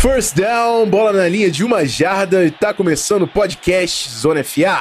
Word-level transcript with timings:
First 0.00 0.36
down, 0.36 0.88
bola 0.88 1.12
na 1.12 1.28
linha 1.28 1.50
de 1.50 1.64
uma 1.64 1.84
jarda 1.84 2.44
e 2.44 2.52
tá 2.52 2.72
começando 2.72 3.22
o 3.22 3.28
podcast 3.28 4.08
Zona 4.08 4.44
FA. 4.44 4.78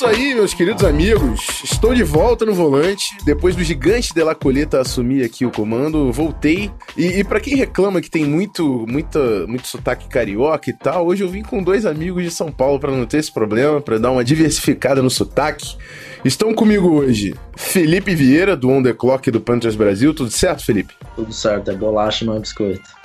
Isso 0.00 0.08
aí, 0.08 0.34
meus 0.34 0.54
queridos 0.54 0.82
amigos. 0.82 1.62
Estou 1.62 1.92
de 1.92 2.02
volta 2.02 2.46
no 2.46 2.54
volante. 2.54 3.14
Depois 3.22 3.54
do 3.54 3.62
gigante 3.62 4.14
de 4.14 4.22
La 4.22 4.34
Coleta 4.34 4.80
assumir 4.80 5.22
aqui 5.22 5.44
o 5.44 5.50
comando, 5.50 6.10
voltei. 6.10 6.70
E, 6.96 7.18
e 7.18 7.22
para 7.22 7.38
quem 7.38 7.54
reclama 7.54 8.00
que 8.00 8.08
tem 8.08 8.24
muito, 8.24 8.86
muita, 8.88 9.46
muito 9.46 9.68
sotaque 9.68 10.08
carioca 10.08 10.70
e 10.70 10.72
tal, 10.72 11.06
hoje 11.06 11.22
eu 11.22 11.28
vim 11.28 11.42
com 11.42 11.62
dois 11.62 11.84
amigos 11.84 12.24
de 12.24 12.30
São 12.30 12.50
Paulo 12.50 12.80
para 12.80 12.90
não 12.90 13.04
ter 13.04 13.18
esse 13.18 13.30
problema, 13.30 13.78
para 13.78 13.98
dar 13.98 14.10
uma 14.10 14.24
diversificada 14.24 15.02
no 15.02 15.10
sotaque. 15.10 15.76
Estão 16.24 16.54
comigo 16.54 16.88
hoje 16.88 17.34
Felipe 17.54 18.14
Vieira, 18.14 18.56
do 18.56 18.70
On 18.70 18.82
The 18.82 18.94
Clock 18.94 19.30
do 19.30 19.42
Panthers 19.42 19.76
Brasil. 19.76 20.14
Tudo 20.14 20.30
certo, 20.30 20.64
Felipe? 20.64 20.94
Tudo 21.14 21.30
certo, 21.30 21.70
é 21.70 21.74
bolacha, 21.74 22.24
não 22.24 22.36
é 22.36 22.38
biscoito. 22.38 22.99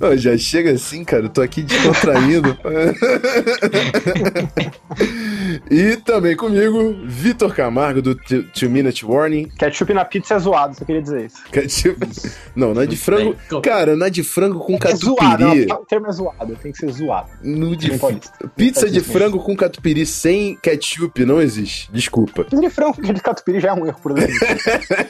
Não, 0.00 0.16
já 0.16 0.36
chega 0.36 0.72
assim, 0.72 1.04
cara. 1.04 1.24
Eu 1.24 1.28
tô 1.28 1.42
aqui 1.42 1.62
descontraindo. 1.62 2.56
e 5.70 5.96
também 5.96 6.36
comigo, 6.36 6.96
Vitor 7.04 7.54
Camargo, 7.54 8.00
do 8.02 8.14
Two 8.14 8.70
Minute 8.70 9.04
Warning. 9.04 9.48
Ketchup 9.58 9.92
na 9.92 10.04
pizza 10.04 10.34
é 10.34 10.38
zoado, 10.38 10.74
você 10.74 10.84
queria 10.84 11.02
dizer 11.02 11.26
isso. 11.26 11.44
Ketchup. 11.50 12.06
Não, 12.54 12.74
não 12.74 12.82
é 12.82 12.86
de 12.86 12.96
frango. 12.96 13.36
Cara, 13.62 13.96
não 13.96 14.06
é 14.06 14.10
de 14.10 14.22
frango 14.22 14.60
com 14.60 14.78
catupiry. 14.78 15.12
É 15.12 15.28
zoado, 15.28 15.66
não, 15.66 15.76
o 15.76 15.86
termo 15.86 16.06
é 16.06 16.12
zoado, 16.12 16.56
tem 16.62 16.72
que 16.72 16.78
ser 16.78 16.90
zoado. 16.92 17.30
No 17.42 17.76
de... 17.76 17.92
Pizza 18.56 18.90
de 18.90 19.00
frango 19.00 19.38
com 19.38 19.56
catupiry 19.56 20.06
sem 20.06 20.56
ketchup 20.56 21.24
não 21.24 21.40
existe. 21.40 21.90
Desculpa. 21.92 22.44
Pizza 22.44 22.60
de 22.60 22.70
frango 22.70 23.00
com 23.00 23.14
catupiry 23.14 23.60
já 23.60 23.70
é 23.70 23.72
um 23.72 23.86
erro 23.86 23.98
por 24.02 24.14
dentro. 24.14 24.34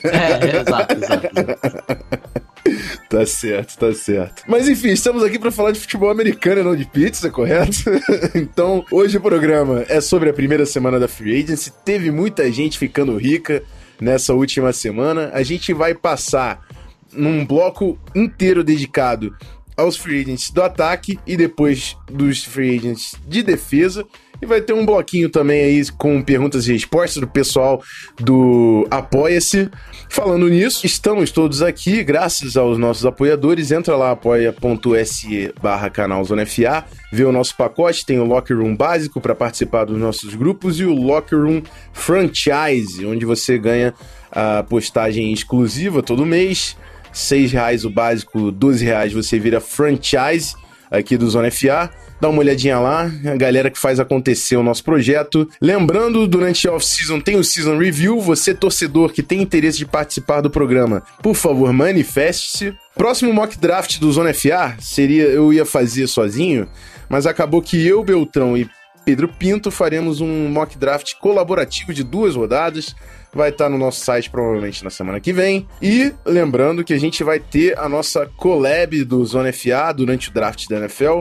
é, 0.05 0.61
exato, 0.61 0.95
exato. 0.95 1.29
exato. 1.37 2.45
Tá 3.09 3.25
certo, 3.27 3.79
tá 3.79 3.93
certo. 3.93 4.43
Mas 4.49 4.69
enfim, 4.69 4.89
estamos 4.89 5.23
aqui 5.23 5.39
para 5.39 5.53
falar 5.53 5.71
de 5.71 5.79
futebol 5.79 6.11
americano 6.11 6.61
e 6.61 6.65
não 6.65 6.75
de 6.75 6.85
pizza, 6.85 7.31
correto? 7.31 7.85
então, 8.35 8.85
hoje 8.91 9.19
o 9.19 9.21
programa 9.21 9.85
é 9.89 10.01
sobre 10.01 10.31
a 10.31 10.33
primeira 10.33 10.67
semana 10.67 10.99
da 10.99 11.07
Free 11.07 11.43
Agency. 11.43 11.73
Teve 11.85 12.11
muita 12.11 12.51
gente 12.51 12.79
ficando 12.79 13.17
rica 13.17 13.63
nessa 14.01 14.35
última 14.35 14.73
semana. 14.73 15.31
A 15.33 15.43
gente 15.43 15.73
vai 15.73 15.95
passar 15.95 16.67
num 17.13 17.45
bloco 17.45 17.99
inteiro 18.15 18.65
dedicado 18.65 19.37
aos 19.77 19.97
free 19.97 20.23
agents 20.23 20.51
do 20.51 20.63
ataque 20.63 21.19
e 21.27 21.37
depois 21.37 21.97
dos 22.11 22.45
free 22.45 22.79
agents 22.79 23.15
de 23.27 23.43
defesa. 23.43 24.05
E 24.45 24.47
vai 24.47 24.61
ter 24.61 24.75
um 24.75 24.85
bloquinho 24.85 25.31
também 25.31 25.63
aí 25.63 25.91
com 25.93 26.21
perguntas 26.23 26.69
e 26.69 26.75
respostas 26.75 27.19
do 27.19 27.27
pessoal 27.27 27.83
do 28.21 28.87
Apoia-se. 28.91 29.71
Falando 30.11 30.51
nisso, 30.51 30.85
estamos 30.85 31.31
todos 31.31 31.63
aqui 31.63 32.05
graças 32.05 32.55
aos 32.55 32.77
nossos 32.77 33.07
apoiadores. 33.07 33.71
Entra 33.71 33.97
lá, 33.97 34.11
apoia.se 34.11 35.51
barra 35.63 35.89
canal 35.89 36.27
FA, 36.27 36.85
vê 37.11 37.25
o 37.25 37.33
nosso 37.33 37.57
pacote, 37.57 38.05
tem 38.05 38.19
o 38.19 38.25
Locker 38.27 38.59
Room 38.59 38.77
básico 38.77 39.19
para 39.19 39.35
participar 39.35 39.87
dos 39.87 39.97
nossos 39.97 40.35
grupos 40.35 40.79
e 40.79 40.85
o 40.85 40.93
Locker 40.93 41.39
Room 41.39 41.63
Franchise, 41.95 43.07
onde 43.07 43.25
você 43.25 43.57
ganha 43.57 43.95
a 44.31 44.63
postagem 44.63 45.33
exclusiva 45.33 46.03
todo 46.03 46.27
mês. 46.27 46.77
R$ 47.15 47.47
reais 47.47 47.87
o 47.87 47.89
básico, 47.89 48.51
R$ 48.51 48.77
reais 48.79 49.11
você 49.11 49.39
vira 49.39 49.59
franchise 49.59 50.55
aqui 50.91 51.17
do 51.17 51.29
Zona 51.29 51.51
FA 51.51 51.91
dá 52.21 52.29
uma 52.29 52.39
olhadinha 52.39 52.79
lá, 52.79 53.11
a 53.27 53.37
galera 53.37 53.71
que 53.71 53.79
faz 53.79 54.01
acontecer 54.01 54.57
o 54.57 54.63
nosso 54.63 54.83
projeto. 54.83 55.49
Lembrando, 55.61 56.27
durante 56.27 56.67
a 56.67 56.73
off-season 56.73 57.21
tem 57.21 57.37
o 57.37 57.45
Season 57.45 57.77
Review, 57.77 58.21
você 58.21 58.55
torcedor 58.55 59.13
que 59.13 59.23
tem 59.23 59.43
interesse 59.43 59.79
de 59.79 59.87
participar 59.87 60.41
do 60.41 60.51
programa, 60.51 61.03
por 61.23 61.35
favor, 61.35 61.73
manifeste-se. 61.73 62.75
Próximo 62.95 63.33
mock 63.33 63.59
draft 63.59 63.99
do 63.99 64.11
Zona 64.13 64.33
FA 64.33 64.77
seria, 64.81 65.25
eu 65.25 65.53
ia 65.53 65.67
fazer 65.67 66.07
sozinho, 66.07 66.69
mas 67.09 67.27
acabou 67.27 67.61
que 67.61 67.85
eu, 67.87 68.03
Beltrão 68.03 68.57
e 68.57 68.69
Pedro 69.05 69.29
Pinto 69.29 69.71
faremos 69.71 70.21
um 70.21 70.49
mock 70.49 70.79
draft 70.79 71.15
colaborativo 71.21 71.93
de 71.93 72.03
duas 72.03 72.35
rodadas. 72.35 72.95
Vai 73.33 73.51
estar 73.51 73.69
no 73.69 73.77
nosso 73.77 74.05
site 74.05 74.31
provavelmente 74.31 74.83
na 74.85 74.91
semana 74.91 75.21
que 75.21 75.33
vem. 75.33 75.67
E 75.83 76.13
lembrando 76.25 76.85
que 76.85 76.95
a 76.95 76.99
gente 76.99 77.23
vai 77.23 77.41
ter 77.41 77.79
a 77.79 77.89
nossa 77.89 78.27
collab 78.37 79.05
do 79.05 79.25
Zona 79.25 79.53
FA 79.53 79.93
durante 79.93 80.31
o 80.31 80.33
draft 80.33 80.69
da 80.69 80.77
NFL. 80.77 81.21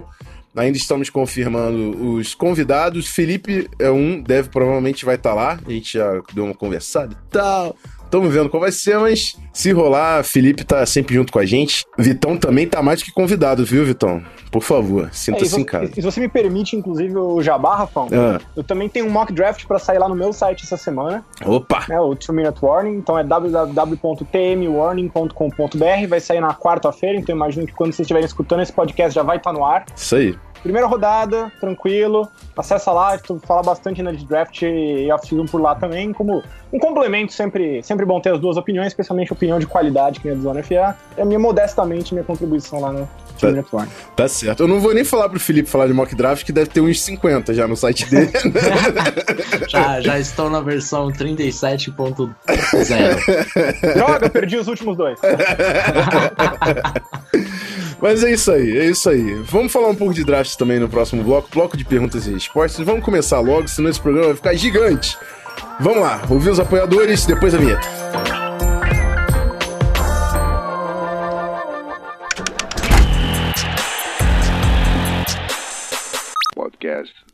Ainda 0.56 0.78
estamos 0.78 1.10
confirmando 1.10 2.14
os 2.14 2.36
convidados. 2.36 3.08
Felipe 3.08 3.68
é 3.80 3.90
um, 3.90 4.22
deve 4.22 4.50
provavelmente 4.50 5.04
vai 5.04 5.16
estar 5.16 5.34
lá. 5.34 5.60
A 5.66 5.72
gente 5.72 5.98
já 5.98 6.22
deu 6.32 6.46
uma 6.46 6.54
conversada 6.54 7.14
e 7.14 7.32
tal. 7.32 7.76
Estamos 8.14 8.32
vendo 8.32 8.48
qual 8.48 8.62
vai 8.62 8.72
ser, 8.72 9.00
mas 9.00 9.36
se 9.52 9.72
rolar, 9.72 10.24
Felipe 10.24 10.64
tá 10.64 10.86
sempre 10.86 11.16
junto 11.16 11.34
com 11.34 11.40
a 11.40 11.46
gente. 11.48 11.84
Vitão 11.98 12.38
também 12.38 12.68
tá 12.68 12.80
mais 12.80 13.02
que 13.02 13.12
convidado, 13.12 13.66
viu, 13.66 13.84
Vitão? 13.84 14.22
Por 14.52 14.62
favor, 14.62 15.10
sinta-se 15.12 15.56
é, 15.56 15.60
em 15.60 15.64
casa. 15.64 15.92
Se 15.96 16.00
você 16.00 16.20
me 16.20 16.30
permite, 16.30 16.76
inclusive, 16.76 17.18
o 17.18 17.42
Jabá, 17.42 17.76
Rafão, 17.76 18.08
ah. 18.12 18.40
eu 18.56 18.64
também 18.64 18.88
tenho 18.88 19.08
um 19.08 19.10
mock 19.10 19.34
draft 19.34 19.66
para 19.66 19.80
sair 19.80 19.98
lá 19.98 20.08
no 20.08 20.14
meu 20.14 20.32
site 20.32 20.64
essa 20.64 20.78
semana. 20.78 21.26
Opa! 21.44 21.88
É 21.90 22.00
o 22.00 22.14
2 22.14 22.30
Minute 22.30 22.64
Warning, 22.64 22.98
então 22.98 23.18
é 23.18 23.24
www.tmwarning.com.br, 23.24 26.08
vai 26.08 26.20
sair 26.20 26.40
na 26.40 26.54
quarta-feira, 26.54 27.18
então 27.18 27.36
imagino 27.36 27.66
que 27.66 27.74
quando 27.74 27.94
vocês 27.94 28.06
estiverem 28.06 28.28
escutando 28.28 28.62
esse 28.62 28.72
podcast 28.72 29.16
já 29.16 29.24
vai 29.24 29.38
estar 29.38 29.52
tá 29.52 29.58
no 29.58 29.66
ar. 29.66 29.88
Isso 29.96 30.16
aí. 30.16 30.36
Primeira 30.64 30.88
rodada, 30.88 31.52
tranquilo. 31.60 32.32
Acessa 32.56 32.92
lá, 32.92 33.18
tu 33.18 33.40
fala 33.46 33.62
bastante 33.62 34.02
na 34.02 34.12
de 34.14 34.26
draft 34.26 34.62
e 34.62 35.12
off-season 35.12 35.46
por 35.46 35.62
lá 35.62 35.76
também, 35.76 36.14
como 36.14 36.42
um 36.72 36.80
complemento, 36.80 37.34
sempre, 37.34 37.84
sempre 37.84 38.06
bom 38.06 38.20
ter 38.22 38.34
as 38.34 38.40
duas 38.40 38.58
opiniões, 38.58 38.88
especialmente 38.88 39.32
opinião 39.34 39.60
de 39.60 39.68
qualidade 39.68 40.20
que 40.20 40.30
é 40.30 40.34
do 40.34 40.42
Zona 40.42 40.64
FA. 40.64 40.98
É 41.18 41.26
minha 41.26 41.38
modestamente 41.38 42.14
minha 42.14 42.24
contribuição 42.24 42.80
lá 42.80 42.92
no 42.92 43.08
tá, 43.40 43.88
tá 44.16 44.28
certo. 44.28 44.64
Eu 44.64 44.68
não 44.68 44.80
vou 44.80 44.94
nem 44.94 45.04
falar 45.04 45.28
pro 45.30 45.40
Felipe 45.40 45.70
falar 45.70 45.88
de 45.88 45.94
mock 45.94 46.16
draft, 46.16 46.46
que 46.46 46.52
deve 46.52 46.70
ter 46.70 46.82
uns 46.82 47.02
50 47.02 47.54
já 47.54 47.68
no 47.68 47.76
site 47.76 48.10
dele. 48.10 48.32
já, 49.68 50.00
já 50.02 50.20
estou 50.20 50.50
na 50.50 50.62
versão 50.62 51.12
37.0. 51.12 52.34
Droga, 53.96 54.30
perdi 54.30 54.58
os 54.58 54.68
últimos 54.68 54.98
dois. 54.98 55.20
Mas 58.04 58.22
é 58.22 58.34
isso 58.34 58.52
aí, 58.52 58.78
é 58.78 58.86
isso 58.88 59.10
aí. 59.10 59.34
Vamos 59.46 59.72
falar 59.72 59.88
um 59.88 59.96
pouco 59.96 60.14
de 60.14 60.26
draft 60.26 60.58
também 60.58 60.78
no 60.78 60.90
próximo 60.90 61.24
bloco, 61.24 61.48
bloco 61.50 61.78
de 61.78 61.86
perguntas 61.86 62.28
e 62.28 62.34
respostas. 62.34 62.86
Vamos 62.86 63.02
começar 63.02 63.40
logo, 63.40 63.66
senão 63.70 63.90
esse 63.90 64.02
programa 64.02 64.28
vai 64.28 64.36
ficar 64.36 64.54
gigante. 64.56 65.18
Vamos 65.80 66.02
lá, 66.02 66.22
ouvir 66.30 66.50
os 66.50 66.60
apoiadores, 66.60 67.26
depois 67.26 67.56
a 67.56 67.58
vinheta. 67.58 67.88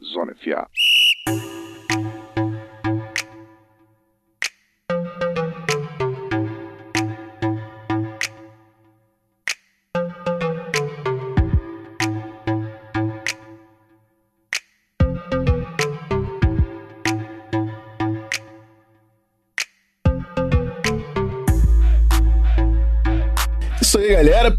Zona 0.04 0.36
FA. 0.36 1.69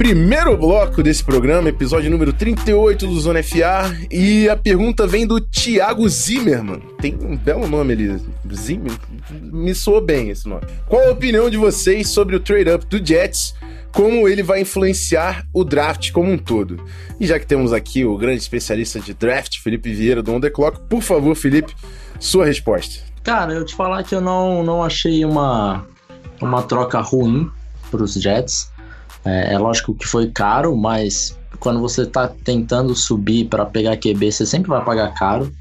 Primeiro 0.01 0.57
bloco 0.57 1.03
desse 1.03 1.23
programa, 1.23 1.69
episódio 1.69 2.11
número 2.11 2.33
38 2.33 3.07
do 3.07 3.21
Zona 3.21 3.43
FA. 3.43 3.95
E 4.11 4.49
a 4.49 4.57
pergunta 4.57 5.07
vem 5.07 5.27
do 5.27 5.39
Thiago 5.39 6.09
Zimmerman. 6.09 6.81
Tem 6.99 7.15
um 7.21 7.37
belo 7.37 7.69
nome 7.69 7.93
ali. 7.93 8.19
Zimmer? 8.51 8.95
Me 9.31 9.75
soou 9.75 10.01
bem 10.01 10.31
esse 10.31 10.49
nome. 10.49 10.63
Qual 10.89 11.07
a 11.07 11.11
opinião 11.11 11.51
de 11.51 11.59
vocês 11.59 12.09
sobre 12.09 12.35
o 12.35 12.41
trade-up 12.41 12.87
do 12.87 13.07
Jets? 13.07 13.55
Como 13.93 14.27
ele 14.27 14.43
vai 14.43 14.63
influenciar 14.63 15.47
o 15.53 15.63
draft 15.63 16.13
como 16.13 16.33
um 16.33 16.39
todo? 16.39 16.83
E 17.21 17.27
já 17.27 17.39
que 17.39 17.47
temos 17.47 17.71
aqui 17.71 18.03
o 18.03 18.17
grande 18.17 18.41
especialista 18.41 18.99
de 19.01 19.13
draft, 19.13 19.59
Felipe 19.59 19.93
Vieira, 19.93 20.23
do 20.23 20.33
On 20.33 20.41
The 20.41 20.49
Clock, 20.49 20.81
por 20.89 21.03
favor, 21.03 21.35
Felipe, 21.37 21.77
sua 22.19 22.47
resposta. 22.47 23.05
Cara, 23.23 23.53
eu 23.53 23.67
te 23.67 23.75
falar 23.75 24.03
que 24.03 24.15
eu 24.15 24.23
não, 24.23 24.63
não 24.63 24.83
achei 24.83 25.27
uma, 25.27 25.85
uma 26.41 26.63
troca 26.63 27.01
ruim 27.01 27.51
para 27.91 28.03
os 28.03 28.15
Jets. 28.15 28.71
É, 29.25 29.55
é 29.55 29.59
lógico 29.59 29.95
que 29.95 30.07
foi 30.07 30.29
caro, 30.29 30.77
mas 30.77 31.39
quando 31.59 31.81
você 31.81 32.03
está 32.03 32.29
tentando 32.29 32.95
subir 32.95 33.47
para 33.49 33.67
pegar 33.67 33.97
QB, 33.97 34.33
você 34.33 34.47
sempre 34.47 34.71
vai 34.71 34.85
pagar 34.85 35.15
caro. 35.15 35.53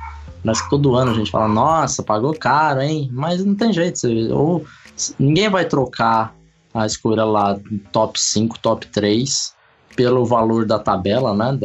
Mas 0.44 0.68
todo 0.70 0.96
ano 0.96 1.12
a 1.12 1.14
gente 1.14 1.32
fala, 1.32 1.48
nossa, 1.48 2.02
pagou 2.02 2.34
caro, 2.34 2.82
hein? 2.82 3.10
Mas 3.12 3.44
não 3.44 3.56
tem 3.56 3.74
jeito. 3.74 4.00
Você, 4.00 4.30
ou 4.32 4.66
ninguém 5.20 5.50
vai 5.50 5.66
trocar 5.66 6.34
a 6.74 6.86
escolha 6.86 7.26
lá 7.26 7.60
top 7.92 8.20
5, 8.20 8.58
top 8.60 8.88
3 8.88 9.54
pelo 9.96 10.26
valor 10.26 10.66
da 10.66 10.80
tabela, 10.80 11.34
né? 11.34 11.58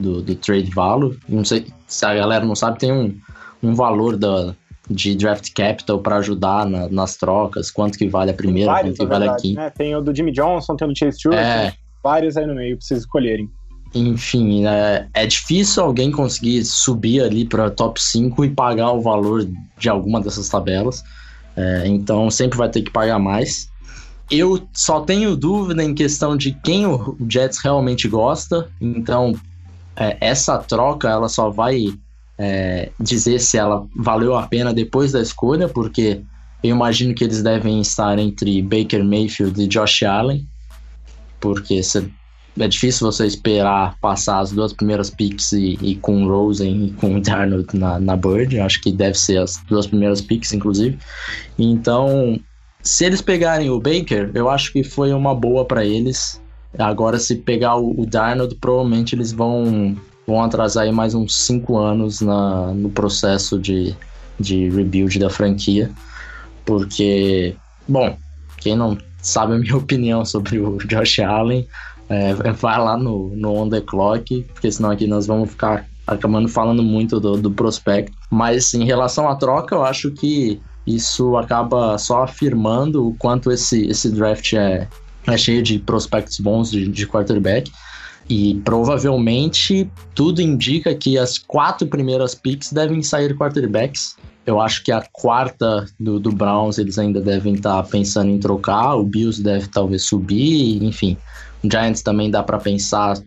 Do, 0.00 0.22
do 0.22 0.34
trade 0.36 0.70
value. 0.70 1.18
Não 1.28 1.44
sei 1.44 1.66
se 1.86 2.06
a 2.06 2.14
galera 2.14 2.44
não 2.46 2.54
sabe, 2.54 2.78
tem 2.78 2.92
um, 2.92 3.14
um 3.62 3.74
valor 3.74 4.16
da, 4.16 4.54
de 4.88 5.14
draft 5.14 5.52
capital 5.54 5.98
para 5.98 6.16
ajudar 6.16 6.66
na, 6.66 6.88
nas 6.88 7.16
trocas, 7.16 7.70
quanto 7.70 7.96
que 7.98 8.06
vale 8.08 8.30
a 8.30 8.34
primeira, 8.34 8.70
Vários, 8.72 8.98
quanto 8.98 9.06
que 9.08 9.12
vale 9.12 9.24
a 9.24 9.26
verdade, 9.28 9.42
quinta. 9.42 9.60
né? 9.62 9.70
Tem 9.70 9.96
o 9.96 10.00
do 10.02 10.14
Jimmy 10.14 10.32
Johnson, 10.32 10.76
tem 10.76 10.86
o 10.86 10.92
do 10.92 10.98
Chase 10.98 11.18
Stewart, 11.18 11.38
É. 11.38 11.72
vários 12.02 12.36
aí 12.36 12.46
no 12.46 12.54
meio 12.54 12.76
vocês 12.80 13.00
escolherem. 13.00 13.48
Enfim, 13.94 14.66
é, 14.66 15.06
é 15.14 15.26
difícil 15.26 15.82
alguém 15.84 16.10
conseguir 16.10 16.64
subir 16.64 17.22
ali 17.22 17.44
para 17.44 17.70
top 17.70 18.02
5 18.02 18.44
e 18.44 18.50
pagar 18.50 18.90
o 18.90 19.00
valor 19.00 19.48
de 19.78 19.88
alguma 19.88 20.20
dessas 20.20 20.48
tabelas. 20.48 21.02
É, 21.56 21.84
então 21.86 22.28
sempre 22.30 22.58
vai 22.58 22.68
ter 22.68 22.82
que 22.82 22.90
pagar 22.90 23.18
mais. 23.20 23.68
Eu 24.30 24.66
só 24.72 25.00
tenho 25.02 25.36
dúvida 25.36 25.84
em 25.84 25.94
questão 25.94 26.36
de 26.36 26.52
quem 26.64 26.86
o 26.86 27.16
Jets 27.30 27.58
realmente 27.62 28.08
gosta. 28.08 28.68
Então 28.80 29.34
é, 29.96 30.16
essa 30.20 30.58
troca 30.58 31.08
ela 31.08 31.28
só 31.28 31.48
vai 31.48 31.94
é, 32.38 32.90
dizer 32.98 33.38
se 33.40 33.56
ela 33.56 33.86
valeu 33.96 34.36
a 34.36 34.46
pena 34.46 34.72
depois 34.72 35.12
da 35.12 35.20
escolha, 35.20 35.68
porque 35.68 36.20
eu 36.62 36.70
imagino 36.70 37.14
que 37.14 37.24
eles 37.24 37.42
devem 37.42 37.80
estar 37.80 38.18
entre 38.18 38.62
Baker 38.62 39.04
Mayfield 39.04 39.62
e 39.62 39.66
Josh 39.66 40.02
Allen, 40.02 40.46
porque 41.40 41.80
é 42.58 42.68
difícil 42.68 43.10
você 43.10 43.26
esperar 43.26 43.96
passar 44.00 44.38
as 44.40 44.52
duas 44.52 44.72
primeiras 44.72 45.10
picks 45.10 45.52
e, 45.52 45.78
e 45.82 45.96
com 45.96 46.26
Rosen 46.26 46.86
e 46.86 46.90
com 46.92 47.16
o 47.16 47.20
Darnold 47.22 47.76
na, 47.76 47.98
na 47.98 48.16
Bird. 48.16 48.56
Eu 48.56 48.64
acho 48.64 48.80
que 48.80 48.92
deve 48.92 49.18
ser 49.18 49.38
as 49.38 49.58
duas 49.68 49.86
primeiras 49.86 50.20
picks, 50.20 50.52
inclusive. 50.52 50.98
Então, 51.58 52.38
se 52.82 53.04
eles 53.04 53.20
pegarem 53.20 53.70
o 53.70 53.80
Baker, 53.80 54.30
eu 54.34 54.48
acho 54.48 54.72
que 54.72 54.84
foi 54.84 55.12
uma 55.12 55.34
boa 55.34 55.64
para 55.64 55.84
eles. 55.84 56.40
Agora, 56.78 57.18
se 57.18 57.36
pegar 57.36 57.76
o, 57.76 58.00
o 58.00 58.06
Darnold, 58.06 58.54
provavelmente 58.56 59.14
eles 59.14 59.32
vão, 59.32 59.96
vão 60.26 60.42
atrasar 60.42 60.84
aí 60.84 60.92
mais 60.92 61.14
uns 61.14 61.36
cinco 61.36 61.78
anos 61.78 62.20
na, 62.20 62.72
no 62.72 62.90
processo 62.90 63.58
de, 63.58 63.94
de 64.38 64.68
rebuild 64.70 65.18
da 65.18 65.30
franquia. 65.30 65.90
Porque, 66.64 67.54
bom, 67.86 68.16
quem 68.58 68.76
não 68.76 68.96
sabe 69.20 69.54
a 69.54 69.58
minha 69.58 69.76
opinião 69.78 70.24
sobre 70.24 70.58
o 70.58 70.78
Josh 70.78 71.20
Allen, 71.20 71.66
é, 72.08 72.34
vai 72.54 72.78
lá 72.78 72.96
no, 72.96 73.34
no 73.36 73.52
On 73.54 73.68
The 73.68 73.80
Clock, 73.80 74.42
porque 74.52 74.70
senão 74.70 74.90
aqui 74.90 75.06
nós 75.06 75.26
vamos 75.26 75.50
ficar 75.50 75.86
acabando 76.06 76.48
falando 76.48 76.82
muito 76.82 77.18
do, 77.18 77.36
do 77.36 77.50
prospecto. 77.50 78.12
Mas 78.30 78.74
em 78.74 78.84
relação 78.84 79.28
à 79.28 79.36
troca, 79.36 79.74
eu 79.74 79.84
acho 79.84 80.10
que 80.10 80.60
isso 80.86 81.36
acaba 81.36 81.96
só 81.96 82.24
afirmando 82.24 83.08
o 83.08 83.14
quanto 83.14 83.50
esse, 83.50 83.86
esse 83.86 84.10
draft 84.10 84.52
é, 84.52 84.86
é 85.26 85.36
cheio 85.36 85.62
de 85.62 85.78
prospectos 85.78 86.38
bons 86.40 86.70
de, 86.70 86.86
de 86.88 87.06
quarterback. 87.06 87.72
E 88.28 88.54
provavelmente 88.64 89.90
tudo 90.14 90.40
indica 90.40 90.94
que 90.94 91.18
as 91.18 91.38
quatro 91.38 91.86
primeiras 91.86 92.34
picks 92.34 92.72
devem 92.72 93.02
sair 93.02 93.36
quarterbacks. 93.36 94.16
Eu 94.46 94.60
acho 94.60 94.82
que 94.84 94.92
a 94.92 95.02
quarta 95.12 95.86
do, 95.98 96.18
do 96.18 96.30
Browns 96.30 96.78
eles 96.78 96.98
ainda 96.98 97.20
devem 97.20 97.54
estar 97.54 97.82
pensando 97.84 98.30
em 98.30 98.38
trocar. 98.38 98.94
O 98.94 99.04
Bills 99.04 99.42
deve 99.42 99.68
talvez 99.68 100.04
subir, 100.04 100.82
enfim. 100.82 101.16
O 101.62 101.70
Giants 101.70 102.02
também 102.02 102.30
dá 102.30 102.42
para 102.42 102.58
pensar 102.58 103.18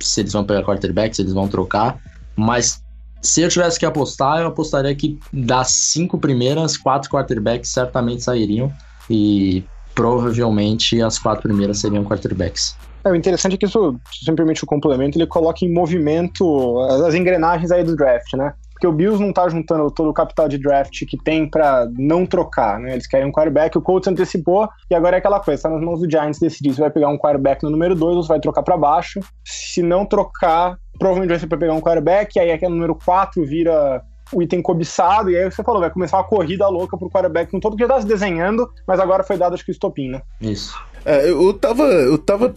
se 0.00 0.20
eles 0.20 0.32
vão 0.32 0.44
pegar 0.44 0.64
quarterback, 0.64 1.14
se 1.14 1.22
eles 1.22 1.32
vão 1.32 1.48
trocar. 1.48 2.00
Mas 2.36 2.82
se 3.22 3.40
eu 3.40 3.48
tivesse 3.48 3.78
que 3.78 3.86
apostar, 3.86 4.40
eu 4.40 4.48
apostaria 4.48 4.94
que 4.94 5.18
das 5.32 5.68
cinco 5.68 6.18
primeiras, 6.18 6.76
quatro 6.76 7.10
quarterbacks 7.10 7.70
certamente 7.70 8.22
sairiam. 8.22 8.72
E 9.08 9.64
provavelmente 9.94 11.00
as 11.00 11.18
quatro 11.18 11.44
primeiras 11.44 11.78
seriam 11.78 12.04
quarterbacks. 12.04 12.76
É, 13.04 13.10
o 13.10 13.14
interessante 13.14 13.54
é 13.54 13.58
que 13.58 13.66
isso, 13.66 13.98
se 14.10 14.24
você 14.24 14.30
me 14.30 14.36
permite 14.36 14.64
o 14.64 14.66
complemento, 14.66 15.18
ele 15.18 15.26
coloca 15.26 15.64
em 15.64 15.72
movimento 15.72 16.80
as, 16.88 17.02
as 17.02 17.14
engrenagens 17.14 17.70
aí 17.70 17.84
do 17.84 17.94
draft, 17.94 18.32
né? 18.32 18.54
Porque 18.72 18.86
o 18.86 18.92
Bills 18.92 19.22
não 19.22 19.32
tá 19.32 19.48
juntando 19.48 19.90
todo 19.90 20.08
o 20.08 20.14
capital 20.14 20.48
de 20.48 20.58
draft 20.58 21.04
que 21.06 21.16
tem 21.16 21.48
para 21.48 21.86
não 21.96 22.24
trocar, 22.24 22.80
né? 22.80 22.92
Eles 22.92 23.06
querem 23.06 23.26
um 23.26 23.32
quarterback, 23.32 23.76
o 23.76 23.82
Colts 23.82 24.08
antecipou, 24.08 24.68
e 24.90 24.94
agora 24.94 25.16
é 25.16 25.18
aquela 25.18 25.38
coisa, 25.38 25.62
tá 25.62 25.68
nas 25.68 25.82
mãos 25.82 26.00
do 26.00 26.10
Giants 26.10 26.38
decidir 26.38 26.72
se 26.72 26.80
vai 26.80 26.90
pegar 26.90 27.08
um 27.08 27.18
quarterback 27.18 27.62
no 27.62 27.70
número 27.70 27.94
2 27.94 28.16
ou 28.16 28.22
se 28.22 28.28
vai 28.28 28.40
trocar 28.40 28.62
para 28.62 28.76
baixo. 28.76 29.20
Se 29.44 29.82
não 29.82 30.06
trocar, 30.06 30.78
provavelmente 30.98 31.30
vai 31.30 31.38
ser 31.38 31.46
pra 31.46 31.58
pegar 31.58 31.74
um 31.74 31.80
quarterback, 31.80 32.34
e 32.36 32.40
aí 32.40 32.50
aquele 32.50 32.72
número 32.72 32.94
4 32.94 33.44
vira 33.44 34.02
o 34.32 34.42
item 34.42 34.62
cobiçado, 34.62 35.30
e 35.30 35.36
aí 35.36 35.50
você 35.50 35.62
falou, 35.62 35.80
vai 35.80 35.90
começar 35.90 36.16
uma 36.16 36.24
corrida 36.24 36.66
louca 36.68 36.96
pro 36.96 37.10
quarterback 37.10 37.50
com 37.50 37.60
todo 37.60 37.76
que 37.76 37.82
já 37.82 37.88
tá 37.88 38.00
se 38.00 38.06
desenhando, 38.06 38.66
mas 38.88 38.98
agora 38.98 39.22
foi 39.22 39.36
dado 39.36 39.54
acho 39.54 39.64
que 39.64 39.70
o 39.70 39.72
estopim, 39.72 40.08
né? 40.08 40.22
Isso. 40.40 40.74
É, 41.04 41.28
eu 41.28 41.52
tava. 41.52 41.82
Eu 41.84 42.16
tava 42.16 42.54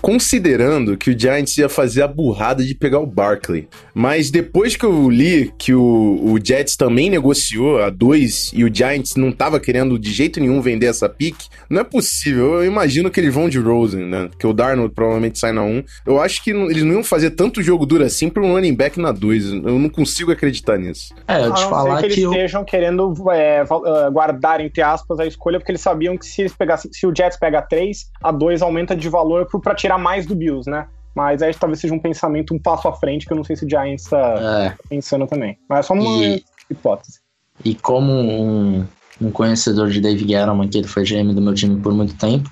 considerando 0.00 0.96
que 0.96 1.10
o 1.10 1.18
Giants 1.18 1.56
ia 1.58 1.68
fazer 1.68 2.02
a 2.02 2.08
burrada 2.08 2.64
de 2.64 2.74
pegar 2.74 2.98
o 2.98 3.06
Barkley. 3.06 3.68
Mas 3.94 4.30
depois 4.30 4.76
que 4.76 4.84
eu 4.84 5.08
li 5.08 5.52
que 5.58 5.74
o, 5.74 6.20
o 6.32 6.38
Jets 6.42 6.76
também 6.76 7.10
negociou 7.10 7.82
a 7.82 7.90
dois 7.90 8.50
e 8.54 8.64
o 8.64 8.74
Giants 8.74 9.16
não 9.16 9.30
tava 9.32 9.60
querendo 9.60 9.98
de 9.98 10.10
jeito 10.12 10.40
nenhum 10.40 10.60
vender 10.60 10.86
essa 10.86 11.08
pick, 11.08 11.36
não 11.68 11.80
é 11.80 11.84
possível. 11.84 12.54
Eu 12.54 12.64
imagino 12.64 13.10
que 13.10 13.20
eles 13.20 13.32
vão 13.32 13.48
de 13.48 13.58
Rosen, 13.58 14.04
né? 14.04 14.28
Que 14.38 14.46
o 14.46 14.52
Darnold 14.52 14.94
provavelmente 14.94 15.38
sai 15.38 15.52
na 15.52 15.62
1. 15.62 15.68
Um. 15.68 15.84
Eu 16.06 16.20
acho 16.20 16.42
que 16.42 16.50
eles 16.50 16.82
não 16.82 16.94
iam 16.94 17.04
fazer 17.04 17.30
tanto 17.30 17.62
jogo 17.62 17.86
duro 17.86 18.04
assim 18.04 18.28
pra 18.28 18.42
um 18.42 18.52
running 18.52 18.74
back 18.74 18.98
na 18.98 19.12
2. 19.12 19.52
Eu 19.52 19.78
não 19.78 19.88
consigo 19.88 20.32
acreditar 20.32 20.78
nisso. 20.78 21.14
É, 21.26 21.40
eu 21.44 21.52
A 21.52 21.54
te 21.54 21.62
não 21.62 21.70
falar 21.70 21.96
ser 21.96 22.00
que 22.00 22.06
eles 22.06 22.14
que 22.16 22.22
eu, 22.22 22.30
estejam 22.32 22.64
querendo 22.64 23.14
é, 23.32 23.60
ah, 23.60 24.10
guardar, 24.10 24.60
entre 24.60 24.82
aspas, 24.82 25.18
a 25.20 25.26
escolha, 25.26 25.58
porque 25.58 25.72
eles 25.72 25.80
sabiam 25.82 26.16
que 26.16 26.26
se 26.26 26.42
eles 26.42 26.52
pegassem, 26.52 26.90
se 26.92 27.06
o 27.06 27.14
Jets 27.14 27.38
pega 27.38 27.62
3, 27.62 28.06
a 28.22 28.32
2 28.32 28.62
aumenta 28.62 28.96
de 28.96 29.08
valor 29.08 29.46
pro- 29.46 29.60
pra 29.68 29.74
tirar 29.74 29.98
mais 29.98 30.24
do 30.26 30.34
Bills, 30.34 30.68
né? 30.68 30.86
Mas 31.14 31.42
aí 31.42 31.52
talvez 31.54 31.80
seja 31.80 31.92
um 31.92 31.98
pensamento 31.98 32.54
um 32.54 32.58
passo 32.58 32.88
à 32.88 32.92
frente, 32.94 33.26
que 33.26 33.32
eu 33.32 33.36
não 33.36 33.44
sei 33.44 33.54
se 33.56 33.66
o 33.66 33.68
Giants 33.68 34.04
tá 34.04 34.34
é, 34.38 34.74
pensando 34.88 35.26
também. 35.26 35.58
Mas 35.68 35.80
é 35.80 35.82
só 35.82 35.94
uma 35.94 36.04
E- 36.24 36.44
hipótese. 36.70 37.18
E 37.64 37.74
como 37.74 38.12
um, 38.12 38.86
um 39.20 39.30
conhecedor 39.30 39.90
de 39.90 40.00
Dave 40.00 40.20
Gettleman, 40.26 40.68
que 40.68 40.78
ele 40.78 40.86
foi 40.88 41.02
GM 41.04 41.34
do 41.34 41.42
meu 41.42 41.54
time 41.54 41.78
por 41.80 41.92
muito 41.92 42.14
tempo, 42.16 42.48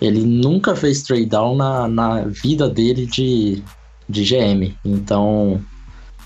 ele 0.00 0.24
nunca 0.24 0.74
fez 0.74 1.02
trade 1.02 1.26
down 1.26 1.56
na, 1.56 1.86
na 1.86 2.22
vida 2.22 2.68
dele 2.68 3.06
de, 3.06 3.62
de 4.08 4.24
GM. 4.24 4.74
Então, 4.84 5.60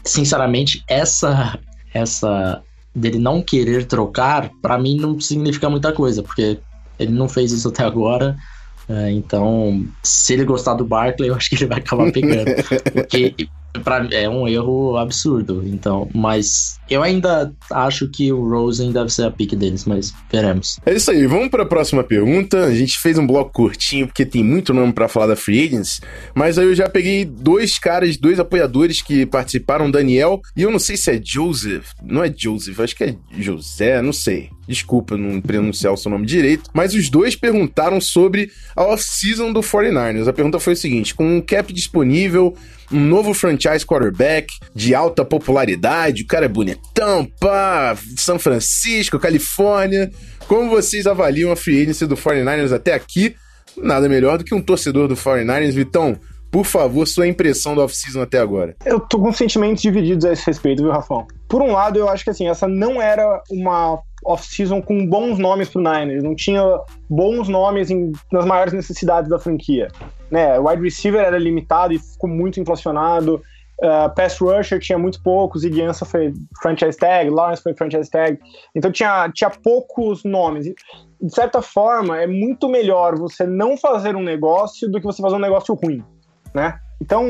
sinceramente, 0.05 0.83
essa 0.89 1.59
essa 1.93 2.63
dele 2.95 3.19
não 3.19 3.43
querer 3.43 3.85
trocar, 3.87 4.49
pra 4.63 4.79
mim 4.79 4.97
não 4.97 5.19
significa 5.21 5.69
muita 5.69 5.93
coisa, 5.93 6.23
porque 6.23 6.59
ele 6.99 7.13
não 7.13 7.29
fez 7.29 7.51
isso 7.53 7.69
até 7.69 7.83
agora. 7.85 8.37
É, 8.91 9.13
então, 9.13 9.87
se 10.03 10.33
ele 10.33 10.45
gostar 10.45 10.75
do 10.75 10.85
Barkley, 10.85 11.29
eu 11.29 11.35
acho 11.37 11.49
que 11.49 11.55
ele 11.55 11.67
vai 11.67 11.79
acabar 11.79 12.11
pegando. 12.11 12.51
Porque 12.93 13.35
pra, 13.85 14.07
é 14.11 14.29
um 14.29 14.47
erro 14.49 14.97
absurdo. 14.97 15.63
Então, 15.67 16.09
mas 16.15 16.79
eu 16.89 17.03
ainda 17.03 17.53
acho 17.71 18.09
que 18.09 18.33
o 18.33 18.49
Rosen 18.49 18.93
deve 18.93 19.11
ser 19.11 19.25
a 19.25 19.31
pick 19.31 19.55
deles, 19.55 19.85
mas 19.85 20.13
veremos. 20.31 20.79
É 20.85 20.95
isso 20.95 21.11
aí, 21.11 21.27
vamos 21.27 21.49
para 21.49 21.63
a 21.63 21.67
próxima 21.67 22.03
pergunta. 22.03 22.65
A 22.65 22.75
gente 22.75 22.99
fez 22.99 23.19
um 23.19 23.27
bloco 23.27 23.53
curtinho 23.53 24.07
porque 24.07 24.27
tem 24.27 24.43
muito 24.43 24.75
nome 24.75 24.93
para 24.93 25.09
falar 25.09 25.29
da 25.29 25.37
Free 25.37 25.67
Agents, 25.67 26.01
mas 26.35 26.59
aí 26.59 26.67
eu 26.67 26.75
já 26.75 26.89
peguei 26.89 27.25
dois 27.25 27.79
caras, 27.79 28.17
dois 28.17 28.41
apoiadores 28.41 29.03
que 29.03 29.25
participaram, 29.27 29.91
Daniel, 29.91 30.41
e 30.57 30.63
eu 30.63 30.71
não 30.71 30.79
sei 30.79 30.97
se 30.97 31.11
é 31.11 31.21
Joseph, 31.23 31.91
não 32.03 32.25
é 32.25 32.33
Joseph, 32.35 32.79
acho 32.81 32.97
que 32.97 33.05
é 33.05 33.17
José, 33.39 34.03
não 34.03 34.13
sei. 34.13 34.51
Desculpa 34.67 35.17
não 35.17 35.41
pronunciar 35.41 35.93
o 35.93 35.97
seu 35.97 36.11
nome 36.11 36.25
direito, 36.25 36.71
mas 36.73 36.95
os 36.95 37.11
dois 37.11 37.35
perguntaram 37.35 38.01
sobre 38.01 38.53
a 38.77 38.85
off-season 38.85 39.53
do 39.53 39.61
49ers. 39.61 40.29
A 40.29 40.33
pergunta 40.33 40.61
foi 40.61 40.75
o 40.75 40.77
seguinte: 40.77 41.13
com 41.13 41.39
um 41.39 41.41
cap 41.41 41.73
disponível, 41.73 42.55
um 42.93 43.01
novo 43.01 43.33
franchise 43.33 43.87
quarterback 43.87 44.53
de 44.75 44.95
alta 44.95 45.25
popularidade, 45.25 46.23
o 46.23 46.27
cara 46.27 46.47
é 46.47 46.49
bonitão, 46.49 47.27
pá, 47.41 47.97
São 48.17 48.39
Francisco, 48.39 49.19
Califórnia. 49.19 50.11
Como 50.49 50.71
vocês 50.71 51.07
avaliam 51.07 51.53
a 51.53 51.57
free 51.57 51.83
agency 51.83 52.07
do 52.07 52.17
49ers 52.17 52.73
até 52.73 52.95
aqui? 52.95 53.35
Nada 53.77 54.09
melhor 54.09 54.39
do 54.39 54.45
que 54.45 54.55
um 54.55 54.63
torcedor 54.63 55.07
do 55.07 55.15
49ers, 55.15 55.73
Vitão. 55.73 56.19
Por 56.51 56.65
favor, 56.65 57.07
sua 57.07 57.29
impressão 57.29 57.77
do 57.77 57.81
off-season 57.81 58.23
até 58.23 58.39
agora. 58.39 58.75
Eu 58.85 58.99
tô 58.99 59.21
com 59.21 59.33
sentimentos 59.33 59.81
divididos 59.81 60.25
a 60.25 60.33
esse 60.33 60.45
respeito, 60.47 60.83
viu, 60.83 60.91
Rafão? 60.91 61.25
Por 61.49 61.63
um 61.63 61.73
lado, 61.73 61.99
eu 61.99 62.09
acho 62.09 62.25
que 62.25 62.31
assim, 62.31 62.49
essa 62.49 62.67
não 62.67 63.01
era 63.01 63.41
uma 63.49 64.01
off-season 64.25 64.83
com 64.83 65.07
bons 65.07 65.39
nomes 65.39 65.69
pro 65.69 65.81
Niners. 65.81 66.23
Não 66.23 66.35
tinha 66.35 66.63
bons 67.09 67.49
nomes 67.49 67.91
em, 67.91 68.13
nas 68.33 68.45
maiores 68.45 68.73
necessidades 68.73 69.31
da 69.31 69.39
franquia. 69.39 69.89
Né? 70.31 70.59
O 70.59 70.69
wide 70.69 70.83
receiver 70.83 71.21
era 71.21 71.39
limitado 71.39 71.93
e 71.93 71.99
ficou 71.99 72.29
muito 72.29 72.61
inflacionado. 72.61 73.43
Uh, 73.83 74.15
pass 74.15 74.39
rusher 74.39 74.79
tinha 74.79 74.99
muito 74.99 75.23
poucos, 75.23 75.63
Ziggy 75.63 75.81
Ansah 75.81 76.05
foi 76.05 76.35
franchise 76.61 76.99
tag, 76.99 77.31
Lawrence 77.31 77.63
foi 77.63 77.75
franchise 77.75 78.11
tag. 78.11 78.39
Então 78.75 78.93
tinha, 78.93 79.31
tinha 79.33 79.49
poucos 79.49 80.23
nomes. 80.23 80.67
De 80.67 81.35
certa 81.35 81.63
forma, 81.63 82.21
é 82.21 82.27
muito 82.27 82.69
melhor 82.69 83.19
você 83.19 83.47
não 83.47 83.79
fazer 83.79 84.17
um 84.17 84.23
negócio 84.23 84.91
do 84.91 85.01
que 85.01 85.07
você 85.07 85.23
fazer 85.23 85.37
um 85.37 85.41
negócio 85.41 85.75
ruim, 85.75 86.05
né? 86.55 86.79
Então, 87.01 87.27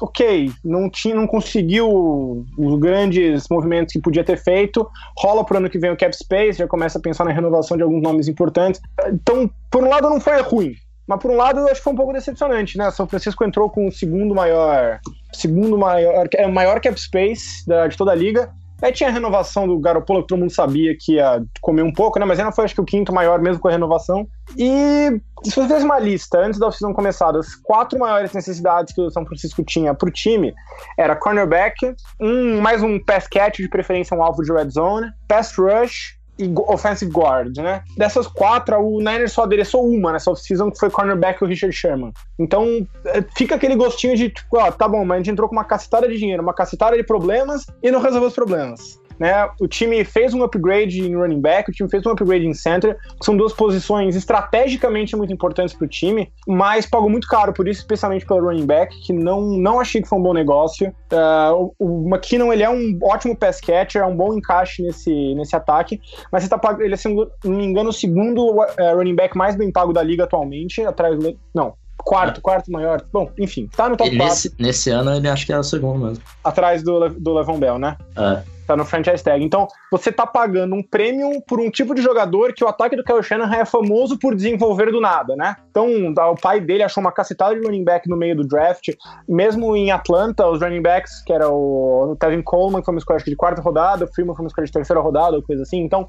ok, 0.00 0.50
não, 0.64 0.88
tinha, 0.88 1.14
não 1.14 1.26
conseguiu 1.26 2.46
os 2.56 2.78
grandes 2.80 3.46
movimentos 3.50 3.92
que 3.92 4.00
podia 4.00 4.24
ter 4.24 4.38
feito. 4.38 4.88
Rola 5.18 5.44
pro 5.44 5.58
ano 5.58 5.68
que 5.68 5.78
vem 5.78 5.90
o 5.90 5.96
cap 5.96 6.16
space, 6.16 6.58
já 6.58 6.66
começa 6.66 6.98
a 6.98 7.02
pensar 7.02 7.24
na 7.24 7.32
renovação 7.32 7.76
de 7.76 7.82
alguns 7.82 8.02
nomes 8.02 8.26
importantes. 8.26 8.80
Então, 9.08 9.50
por 9.70 9.84
um 9.84 9.88
lado, 9.88 10.08
não 10.08 10.20
foi 10.20 10.40
ruim. 10.40 10.74
Mas 11.06 11.20
por 11.20 11.30
um 11.30 11.36
lado, 11.36 11.60
eu 11.60 11.66
acho 11.66 11.74
que 11.74 11.82
foi 11.82 11.92
um 11.92 11.96
pouco 11.96 12.12
decepcionante, 12.12 12.78
né? 12.78 12.90
São 12.90 13.06
Francisco 13.06 13.44
entrou 13.44 13.68
com 13.68 13.86
o 13.86 13.92
segundo 13.92 14.34
maior, 14.34 15.00
segundo 15.32 15.76
maior, 15.76 16.26
é 16.34 16.46
o 16.46 16.52
maior 16.52 16.80
cap 16.80 16.98
space 16.98 17.66
da, 17.66 17.88
de 17.88 17.96
toda 17.96 18.12
a 18.12 18.14
liga 18.14 18.50
Aí 18.82 18.92
tinha 18.92 19.08
a 19.08 19.12
renovação 19.12 19.66
do 19.66 19.78
Garoppolo, 19.78 20.22
que 20.22 20.28
todo 20.28 20.40
mundo 20.40 20.52
sabia 20.52 20.96
que 20.98 21.14
ia 21.14 21.42
comer 21.60 21.82
um 21.82 21.92
pouco, 21.92 22.18
né? 22.18 22.26
Mas 22.26 22.38
ainda 22.38 22.50
foi 22.50 22.64
acho 22.64 22.74
que 22.74 22.80
o 22.80 22.84
quinto 22.84 23.12
maior 23.12 23.40
mesmo 23.40 23.60
com 23.60 23.68
a 23.68 23.70
renovação. 23.70 24.26
E 24.56 25.20
se 25.44 25.50
você 25.50 25.62
fizesse 25.62 25.84
uma 25.84 26.00
lista 26.00 26.38
antes 26.38 26.58
da 26.58 26.66
oficina 26.66 26.92
começar 26.92 27.30
das 27.30 27.54
quatro 27.54 27.98
maiores 27.98 28.32
necessidades 28.32 28.92
que 28.92 29.00
o 29.00 29.10
São 29.10 29.24
Francisco 29.24 29.62
tinha 29.64 29.94
pro 29.94 30.10
time, 30.10 30.52
era 30.98 31.14
cornerback, 31.14 31.94
um, 32.20 32.60
mais 32.60 32.82
um 32.82 32.98
pass 32.98 33.28
catch, 33.28 33.58
de 33.58 33.68
preferência 33.68 34.16
um 34.16 34.22
alvo 34.22 34.42
de 34.42 34.52
red 34.52 34.70
zone, 34.70 35.06
pass 35.28 35.54
rush, 35.56 36.18
e 36.42 36.52
offensive 36.68 37.10
guard, 37.10 37.56
né? 37.58 37.82
Dessas 37.96 38.26
quatro, 38.26 38.76
o 38.78 38.98
Niners 38.98 39.32
só 39.32 39.44
adereçou 39.44 39.86
uma 39.86 40.12
nessa 40.12 40.30
off-season, 40.30 40.70
que 40.70 40.78
foi 40.78 40.90
cornerback 40.90 41.42
o 41.42 41.46
Richard 41.46 41.74
Sherman. 41.74 42.12
Então, 42.38 42.86
é, 43.06 43.22
fica 43.36 43.54
aquele 43.54 43.76
gostinho 43.76 44.16
de, 44.16 44.30
tipo, 44.30 44.58
ó, 44.58 44.70
tá 44.70 44.88
bom, 44.88 45.04
mas 45.04 45.16
a 45.16 45.18
gente 45.18 45.30
entrou 45.30 45.48
com 45.48 45.54
uma 45.54 45.64
cacetada 45.64 46.08
de 46.08 46.18
dinheiro, 46.18 46.42
uma 46.42 46.54
cacetada 46.54 46.96
de 46.96 47.04
problemas 47.04 47.66
e 47.82 47.90
não 47.90 48.00
resolveu 48.00 48.28
os 48.28 48.34
problemas. 48.34 49.00
Né? 49.22 49.48
O 49.60 49.68
time 49.68 50.04
fez 50.04 50.34
um 50.34 50.42
upgrade 50.42 51.00
em 51.00 51.14
running 51.14 51.40
back, 51.40 51.70
o 51.70 51.72
time 51.72 51.88
fez 51.88 52.04
um 52.04 52.10
upgrade 52.10 52.44
em 52.44 52.52
center, 52.52 52.98
que 53.20 53.24
são 53.24 53.36
duas 53.36 53.52
posições 53.52 54.16
estrategicamente 54.16 55.14
muito 55.14 55.32
importantes 55.32 55.76
para 55.76 55.84
o 55.84 55.88
time, 55.88 56.32
mas 56.44 56.86
pagou 56.86 57.08
muito 57.08 57.28
caro 57.28 57.52
por 57.52 57.68
isso, 57.68 57.82
especialmente 57.82 58.26
pelo 58.26 58.40
running 58.40 58.66
back, 58.66 59.00
que 59.00 59.12
não, 59.12 59.42
não 59.42 59.78
achei 59.78 60.02
que 60.02 60.08
foi 60.08 60.18
um 60.18 60.22
bom 60.22 60.34
negócio. 60.34 60.92
Uh, 61.12 61.72
o, 61.78 62.08
McKinnon 62.08 62.52
ele 62.52 62.64
é 62.64 62.68
um 62.68 62.98
ótimo 63.00 63.36
pass 63.36 63.60
catcher, 63.60 64.02
é 64.02 64.06
um 64.06 64.16
bom 64.16 64.34
encaixe 64.34 64.82
nesse, 64.82 65.36
nesse 65.36 65.54
ataque, 65.54 66.00
mas 66.32 66.48
tá 66.48 66.60
ele 66.80 66.94
é, 66.94 66.96
se 66.96 67.08
não 67.08 67.30
me 67.44 67.64
engano, 67.64 67.90
o 67.90 67.92
segundo 67.92 68.44
uh, 68.56 68.66
running 68.96 69.14
back 69.14 69.36
mais 69.36 69.54
bem 69.54 69.70
pago 69.70 69.92
da 69.92 70.02
liga 70.02 70.24
atualmente, 70.24 70.82
atrás 70.82 71.16
do. 71.16 71.38
Não, 71.54 71.74
quarto, 71.98 72.40
quarto 72.40 72.70
maior. 72.70 73.02
Bom, 73.12 73.30
enfim, 73.38 73.68
tá 73.74 73.88
no 73.88 73.96
top 73.96 74.16
4. 74.16 74.26
Nesse, 74.26 74.54
nesse 74.58 74.90
ano 74.90 75.14
ele 75.14 75.28
acho 75.28 75.46
que 75.46 75.52
é 75.52 75.58
o 75.58 75.62
segundo 75.62 76.06
mesmo. 76.06 76.24
Atrás 76.42 76.82
do, 76.82 77.08
do 77.08 77.34
Levon 77.34 77.58
Bell, 77.58 77.78
né? 77.78 77.96
É 78.16 78.42
tá 78.66 78.76
no 78.76 78.84
franchise 78.84 79.22
tag. 79.22 79.44
Então, 79.44 79.68
você 79.90 80.10
tá 80.10 80.26
pagando 80.26 80.74
um 80.74 80.82
premium 80.82 81.40
por 81.40 81.60
um 81.60 81.70
tipo 81.70 81.94
de 81.94 82.02
jogador 82.02 82.52
que 82.52 82.64
o 82.64 82.68
ataque 82.68 82.96
do 82.96 83.04
Kyle 83.04 83.22
Shanahan 83.22 83.56
é 83.56 83.64
famoso 83.64 84.18
por 84.18 84.34
desenvolver 84.34 84.90
do 84.90 85.00
nada, 85.00 85.36
né? 85.36 85.56
Então, 85.70 85.88
o 86.30 86.34
pai 86.34 86.60
dele 86.60 86.82
achou 86.82 87.00
uma 87.00 87.12
cacetada 87.12 87.54
de 87.54 87.64
running 87.64 87.84
back 87.84 88.08
no 88.08 88.16
meio 88.16 88.36
do 88.36 88.46
draft. 88.46 88.90
Mesmo 89.28 89.76
em 89.76 89.90
Atlanta, 89.90 90.46
os 90.46 90.60
running 90.60 90.82
backs, 90.82 91.22
que 91.24 91.32
era 91.32 91.48
o, 91.48 92.16
Tevin 92.18 92.42
Coleman, 92.42 92.82
foi 92.82 92.94
uma 92.94 92.98
escolha 92.98 93.18
de 93.18 93.36
quarta 93.36 93.60
rodada, 93.60 94.04
o 94.04 94.08
Freeman 94.08 94.34
foi 94.34 94.44
uma 94.44 94.48
escolha 94.48 94.66
de 94.66 94.72
terceira 94.72 95.00
rodada, 95.00 95.36
ou 95.36 95.42
coisa 95.42 95.62
assim. 95.62 95.80
Então, 95.80 96.06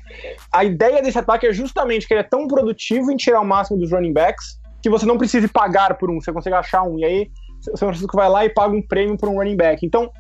a 0.52 0.64
ideia 0.64 1.02
desse 1.02 1.18
ataque 1.18 1.48
é 1.48 1.54
justamente 1.54 2.08
que 2.08 2.14
ele 2.14 2.22
é 2.22 2.24
tão 2.24 2.48
produtivo 2.48 3.12
em 3.12 3.18
tirar 3.18 3.42
o 3.42 3.46
máximo 3.46 3.80
dos 3.80 3.92
running 3.92 4.14
backs 4.14 4.63
que 4.84 4.90
você 4.90 5.06
não 5.06 5.18
precise 5.18 5.48
pagar 5.48 5.98
por 5.98 6.12
um, 6.12 6.20
você 6.20 6.34
consegue 6.34 6.58
achar 6.58 6.84
um. 6.84 7.00
E 7.00 7.06
aí, 7.06 7.32
o 7.72 7.78
São 7.78 7.88
Francisco 7.88 8.18
vai 8.18 8.30
lá 8.30 8.44
e 8.44 8.50
paga 8.50 8.76
um 8.76 8.82
prêmio 8.82 9.18
por 9.18 9.30
um 9.30 9.38
running 9.38 9.56
back. 9.56 9.84
Então, 9.86 10.12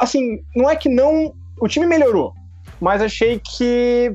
assim, 0.00 0.40
não 0.56 0.68
é 0.68 0.74
que 0.74 0.88
não 0.88 1.32
o 1.60 1.68
time 1.68 1.86
melhorou, 1.86 2.34
mas 2.80 3.00
achei 3.00 3.40
que 3.40 4.12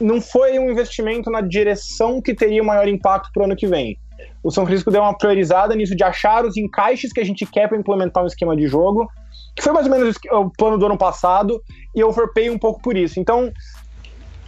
não 0.00 0.20
foi 0.20 0.58
um 0.58 0.68
investimento 0.68 1.30
na 1.30 1.40
direção 1.40 2.20
que 2.20 2.34
teria 2.34 2.60
o 2.60 2.66
maior 2.66 2.88
impacto 2.88 3.30
para 3.32 3.42
o 3.42 3.44
ano 3.44 3.54
que 3.54 3.68
vem. 3.68 3.96
O 4.42 4.50
São 4.50 4.66
Francisco 4.66 4.90
deu 4.90 5.00
uma 5.00 5.16
priorizada 5.16 5.76
nisso 5.76 5.94
de 5.94 6.02
achar 6.02 6.44
os 6.44 6.56
encaixes 6.56 7.12
que 7.12 7.20
a 7.20 7.24
gente 7.24 7.46
quer 7.46 7.68
para 7.68 7.78
implementar 7.78 8.24
um 8.24 8.26
esquema 8.26 8.56
de 8.56 8.66
jogo, 8.66 9.08
que 9.54 9.62
foi 9.62 9.72
mais 9.72 9.86
ou 9.86 9.92
menos 9.92 10.16
o 10.32 10.50
plano 10.50 10.76
do 10.76 10.86
ano 10.86 10.98
passado, 10.98 11.62
e 11.94 12.00
eu 12.00 12.08
overpay 12.08 12.50
um 12.50 12.58
pouco 12.58 12.82
por 12.82 12.96
isso. 12.96 13.20
Então, 13.20 13.52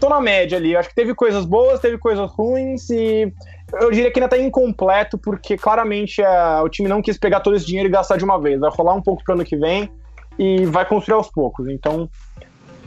tô 0.00 0.08
na 0.08 0.20
média 0.20 0.58
ali. 0.58 0.76
Acho 0.76 0.88
que 0.88 0.94
teve 0.94 1.14
coisas 1.14 1.44
boas, 1.44 1.80
teve 1.80 1.98
coisas 1.98 2.28
ruins, 2.32 2.90
e 2.90 3.32
eu 3.72 3.90
diria 3.90 4.10
que 4.10 4.18
ainda 4.18 4.28
tá 4.28 4.38
incompleto, 4.38 5.18
porque 5.18 5.56
claramente 5.56 6.22
a, 6.22 6.62
o 6.62 6.68
time 6.68 6.88
não 6.88 7.02
quis 7.02 7.18
pegar 7.18 7.40
todo 7.40 7.56
esse 7.56 7.66
dinheiro 7.66 7.88
e 7.88 7.92
gastar 7.92 8.16
de 8.16 8.24
uma 8.24 8.40
vez. 8.40 8.60
Vai 8.60 8.70
rolar 8.70 8.94
um 8.94 9.02
pouco 9.02 9.24
pro 9.24 9.34
ano 9.34 9.44
que 9.44 9.56
vem 9.56 9.90
e 10.38 10.64
vai 10.66 10.86
construir 10.86 11.16
aos 11.16 11.30
poucos. 11.30 11.68
Então, 11.68 12.08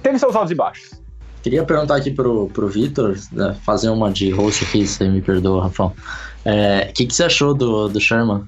teve 0.01 0.17
seus 0.17 0.35
altos 0.35 0.51
e 0.51 0.55
baixos. 0.55 1.01
Queria 1.41 1.63
perguntar 1.63 1.95
aqui 1.95 2.11
pro, 2.11 2.47
pro 2.49 2.67
Vitor, 2.67 3.15
né, 3.31 3.55
fazer 3.63 3.89
uma 3.89 4.11
de 4.11 4.29
host 4.29 4.65
aqui, 4.65 4.85
você 4.85 5.07
me 5.07 5.21
perdoa, 5.21 5.63
Rafão. 5.63 5.87
O 5.87 5.93
é, 6.49 6.91
que, 6.93 7.05
que 7.05 7.13
você 7.13 7.23
achou 7.23 7.53
do, 7.53 7.87
do 7.87 7.99
Sherman? 7.99 8.43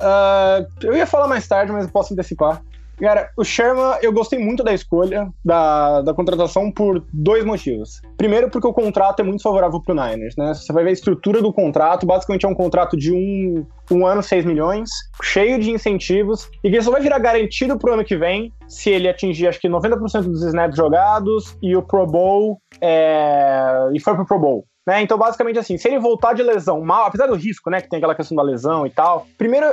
Uh, 0.00 0.66
eu 0.82 0.94
ia 0.94 1.06
falar 1.06 1.28
mais 1.28 1.46
tarde, 1.46 1.70
mas 1.70 1.90
posso 1.90 2.12
antecipar. 2.14 2.62
Cara, 2.98 3.30
o 3.36 3.44
Sherman, 3.44 3.98
eu 4.02 4.12
gostei 4.12 4.38
muito 4.38 4.62
da 4.62 4.72
escolha 4.72 5.28
da, 5.44 6.02
da 6.02 6.14
contratação 6.14 6.70
por 6.70 7.04
dois 7.12 7.44
motivos. 7.44 8.00
Primeiro, 8.16 8.48
porque 8.50 8.66
o 8.66 8.72
contrato 8.72 9.20
é 9.20 9.22
muito 9.22 9.42
favorável 9.42 9.80
pro 9.80 9.94
Niners, 9.94 10.36
né? 10.36 10.54
Você 10.54 10.72
vai 10.72 10.84
ver 10.84 10.90
a 10.90 10.94
estrutura 10.94 11.42
do 11.42 11.52
contrato, 11.52 12.06
basicamente 12.06 12.46
é 12.46 12.48
um 12.48 12.54
contrato 12.54 12.96
de 12.96 13.12
um, 13.12 13.66
um 13.90 14.06
ano, 14.06 14.22
6 14.22 14.44
milhões, 14.44 14.90
cheio 15.22 15.58
de 15.58 15.70
incentivos, 15.70 16.48
e 16.62 16.70
que 16.70 16.80
só 16.80 16.90
vai 16.90 17.00
virar 17.00 17.18
garantido 17.18 17.78
pro 17.78 17.92
ano 17.92 18.04
que 18.04 18.16
vem 18.16 18.52
se 18.68 18.90
ele 18.90 19.08
atingir, 19.08 19.48
acho 19.48 19.60
que 19.60 19.68
90% 19.68 20.22
dos 20.22 20.42
snaps 20.42 20.76
jogados 20.76 21.56
e 21.62 21.76
o 21.76 21.82
Pro 21.82 22.06
Bowl, 22.06 22.60
é... 22.80 23.90
e 23.92 24.00
for 24.00 24.14
pro 24.14 24.26
Pro 24.26 24.38
Bowl. 24.38 24.64
Né? 24.86 25.00
Então, 25.00 25.16
basicamente 25.16 25.58
assim, 25.58 25.78
se 25.78 25.88
ele 25.88 25.98
voltar 25.98 26.34
de 26.34 26.42
lesão 26.42 26.80
mal, 26.82 27.06
apesar 27.06 27.26
do 27.26 27.34
risco, 27.34 27.70
né, 27.70 27.80
que 27.80 27.88
tem 27.88 27.96
aquela 27.96 28.14
questão 28.14 28.36
da 28.36 28.42
lesão 28.42 28.86
e 28.86 28.90
tal, 28.90 29.26
primeiro 29.38 29.66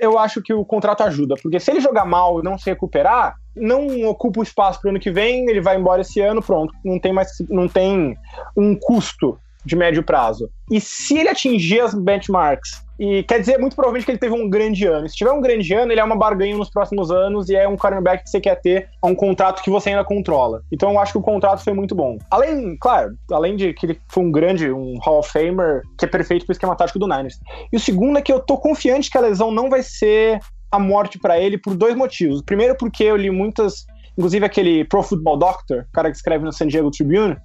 eu 0.00 0.18
acho 0.18 0.42
que 0.42 0.52
o 0.52 0.64
contrato 0.64 1.02
ajuda, 1.02 1.34
porque 1.42 1.60
se 1.60 1.70
ele 1.70 1.80
jogar 1.80 2.04
mal 2.04 2.40
e 2.40 2.42
não 2.42 2.58
se 2.58 2.68
recuperar, 2.68 3.36
não 3.54 4.08
ocupa 4.08 4.40
o 4.40 4.42
espaço 4.42 4.80
para 4.80 4.88
o 4.88 4.90
ano 4.90 5.00
que 5.00 5.10
vem, 5.10 5.48
ele 5.48 5.60
vai 5.60 5.76
embora 5.76 6.00
esse 6.00 6.20
ano, 6.20 6.42
pronto, 6.42 6.72
não 6.84 6.98
tem 6.98 7.12
mais 7.12 7.30
não 7.48 7.68
tem 7.68 8.16
um 8.56 8.74
custo 8.74 9.38
de 9.64 9.76
médio 9.76 10.02
prazo. 10.02 10.50
E 10.70 10.80
se 10.80 11.18
ele 11.18 11.28
atingir 11.28 11.80
as 11.80 11.94
benchmarks 11.94 12.83
e 12.98 13.22
quer 13.24 13.40
dizer, 13.40 13.58
muito 13.58 13.74
provavelmente 13.74 14.04
que 14.04 14.12
ele 14.12 14.18
teve 14.18 14.34
um 14.34 14.48
grande 14.48 14.86
ano. 14.86 15.08
Se 15.08 15.16
tiver 15.16 15.32
um 15.32 15.40
grande 15.40 15.72
ano, 15.74 15.92
ele 15.92 16.00
é 16.00 16.04
uma 16.04 16.16
barganha 16.16 16.56
nos 16.56 16.70
próximos 16.70 17.10
anos 17.10 17.48
e 17.48 17.56
é 17.56 17.66
um 17.66 17.76
cornerback 17.76 18.24
que 18.24 18.30
você 18.30 18.40
quer 18.40 18.60
ter 18.60 18.88
a 19.02 19.06
um 19.06 19.14
contrato 19.14 19.62
que 19.62 19.70
você 19.70 19.90
ainda 19.90 20.04
controla. 20.04 20.62
Então 20.70 20.92
eu 20.92 20.98
acho 20.98 21.12
que 21.12 21.18
o 21.18 21.22
contrato 21.22 21.64
foi 21.64 21.72
muito 21.72 21.94
bom. 21.94 22.18
Além, 22.30 22.76
claro, 22.80 23.16
além 23.32 23.56
de 23.56 23.72
que 23.72 23.86
ele 23.86 24.00
foi 24.08 24.22
um 24.22 24.30
grande, 24.30 24.70
um 24.70 24.98
Hall 25.02 25.18
of 25.18 25.30
Famer, 25.30 25.82
que 25.98 26.04
é 26.04 26.08
perfeito 26.08 26.46
pro 26.46 26.52
esquema 26.52 26.76
tático 26.76 26.98
do 26.98 27.08
Niners. 27.08 27.38
E 27.72 27.76
o 27.76 27.80
segundo 27.80 28.18
é 28.18 28.22
que 28.22 28.32
eu 28.32 28.40
tô 28.40 28.56
confiante 28.56 29.10
que 29.10 29.18
a 29.18 29.22
lesão 29.22 29.50
não 29.50 29.68
vai 29.68 29.82
ser 29.82 30.38
a 30.70 30.78
morte 30.78 31.18
para 31.18 31.38
ele 31.38 31.58
por 31.58 31.74
dois 31.76 31.94
motivos. 31.94 32.42
Primeiro, 32.42 32.76
porque 32.76 33.04
eu 33.04 33.16
li 33.16 33.30
muitas, 33.30 33.86
inclusive 34.16 34.44
aquele 34.44 34.84
Pro 34.84 35.02
Football 35.02 35.36
Doctor, 35.36 35.86
cara 35.92 36.10
que 36.10 36.16
escreve 36.16 36.44
no 36.44 36.52
San 36.52 36.66
Diego 36.66 36.90
Tribune, 36.90 37.36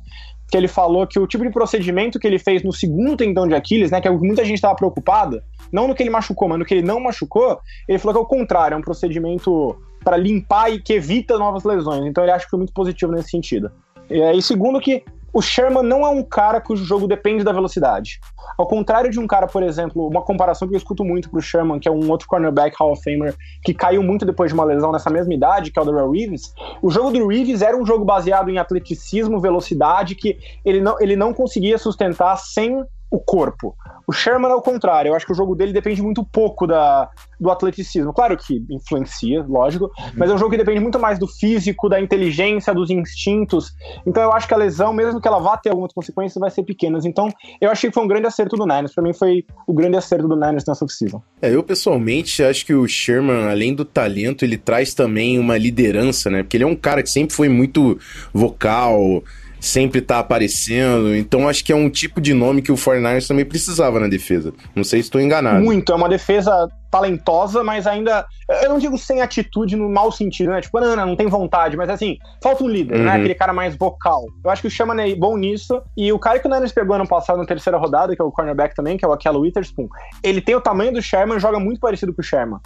que 0.50 0.58
ele 0.58 0.68
falou 0.68 1.06
que 1.06 1.20
o 1.20 1.28
tipo 1.28 1.44
de 1.44 1.52
procedimento 1.52 2.20
que 2.20 2.26
ele 2.26 2.40
fez 2.40 2.64
no 2.64 2.74
segundo 2.74 3.18
tendão 3.18 3.48
de 3.48 3.54
Aquiles, 3.54 3.92
né, 3.92 4.02
que 4.02 4.08
é 4.08 4.12
muita 4.12 4.44
gente 4.44 4.56
estava 4.56 4.76
preocupada, 4.76 5.44
não 5.72 5.88
no 5.88 5.94
que 5.94 6.02
ele 6.02 6.10
machucou, 6.10 6.48
mas 6.48 6.58
no 6.58 6.66
que 6.66 6.74
ele 6.74 6.86
não 6.86 7.00
machucou, 7.00 7.60
ele 7.88 8.00
falou 8.00 8.14
que 8.16 8.20
é 8.20 8.24
o 8.24 8.40
contrário, 8.40 8.76
é 8.76 8.78
um 8.78 8.82
procedimento 8.82 9.78
para 10.04 10.18
limpar 10.18 10.72
e 10.72 10.82
que 10.82 10.94
evita 10.94 11.38
novas 11.38 11.64
lesões. 11.64 12.06
Então 12.06 12.24
ele 12.24 12.32
acha 12.32 12.46
que 12.46 12.50
foi 12.50 12.60
muito 12.60 12.74
positivo 12.74 13.12
nesse 13.12 13.30
sentido. 13.30 13.72
E 14.10 14.22
aí, 14.24 14.42
segundo 14.42 14.80
que 14.80 15.04
o 15.34 15.42
Sherman 15.42 15.84
não 15.84 16.06
é 16.06 16.10
um 16.10 16.24
cara 16.24 16.60
cujo 16.60 16.84
jogo 16.84 17.08
depende 17.08 17.44
da 17.44 17.52
velocidade. 17.52 18.20
Ao 18.58 18.68
contrário 18.68 19.10
de 19.10 19.20
um 19.20 19.28
cara, 19.28 19.48
por 19.48 19.64
exemplo, 19.64 20.08
uma 20.08 20.22
comparação 20.22 20.68
que 20.68 20.74
eu 20.74 20.78
escuto 20.78 21.04
muito 21.04 21.30
pro 21.30 21.42
Sherman, 21.42 21.80
que 21.80 21.88
é 21.88 21.92
um 21.92 22.10
outro 22.10 22.28
cornerback 22.28 22.76
Hall 22.80 22.92
of 22.92 23.04
Famer, 23.04 23.36
que 23.64 23.74
caiu 23.74 24.04
muito 24.04 24.26
depois 24.26 24.50
de 24.50 24.54
uma 24.54 24.64
lesão 24.64 24.92
nessa 24.92 25.10
mesma 25.10 25.34
idade, 25.34 25.72
que 25.72 25.80
é 25.80 25.82
o 25.82 25.86
Darrell 25.86 26.12
Reeves. 26.12 26.54
O 26.82 26.90
jogo 26.90 27.12
do 27.12 27.28
Reeves 27.28 27.62
era 27.62 27.78
um 27.78 27.86
jogo 27.86 28.04
baseado 28.04 28.50
em 28.50 28.58
atleticismo, 28.58 29.40
velocidade, 29.40 30.16
que 30.16 30.38
ele 30.66 30.82
não, 30.82 31.00
ele 31.00 31.16
não 31.16 31.34
conseguia 31.34 31.78
sustentar 31.78 32.38
sem 32.38 32.84
o 33.12 33.20
corpo. 33.20 33.76
O 34.08 34.12
Sherman, 34.12 34.52
ao 34.52 34.62
contrário, 34.62 35.10
eu 35.10 35.16
acho 35.16 35.26
que 35.26 35.32
o 35.32 35.36
jogo 35.36 35.56
dele 35.56 35.72
depende 35.72 36.02
muito 36.02 36.24
pouco 36.24 36.66
da, 36.66 37.10
do 37.40 37.50
atleticismo. 37.52 38.14
Claro 38.14 38.36
que 38.38 38.64
influencia, 38.70 39.44
lógico, 39.48 39.86
uhum. 39.86 40.12
mas 40.16 40.30
é 40.30 40.34
um 40.34 40.38
jogo 40.38 40.52
que 40.52 40.58
depende 40.58 40.80
muito 40.80 41.00
mais 41.00 41.20
do 41.20 41.28
físico, 41.28 41.88
da 41.88 42.00
inteligência, 42.00 42.74
dos 42.74 42.90
instintos. 42.90 43.74
Então 44.06 44.24
eu 44.24 44.34
acho 44.34 44.48
que 44.48 44.54
a 44.54 44.58
lesão, 44.58 44.94
mesmo 44.94 45.22
que 45.22 45.28
ela 45.28 45.40
vá 45.40 45.58
ter 45.58 45.70
algumas 45.70 45.94
consequências, 45.94 46.40
vai 46.40 46.50
ser 46.50 46.64
pequenas. 46.64 47.06
Então 47.06 47.30
eu 47.62 47.70
achei 47.70 47.90
que 47.90 47.94
foi 47.94 48.04
um 48.04 48.08
grande 48.08 48.28
acerto 48.28 48.56
do 48.56 48.66
Niners. 48.66 48.94
Para 48.94 49.04
mim 49.04 49.14
foi 49.14 49.46
o 49.68 49.74
grande 49.74 49.98
acerto 49.98 50.28
do 50.28 50.36
Niners 50.36 50.66
nessa 50.66 50.84
off-season. 50.84 51.22
É, 51.42 51.54
eu 51.54 51.64
pessoalmente 51.64 52.44
acho 52.44 52.66
que 52.66 52.74
o 52.74 52.88
Sherman, 52.88 53.50
além 53.50 53.74
do 53.74 53.86
talento, 53.86 54.44
ele 54.44 54.58
traz 54.58 54.94
também 54.94 55.40
uma 55.40 55.58
liderança, 55.58 56.30
né? 56.30 56.44
Porque 56.44 56.58
ele 56.58 56.64
é 56.64 56.68
um 56.68 56.76
cara 56.76 57.04
que 57.04 57.10
sempre 57.10 57.36
foi 57.36 57.50
muito 57.50 57.98
vocal, 58.34 59.24
sempre 59.60 60.02
tá 60.02 60.20
aparecendo. 60.20 61.16
Então 61.16 61.50
acho 61.50 61.64
que 61.64 61.72
é 61.72 61.76
um 61.76 61.90
tipo 61.90 62.22
de 62.22 62.34
nome 62.34 62.62
que 62.62 62.72
o 62.72 62.76
49ers 62.76 63.28
também 63.28 63.46
precisava 63.46 64.00
na 64.00 64.08
defesa. 64.08 64.54
Não 64.76 64.84
sei 64.84 65.02
se 65.02 65.08
estou 65.08 65.22
enganado. 65.22 65.64
Muito, 65.64 65.92
é 65.92 65.96
uma 65.96 66.10
defesa 66.10 66.70
talentosa, 66.90 67.64
mas 67.64 67.86
ainda. 67.86 68.26
Eu 68.64 68.70
não 68.70 68.80
digo 68.80 68.98
sem 68.98 69.22
atitude 69.22 69.76
no 69.76 69.90
mau 69.90 70.12
sentido, 70.12 70.50
né? 70.52 70.62
Tipo, 70.62 70.80
não, 70.80 70.96
não, 70.96 71.06
não 71.08 71.16
tem 71.16 71.28
vontade, 71.28 71.78
mas 71.78 71.90
assim, 71.90 72.18
falta 72.42 72.64
um 72.64 72.68
líder, 72.68 72.96
né? 72.96 73.00
uhum. 73.00 73.06
né? 73.06 73.16
Aquele 73.18 73.36
cara 73.36 73.54
mais 73.54 73.76
vocal. 73.76 74.26
Eu 74.44 74.50
acho 74.50 74.62
que 74.62 74.68
o 74.68 74.72
Sherman 74.72 75.12
é 75.12 75.16
bom 75.16 75.38
nisso. 75.38 75.82
E 75.96 76.12
o 76.12 76.20
cara 76.20 76.40
que 76.40 76.48
o 76.48 76.52
Niners 76.52 76.72
pegou 76.72 76.96
ano 76.96 77.08
passado 77.08 77.38
na 77.38 77.46
terceira 77.46 77.78
rodada, 77.78 78.16
que 78.16 78.22
é 78.22 78.26
o 78.26 78.32
cornerback 78.32 78.76
também, 78.76 78.98
que 78.98 79.06
é 79.06 79.08
o 79.08 79.14
Aquela 79.14 79.38
Witherspoon, 79.38 79.88
ele 80.24 80.42
tem 80.42 80.56
o 80.56 80.62
tamanho 80.62 80.94
do 80.94 81.02
Sherman 81.02 81.40
joga 81.40 81.60
muito 81.60 81.80
parecido 81.80 82.14
com 82.14 82.22
o 82.22 82.26
Sherman. 82.26 82.60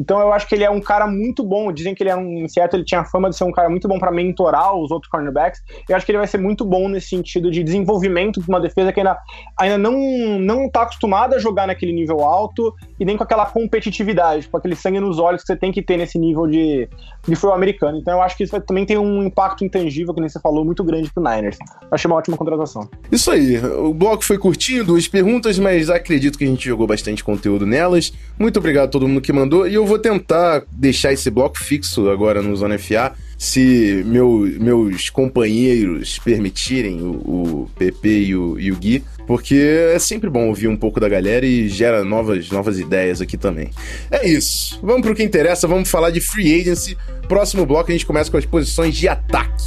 Então 0.00 0.18
eu 0.18 0.32
acho 0.32 0.48
que 0.48 0.54
ele 0.54 0.64
é 0.64 0.70
um 0.70 0.80
cara 0.80 1.06
muito 1.06 1.44
bom. 1.44 1.70
Dizem 1.70 1.94
que 1.94 2.02
ele 2.02 2.10
é 2.10 2.16
um, 2.16 2.48
Seattle 2.48 2.80
ele 2.80 2.86
tinha 2.86 3.02
a 3.02 3.04
fama 3.04 3.28
de 3.28 3.36
ser 3.36 3.44
um 3.44 3.52
cara 3.52 3.68
muito 3.68 3.86
bom 3.86 3.98
para 3.98 4.10
mentorar 4.10 4.74
os 4.74 4.90
outros 4.90 5.10
cornerbacks. 5.10 5.60
Eu 5.86 5.94
acho 5.94 6.06
que 6.06 6.12
ele 6.12 6.18
vai 6.18 6.26
ser 6.26 6.38
muito 6.38 6.64
bom 6.64 6.88
nesse 6.88 7.08
sentido 7.08 7.50
de 7.50 7.62
desenvolvimento 7.62 8.40
de 8.40 8.48
uma 8.48 8.60
defesa 8.60 8.92
que 8.92 9.00
ainda, 9.00 9.18
ainda 9.58 9.76
não 9.76 10.00
não 10.40 10.70
tá 10.70 10.82
acostumada 10.82 11.36
a 11.36 11.38
jogar 11.38 11.66
naquele 11.66 11.92
nível 11.92 12.20
alto 12.20 12.74
e 12.98 13.04
nem 13.04 13.16
com 13.16 13.22
aquela 13.22 13.44
competitividade, 13.44 14.42
tipo, 14.42 14.56
aquele 14.56 14.74
sangue 14.74 15.00
nos 15.00 15.18
olhos 15.18 15.42
que 15.42 15.48
você 15.48 15.56
tem 15.56 15.70
que 15.70 15.82
ter 15.82 15.98
nesse 15.98 16.18
nível 16.18 16.46
de, 16.46 16.88
de 17.28 17.34
futebol 17.34 17.54
americano. 17.54 17.98
Então 17.98 18.14
eu 18.14 18.22
acho 18.22 18.36
que 18.36 18.44
isso 18.44 18.52
vai, 18.52 18.60
também 18.60 18.86
tem 18.86 18.96
um 18.96 19.22
impacto 19.22 19.64
intangível, 19.64 20.14
que 20.14 20.20
nem 20.20 20.30
você 20.30 20.40
falou, 20.40 20.64
muito 20.64 20.82
grande 20.82 21.12
pro 21.12 21.22
Niners. 21.22 21.58
Achei 21.90 22.10
uma 22.10 22.16
ótima 22.16 22.36
contratação. 22.36 22.88
Isso 23.12 23.30
aí, 23.30 23.58
o 23.58 23.92
bloco 23.92 24.24
foi 24.24 24.38
curtinho, 24.38 24.84
duas 24.84 25.06
perguntas, 25.06 25.58
mas 25.58 25.90
acredito 25.90 26.38
que 26.38 26.44
a 26.44 26.46
gente 26.46 26.66
jogou 26.66 26.86
bastante 26.86 27.22
conteúdo 27.22 27.66
nelas. 27.66 28.12
Muito 28.38 28.58
obrigado 28.58 28.84
a 28.84 28.90
todo 28.90 29.06
mundo 29.06 29.20
que 29.20 29.32
mandou, 29.32 29.68
e 29.68 29.74
eu 29.74 29.89
vou 29.90 29.98
tentar 29.98 30.62
deixar 30.70 31.12
esse 31.12 31.28
bloco 31.28 31.58
fixo 31.58 32.10
agora 32.10 32.40
no 32.40 32.54
Zona 32.54 32.78
FA 32.78 33.12
se 33.36 34.04
meu, 34.06 34.46
meus 34.60 35.10
companheiros 35.10 36.16
permitirem, 36.20 37.02
o, 37.02 37.64
o 37.64 37.70
PP 37.76 38.08
e 38.08 38.36
o, 38.36 38.60
e 38.60 38.70
o 38.70 38.76
Gui, 38.76 39.02
porque 39.26 39.56
é 39.92 39.98
sempre 39.98 40.30
bom 40.30 40.46
ouvir 40.46 40.68
um 40.68 40.76
pouco 40.76 41.00
da 41.00 41.08
galera 41.08 41.44
e 41.44 41.68
gera 41.68 42.04
novas, 42.04 42.48
novas 42.50 42.78
ideias 42.78 43.20
aqui 43.20 43.36
também. 43.36 43.70
É 44.12 44.28
isso. 44.28 44.78
Vamos 44.80 45.02
pro 45.02 45.12
que 45.12 45.24
interessa, 45.24 45.66
vamos 45.66 45.90
falar 45.90 46.10
de 46.10 46.20
free 46.20 46.60
agency. 46.60 46.96
Próximo 47.26 47.66
bloco 47.66 47.90
a 47.90 47.92
gente 47.92 48.06
começa 48.06 48.30
com 48.30 48.36
as 48.36 48.46
posições 48.46 48.94
de 48.94 49.08
ataque. 49.08 49.64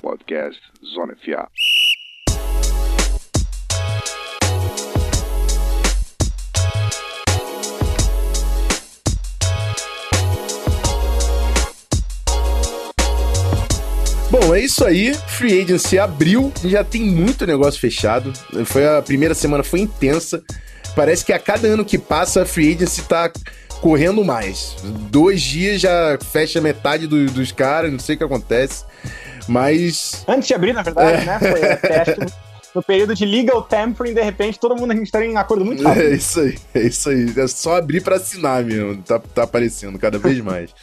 Podcast 0.00 0.60
Zona 0.94 1.14
FA. 1.16 1.50
Bom, 14.54 14.58
é 14.58 14.60
isso 14.60 14.84
aí. 14.84 15.12
Free 15.26 15.62
Agency 15.62 15.98
abriu, 15.98 16.52
já 16.64 16.84
tem 16.84 17.02
muito 17.02 17.44
negócio 17.44 17.80
fechado. 17.80 18.32
Foi 18.64 18.86
a 18.86 19.02
primeira 19.02 19.34
semana 19.34 19.64
foi 19.64 19.80
intensa. 19.80 20.42
Parece 20.94 21.24
que 21.24 21.32
a 21.32 21.38
cada 21.40 21.66
ano 21.66 21.84
que 21.84 21.98
passa 21.98 22.42
a 22.42 22.46
Free 22.46 22.72
Agency 22.74 23.02
tá 23.02 23.30
correndo 23.80 24.24
mais. 24.24 24.76
Dois 25.10 25.42
dias 25.42 25.80
já 25.80 26.16
fecha 26.30 26.60
metade 26.60 27.06
do- 27.08 27.26
dos 27.26 27.50
caras, 27.50 27.90
não 27.90 27.98
sei 27.98 28.14
o 28.14 28.18
que 28.18 28.24
acontece. 28.24 28.84
Mas 29.48 30.24
Antes 30.28 30.46
de 30.46 30.54
abrir, 30.54 30.72
na 30.72 30.82
verdade, 30.82 31.22
É. 31.22 31.24
né? 31.24 31.38
Foi 31.40 31.90
acho 31.96 32.14
que 32.14 32.32
no 32.76 32.82
período 32.82 33.14
de 33.14 33.24
legal 33.26 33.60
tampering, 33.62 34.14
de 34.14 34.22
repente, 34.22 34.58
todo 34.58 34.76
mundo 34.76 34.92
a 34.92 34.94
gente 34.96 35.10
tá 35.10 35.24
em 35.24 35.36
acordo 35.36 35.64
muito 35.64 35.82
É 35.82 35.88
rápido. 35.88 36.14
isso 36.14 36.40
aí, 36.40 36.58
é 36.74 36.80
isso 36.82 37.08
aí. 37.10 37.32
É 37.36 37.46
só 37.48 37.76
abrir 37.76 38.00
pra 38.02 38.16
assinar 38.16 38.62
mesmo. 38.64 39.02
Tá, 39.02 39.18
tá 39.18 39.42
aparecendo 39.42 39.98
cada 39.98 40.16
vez 40.18 40.38
mais. 40.40 40.70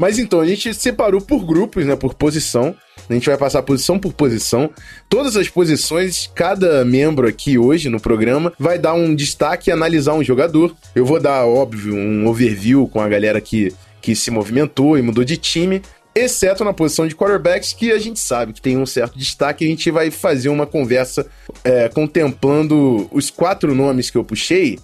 Mas 0.00 0.18
então, 0.18 0.40
a 0.40 0.46
gente 0.46 0.72
separou 0.72 1.20
por 1.20 1.44
grupos, 1.44 1.84
né? 1.84 1.94
Por 1.94 2.14
posição. 2.14 2.74
A 3.06 3.12
gente 3.12 3.28
vai 3.28 3.36
passar 3.36 3.62
posição 3.62 3.98
por 3.98 4.14
posição. 4.14 4.70
Todas 5.10 5.36
as 5.36 5.50
posições, 5.50 6.26
cada 6.34 6.82
membro 6.86 7.28
aqui 7.28 7.58
hoje 7.58 7.90
no 7.90 8.00
programa 8.00 8.50
vai 8.58 8.78
dar 8.78 8.94
um 8.94 9.14
destaque 9.14 9.68
e 9.68 9.72
analisar 9.72 10.14
um 10.14 10.24
jogador. 10.24 10.74
Eu 10.94 11.04
vou 11.04 11.20
dar, 11.20 11.44
óbvio, 11.44 11.94
um 11.94 12.26
overview 12.26 12.88
com 12.88 12.98
a 12.98 13.08
galera 13.10 13.42
que, 13.42 13.74
que 14.00 14.16
se 14.16 14.30
movimentou 14.30 14.96
e 14.96 15.02
mudou 15.02 15.22
de 15.22 15.36
time. 15.36 15.82
Exceto 16.14 16.64
na 16.64 16.72
posição 16.72 17.06
de 17.06 17.14
quarterbacks, 17.14 17.74
que 17.74 17.92
a 17.92 17.98
gente 17.98 18.20
sabe 18.20 18.54
que 18.54 18.62
tem 18.62 18.78
um 18.78 18.86
certo 18.86 19.18
destaque. 19.18 19.66
A 19.66 19.68
gente 19.68 19.90
vai 19.90 20.10
fazer 20.10 20.48
uma 20.48 20.66
conversa 20.66 21.26
é, 21.62 21.90
contemplando 21.90 23.06
os 23.12 23.28
quatro 23.28 23.74
nomes 23.74 24.08
que 24.08 24.16
eu 24.16 24.24
puxei, 24.24 24.78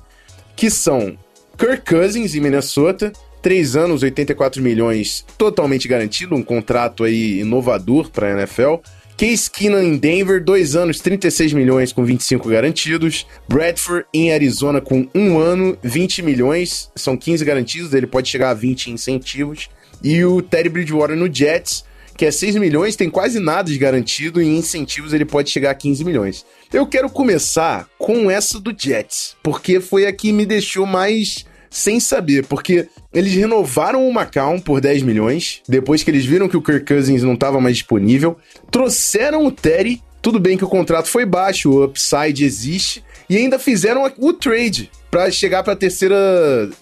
que 0.55 0.69
são 0.69 1.17
Kirk 1.57 1.91
Cousins, 1.91 2.35
em 2.35 2.41
Minnesota, 2.41 3.15
3 3.43 3.77
anos, 3.77 4.03
84 4.03 4.63
milhões, 4.63 5.25
totalmente 5.39 5.87
garantido, 5.87 6.35
um 6.35 6.43
contrato 6.43 7.05
aí 7.05 7.41
inovador 7.41 8.11
para 8.11 8.29
a 8.29 8.33
NFL. 8.33 8.77
Case 9.17 9.51
Keenum 9.51 9.83
em 9.83 9.97
Denver, 9.97 10.45
2 10.45 10.77
anos, 10.77 11.01
36 11.01 11.55
milhões 11.55 11.91
com 11.91 12.05
25 12.05 12.51
garantidos. 12.51 13.27
Bradford 13.49 14.05
em 14.13 14.31
Arizona 14.31 14.79
com 14.79 15.09
1 15.15 15.39
ano, 15.39 15.79
20 15.83 16.21
milhões, 16.23 16.91
são 16.95 17.17
15 17.17 17.43
garantidos, 17.43 17.95
ele 17.95 18.07
pode 18.07 18.29
chegar 18.29 18.51
a 18.51 18.55
20 18.55 18.89
em 18.89 18.93
incentivos. 18.93 19.71
E 20.03 20.23
o 20.23 20.43
Teddy 20.43 20.69
Bridgewater 20.69 21.17
no 21.17 21.33
Jets, 21.33 21.83
que 22.15 22.27
é 22.27 22.31
6 22.31 22.57
milhões, 22.57 22.95
tem 22.95 23.09
quase 23.09 23.41
nada 23.41 23.71
de 23.71 23.79
garantido, 23.79 24.41
e 24.43 24.45
em 24.45 24.59
incentivos 24.59 25.15
ele 25.15 25.25
pode 25.25 25.49
chegar 25.49 25.71
a 25.71 25.75
15 25.75 26.05
milhões. 26.05 26.45
Eu 26.71 26.87
quero 26.87 27.09
começar 27.09 27.89
com 27.99 28.31
essa 28.31 28.61
do 28.61 28.75
Jets, 28.77 29.35
porque 29.43 29.81
foi 29.81 30.07
a 30.07 30.13
que 30.13 30.31
me 30.31 30.45
deixou 30.45 30.85
mais 30.85 31.47
sem 31.71 31.99
saber, 32.01 32.45
porque 32.47 32.89
eles 33.13 33.33
renovaram 33.35 34.07
o 34.07 34.11
McCown 34.13 34.59
por 34.61 34.81
10 34.81 35.03
milhões, 35.03 35.63
depois 35.69 36.03
que 36.03 36.11
eles 36.11 36.25
viram 36.25 36.49
que 36.49 36.57
o 36.57 36.63
Kirk 36.63 36.87
Cousins 36.87 37.23
não 37.23 37.35
estava 37.35 37.61
mais 37.61 37.77
disponível, 37.77 38.37
trouxeram 38.71 39.45
o 39.47 39.51
Terry, 39.53 40.03
tudo 40.23 40.39
bem 40.41 40.57
que 40.57 40.65
o 40.65 40.69
contrato 40.69 41.09
foi 41.09 41.25
baixo, 41.25 41.71
o 41.71 41.85
upside 41.85 42.45
existe, 42.45 43.03
e 43.29 43.37
ainda 43.37 43.59
fizeram 43.59 44.11
o 44.19 44.33
trade 44.33 44.91
para 45.11 45.31
chegar 45.31 45.63
para 45.63 45.73
a 45.73 45.77
terceira 45.77 46.17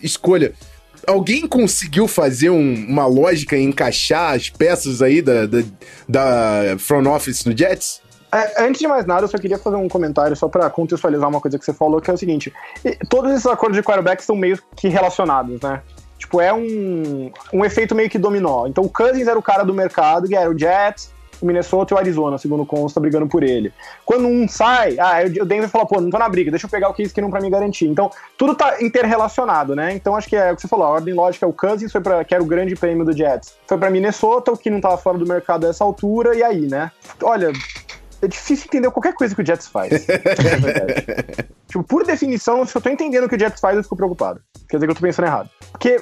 escolha. 0.03 0.53
Alguém 1.07 1.47
conseguiu 1.47 2.09
fazer 2.09 2.49
um- 2.51 2.87
uma 2.89 3.07
lógica 3.07 3.57
e 3.57 3.63
encaixar 3.63 4.35
as 4.35 4.49
peças 4.49 5.03
aí 5.03 5.21
da, 5.21 5.45
da, 5.47 5.63
da 6.09 6.77
front 6.79 7.07
office 7.07 7.45
no 7.45 7.57
Jets? 7.57 8.01
É, 8.35 8.65
antes 8.65 8.81
de 8.81 8.89
mais 8.89 9.07
nada, 9.07 9.23
eu 9.23 9.29
só 9.29 9.39
queria 9.39 9.59
fazer 9.59 9.77
um 9.77 9.89
comentário 9.89 10.35
só 10.35 10.49
pra 10.49 10.69
contextualizar 10.69 11.29
uma 11.29 11.41
coisa 11.41 11.57
que 11.57 11.65
você 11.65 11.73
falou, 11.73 12.01
que 12.01 12.11
é 12.11 12.15
o 12.15 12.19
seguinte: 12.19 12.53
todos 13.09 13.31
esses 13.31 13.47
acordos 13.47 13.77
de 13.77 13.83
quarterback 13.85 14.25
são 14.25 14.35
meio 14.35 14.59
que 14.75 14.89
relacionados, 14.89 15.61
né? 15.61 15.81
Tipo, 16.19 16.41
é 16.41 16.53
um, 16.53 17.31
um 17.53 17.65
efeito 17.65 17.95
meio 17.95 18.11
que 18.11 18.19
dominó. 18.19 18.67
Então, 18.67 18.83
o 18.83 18.89
Cousins 18.89 19.29
era 19.29 19.39
o 19.39 19.43
cara 19.43 19.63
do 19.63 19.73
mercado, 19.73 20.27
que 20.27 20.35
era 20.35 20.51
o 20.51 20.59
Jets, 20.59 21.13
o 21.41 21.47
Minnesota 21.47 21.93
e 21.93 21.95
o 21.95 21.99
Arizona, 21.99 22.39
segundo 22.39 22.65
consta, 22.67 22.99
brigando 22.99 23.29
por 23.29 23.45
ele. 23.45 23.73
Quando 24.05 24.27
um 24.27 24.49
sai, 24.49 24.97
ah, 24.99 25.19
o 25.41 25.45
Denver 25.45 25.69
fala, 25.69 25.87
pô, 25.87 26.01
não 26.01 26.11
tô 26.11 26.19
na 26.19 26.29
briga, 26.29 26.51
deixa 26.51 26.67
eu 26.67 26.71
pegar 26.71 26.89
o 26.89 26.95
Case 26.95 27.13
Keenum 27.13 27.31
pra 27.31 27.41
me 27.41 27.51
garantir. 27.51 27.87
Então, 27.87 28.11
tudo 28.37 28.55
tá 28.55 28.83
interrelacionado, 28.83 29.77
né? 29.77 29.95
Então, 29.95 30.17
acho 30.17 30.29
que 30.29 30.37
é 30.37 30.51
o 30.51 30.57
que 30.57 30.63
você 30.63 30.69
falou, 30.69 30.87
a 30.87 30.91
ordem 30.91 31.15
lógica 31.15 31.47
é 31.47 31.49
o 31.49 31.53
Cousins, 31.53 31.93
foi 31.93 32.01
pra, 32.01 32.25
que 32.25 32.35
era 32.35 32.43
o 32.43 32.47
grande 32.47 32.75
prêmio 32.75 33.05
do 33.05 33.13
Jets. 33.13 33.55
Foi 33.67 33.79
pra 33.79 33.91
Minnesota, 33.91 34.51
o 34.51 34.57
que 34.57 34.71
não 34.71 34.81
tava 34.81 34.97
fora 34.97 35.19
do 35.19 35.27
mercado 35.27 35.67
a 35.67 35.71
essa 35.71 35.85
altura, 35.85 36.35
e 36.35 36.43
aí, 36.43 36.67
né? 36.67 36.91
Olha, 37.23 37.53
é 38.25 38.29
difícil 38.29 38.67
entender 38.67 38.91
qualquer 38.91 39.15
coisa 39.15 39.35
que 39.35 39.43
o 39.43 39.47
Jets 39.47 39.67
faz. 39.67 40.07
É 41.67 41.79
tipo, 41.79 41.85
por 41.85 42.05
definição, 42.05 42.65
se 42.65 42.77
eu 42.77 42.81
tô 42.81 42.89
entendendo 42.89 43.25
o 43.25 43.29
que 43.29 43.35
o 43.35 43.39
Jets 43.39 43.61
faz, 43.61 43.77
eu 43.77 43.83
fico 43.83 43.97
preocupado. 43.97 44.41
Quer 44.69 44.77
dizer 44.77 44.87
que 44.87 44.93
eu 44.93 44.95
tô 44.95 45.01
pensando 45.01 45.27
errado. 45.27 45.51
Porque, 45.73 46.01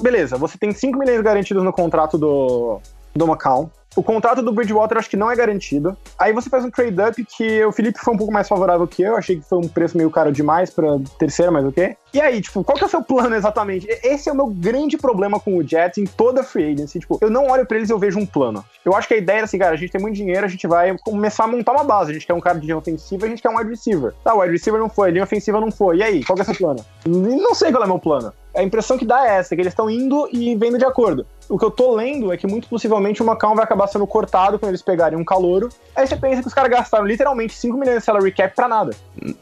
beleza, 0.00 0.38
você 0.38 0.56
tem 0.56 0.72
5 0.72 0.98
milhões 0.98 1.20
garantidos 1.20 1.62
no 1.62 1.72
contrato 1.72 2.16
do, 2.16 2.80
do 3.14 3.26
McCown. 3.26 3.70
O 3.96 4.02
contrato 4.02 4.42
do 4.42 4.52
Bridgewater 4.52 4.98
acho 4.98 5.08
que 5.08 5.16
não 5.16 5.30
é 5.30 5.36
garantido. 5.36 5.96
Aí 6.18 6.32
você 6.32 6.50
faz 6.50 6.64
um 6.64 6.70
trade-up 6.70 7.24
que 7.24 7.64
o 7.64 7.72
Felipe 7.72 7.98
foi 7.98 8.14
um 8.14 8.16
pouco 8.16 8.32
mais 8.32 8.48
favorável 8.48 8.86
que 8.86 9.02
eu. 9.02 9.16
Achei 9.16 9.36
que 9.36 9.48
foi 9.48 9.58
um 9.58 9.68
preço 9.68 9.96
meio 9.96 10.10
caro 10.10 10.32
demais 10.32 10.70
pra 10.70 10.98
terceira, 11.18 11.52
mas 11.52 11.64
ok. 11.64 11.96
E 12.12 12.20
aí, 12.20 12.40
tipo, 12.40 12.62
qual 12.62 12.76
que 12.76 12.84
é 12.84 12.86
o 12.86 12.90
seu 12.90 13.02
plano 13.02 13.34
exatamente? 13.36 13.86
Esse 14.02 14.28
é 14.28 14.32
o 14.32 14.36
meu 14.36 14.46
grande 14.46 14.96
problema 14.96 15.38
com 15.38 15.56
o 15.56 15.66
Jets 15.66 15.98
em 15.98 16.04
toda 16.04 16.40
a 16.40 16.44
free 16.44 16.72
agency. 16.72 17.00
Tipo, 17.00 17.18
eu 17.20 17.30
não 17.30 17.48
olho 17.48 17.66
pra 17.66 17.76
eles 17.76 17.90
e 17.90 17.92
eu 17.92 17.98
vejo 17.98 18.18
um 18.18 18.26
plano. 18.26 18.64
Eu 18.84 18.94
acho 18.94 19.06
que 19.06 19.14
a 19.14 19.16
ideia 19.16 19.38
era 19.38 19.44
assim, 19.44 19.58
cara, 19.58 19.74
a 19.74 19.76
gente 19.76 19.90
tem 19.90 20.00
muito 20.00 20.14
dinheiro, 20.14 20.44
a 20.44 20.48
gente 20.48 20.66
vai 20.66 20.96
começar 21.04 21.44
a 21.44 21.46
montar 21.48 21.72
uma 21.72 21.84
base. 21.84 22.10
A 22.10 22.14
gente 22.14 22.26
quer 22.26 22.34
um 22.34 22.40
cara 22.40 22.58
de 22.58 22.66
linha 22.66 22.78
ofensiva, 22.78 23.26
a 23.26 23.28
gente 23.28 23.42
quer 23.42 23.50
um 23.50 23.56
wide 23.56 23.70
receiver. 23.70 24.12
Tá, 24.22 24.34
o 24.34 24.40
wide 24.40 24.52
receiver 24.52 24.80
não 24.80 24.88
foi, 24.88 25.08
a 25.08 25.12
linha 25.12 25.24
ofensiva 25.24 25.60
não 25.60 25.70
foi. 25.70 25.98
E 25.98 26.02
aí, 26.02 26.24
qual 26.24 26.34
que 26.34 26.42
é 26.42 26.44
o 26.44 26.46
seu 26.46 26.56
plano? 26.56 26.84
Não 27.06 27.54
sei 27.54 27.70
qual 27.70 27.82
é 27.82 27.86
o 27.86 27.88
meu 27.88 27.98
plano. 27.98 28.32
A 28.54 28.62
impressão 28.62 28.96
que 28.96 29.04
dá 29.04 29.26
é 29.26 29.38
essa, 29.38 29.56
que 29.56 29.60
eles 29.60 29.72
estão 29.72 29.90
indo 29.90 30.28
e 30.32 30.54
vendo 30.54 30.78
de 30.78 30.84
acordo. 30.84 31.26
O 31.48 31.58
que 31.58 31.64
eu 31.64 31.70
tô 31.70 31.94
lendo 31.94 32.32
é 32.32 32.36
que 32.36 32.46
muito 32.46 32.68
possivelmente 32.68 33.22
o 33.22 33.26
McCown 33.26 33.54
vai 33.54 33.64
acabar 33.64 33.83
sendo 33.86 34.06
cortado 34.06 34.58
quando 34.58 34.70
eles 34.70 34.82
pegarem 34.82 35.18
um 35.18 35.24
calouro. 35.24 35.68
Aí 35.94 36.06
você 36.06 36.16
pensa 36.16 36.42
que 36.42 36.48
os 36.48 36.54
caras 36.54 36.70
gastaram 36.70 37.04
literalmente 37.04 37.54
5 37.54 37.76
milhões 37.78 37.98
de 37.98 38.04
salary 38.04 38.32
cap 38.32 38.54
pra 38.54 38.68
nada. 38.68 38.92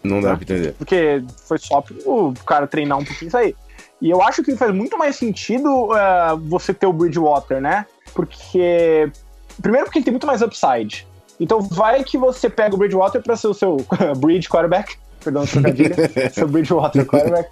Não 0.02 0.20
dá 0.20 0.30
Né? 0.30 0.34
pra 0.36 0.42
entender. 0.44 0.74
Porque 0.78 1.22
foi 1.46 1.58
só 1.58 1.82
o 2.06 2.32
cara 2.46 2.66
treinar 2.66 2.98
um 2.98 3.04
pouquinho 3.04 3.28
e 3.28 3.30
sair. 3.32 3.56
E 4.00 4.10
eu 4.10 4.20
acho 4.22 4.42
que 4.42 4.56
faz 4.56 4.74
muito 4.74 4.98
mais 4.98 5.14
sentido 5.16 5.90
eh, 5.96 6.36
você 6.48 6.74
ter 6.74 6.86
o 6.86 6.92
Bridgewater, 6.92 7.60
né? 7.60 7.86
Porque. 8.14 9.10
Primeiro, 9.60 9.86
porque 9.86 9.98
ele 9.98 10.04
tem 10.04 10.12
muito 10.12 10.26
mais 10.26 10.42
upside. 10.42 11.06
Então, 11.38 11.60
vai 11.60 12.02
que 12.04 12.16
você 12.18 12.48
pega 12.48 12.74
o 12.74 12.78
Bridgewater 12.78 13.22
pra 13.22 13.36
ser 13.36 13.48
o 13.48 13.54
seu 13.54 13.76
bridge 14.18 14.48
quarterback. 14.48 14.96
Perdão, 15.22 15.46
trocadilho. 15.46 15.94
seu 16.32 16.48
Bridgewater 16.48 17.04
quarterback. 17.06 17.48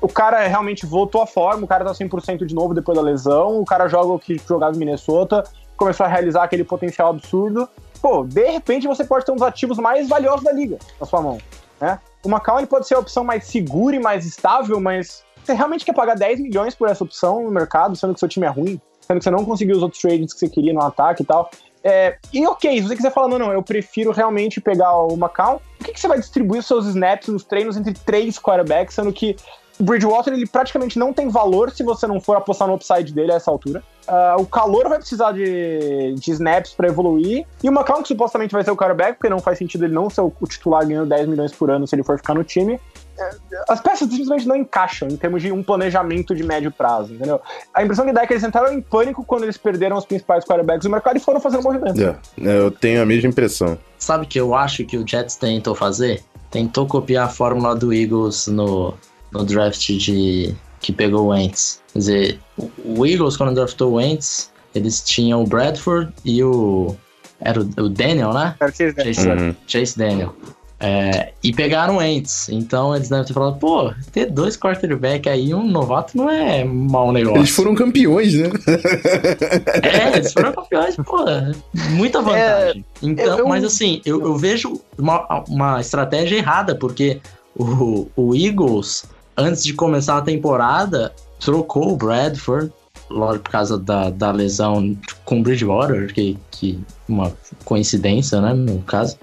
O 0.00 0.08
cara 0.08 0.46
realmente 0.46 0.84
voltou 0.84 1.22
à 1.22 1.26
forma, 1.26 1.64
o 1.64 1.66
cara 1.66 1.84
tá 1.84 1.92
100% 1.92 2.44
de 2.44 2.54
novo 2.54 2.74
depois 2.74 2.94
da 2.96 3.02
lesão, 3.02 3.58
o 3.60 3.64
cara 3.64 3.88
joga 3.88 4.12
o 4.12 4.18
que 4.18 4.38
jogava 4.46 4.74
em 4.76 4.78
Minnesota, 4.78 5.42
começou 5.76 6.06
a 6.06 6.08
realizar 6.08 6.44
aquele 6.44 6.64
potencial 6.64 7.10
absurdo. 7.10 7.68
Pô, 8.00 8.24
de 8.24 8.50
repente 8.50 8.86
você 8.86 9.04
pode 9.04 9.24
ter 9.24 9.32
um 9.32 9.36
dos 9.36 9.42
ativos 9.42 9.78
mais 9.78 10.08
valiosos 10.08 10.42
da 10.42 10.52
liga 10.52 10.78
na 11.00 11.06
sua 11.06 11.22
mão, 11.22 11.38
né? 11.80 11.98
O 12.22 12.28
Macau 12.28 12.58
ele 12.58 12.66
pode 12.66 12.86
ser 12.86 12.94
a 12.94 12.98
opção 12.98 13.22
mais 13.22 13.46
segura 13.46 13.96
e 13.96 13.98
mais 13.98 14.24
estável, 14.24 14.80
mas 14.80 15.22
você 15.44 15.52
realmente 15.52 15.84
quer 15.84 15.94
pagar 15.94 16.14
10 16.14 16.40
milhões 16.40 16.74
por 16.74 16.88
essa 16.88 17.04
opção 17.04 17.42
no 17.42 17.50
mercado, 17.50 17.94
sendo 17.96 18.14
que 18.14 18.20
seu 18.20 18.28
time 18.28 18.46
é 18.46 18.50
ruim, 18.50 18.80
sendo 19.00 19.18
que 19.18 19.24
você 19.24 19.30
não 19.30 19.44
conseguiu 19.44 19.76
os 19.76 19.82
outros 19.82 20.00
trades 20.00 20.32
que 20.32 20.40
você 20.40 20.48
queria 20.48 20.72
no 20.72 20.80
ataque 20.80 21.22
e 21.22 21.26
tal. 21.26 21.50
É, 21.82 22.16
e 22.32 22.46
ok, 22.46 22.80
se 22.80 22.88
você 22.88 22.96
quiser 22.96 23.12
falar, 23.12 23.28
não, 23.28 23.38
não, 23.38 23.52
eu 23.52 23.62
prefiro 23.62 24.10
realmente 24.10 24.58
pegar 24.58 24.96
o 24.96 25.14
Macau, 25.18 25.60
por 25.76 25.84
que, 25.84 25.92
que 25.92 26.00
você 26.00 26.08
vai 26.08 26.18
distribuir 26.18 26.62
seus 26.62 26.86
snaps 26.86 27.28
nos 27.28 27.44
treinos 27.44 27.76
entre 27.76 27.92
três 27.92 28.38
quarterbacks, 28.38 28.94
sendo 28.94 29.12
que 29.12 29.36
O 29.78 29.82
Bridgewater, 29.82 30.32
ele 30.32 30.46
praticamente 30.46 30.98
não 30.98 31.12
tem 31.12 31.28
valor 31.28 31.70
se 31.70 31.82
você 31.82 32.06
não 32.06 32.20
for 32.20 32.36
apostar 32.36 32.68
no 32.68 32.74
upside 32.74 33.12
dele 33.12 33.32
a 33.32 33.36
essa 33.36 33.50
altura. 33.50 33.82
Uh, 34.06 34.40
o 34.40 34.46
calor 34.46 34.88
vai 34.88 34.98
precisar 34.98 35.32
de, 35.32 36.14
de 36.14 36.30
snaps 36.30 36.74
para 36.74 36.88
evoluir. 36.88 37.46
E 37.62 37.68
o 37.68 37.72
McCown, 37.72 38.02
que 38.02 38.08
supostamente 38.08 38.52
vai 38.52 38.62
ser 38.62 38.70
o 38.70 38.76
quarterback, 38.76 39.14
porque 39.18 39.28
não 39.28 39.40
faz 39.40 39.58
sentido 39.58 39.84
ele 39.84 39.94
não 39.94 40.08
ser 40.10 40.20
o, 40.20 40.32
o 40.40 40.46
titular 40.46 40.86
ganhando 40.86 41.08
10 41.08 41.28
milhões 41.28 41.52
por 41.52 41.70
ano 41.70 41.86
se 41.86 41.94
ele 41.94 42.04
for 42.04 42.16
ficar 42.18 42.34
no 42.34 42.44
time. 42.44 42.78
É, 43.18 43.30
as 43.68 43.80
peças 43.80 44.08
simplesmente 44.08 44.46
não 44.46 44.56
encaixam 44.56 45.08
em 45.08 45.16
termos 45.16 45.42
de 45.42 45.50
um 45.50 45.62
planejamento 45.62 46.34
de 46.34 46.42
médio 46.42 46.70
prazo, 46.70 47.14
entendeu? 47.14 47.40
A 47.72 47.82
impressão 47.82 48.04
que 48.04 48.12
dá 48.12 48.22
é 48.22 48.26
que 48.26 48.32
eles 48.32 48.44
entraram 48.44 48.72
em 48.72 48.80
pânico 48.80 49.24
quando 49.24 49.44
eles 49.44 49.56
perderam 49.56 49.96
os 49.96 50.04
principais 50.04 50.44
quarterbacks 50.44 50.84
do 50.84 50.90
mercado 50.90 51.16
e 51.16 51.20
foram 51.20 51.40
fazendo 51.40 51.62
movimento. 51.62 51.96
Yeah, 51.96 52.18
é, 52.42 52.58
eu 52.58 52.70
tenho 52.70 53.02
a 53.02 53.06
mesma 53.06 53.28
impressão. 53.28 53.78
Sabe 53.98 54.24
o 54.24 54.28
que 54.28 54.38
eu 54.38 54.54
acho 54.54 54.84
que 54.84 54.96
o 54.96 55.06
Jets 55.06 55.36
tentou 55.36 55.74
fazer? 55.74 56.22
Tentou 56.50 56.86
copiar 56.86 57.26
a 57.26 57.28
fórmula 57.28 57.74
do 57.74 57.92
Eagles 57.92 58.46
no, 58.46 58.94
no 59.34 59.44
draft 59.44 59.86
de 59.90 60.54
que 60.80 60.92
pegou 60.92 61.24
o 61.24 61.26
Wentz. 61.28 61.82
Quer 61.92 61.98
dizer, 61.98 62.40
o 62.84 63.06
Eagles, 63.06 63.36
quando 63.36 63.54
draftou 63.54 63.92
o 63.92 63.94
Wentz, 63.94 64.50
eles 64.74 65.02
tinham 65.02 65.42
o 65.42 65.46
Bradford 65.46 66.12
e 66.24 66.42
o. 66.42 66.94
Era 67.40 67.60
o, 67.60 67.62
o 67.62 67.88
Daniel, 67.88 68.32
né? 68.32 68.54
Era 68.60 68.70
Chase 68.70 68.92
Daniel. 68.92 69.14
Chase, 69.14 69.28
uhum. 69.28 69.54
Chase 69.66 69.98
Daniel. 69.98 70.34
É, 70.80 71.32
e 71.42 71.52
pegaram 71.52 72.02
Ents. 72.02 72.48
Então 72.50 72.94
eles 72.94 73.08
devem 73.08 73.24
ter 73.24 73.32
falado, 73.32 73.58
pô, 73.58 73.92
ter 74.12 74.26
dois 74.26 74.56
quarterback 74.56 75.28
aí, 75.28 75.54
um 75.54 75.66
novato 75.66 76.16
não 76.16 76.28
é 76.28 76.62
mau 76.64 77.10
negócio. 77.10 77.38
Eles 77.38 77.50
foram 77.50 77.74
campeões, 77.74 78.34
né? 78.34 78.50
é, 79.82 80.16
eles 80.18 80.32
foram 80.32 80.52
campeões, 80.52 80.96
pô, 80.96 81.24
muita 81.90 82.20
vantagem. 82.20 82.84
É, 83.02 83.06
então, 83.06 83.38
eu, 83.38 83.48
mas 83.48 83.64
assim, 83.64 84.02
eu, 84.04 84.20
eu 84.20 84.36
vejo 84.36 84.78
uma, 84.98 85.44
uma 85.48 85.80
estratégia 85.80 86.36
errada, 86.36 86.74
porque 86.74 87.20
o, 87.56 88.08
o 88.14 88.34
Eagles, 88.34 89.06
antes 89.36 89.64
de 89.64 89.72
começar 89.74 90.18
a 90.18 90.22
temporada, 90.22 91.12
trocou 91.40 91.92
o 91.92 91.96
Bradford, 91.96 92.72
lógico, 93.10 93.44
por 93.44 93.50
causa 93.50 93.78
da, 93.78 94.10
da 94.10 94.30
lesão 94.30 94.96
com 95.24 95.40
o 95.40 95.42
Bridgewater, 95.42 96.12
que, 96.12 96.38
que 96.50 96.78
uma 97.08 97.32
coincidência, 97.64 98.40
né, 98.40 98.52
no 98.52 98.80
caso. 98.82 99.16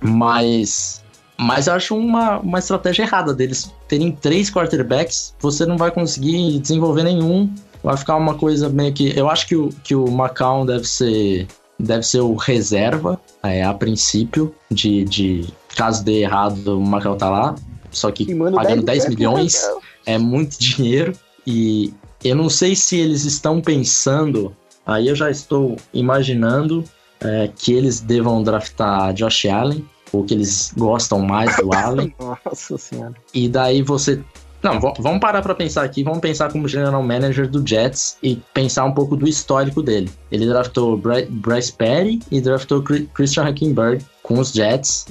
Mas, 0.00 1.02
mas 1.38 1.66
eu 1.66 1.74
acho 1.74 1.96
uma, 1.96 2.38
uma 2.38 2.58
estratégia 2.58 3.02
errada 3.02 3.34
deles 3.34 3.72
terem 3.88 4.12
três 4.12 4.50
quarterbacks, 4.50 5.34
você 5.40 5.66
não 5.66 5.76
vai 5.76 5.90
conseguir 5.90 6.58
desenvolver 6.58 7.02
nenhum. 7.02 7.52
Vai 7.82 7.96
ficar 7.96 8.16
uma 8.16 8.34
coisa 8.34 8.68
meio 8.68 8.92
que. 8.92 9.16
Eu 9.18 9.30
acho 9.30 9.46
que 9.46 9.56
o, 9.56 9.70
que 9.82 9.94
o 9.94 10.10
Macau 10.10 10.66
deve 10.66 10.86
ser. 10.86 11.46
Deve 11.78 12.02
ser 12.02 12.20
o 12.20 12.34
reserva, 12.34 13.18
é, 13.42 13.64
a 13.64 13.72
princípio, 13.72 14.54
de, 14.70 15.02
de 15.06 15.48
caso 15.74 16.04
dê 16.04 16.20
errado, 16.20 16.78
o 16.78 16.84
Macau 16.84 17.16
tá 17.16 17.30
lá. 17.30 17.54
Só 17.90 18.10
que 18.10 18.26
pagando 18.34 18.82
10, 18.82 19.04
10 19.04 19.08
milhões 19.08 19.62
é 20.06 20.18
muito 20.18 20.58
dinheiro. 20.58 21.12
E 21.46 21.92
eu 22.22 22.36
não 22.36 22.48
sei 22.48 22.74
se 22.76 22.96
eles 22.96 23.24
estão 23.24 23.60
pensando. 23.60 24.54
Aí 24.86 25.08
eu 25.08 25.14
já 25.14 25.30
estou 25.30 25.76
imaginando 25.92 26.84
é, 27.20 27.50
que 27.54 27.72
eles 27.72 28.00
devam 28.00 28.42
draftar 28.42 29.12
Josh 29.14 29.46
Allen, 29.46 29.84
ou 30.12 30.24
que 30.24 30.34
eles 30.34 30.72
gostam 30.76 31.20
mais 31.20 31.56
do 31.56 31.72
Allen. 31.74 32.14
Nossa 32.18 32.78
senhora. 32.78 33.14
E 33.32 33.48
daí 33.48 33.82
você. 33.82 34.22
Não, 34.62 34.78
vamos 34.78 35.20
parar 35.20 35.40
para 35.40 35.54
pensar 35.54 35.84
aqui, 35.84 36.02
vamos 36.02 36.20
pensar 36.20 36.52
como 36.52 36.68
general 36.68 37.02
manager 37.02 37.48
do 37.48 37.66
Jets 37.66 38.18
e 38.22 38.36
pensar 38.52 38.84
um 38.84 38.92
pouco 38.92 39.16
do 39.16 39.26
histórico 39.26 39.82
dele. 39.82 40.10
Ele 40.30 40.46
draftou 40.46 41.00
Bryce 41.30 41.72
Perry 41.72 42.20
e 42.30 42.40
draftou 42.40 42.82
Christian 42.82 43.44
Hackenberg 43.44 44.04
com 44.22 44.38
os 44.38 44.52
Jets. 44.52 45.06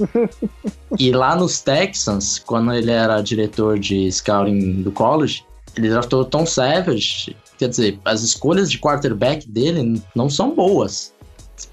e 1.00 1.12
lá 1.12 1.36
nos 1.36 1.62
Texans, 1.62 2.38
quando 2.38 2.74
ele 2.74 2.92
era 2.92 3.22
diretor 3.22 3.80
de 3.80 4.12
scouting 4.12 4.84
do 4.84 4.92
college, 4.92 5.44
ele 5.76 5.90
draftou 5.90 6.24
Tom 6.26 6.46
Savage. 6.46 7.36
Quer 7.58 7.70
dizer, 7.70 8.00
as 8.06 8.22
escolhas 8.22 8.70
de 8.70 8.78
quarterback 8.78 9.50
dele 9.50 10.02
não 10.16 10.30
são 10.30 10.54
boas 10.54 11.14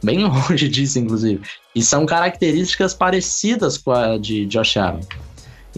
bem 0.02 0.24
longe 0.26 0.68
disso, 0.68 0.98
inclusive. 0.98 1.42
E 1.74 1.82
são 1.82 2.06
características 2.06 2.94
parecidas 2.94 3.78
com 3.78 3.92
a 3.92 4.18
de 4.18 4.46
Josh 4.46 4.76
Allen. 4.76 5.06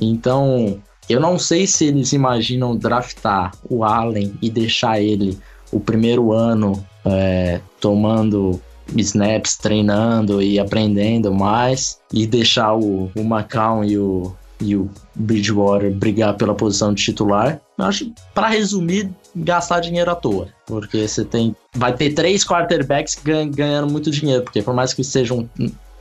Então, 0.00 0.80
eu 1.08 1.20
não 1.20 1.38
sei 1.38 1.66
se 1.66 1.86
eles 1.86 2.12
imaginam 2.12 2.76
draftar 2.76 3.52
o 3.68 3.84
Allen 3.84 4.34
e 4.42 4.50
deixar 4.50 5.00
ele 5.00 5.38
o 5.72 5.80
primeiro 5.80 6.32
ano 6.32 6.84
é, 7.04 7.60
tomando 7.80 8.60
snaps, 8.96 9.56
treinando 9.56 10.42
e 10.42 10.58
aprendendo 10.58 11.32
mais, 11.32 11.98
e 12.12 12.26
deixar 12.26 12.74
o, 12.74 13.10
o 13.14 13.84
e 13.84 13.98
o, 13.98 14.36
e 14.60 14.76
o 14.76 14.90
Bridgewater 15.14 15.92
brigar 15.92 16.36
pela 16.36 16.54
posição 16.54 16.94
de 16.94 17.02
titular. 17.02 17.60
Eu 17.78 17.84
acho, 17.84 18.12
para 18.34 18.48
resumir, 18.48 19.10
gastar 19.36 19.80
dinheiro 19.80 20.10
à 20.10 20.14
toa. 20.14 20.48
Porque 20.66 21.06
você 21.06 21.24
tem. 21.24 21.54
Vai 21.74 21.94
ter 21.94 22.12
três 22.14 22.44
quarterbacks 22.44 23.18
ganhando 23.50 23.90
muito 23.90 24.10
dinheiro. 24.10 24.42
Porque 24.42 24.62
por 24.62 24.74
mais 24.74 24.94
que 24.94 25.04
seja 25.04 25.34
um, 25.34 25.48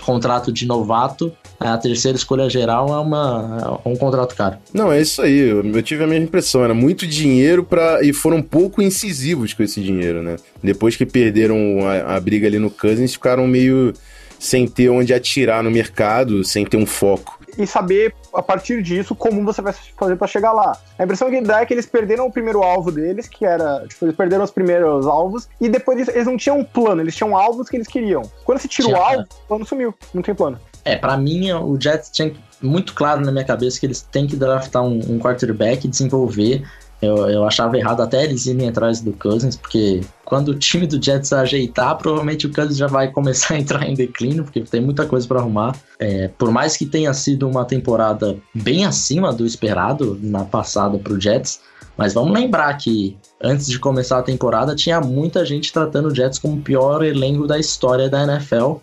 contrato 0.04 0.52
de 0.52 0.66
novato, 0.66 1.32
a 1.60 1.78
terceira 1.78 2.18
escolha 2.18 2.50
geral 2.50 2.88
é, 2.90 3.00
uma, 3.00 3.80
é 3.84 3.90
um 3.90 3.96
contrato 3.96 4.36
caro. 4.36 4.58
Não, 4.74 4.92
é 4.92 5.02
isso 5.02 5.22
aí. 5.22 5.40
Eu 5.40 5.82
tive 5.82 6.04
a 6.04 6.08
mesma 6.08 6.26
impressão. 6.26 6.64
Era 6.64 6.74
muito 6.74 7.08
dinheiro 7.08 7.64
para 7.64 8.04
e 8.04 8.14
foram 8.14 8.42
pouco 8.42 8.82
incisivos 8.82 9.54
com 9.54 9.64
esse 9.64 9.82
dinheiro, 9.82 10.22
né? 10.22 10.36
Depois 10.62 10.96
que 10.96 11.06
perderam 11.06 11.80
a, 11.88 12.16
a 12.16 12.20
briga 12.20 12.48
ali 12.48 12.60
no 12.60 12.70
Cousins, 12.70 13.14
ficaram 13.14 13.48
meio 13.48 13.94
sem 14.40 14.68
ter 14.68 14.90
onde 14.90 15.14
atirar 15.14 15.64
no 15.64 15.72
mercado, 15.72 16.44
sem 16.44 16.64
ter 16.64 16.78
um 16.78 16.86
foco 16.86 17.38
e 17.58 17.66
saber, 17.66 18.14
a 18.34 18.42
partir 18.42 18.82
disso, 18.84 19.16
como 19.16 19.44
você 19.44 19.62
vai 19.62 19.74
fazer 19.74 20.16
para 20.16 20.28
chegar 20.28 20.54
lá. 20.54 20.78
A 20.98 21.04
impressão 21.04 21.30
que 21.30 21.42
dá 21.42 21.62
é 21.62 21.66
que 21.66 21.74
eles 21.74 21.86
perderam 21.86 22.28
o 22.28 22.32
primeiro 22.32 22.62
alvo 22.62 22.92
deles, 22.92 23.28
que 23.28 23.46
era. 23.46 23.86
Tipo, 23.88 24.06
eles 24.06 24.16
perderam 24.16 24.44
os 24.44 24.52
primeiros 24.52 25.08
alvos, 25.08 25.50
e 25.60 25.68
depois 25.68 25.98
disso, 25.98 26.12
eles 26.12 26.28
não 26.28 26.38
tinham 26.38 26.60
um 26.60 26.64
plano, 26.64 27.02
eles 27.02 27.16
tinham 27.16 27.36
alvos 27.36 27.68
que 27.68 27.76
eles 27.76 27.88
queriam. 27.88 28.22
Quando 28.46 28.60
você 28.60 28.68
tira 28.68 28.90
o 28.90 28.96
alvo, 28.96 29.24
o 29.24 29.48
plano 29.48 29.66
sumiu, 29.66 29.94
não 30.14 30.22
tem 30.22 30.36
plano. 30.36 30.60
É, 30.88 30.96
para 30.96 31.18
mim, 31.18 31.52
o 31.52 31.78
Jets 31.80 32.10
tinha 32.12 32.32
muito 32.62 32.94
claro 32.94 33.22
na 33.22 33.32
minha 33.32 33.44
cabeça 33.44 33.80
que 33.80 33.86
eles 33.86 34.02
têm 34.02 34.26
que 34.26 34.36
draftar 34.36 34.84
um, 34.84 35.00
um 35.10 35.20
quarterback 35.20 35.86
e 35.86 35.90
desenvolver 35.90 36.64
eu, 37.02 37.30
eu 37.30 37.46
achava 37.46 37.78
errado 37.78 38.02
até 38.02 38.24
eles 38.24 38.46
irem 38.48 38.70
atrás 38.70 39.02
do 39.02 39.14
Cousins, 39.14 39.56
porque 39.56 40.02
quando 40.26 40.50
o 40.50 40.56
time 40.56 40.88
do 40.88 41.04
Jets 41.04 41.32
ajeitar, 41.32 41.96
provavelmente 41.96 42.48
o 42.48 42.54
Cousins 42.54 42.78
já 42.78 42.88
vai 42.88 43.12
começar 43.12 43.54
a 43.54 43.60
entrar 43.60 43.88
em 43.88 43.94
declínio, 43.94 44.44
porque 44.44 44.62
tem 44.62 44.82
muita 44.82 45.06
coisa 45.06 45.28
para 45.28 45.40
arrumar. 45.40 45.76
É, 46.00 46.28
por 46.30 46.52
mais 46.52 46.76
que 46.76 46.86
tenha 46.86 47.14
sido 47.14 47.48
uma 47.48 47.66
temporada 47.66 48.36
bem 48.54 48.86
acima 48.86 49.32
do 49.32 49.46
esperado 49.46 50.18
na 50.22 50.44
passada 50.44 50.98
para 50.98 51.14
o 51.14 51.22
Jets, 51.22 51.60
mas 51.96 52.14
vamos 52.14 52.34
lembrar 52.34 52.74
que 52.76 53.16
antes 53.42 53.68
de 53.68 53.80
começar 53.80 54.20
a 54.20 54.24
temporada 54.24 54.76
tinha 54.76 55.00
muita 55.00 55.46
gente 55.46 55.72
tratando 55.72 56.08
o 56.10 56.16
Jets 56.16 56.40
como 56.40 56.56
o 56.56 56.62
pior 56.62 57.04
elenco 57.04 57.46
da 57.46 57.60
história 57.60 58.10
da 58.10 58.24
NFL. 58.24 58.78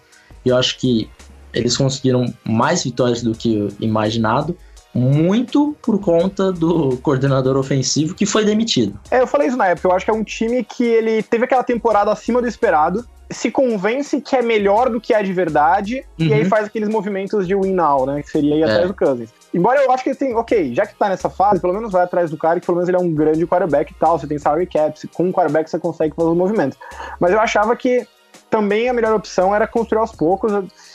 E 0.44 0.50
eu 0.50 0.56
acho 0.56 0.78
que 0.78 1.08
eles 1.54 1.76
conseguiram 1.76 2.32
mais 2.44 2.84
vitórias 2.84 3.22
do 3.22 3.32
que 3.32 3.68
imaginado 3.80 4.56
muito 4.94 5.76
por 5.82 6.00
conta 6.00 6.52
do 6.52 6.96
coordenador 6.98 7.56
ofensivo 7.56 8.14
que 8.14 8.24
foi 8.24 8.44
demitido. 8.44 8.98
É, 9.10 9.20
eu 9.20 9.26
falei 9.26 9.48
isso 9.48 9.56
na 9.56 9.66
época. 9.66 9.88
Eu 9.88 9.92
acho 9.92 10.04
que 10.04 10.10
é 10.10 10.14
um 10.14 10.22
time 10.22 10.62
que 10.62 10.84
ele 10.84 11.22
teve 11.22 11.44
aquela 11.44 11.64
temporada 11.64 12.12
acima 12.12 12.40
do 12.40 12.46
esperado, 12.46 13.04
se 13.28 13.50
convence 13.50 14.20
que 14.20 14.36
é 14.36 14.42
melhor 14.42 14.88
do 14.90 15.00
que 15.00 15.12
é 15.12 15.22
de 15.22 15.32
verdade, 15.32 16.04
uhum. 16.18 16.26
e 16.26 16.32
aí 16.32 16.42
uhum. 16.42 16.48
faz 16.48 16.66
aqueles 16.66 16.88
movimentos 16.88 17.46
de 17.46 17.56
win 17.56 17.72
now, 17.72 18.06
né? 18.06 18.22
Que 18.22 18.30
seria 18.30 18.54
ir 18.54 18.62
é. 18.62 18.64
atrás 18.64 18.86
do 18.86 18.94
Cousins. 18.94 19.30
Embora 19.52 19.82
eu 19.82 19.90
acho 19.90 20.04
que 20.04 20.10
ele 20.10 20.16
tem, 20.16 20.34
ok, 20.34 20.74
já 20.74 20.86
que 20.86 20.94
tá 20.94 21.08
nessa 21.08 21.28
fase, 21.28 21.60
pelo 21.60 21.72
menos 21.72 21.90
vai 21.90 22.04
atrás 22.04 22.30
do 22.30 22.36
cara, 22.36 22.60
que 22.60 22.66
pelo 22.66 22.76
menos 22.76 22.88
ele 22.88 22.96
é 22.96 23.00
um 23.00 23.12
grande 23.12 23.46
quarterback 23.46 23.90
e 23.90 23.94
tal. 23.94 24.18
Você 24.18 24.26
tem 24.26 24.38
salary 24.38 24.66
caps, 24.66 25.06
com 25.12 25.24
um 25.24 25.32
quarterback 25.32 25.68
você 25.68 25.78
consegue 25.78 26.14
fazer 26.14 26.28
os 26.28 26.36
movimentos. 26.36 26.78
Mas 27.18 27.32
eu 27.32 27.40
achava 27.40 27.74
que 27.74 28.06
também 28.50 28.88
a 28.88 28.92
melhor 28.92 29.14
opção 29.14 29.54
era 29.54 29.66
construir 29.66 30.00
aos 30.00 30.12
poucos. 30.12 30.52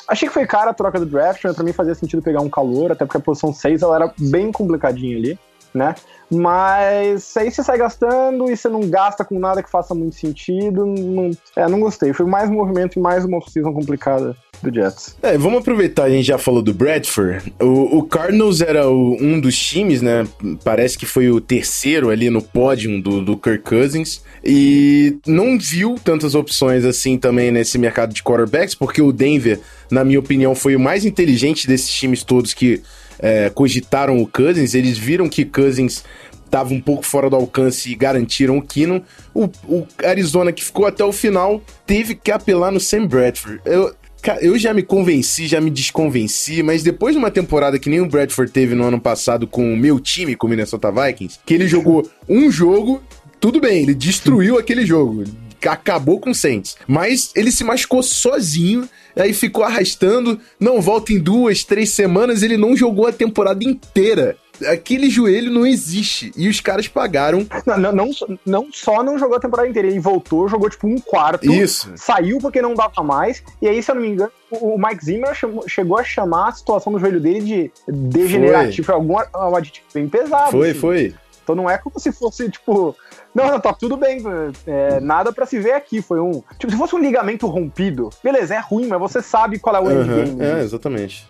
Achei 0.09 0.27
que 0.27 0.33
foi 0.33 0.47
cara 0.47 0.71
a 0.71 0.73
troca 0.73 0.99
do 0.99 1.05
draft, 1.05 1.43
mas 1.43 1.55
pra 1.55 1.63
mim 1.63 1.71
fazia 1.71 1.93
sentido 1.93 2.19
pegar 2.19 2.41
um 2.41 2.49
calor, 2.49 2.91
até 2.91 3.05
porque 3.05 3.17
a 3.17 3.21
posição 3.21 3.53
6 3.53 3.83
ela 3.83 3.95
era 3.95 4.13
bem 4.17 4.51
complicadinha 4.51 5.15
ali, 5.15 5.39
né? 5.73 5.95
Mas 6.32 7.36
aí 7.36 7.51
você 7.51 7.63
sai 7.63 7.77
gastando 7.77 8.51
e 8.51 8.55
você 8.55 8.69
não 8.69 8.82
gasta 8.82 9.25
com 9.25 9.39
nada 9.39 9.63
que 9.63 9.69
faça 9.69 9.95
muito 9.95 10.15
sentido. 10.15 10.86
Não, 10.86 11.32
é, 11.55 11.67
não 11.67 11.79
gostei. 11.79 12.13
Foi 12.13 12.25
mais 12.25 12.49
um 12.49 12.53
movimento 12.53 12.99
e 12.99 13.01
mais 13.01 13.25
uma 13.25 13.38
off-season 13.38 13.73
complicada 13.73 14.36
do 14.62 14.73
Jets. 14.73 15.15
É, 15.21 15.38
vamos 15.38 15.60
aproveitar, 15.60 16.03
a 16.03 16.10
gente 16.10 16.25
já 16.25 16.38
falou 16.38 16.62
do 16.62 16.73
Bradford. 16.73 17.53
O, 17.60 17.99
o 17.99 18.03
Cardinals 18.03 18.62
era 18.62 18.88
o, 18.89 19.17
um 19.19 19.39
dos 19.39 19.58
times, 19.58 20.01
né? 20.01 20.27
Parece 20.63 20.97
que 20.97 21.05
foi 21.05 21.29
o 21.29 21.41
terceiro 21.41 22.10
ali 22.10 22.29
no 22.29 22.41
pódio 22.41 23.01
do, 23.01 23.23
do 23.23 23.38
Kirk 23.38 23.63
Cousins. 23.63 24.21
E 24.43 25.17
não 25.25 25.58
viu 25.58 25.95
tantas 26.03 26.36
opções 26.36 26.86
assim 26.86 27.17
também 27.17 27.51
nesse 27.51 27.77
mercado 27.77 28.13
de 28.13 28.21
quarterbacks, 28.21 28.75
porque 28.75 29.01
o 29.01 29.12
Denver, 29.12 29.60
na 29.89 30.03
minha 30.03 30.19
opinião, 30.19 30.53
foi 30.53 30.75
o 30.75 30.79
mais 30.79 31.05
inteligente 31.05 31.67
desses 31.67 31.89
times 31.89 32.23
todos 32.23 32.53
que 32.53 32.82
é, 33.19 33.49
cogitaram 33.49 34.19
o 34.19 34.27
Cousins. 34.27 34.73
Eles 34.73 34.97
viram 34.97 35.29
que 35.29 35.45
Cousins 35.45 36.03
estava 36.45 36.73
um 36.73 36.82
pouco 36.82 37.05
fora 37.05 37.29
do 37.29 37.36
alcance 37.36 37.91
e 37.91 37.95
garantiram 37.95 38.58
o 38.58 38.62
Keenum. 38.62 39.01
O, 39.34 39.45
o, 39.67 39.88
Arizona, 40.03 40.51
que 40.51 40.63
ficou 40.63 40.86
até 40.86 41.03
o 41.03 41.12
final, 41.12 41.62
teve 41.86 42.15
que 42.15 42.32
apelar 42.32 42.71
no 42.71 42.79
Sam 42.79 43.05
Bradford. 43.05 43.62
Eu, 43.63 43.93
eu 44.41 44.58
já 44.58 44.73
me 44.73 44.84
convenci, 44.84 45.47
já 45.47 45.62
me 45.62 45.69
desconvenci, 45.69 46.62
mas 46.63 46.84
depois 46.84 47.13
de 47.13 47.19
uma 47.19 47.32
temporada 47.32 47.79
que 47.79 47.89
nem 47.89 48.01
o 48.01 48.08
Bradford 48.08 48.51
teve 48.51 48.75
no 48.75 48.84
ano 48.84 48.99
passado 48.99 49.47
com 49.47 49.73
o 49.73 49.77
meu 49.77 49.99
time, 49.99 50.36
com 50.36 50.47
o 50.47 50.49
Minnesota 50.49 50.91
Vikings, 50.91 51.39
que 51.45 51.53
ele 51.53 51.67
jogou 51.67 52.10
um 52.27 52.51
jogo, 52.51 53.01
tudo 53.39 53.62
bem, 53.62 53.84
ele 53.84 53.93
destruiu 53.93 54.58
aquele 54.58 54.86
jogo, 54.86 55.23
acabou 55.67 56.19
com 56.19 56.31
o 56.31 56.35
Saints, 56.35 56.77
mas 56.87 57.31
ele 57.35 57.51
se 57.51 57.63
machucou 57.63 58.01
sozinho, 58.01 58.87
aí 59.15 59.33
ficou 59.33 59.63
arrastando, 59.63 60.39
não 60.59 60.81
volta 60.81 61.11
em 61.11 61.19
duas, 61.19 61.63
três 61.63 61.89
semanas, 61.89 62.43
ele 62.43 62.57
não 62.57 62.75
jogou 62.75 63.07
a 63.07 63.11
temporada 63.11 63.63
inteira 63.63 64.37
aquele 64.67 65.09
joelho 65.09 65.51
não 65.51 65.65
existe. 65.65 66.31
E 66.35 66.47
os 66.47 66.59
caras 66.59 66.87
pagaram. 66.87 67.45
Não, 67.65 67.77
não, 67.77 67.91
não, 67.91 68.09
não, 68.45 68.67
só 68.71 69.03
não 69.03 69.17
jogou 69.17 69.37
a 69.37 69.39
temporada 69.39 69.67
inteira, 69.67 69.87
ele 69.87 69.99
voltou, 69.99 70.47
jogou 70.47 70.69
tipo 70.69 70.87
um 70.87 70.99
quarto. 70.99 71.51
Isso. 71.51 71.91
Saiu 71.95 72.39
porque 72.39 72.61
não 72.61 72.73
dava 72.73 73.03
mais. 73.03 73.43
E 73.61 73.67
aí, 73.67 73.81
se 73.81 73.91
eu 73.91 73.95
não 73.95 74.01
me 74.01 74.09
engano, 74.09 74.31
o 74.51 74.77
Mike 74.77 75.05
Zimmer 75.05 75.33
chamou, 75.33 75.67
chegou 75.67 75.97
a 75.97 76.03
chamar 76.03 76.49
a 76.49 76.51
situação 76.51 76.93
do 76.93 76.99
joelho 76.99 77.19
dele 77.19 77.41
de 77.41 77.71
degenerativo. 77.87 78.85
Foi, 78.85 78.95
algum 78.95 79.15
um 79.15 79.55
aditivo 79.55 79.85
bem 79.93 80.07
pesado. 80.07 80.51
Foi, 80.51 80.71
assim. 80.71 80.79
foi. 80.79 81.15
Então 81.49 81.55
não 81.55 81.67
é 81.67 81.79
como 81.79 81.99
se 81.99 82.12
fosse, 82.12 82.47
tipo. 82.47 82.95
Não, 83.33 83.47
não, 83.47 83.59
tá 83.59 83.73
tudo 83.73 83.97
bem. 83.97 84.21
É, 84.67 84.99
nada 84.99 85.33
para 85.33 85.47
se 85.47 85.59
ver 85.59 85.73
aqui. 85.73 85.99
Foi 85.99 86.19
um. 86.19 86.43
Tipo, 86.59 86.71
se 86.71 86.77
fosse 86.77 86.95
um 86.95 86.99
ligamento 86.99 87.47
rompido, 87.47 88.12
beleza, 88.23 88.53
é 88.53 88.59
ruim, 88.59 88.85
mas 88.85 88.99
você 88.99 89.19
sabe 89.19 89.57
qual 89.57 89.75
é 89.75 89.79
o 89.79 89.83
uhum, 89.83 90.01
endgame. 90.01 90.41
É, 90.43 90.62
exatamente 90.62 91.27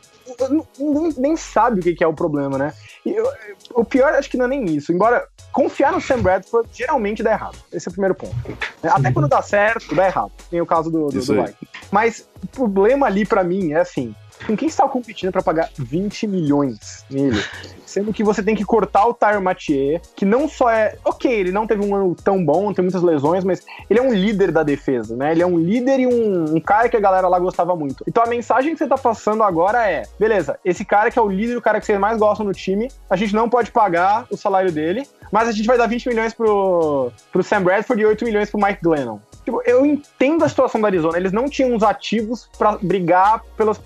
nem, 0.79 1.13
nem 1.17 1.37
sabe 1.37 1.79
o 1.79 1.83
que 1.83 2.03
é 2.03 2.07
o 2.07 2.13
problema, 2.13 2.57
né? 2.57 2.73
Eu, 3.05 3.25
o 3.73 3.83
pior 3.83 4.13
acho 4.13 4.29
que 4.29 4.37
não 4.37 4.45
é 4.45 4.49
nem 4.49 4.65
isso. 4.65 4.91
Embora 4.93 5.27
confiar 5.51 5.91
no 5.91 6.01
Sam 6.01 6.21
Bradford 6.21 6.69
geralmente 6.71 7.23
dá 7.23 7.31
errado. 7.31 7.57
Esse 7.71 7.87
é 7.87 7.89
o 7.89 7.93
primeiro 7.93 8.15
ponto. 8.15 8.35
Até 8.83 9.11
quando 9.11 9.27
dá 9.27 9.41
certo, 9.41 9.95
dá 9.95 10.05
errado. 10.05 10.31
Tem 10.49 10.61
o 10.61 10.65
caso 10.65 10.91
do, 10.91 11.07
do, 11.07 11.19
do 11.19 11.55
Mas 11.91 12.27
o 12.43 12.47
problema 12.47 13.07
ali 13.07 13.25
para 13.25 13.43
mim 13.43 13.71
é 13.71 13.79
assim: 13.79 14.13
com 14.45 14.55
quem 14.55 14.67
está 14.67 14.87
competindo 14.87 15.31
para 15.31 15.41
pagar 15.41 15.69
20 15.77 16.27
milhões 16.27 17.05
nele? 17.09 17.43
Sendo 17.85 18.13
que 18.13 18.23
você 18.23 18.43
tem 18.43 18.55
que 18.55 18.63
cortar 18.63 19.05
o 19.07 19.13
Tyre 19.13 19.39
Mathieu, 19.39 19.99
que 20.15 20.25
não 20.25 20.47
só 20.47 20.69
é. 20.69 20.95
Ok, 21.03 21.31
ele 21.31 21.51
não 21.51 21.65
teve 21.65 21.83
um 21.83 21.95
ano 21.95 22.15
tão 22.15 22.43
bom, 22.43 22.71
tem 22.73 22.83
muitas 22.83 23.01
lesões, 23.01 23.43
mas 23.43 23.65
ele 23.89 23.99
é 23.99 24.03
um 24.03 24.13
líder 24.13 24.51
da 24.51 24.63
defesa, 24.63 25.15
né? 25.15 25.31
Ele 25.31 25.41
é 25.41 25.47
um 25.47 25.57
líder 25.57 25.99
e 25.99 26.07
um, 26.07 26.55
um 26.55 26.59
cara 26.59 26.87
que 26.87 26.97
a 26.97 26.99
galera 26.99 27.27
lá 27.27 27.39
gostava 27.39 27.75
muito. 27.75 28.03
Então 28.07 28.23
a 28.23 28.27
mensagem 28.27 28.73
que 28.73 28.77
você 28.77 28.87
tá 28.87 28.97
passando 28.97 29.43
agora 29.43 29.89
é: 29.89 30.03
beleza, 30.19 30.59
esse 30.63 30.85
cara 30.85 31.09
que 31.09 31.17
é 31.17 31.21
o 31.21 31.27
líder, 31.27 31.57
o 31.57 31.61
cara 31.61 31.79
que 31.79 31.85
vocês 31.85 31.99
mais 31.99 32.17
gostam 32.17 32.45
no 32.45 32.53
time, 32.53 32.89
a 33.09 33.15
gente 33.15 33.33
não 33.33 33.49
pode 33.49 33.71
pagar 33.71 34.25
o 34.29 34.37
salário 34.37 34.71
dele, 34.71 35.07
mas 35.31 35.47
a 35.47 35.51
gente 35.51 35.65
vai 35.65 35.77
dar 35.77 35.87
20 35.87 36.09
milhões 36.09 36.33
pro, 36.33 37.11
pro 37.31 37.43
Sam 37.43 37.63
Bradford 37.63 38.01
e 38.01 38.05
8 38.05 38.25
milhões 38.25 38.49
pro 38.49 38.61
Mike 38.61 38.81
Glennon. 38.81 39.19
Tipo, 39.43 39.61
eu 39.65 39.85
entendo 39.85 40.43
a 40.43 40.49
situação 40.49 40.79
da 40.79 40.87
Arizona, 40.87 41.17
eles 41.17 41.31
não 41.31 41.49
tinham 41.49 41.75
os 41.75 41.81
ativos 41.81 42.47
para 42.57 42.77
brigar 42.77 43.41
pelas, 43.57 43.81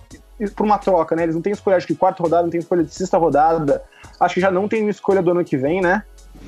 por 0.55 0.65
uma 0.65 0.77
troca, 0.77 1.15
né? 1.15 1.23
Eles 1.23 1.35
não 1.35 1.41
têm 1.41 1.53
escolha 1.53 1.77
acho 1.77 1.87
que 1.87 1.95
quarta 1.95 2.21
rodada, 2.21 2.43
não 2.43 2.49
tem 2.49 2.59
escolha 2.59 2.83
de 2.83 2.93
sexta 2.93 3.17
rodada. 3.17 3.83
Acho 4.19 4.35
que 4.35 4.41
já 4.41 4.51
não 4.51 4.67
tem 4.67 4.87
escolha 4.89 5.21
do 5.21 5.31
ano 5.31 5.43
que 5.43 5.57
vem, 5.57 5.81
né? 5.81 6.03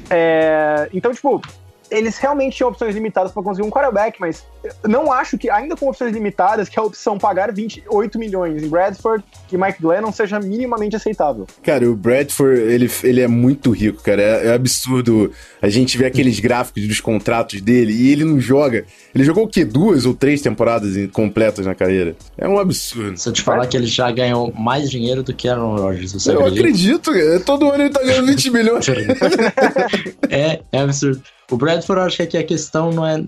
É, 0.09 0.89
então, 0.93 1.13
tipo, 1.13 1.41
eles 1.89 2.17
realmente 2.17 2.57
tinham 2.57 2.69
opções 2.69 2.93
limitadas 2.95 3.31
para 3.31 3.43
conseguir 3.43 3.67
um 3.67 3.71
quarterback, 3.71 4.19
mas 4.19 4.43
não 4.87 5.11
acho 5.11 5.37
que, 5.37 5.49
ainda 5.49 5.75
com 5.75 5.87
opções 5.87 6.13
limitadas, 6.13 6.69
que 6.69 6.79
a 6.79 6.83
opção 6.83 7.17
pagar 7.17 7.51
28 7.51 8.17
milhões 8.17 8.63
em 8.63 8.67
Bradford 8.67 9.23
e 9.51 9.57
Mike 9.57 9.81
Glennon 9.81 10.11
seja 10.11 10.39
minimamente 10.39 10.95
aceitável. 10.95 11.45
Cara, 11.63 11.89
o 11.89 11.95
Bradford, 11.95 12.59
ele, 12.59 12.89
ele 13.03 13.21
é 13.21 13.27
muito 13.27 13.71
rico, 13.71 14.01
cara. 14.01 14.21
É, 14.21 14.47
é 14.47 14.53
absurdo 14.53 15.31
a 15.61 15.69
gente 15.69 15.97
ver 15.97 16.05
aqueles 16.05 16.39
gráficos 16.39 16.87
dos 16.87 16.99
contratos 16.99 17.61
dele 17.61 17.93
e 17.93 18.11
ele 18.11 18.23
não 18.23 18.39
joga. 18.39 18.85
Ele 19.13 19.23
jogou 19.23 19.45
o 19.45 19.47
quê? 19.47 19.63
Duas 19.63 20.05
ou 20.05 20.13
três 20.13 20.41
temporadas 20.41 20.93
completas 21.11 21.65
na 21.65 21.75
carreira? 21.75 22.15
É 22.37 22.47
um 22.47 22.59
absurdo. 22.59 23.17
Se 23.17 23.29
eu 23.29 23.33
te 23.33 23.41
falar 23.41 23.67
que 23.67 23.77
ele 23.77 23.87
já 23.87 24.11
ganhou 24.11 24.51
mais 24.53 24.89
dinheiro 24.89 25.23
do 25.23 25.33
que 25.33 25.47
Aaron 25.47 25.75
Rodgers, 25.75 26.13
você 26.13 26.31
Eu 26.31 26.45
acredito, 26.45 27.11
todo 27.45 27.69
ano 27.69 27.83
ele 27.83 27.93
tá 27.93 28.03
ganhando 28.03 28.27
20 28.27 28.49
milhões. 28.51 28.85
é, 30.29 30.61
é 30.71 30.79
absurdo. 30.79 31.21
O 31.49 31.57
Bradford, 31.57 32.01
acho 32.01 32.27
que 32.27 32.37
a 32.37 32.43
questão 32.43 32.91
não 32.91 33.05
é. 33.05 33.23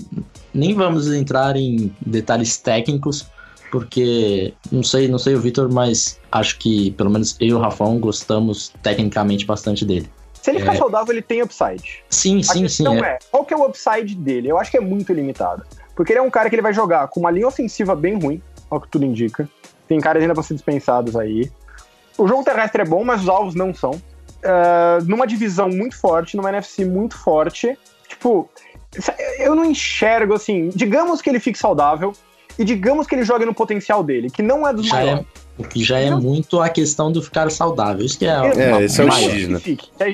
Nem 0.53 0.73
vamos 0.73 1.11
entrar 1.11 1.55
em 1.55 1.93
detalhes 2.05 2.57
técnicos, 2.57 3.27
porque 3.71 4.53
não 4.71 4.81
sei, 4.81 5.07
não 5.07 5.19
sei 5.19 5.35
o 5.35 5.39
Vitor, 5.39 5.71
mas 5.71 6.19
acho 6.31 6.57
que 6.57 6.91
pelo 6.91 7.09
menos 7.09 7.35
eu 7.39 7.47
e 7.47 7.53
o 7.53 7.59
Rafão 7.59 7.99
gostamos 7.99 8.73
tecnicamente 8.81 9.45
bastante 9.45 9.85
dele. 9.85 10.09
Se 10.41 10.51
ele 10.51 10.59
ficar 10.59 10.73
é... 10.73 10.77
saudável, 10.77 11.13
ele 11.13 11.21
tem 11.21 11.41
upside. 11.41 12.03
Sim, 12.09 12.41
sim, 12.41 12.65
a 12.65 12.69
sim. 12.69 12.87
É. 12.87 12.99
é, 12.99 13.19
qual 13.29 13.45
que 13.45 13.53
é 13.53 13.57
o 13.57 13.65
upside 13.65 14.15
dele? 14.15 14.47
Eu 14.47 14.57
acho 14.57 14.71
que 14.71 14.77
é 14.77 14.81
muito 14.81 15.11
limitado. 15.13 15.63
Porque 15.95 16.13
ele 16.13 16.19
é 16.19 16.21
um 16.21 16.29
cara 16.29 16.49
que 16.49 16.55
ele 16.55 16.61
vai 16.61 16.73
jogar 16.73 17.07
com 17.09 17.19
uma 17.19 17.31
linha 17.31 17.47
ofensiva 17.47 17.95
bem 17.95 18.17
ruim, 18.17 18.41
ao 18.69 18.79
que 18.79 18.87
tudo 18.87 19.03
indica. 19.03 19.49
Tem 19.87 19.99
caras 19.99 20.21
ainda 20.21 20.33
pra 20.33 20.43
ser 20.43 20.53
dispensados 20.53 21.15
aí. 21.15 21.51
O 22.17 22.27
jogo 22.27 22.43
terrestre 22.43 22.81
é 22.81 22.85
bom, 22.85 23.03
mas 23.03 23.21
os 23.23 23.29
alvos 23.29 23.55
não 23.55 23.73
são. 23.73 23.91
Uh, 23.91 25.03
numa 25.05 25.27
divisão 25.27 25.69
muito 25.69 25.97
forte, 25.97 26.37
numa 26.37 26.49
NFC 26.49 26.85
muito 26.85 27.17
forte, 27.17 27.77
Tipo, 28.17 28.49
eu 29.39 29.55
não 29.55 29.63
enxergo 29.65 30.33
assim. 30.33 30.69
Digamos 30.73 31.21
que 31.21 31.29
ele 31.29 31.39
fique 31.39 31.57
saudável 31.57 32.13
e 32.57 32.65
digamos 32.65 33.05
que 33.05 33.15
ele 33.15 33.23
jogue 33.23 33.45
no 33.45 33.53
potencial 33.53 34.03
dele, 34.03 34.29
que 34.29 34.41
não 34.41 34.67
é 34.67 34.73
dos 34.73 34.87
já 34.87 35.01
é 35.01 35.05
maiores. 35.05 35.25
É, 35.25 35.61
o 35.61 35.63
que 35.63 35.83
já 35.83 35.99
é 35.99 36.09
não. 36.09 36.19
muito 36.19 36.59
a 36.59 36.69
questão 36.69 37.11
do 37.11 37.21
ficar 37.21 37.49
saudável. 37.51 38.05
Isso 38.05 38.17
que 38.17 38.25
é, 38.25 38.29
é, 38.29 38.71
uma, 38.71 38.83
esse 38.83 39.01
é 39.01 39.05
o 39.05 39.11
X, 39.11 39.47
né? 39.47 39.61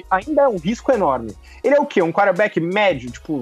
Ainda 0.10 0.42
é 0.44 0.48
um 0.48 0.58
risco 0.58 0.92
enorme. 0.92 1.34
Ele 1.64 1.76
é 1.76 1.80
o 1.80 1.86
quê? 1.86 2.02
Um 2.02 2.12
quarterback 2.12 2.60
médio, 2.60 3.10
tipo 3.10 3.42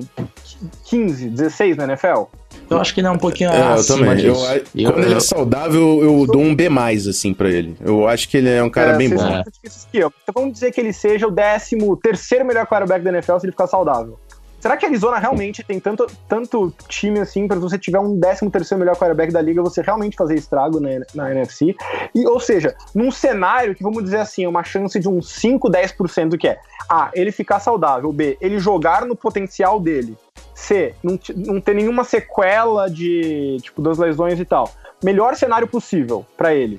15, 0.86 1.30
16 1.30 1.78
na 1.78 1.86
NFL? 1.86 2.24
Eu 2.70 2.80
acho 2.80 2.94
que 2.94 3.02
ele 3.02 3.08
é 3.08 3.12
um 3.12 3.18
pouquinho 3.18 3.50
é, 3.50 3.78
eu 3.78 3.86
também. 3.86 4.22
Eu, 4.22 4.36
eu, 4.36 4.92
quando 4.92 5.00
eu, 5.00 5.04
ele 5.04 5.16
é 5.16 5.20
saudável, 5.20 6.02
eu 6.02 6.26
dou 6.26 6.42
um 6.42 6.56
B+, 6.56 6.68
assim, 7.10 7.34
pra 7.34 7.50
ele. 7.50 7.76
Eu 7.82 8.08
acho 8.08 8.30
que 8.30 8.38
ele 8.38 8.50
é 8.50 8.64
um 8.64 8.70
cara 8.70 8.94
é, 8.94 8.98
bem 8.98 9.10
bom. 9.10 9.26
É. 9.26 9.44
Então 9.94 10.12
vamos 10.34 10.54
dizer 10.54 10.72
que 10.72 10.80
ele 10.80 10.94
seja 10.94 11.28
o 11.28 11.32
décimo 11.32 11.98
terceiro 11.98 12.46
melhor 12.46 12.66
quarterback 12.66 13.04
da 13.04 13.10
NFL 13.12 13.40
se 13.40 13.46
ele 13.46 13.52
ficar 13.52 13.68
saudável. 13.68 14.20
Será 14.62 14.78
que 14.78 14.86
a 14.86 14.90
Arizona 14.90 15.18
realmente 15.18 15.64
tem 15.64 15.80
tanto, 15.80 16.06
tanto 16.30 16.72
time 16.88 17.20
assim 17.20 17.48
para 17.48 17.60
você 17.60 17.80
tiver 17.80 18.00
um 18.00 18.20
13 18.20 18.48
terceiro 18.52 18.80
melhor 18.80 18.96
quarterback 18.96 19.34
da 19.34 19.42
liga, 19.42 19.60
você 19.60 19.82
realmente 19.82 20.16
fazer 20.16 20.36
estrago 20.36 20.80
na, 20.80 20.90
na 21.16 21.32
NFC? 21.32 21.76
E, 22.14 22.28
ou 22.28 22.40
seja, 22.40 22.76
num 22.94 23.12
cenário 23.12 23.74
que, 23.74 23.82
vamos 23.82 24.04
dizer 24.04 24.18
assim, 24.18 24.46
é 24.46 24.48
uma 24.48 24.64
chance 24.64 25.00
de 25.00 25.10
uns 25.10 25.32
5, 25.32 25.68
10% 25.68 26.38
que 26.38 26.48
é 26.48 26.60
A, 26.88 27.10
ele 27.16 27.32
ficar 27.32 27.60
saudável, 27.60 28.14
B, 28.14 28.38
ele 28.40 28.60
jogar 28.60 29.04
no 29.04 29.16
potencial 29.16 29.80
dele, 29.80 30.16
C, 30.54 30.94
não, 31.02 31.20
não 31.36 31.60
ter 31.60 31.74
nenhuma 31.74 32.04
sequela 32.04 32.88
de, 32.88 33.58
tipo, 33.64 33.82
das 33.82 33.98
lesões 33.98 34.40
e 34.40 34.46
tal. 34.46 34.70
Melhor 35.04 35.36
cenário 35.36 35.68
possível 35.68 36.24
para 36.38 36.54
ele 36.54 36.78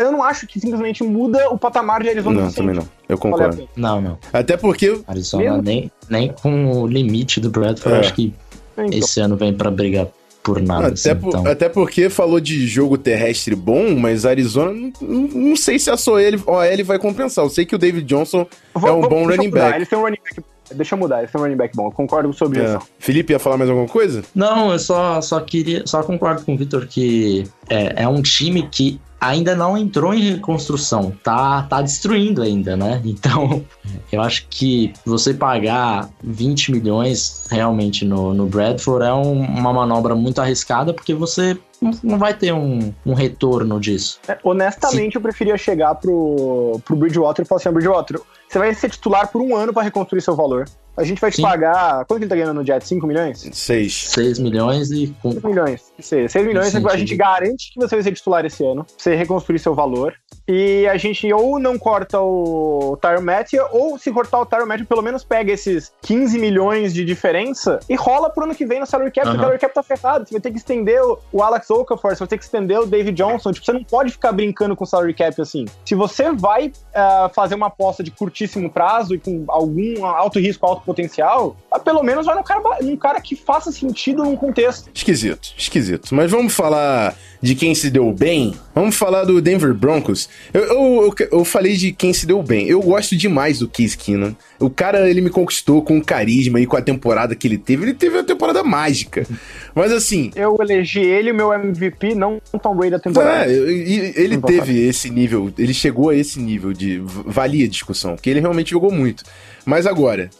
eu 0.00 0.12
não 0.12 0.22
acho 0.22 0.46
que 0.46 0.60
simplesmente 0.60 1.02
muda 1.02 1.48
o 1.50 1.58
patamar 1.58 2.02
de 2.02 2.08
Arizona. 2.08 2.42
Não, 2.42 2.52
também 2.52 2.74
não. 2.74 2.88
Eu 3.08 3.16
concordo. 3.16 3.68
Não, 3.76 4.00
não. 4.00 4.18
Até 4.32 4.56
porque. 4.56 5.00
Arizona 5.06 5.62
nem, 5.62 5.90
nem 6.08 6.28
com 6.32 6.82
o 6.82 6.86
limite 6.86 7.40
do 7.40 7.50
Bradford, 7.50 7.96
é. 7.96 8.00
acho 8.00 8.14
que 8.14 8.34
então. 8.76 8.98
esse 8.98 9.20
ano 9.20 9.36
vem 9.36 9.52
para 9.54 9.70
brigar 9.70 10.06
por 10.42 10.60
nada. 10.60 10.88
Até, 10.88 11.12
assim, 11.12 11.20
por, 11.20 11.28
então. 11.28 11.46
até 11.46 11.68
porque 11.68 12.10
falou 12.10 12.38
de 12.38 12.66
jogo 12.66 12.98
terrestre 12.98 13.54
bom, 13.54 13.94
mas 13.94 14.26
Arizona, 14.26 14.72
não, 15.00 15.20
não 15.28 15.56
sei 15.56 15.78
se 15.78 15.90
a 15.90 15.96
só 15.96 16.20
ele, 16.20 16.38
ele 16.70 16.82
vai 16.82 16.98
compensar. 16.98 17.44
Eu 17.44 17.50
sei 17.50 17.64
que 17.64 17.74
o 17.74 17.78
David 17.78 18.06
Johnson 18.06 18.46
vou, 18.74 18.90
é 18.90 18.92
um 18.92 19.00
bom 19.00 19.26
running 19.26 19.50
back. 19.50 19.76
Ele 19.76 19.86
tem 19.86 19.98
um 19.98 20.02
running 20.02 20.18
back 20.22 20.42
Deixa 20.72 20.94
eu 20.94 20.98
mudar, 20.98 21.22
esse 21.22 21.36
é 21.36 21.38
um 21.38 21.42
running 21.42 21.56
back 21.56 21.76
bom. 21.76 21.86
Eu 21.86 21.92
concordo 21.92 22.28
com 22.28 22.32
sua 22.32 22.46
objeção. 22.46 22.80
É. 22.80 22.84
Felipe, 22.98 23.32
ia 23.32 23.38
falar 23.38 23.58
mais 23.58 23.68
alguma 23.68 23.88
coisa? 23.88 24.22
Não, 24.34 24.72
eu 24.72 24.78
só, 24.78 25.20
só 25.20 25.40
queria. 25.40 25.86
Só 25.86 26.02
concordo 26.02 26.42
com 26.42 26.54
o 26.54 26.56
Vitor 26.56 26.86
que 26.86 27.44
é, 27.68 28.02
é 28.02 28.08
um 28.08 28.22
time 28.22 28.66
que 28.68 28.98
ainda 29.24 29.54
não 29.54 29.76
entrou 29.76 30.12
em 30.14 30.32
reconstrução, 30.32 31.12
tá, 31.22 31.62
tá 31.62 31.80
destruindo 31.80 32.42
ainda, 32.42 32.76
né? 32.76 33.00
Então, 33.24 33.64
eu 34.12 34.20
acho 34.20 34.46
que 34.50 34.92
você 35.04 35.32
pagar 35.32 36.10
20 36.22 36.72
milhões 36.72 37.46
realmente 37.50 38.04
no, 38.04 38.34
no 38.34 38.46
Bradford 38.46 39.04
é 39.04 39.12
um, 39.12 39.40
uma 39.40 39.72
manobra 39.72 40.14
muito 40.14 40.40
arriscada, 40.40 40.92
porque 40.92 41.14
você 41.14 41.56
não 42.02 42.18
vai 42.18 42.34
ter 42.34 42.52
um, 42.52 42.92
um 43.06 43.14
retorno 43.14 43.80
disso. 43.80 44.18
É, 44.28 44.36
honestamente, 44.42 45.12
Sim. 45.12 45.18
eu 45.18 45.20
preferia 45.20 45.56
chegar 45.56 45.94
pro, 45.94 46.80
pro 46.84 46.96
Bridgewater 46.96 47.44
e 47.44 47.48
falar 47.48 47.60
assim: 47.60 47.70
Bridgewater, 47.70 48.20
você 48.48 48.58
vai 48.58 48.74
ser 48.74 48.90
titular 48.90 49.30
por 49.30 49.40
um 49.40 49.56
ano 49.56 49.72
para 49.72 49.82
reconstruir 49.82 50.20
seu 50.20 50.34
valor. 50.34 50.66
A 50.96 51.02
gente 51.02 51.20
vai 51.20 51.30
te 51.30 51.36
Sim. 51.36 51.42
pagar. 51.42 52.04
Quanto 52.04 52.18
que 52.18 52.24
ele 52.24 52.28
tá 52.28 52.36
ganhando 52.36 52.54
no 52.54 52.64
Jet? 52.64 52.86
5 52.86 53.06
milhões? 53.06 53.48
6. 53.52 54.10
6 54.10 54.38
milhões 54.38 54.90
e. 54.90 55.14
6 55.22 55.42
milhões. 55.42 55.92
6, 55.98 56.30
6 56.30 56.46
milhões 56.46 56.74
a 56.74 56.96
gente 56.96 57.16
garante 57.16 57.72
que 57.72 57.80
você 57.80 57.96
vai 57.96 58.02
ser 58.02 58.12
titular 58.12 58.44
esse 58.44 58.64
ano. 58.64 58.86
Você 58.96 59.14
reconstruir 59.14 59.58
seu 59.58 59.74
valor. 59.74 60.14
E 60.46 60.86
a 60.86 60.96
gente 60.98 61.32
ou 61.32 61.58
não 61.58 61.78
corta 61.78 62.20
o 62.20 62.98
Tyron 63.00 63.22
Matthew, 63.22 63.64
ou 63.72 63.98
se 63.98 64.12
cortar 64.12 64.40
o 64.40 64.46
Tyron 64.46 64.66
Matthew, 64.66 64.86
pelo 64.86 65.00
menos 65.00 65.24
pega 65.24 65.50
esses 65.50 65.90
15 66.02 66.38
milhões 66.38 66.92
de 66.92 67.02
diferença 67.02 67.80
e 67.88 67.94
rola 67.94 68.28
pro 68.28 68.44
ano 68.44 68.54
que 68.54 68.66
vem 68.66 68.78
no 68.78 68.86
salary 68.86 69.10
cap, 69.10 69.26
porque 69.26 69.38
o 69.38 69.40
salary 69.40 69.58
cap 69.58 69.74
tá 69.74 69.82
ferrado. 69.82 70.26
Você 70.26 70.34
vai 70.34 70.40
ter 70.42 70.50
que 70.50 70.58
estender 70.58 71.00
o 71.32 71.42
Alex 71.42 71.70
Okafor, 71.70 72.14
você 72.14 72.18
vai 72.18 72.28
ter 72.28 72.38
que 72.38 72.44
estender 72.44 72.78
o 72.78 72.86
David 72.86 73.16
Johnson. 73.16 73.52
Tipo, 73.52 73.64
você 73.64 73.72
não 73.72 73.84
pode 73.84 74.12
ficar 74.12 74.32
brincando 74.32 74.76
com 74.76 74.84
o 74.84 74.86
salary 74.86 75.14
cap 75.14 75.40
assim. 75.40 75.64
Se 75.84 75.94
você 75.94 76.30
vai 76.32 76.68
uh, 76.68 77.32
fazer 77.34 77.54
uma 77.54 77.68
aposta 77.68 78.02
de 78.02 78.10
curtíssimo 78.10 78.70
prazo 78.70 79.14
e 79.14 79.18
com 79.18 79.44
algum 79.48 80.04
alto 80.04 80.38
risco, 80.38 80.66
alto 80.66 80.83
potencial, 80.84 81.56
ah, 81.70 81.78
pelo 81.78 82.02
menos 82.02 82.26
vai 82.26 82.34
num 82.34 82.42
cara, 82.42 82.60
num 82.80 82.96
cara 82.96 83.20
que 83.20 83.34
faça 83.34 83.72
sentido 83.72 84.24
num 84.24 84.36
contexto. 84.36 84.90
Esquisito, 84.94 85.54
esquisito. 85.56 86.14
Mas 86.14 86.30
vamos 86.30 86.54
falar 86.54 87.16
de 87.44 87.54
quem 87.54 87.74
se 87.74 87.90
deu 87.90 88.10
bem? 88.10 88.54
Vamos 88.74 88.96
falar 88.96 89.24
do 89.24 89.40
Denver 89.40 89.74
Broncos. 89.74 90.28
Eu, 90.52 90.62
eu, 90.62 91.14
eu, 91.18 91.28
eu 91.30 91.44
falei 91.44 91.74
de 91.74 91.92
quem 91.92 92.12
se 92.12 92.26
deu 92.26 92.42
bem. 92.42 92.66
Eu 92.66 92.80
gosto 92.80 93.14
demais 93.16 93.58
do 93.58 93.68
Case 93.68 93.96
Keenum. 93.96 94.34
O 94.58 94.70
cara, 94.70 95.10
ele 95.10 95.20
me 95.20 95.28
conquistou 95.28 95.82
com 95.82 96.02
carisma 96.02 96.58
e 96.58 96.66
com 96.66 96.76
a 96.76 96.80
temporada 96.80 97.36
que 97.36 97.46
ele 97.46 97.58
teve. 97.58 97.84
Ele 97.84 97.94
teve 97.94 98.16
uma 98.16 98.24
temporada 98.24 98.64
mágica. 98.64 99.26
Mas 99.74 99.92
assim... 99.92 100.30
Eu 100.34 100.56
elegi 100.58 101.00
ele 101.00 101.32
o 101.32 101.34
meu 101.34 101.52
MVP, 101.52 102.14
não 102.14 102.40
o 102.50 102.58
Tom 102.58 102.74
Brady 102.74 102.92
da 102.92 102.98
temporada. 102.98 103.50
É, 103.50 103.52
ele 103.52 104.38
teve 104.38 104.86
esse 104.88 105.10
nível, 105.10 105.52
ele 105.58 105.74
chegou 105.74 106.08
a 106.08 106.16
esse 106.16 106.40
nível 106.40 106.72
de... 106.72 106.98
Valia 107.26 107.66
a 107.66 107.68
discussão, 107.68 108.14
porque 108.14 108.30
ele 108.30 108.40
realmente 108.40 108.70
jogou 108.70 108.90
muito. 108.90 109.22
Mas 109.66 109.86
agora, 109.86 110.30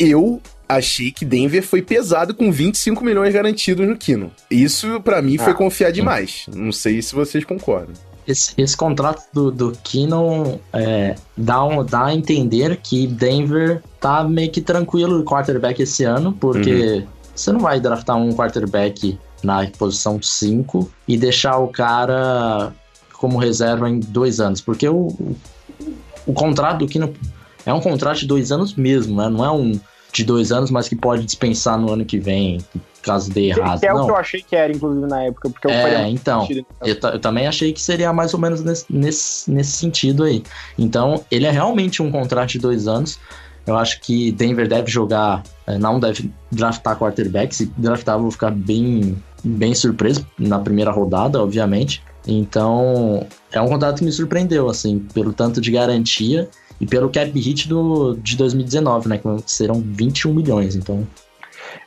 eu 0.00 0.40
achei 0.68 1.10
que 1.10 1.24
Denver 1.24 1.62
foi 1.62 1.82
pesado 1.82 2.34
com 2.34 2.50
25 2.50 3.04
milhões 3.04 3.34
garantidos 3.34 3.86
no 3.86 3.96
Kino. 3.96 4.30
Isso, 4.50 5.00
para 5.00 5.20
mim, 5.20 5.36
foi 5.36 5.52
ah, 5.52 5.56
confiar 5.56 5.92
demais. 5.92 6.46
Não 6.54 6.72
sei 6.72 7.02
se 7.02 7.14
vocês 7.14 7.44
concordam. 7.44 7.94
Esse, 8.26 8.52
esse 8.56 8.76
contrato 8.76 9.24
do, 9.32 9.50
do 9.50 9.72
é, 10.72 11.16
dá, 11.36 11.64
um, 11.64 11.84
dá 11.84 12.06
a 12.06 12.14
entender 12.14 12.76
que 12.76 13.06
Denver 13.06 13.82
tá 13.98 14.22
meio 14.22 14.50
que 14.50 14.60
tranquilo 14.60 15.18
no 15.18 15.24
quarterback 15.24 15.82
esse 15.82 16.04
ano, 16.04 16.32
porque 16.32 16.72
uhum. 16.72 17.06
você 17.34 17.52
não 17.52 17.60
vai 17.60 17.80
draftar 17.80 18.16
um 18.16 18.32
quarterback 18.32 19.18
na 19.42 19.66
posição 19.66 20.20
5 20.22 20.90
e 21.08 21.16
deixar 21.16 21.58
o 21.58 21.68
cara 21.68 22.72
como 23.14 23.38
reserva 23.38 23.88
em 23.88 24.00
dois 24.00 24.40
anos, 24.40 24.60
porque 24.60 24.88
o, 24.88 25.08
o, 26.26 26.32
contrato 26.32 26.78
do 26.78 26.86
Kinnon 26.86 27.10
é 27.70 27.74
um 27.74 27.80
contrato 27.80 28.18
de 28.18 28.26
dois 28.26 28.52
anos 28.52 28.74
mesmo, 28.74 29.16
né? 29.16 29.28
Não 29.28 29.44
é 29.44 29.50
um 29.50 29.78
de 30.12 30.24
dois 30.24 30.50
anos, 30.52 30.70
mas 30.70 30.88
que 30.88 30.96
pode 30.96 31.24
dispensar 31.24 31.78
no 31.78 31.92
ano 31.92 32.04
que 32.04 32.18
vem, 32.18 32.58
caso 33.02 33.30
dê 33.30 33.48
errado. 33.48 33.80
Que 33.80 33.86
é 33.86 33.92
não. 33.92 34.02
o 34.02 34.04
que 34.06 34.10
eu 34.10 34.16
achei 34.16 34.42
que 34.42 34.56
era, 34.56 34.72
inclusive, 34.72 35.06
na 35.06 35.24
época. 35.24 35.50
Porque 35.50 35.66
eu 35.66 35.70
é, 35.70 36.08
então, 36.08 36.46
eu, 36.82 36.96
eu, 37.00 37.18
também 37.18 37.46
achei 37.46 37.72
que 37.72 37.80
seria 37.80 38.12
mais 38.12 38.34
ou 38.34 38.40
menos 38.40 38.62
nesse, 38.62 38.84
nesse, 38.90 39.50
nesse 39.50 39.72
sentido 39.72 40.24
aí. 40.24 40.42
Então, 40.78 41.24
ele 41.30 41.46
é 41.46 41.50
realmente 41.50 42.02
um 42.02 42.10
contrato 42.10 42.50
de 42.50 42.58
dois 42.58 42.88
anos. 42.88 43.18
Eu 43.66 43.76
acho 43.76 44.00
que 44.00 44.32
Denver 44.32 44.66
deve 44.66 44.90
jogar, 44.90 45.42
é, 45.66 45.78
não 45.78 46.00
deve 46.00 46.30
draftar 46.50 46.98
quarterback. 46.98 47.54
Se 47.54 47.66
draftar, 47.76 48.16
eu 48.16 48.22
vou 48.22 48.30
ficar 48.30 48.50
bem, 48.50 49.16
bem 49.44 49.74
surpreso 49.74 50.26
na 50.38 50.58
primeira 50.58 50.90
rodada, 50.90 51.40
obviamente. 51.40 52.02
Então, 52.26 53.26
é 53.52 53.60
um 53.60 53.68
contrato 53.68 53.98
que 53.98 54.04
me 54.04 54.12
surpreendeu, 54.12 54.68
assim, 54.68 54.98
pelo 55.14 55.32
tanto 55.32 55.60
de 55.60 55.70
garantia 55.70 56.48
e 56.80 56.86
pelo 56.86 57.10
cap 57.10 57.30
hit 57.30 57.68
do, 57.68 58.16
de 58.16 58.36
2019, 58.36 59.08
né? 59.08 59.18
Que 59.18 59.28
serão 59.46 59.80
21 59.84 60.32
milhões, 60.32 60.76
então... 60.76 61.06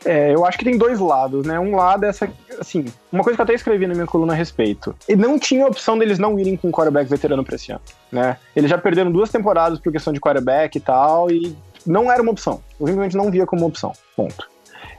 É, 0.05 0.33
eu 0.33 0.45
acho 0.45 0.57
que 0.57 0.65
tem 0.65 0.77
dois 0.77 0.99
lados, 0.99 1.45
né? 1.45 1.59
Um 1.59 1.75
lado 1.75 2.05
é 2.05 2.09
essa, 2.09 2.29
assim, 2.59 2.85
uma 3.11 3.23
coisa 3.23 3.35
que 3.35 3.41
eu 3.41 3.43
até 3.43 3.53
escrevi 3.53 3.87
na 3.87 3.93
minha 3.93 4.05
coluna 4.05 4.33
a 4.33 4.35
respeito. 4.35 4.95
E 5.07 5.15
não 5.15 5.39
tinha 5.39 5.65
opção 5.65 5.97
deles 5.97 6.19
não 6.19 6.37
irem 6.39 6.55
com 6.55 6.67
um 6.67 6.71
quarterback 6.71 7.09
veterano 7.09 7.43
pra 7.43 7.55
esse 7.55 7.71
ano, 7.71 7.81
né? 8.11 8.37
Eles 8.55 8.69
já 8.69 8.77
perderam 8.77 9.11
duas 9.11 9.29
temporadas 9.29 9.79
por 9.79 9.91
questão 9.91 10.13
de 10.13 10.19
quarterback 10.19 10.77
e 10.77 10.81
tal, 10.81 11.31
e 11.31 11.55
não 11.85 12.11
era 12.11 12.21
uma 12.21 12.31
opção. 12.31 12.61
Eu 12.79 12.87
simplesmente 12.87 13.17
não 13.17 13.31
via 13.31 13.45
como 13.45 13.65
opção. 13.65 13.93
Ponto. 14.15 14.52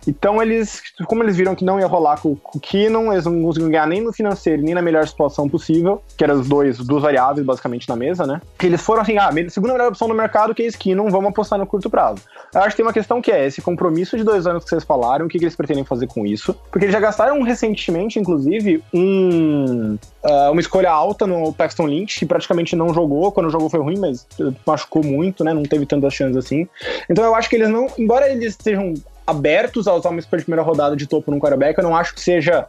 Então 0.07 0.43
eles, 0.43 0.83
como 1.07 1.23
eles 1.23 1.37
viram 1.37 1.55
que 1.55 1.65
não 1.65 1.79
ia 1.79 1.87
rolar 1.87 2.21
com, 2.21 2.35
com 2.37 2.59
o 2.59 2.61
Keenan, 2.61 3.13
eles 3.13 3.25
não 3.25 3.43
conseguiam 3.43 3.71
ganhar 3.71 3.87
nem 3.87 4.01
no 4.01 4.13
financeiro, 4.13 4.63
nem 4.63 4.75
na 4.75 4.83
melhor 4.83 5.07
situação 5.07 5.49
possível, 5.49 6.03
que 6.17 6.25
eram 6.25 6.41
os 6.41 6.49
dois, 6.49 6.79
duas 6.79 7.03
variáveis 7.03 7.47
basicamente 7.47 7.89
na 7.89 7.97
mesa, 7.97 8.27
né? 8.27 8.41
Que 8.59 8.67
eles 8.67 8.81
foram 8.81 9.03
assim, 9.03 9.19
ah, 9.19 9.31
segunda 9.49 9.73
melhor 9.73 9.89
opção 9.89 10.09
no 10.09 10.15
mercado 10.15 10.55
que 10.55 10.63
é 10.63 10.71
Keenan, 10.73 11.09
vamos 11.09 11.31
apostar 11.31 11.59
no 11.59 11.67
curto 11.67 11.89
prazo. 11.91 12.23
Eu 12.55 12.61
acho 12.61 12.71
que 12.71 12.77
tem 12.77 12.87
uma 12.87 12.93
questão 12.93 13.21
que 13.21 13.31
é 13.31 13.47
esse 13.47 13.61
compromisso 13.61 14.17
de 14.17 14.25
dois 14.25 14.47
anos 14.47 14.65
que 14.65 14.71
vocês 14.71 14.85
falaram, 14.85 15.27
o 15.27 15.29
que, 15.29 15.39
que 15.39 15.45
eles 15.45 15.57
pretendem 15.57 15.85
fazer 15.85 16.07
com 16.07 16.27
isso? 16.27 16.55
Porque 16.71 16.87
eles 16.87 16.93
já 16.93 17.01
gastaram 17.01 17.41
recentemente, 17.43 18.19
inclusive, 18.19 18.83
um, 18.93 19.99
uh, 20.25 20.51
uma 20.51 20.61
escolha 20.61 20.91
alta 20.91 21.27
no 21.27 21.53
Paxton 21.53 21.87
Lynch, 21.87 22.19
que 22.19 22.27
praticamente 22.27 22.77
não 22.77 22.93
jogou, 22.93 23.33
quando 23.33 23.51
jogou 23.51 23.69
foi 23.69 23.81
ruim, 23.81 23.99
mas 23.99 24.27
machucou 24.67 25.03
muito, 25.03 25.45
né? 25.45 25.53
Não 25.53 25.63
teve 25.63 25.87
tantas 25.87 26.15
chances 26.15 26.37
assim. 26.37 26.69
Então 27.09 27.25
eu 27.25 27.35
acho 27.35 27.49
que 27.49 27.57
eles 27.57 27.69
não, 27.69 27.87
embora 27.99 28.29
eles 28.29 28.51
estejam 28.51 28.95
abertos 29.27 29.89
a 29.89 29.95
usar 29.95 30.11
uma 30.11 30.21
escolha 30.21 30.41
de 30.41 30.45
primeira 30.45 30.63
rodada 30.63 30.97
de 30.97 31.07
topo 31.07 31.31
num 31.31 31.39
quarterback. 31.39 31.79
Eu 31.79 31.85
não 31.85 31.97
acho 31.97 32.15
que 32.15 32.21
seja 32.21 32.67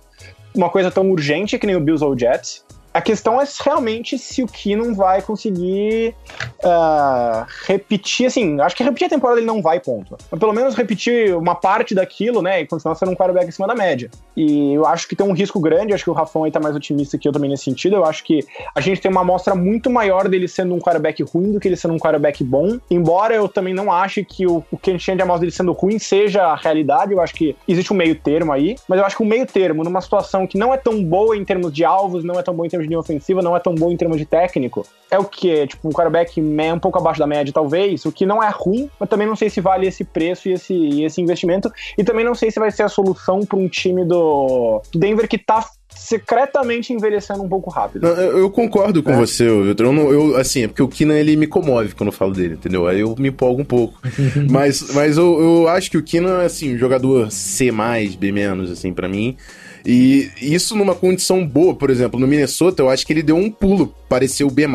uma 0.53 0.69
coisa 0.69 0.89
tão 0.89 1.09
urgente 1.11 1.59
que 1.59 1.67
nem 1.67 1.75
o 1.75 1.81
Bills 1.81 2.03
ou 2.03 2.13
o 2.13 2.17
Jets. 2.17 2.63
A 2.95 3.01
questão 3.01 3.41
é 3.41 3.45
realmente 3.61 4.17
se 4.17 4.41
o 4.41 4.47
Keenum 4.47 4.93
vai 4.93 5.21
conseguir 5.21 6.15
uh, 6.63 7.45
repetir, 7.67 8.27
assim, 8.27 8.57
acho 8.61 8.73
que 8.73 8.85
repetir 8.85 9.07
a 9.07 9.09
temporada 9.09 9.37
ele 9.37 9.45
não 9.45 9.61
vai, 9.61 9.81
ponto. 9.81 10.15
Mas 10.31 10.39
pelo 10.39 10.53
menos 10.53 10.75
repetir 10.75 11.35
uma 11.35 11.55
parte 11.55 11.93
daquilo, 11.93 12.41
né, 12.41 12.61
e 12.61 12.65
continuar 12.65 12.95
sendo 12.95 13.11
um 13.11 13.15
quarterback 13.15 13.49
acima 13.49 13.67
da 13.67 13.75
média. 13.75 14.09
E 14.37 14.75
eu 14.75 14.85
acho 14.85 15.09
que 15.09 15.15
tem 15.15 15.27
um 15.27 15.33
risco 15.33 15.59
grande, 15.59 15.93
acho 15.93 16.05
que 16.05 16.09
o 16.09 16.13
Rafão 16.13 16.45
aí 16.45 16.51
tá 16.51 16.61
mais 16.61 16.73
otimista 16.73 17.17
que 17.17 17.27
eu 17.27 17.33
também 17.33 17.49
nesse 17.49 17.65
sentido, 17.65 17.97
eu 17.97 18.05
acho 18.05 18.23
que 18.23 18.45
a 18.73 18.79
gente 18.79 19.01
tem 19.01 19.11
uma 19.11 19.19
amostra 19.19 19.53
muito 19.55 19.89
maior 19.89 20.29
dele 20.29 20.47
sendo 20.47 20.73
um 20.73 20.79
quarterback 20.79 21.21
ruim 21.21 21.51
do 21.51 21.59
que 21.59 21.67
ele 21.67 21.75
sendo 21.75 21.93
um 21.93 21.99
quarterback 21.99 22.45
bom, 22.45 22.79
embora 22.89 23.35
eu 23.35 23.49
também 23.49 23.73
não 23.73 23.91
ache 23.91 24.23
que 24.23 24.47
o, 24.47 24.63
o 24.71 24.77
que 24.77 24.91
a 24.91 24.93
gente 24.93 25.03
tinha 25.03 25.17
de 25.17 25.21
amostra 25.21 25.41
dele 25.41 25.51
sendo 25.51 25.73
ruim 25.73 25.99
seja 25.99 26.43
a 26.43 26.55
realidade, 26.55 27.11
eu 27.11 27.19
acho 27.19 27.33
que 27.33 27.57
existe 27.67 27.91
um 27.91 27.97
meio 27.97 28.15
termo 28.15 28.53
aí, 28.53 28.77
mas 28.87 28.99
eu 28.99 29.05
acho 29.05 29.17
que 29.17 29.23
um 29.23 29.27
meio 29.27 29.45
termo, 29.45 29.83
numa 29.83 29.99
situação 29.99 30.47
que 30.47 30.57
não 30.57 30.73
é 30.73 30.77
tão 30.77 31.03
boa 31.03 31.35
em 31.35 31.43
termos 31.43 31.73
de 31.73 31.83
alvos, 31.83 32.23
não 32.23 32.39
é 32.39 32.41
tão 32.41 32.53
boa 32.53 32.65
em 32.65 32.69
termos 32.69 32.84
de 32.85 32.89
linha 32.89 32.99
ofensiva, 32.99 33.41
não 33.41 33.55
é 33.55 33.59
tão 33.59 33.75
bom 33.75 33.91
em 33.91 33.97
termos 33.97 34.17
de 34.17 34.25
técnico, 34.25 34.85
é 35.09 35.17
o 35.17 35.25
que? 35.25 35.67
Tipo, 35.67 35.87
um 35.87 35.91
quarterback 35.91 36.41
um 36.41 36.79
pouco 36.79 36.97
abaixo 36.97 37.19
da 37.19 37.27
média, 37.27 37.53
talvez, 37.53 38.05
o 38.05 38.11
que 38.11 38.25
não 38.25 38.41
é 38.41 38.49
ruim, 38.49 38.89
mas 38.99 39.09
também 39.09 39.27
não 39.27 39.35
sei 39.35 39.49
se 39.49 39.61
vale 39.61 39.87
esse 39.87 40.03
preço 40.03 40.49
e 40.49 40.53
esse, 40.53 40.73
e 40.73 41.03
esse 41.03 41.21
investimento, 41.21 41.71
e 41.97 42.03
também 42.03 42.25
não 42.25 42.35
sei 42.35 42.51
se 42.51 42.59
vai 42.59 42.71
ser 42.71 42.83
a 42.83 42.89
solução 42.89 43.41
para 43.41 43.57
um 43.57 43.67
time 43.67 44.05
do 44.05 44.81
Denver 44.93 45.27
que 45.27 45.37
tá 45.37 45.65
secretamente 45.95 46.91
envelhecendo 46.91 47.41
um 47.41 47.49
pouco 47.49 47.69
rápido. 47.69 48.03
Não, 48.03 48.21
eu, 48.21 48.39
eu, 48.39 48.49
concordo 48.49 49.01
com 49.01 49.11
é. 49.11 49.15
você, 49.15 49.43
eu, 49.43 49.65
eu, 49.65 50.11
eu, 50.11 50.37
assim, 50.37 50.63
é 50.63 50.67
porque 50.67 50.83
o 50.83 50.87
Kina 50.87 51.17
ele 51.17 51.35
me 51.35 51.47
comove 51.47 51.95
quando 51.95 52.07
eu 52.07 52.13
falo 52.13 52.33
dele, 52.33 52.55
entendeu? 52.55 52.85
Aí 52.87 52.99
eu 52.99 53.15
me 53.17 53.29
empolgo 53.29 53.61
um 53.61 53.65
pouco. 53.65 53.99
mas 54.49 54.93
mas 54.93 55.17
eu, 55.17 55.39
eu 55.39 55.67
acho 55.69 55.89
que 55.89 55.97
o 55.97 56.03
Kina 56.03 56.43
é 56.43 56.45
assim, 56.45 56.75
um 56.75 56.77
jogador 56.77 57.31
C+, 57.31 57.71
B-, 58.19 58.31
assim, 58.71 58.93
para 58.93 59.07
mim. 59.07 59.37
E 59.85 60.31
isso 60.41 60.75
numa 60.75 60.95
condição 60.95 61.45
boa, 61.45 61.75
por 61.75 61.89
exemplo, 61.89 62.19
no 62.19 62.27
Minnesota, 62.27 62.81
eu 62.81 62.89
acho 62.89 63.05
que 63.05 63.13
ele 63.13 63.21
deu 63.21 63.35
um 63.35 63.51
pulo, 63.51 63.93
pareceu 64.09 64.49
B+, 64.49 64.65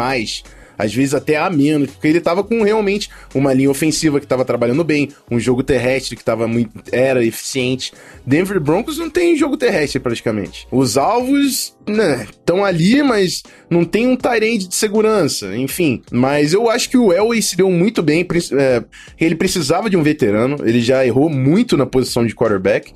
às 0.80 0.94
vezes 0.94 1.12
até 1.12 1.36
a 1.36 1.50
menos, 1.50 1.90
porque 1.90 2.08
ele 2.08 2.20
tava 2.20 2.42
com 2.42 2.62
realmente 2.62 3.10
uma 3.34 3.52
linha 3.52 3.70
ofensiva 3.70 4.18
que 4.18 4.26
tava 4.26 4.46
trabalhando 4.46 4.82
bem, 4.82 5.10
um 5.30 5.38
jogo 5.38 5.62
terrestre 5.62 6.16
que 6.16 6.24
tava 6.24 6.48
muito 6.48 6.70
era 6.90 7.22
eficiente. 7.22 7.92
Denver 8.24 8.58
Broncos 8.58 8.96
não 8.96 9.10
tem 9.10 9.36
jogo 9.36 9.58
terrestre 9.58 10.00
praticamente. 10.00 10.66
Os 10.70 10.96
alvos, 10.96 11.76
né, 11.86 12.26
estão 12.30 12.64
ali, 12.64 13.02
mas 13.02 13.42
não 13.68 13.84
tem 13.84 14.08
um 14.08 14.16
Tyrande 14.16 14.68
de 14.68 14.74
segurança, 14.74 15.54
enfim. 15.54 16.02
Mas 16.10 16.54
eu 16.54 16.70
acho 16.70 16.88
que 16.88 16.96
o 16.96 17.12
Elway 17.12 17.42
se 17.42 17.56
deu 17.56 17.70
muito 17.70 18.02
bem, 18.02 18.26
é, 18.52 18.82
ele 19.20 19.34
precisava 19.34 19.90
de 19.90 19.98
um 19.98 20.02
veterano, 20.02 20.56
ele 20.64 20.80
já 20.80 21.04
errou 21.04 21.28
muito 21.28 21.76
na 21.76 21.84
posição 21.84 22.24
de 22.24 22.34
quarterback. 22.34 22.92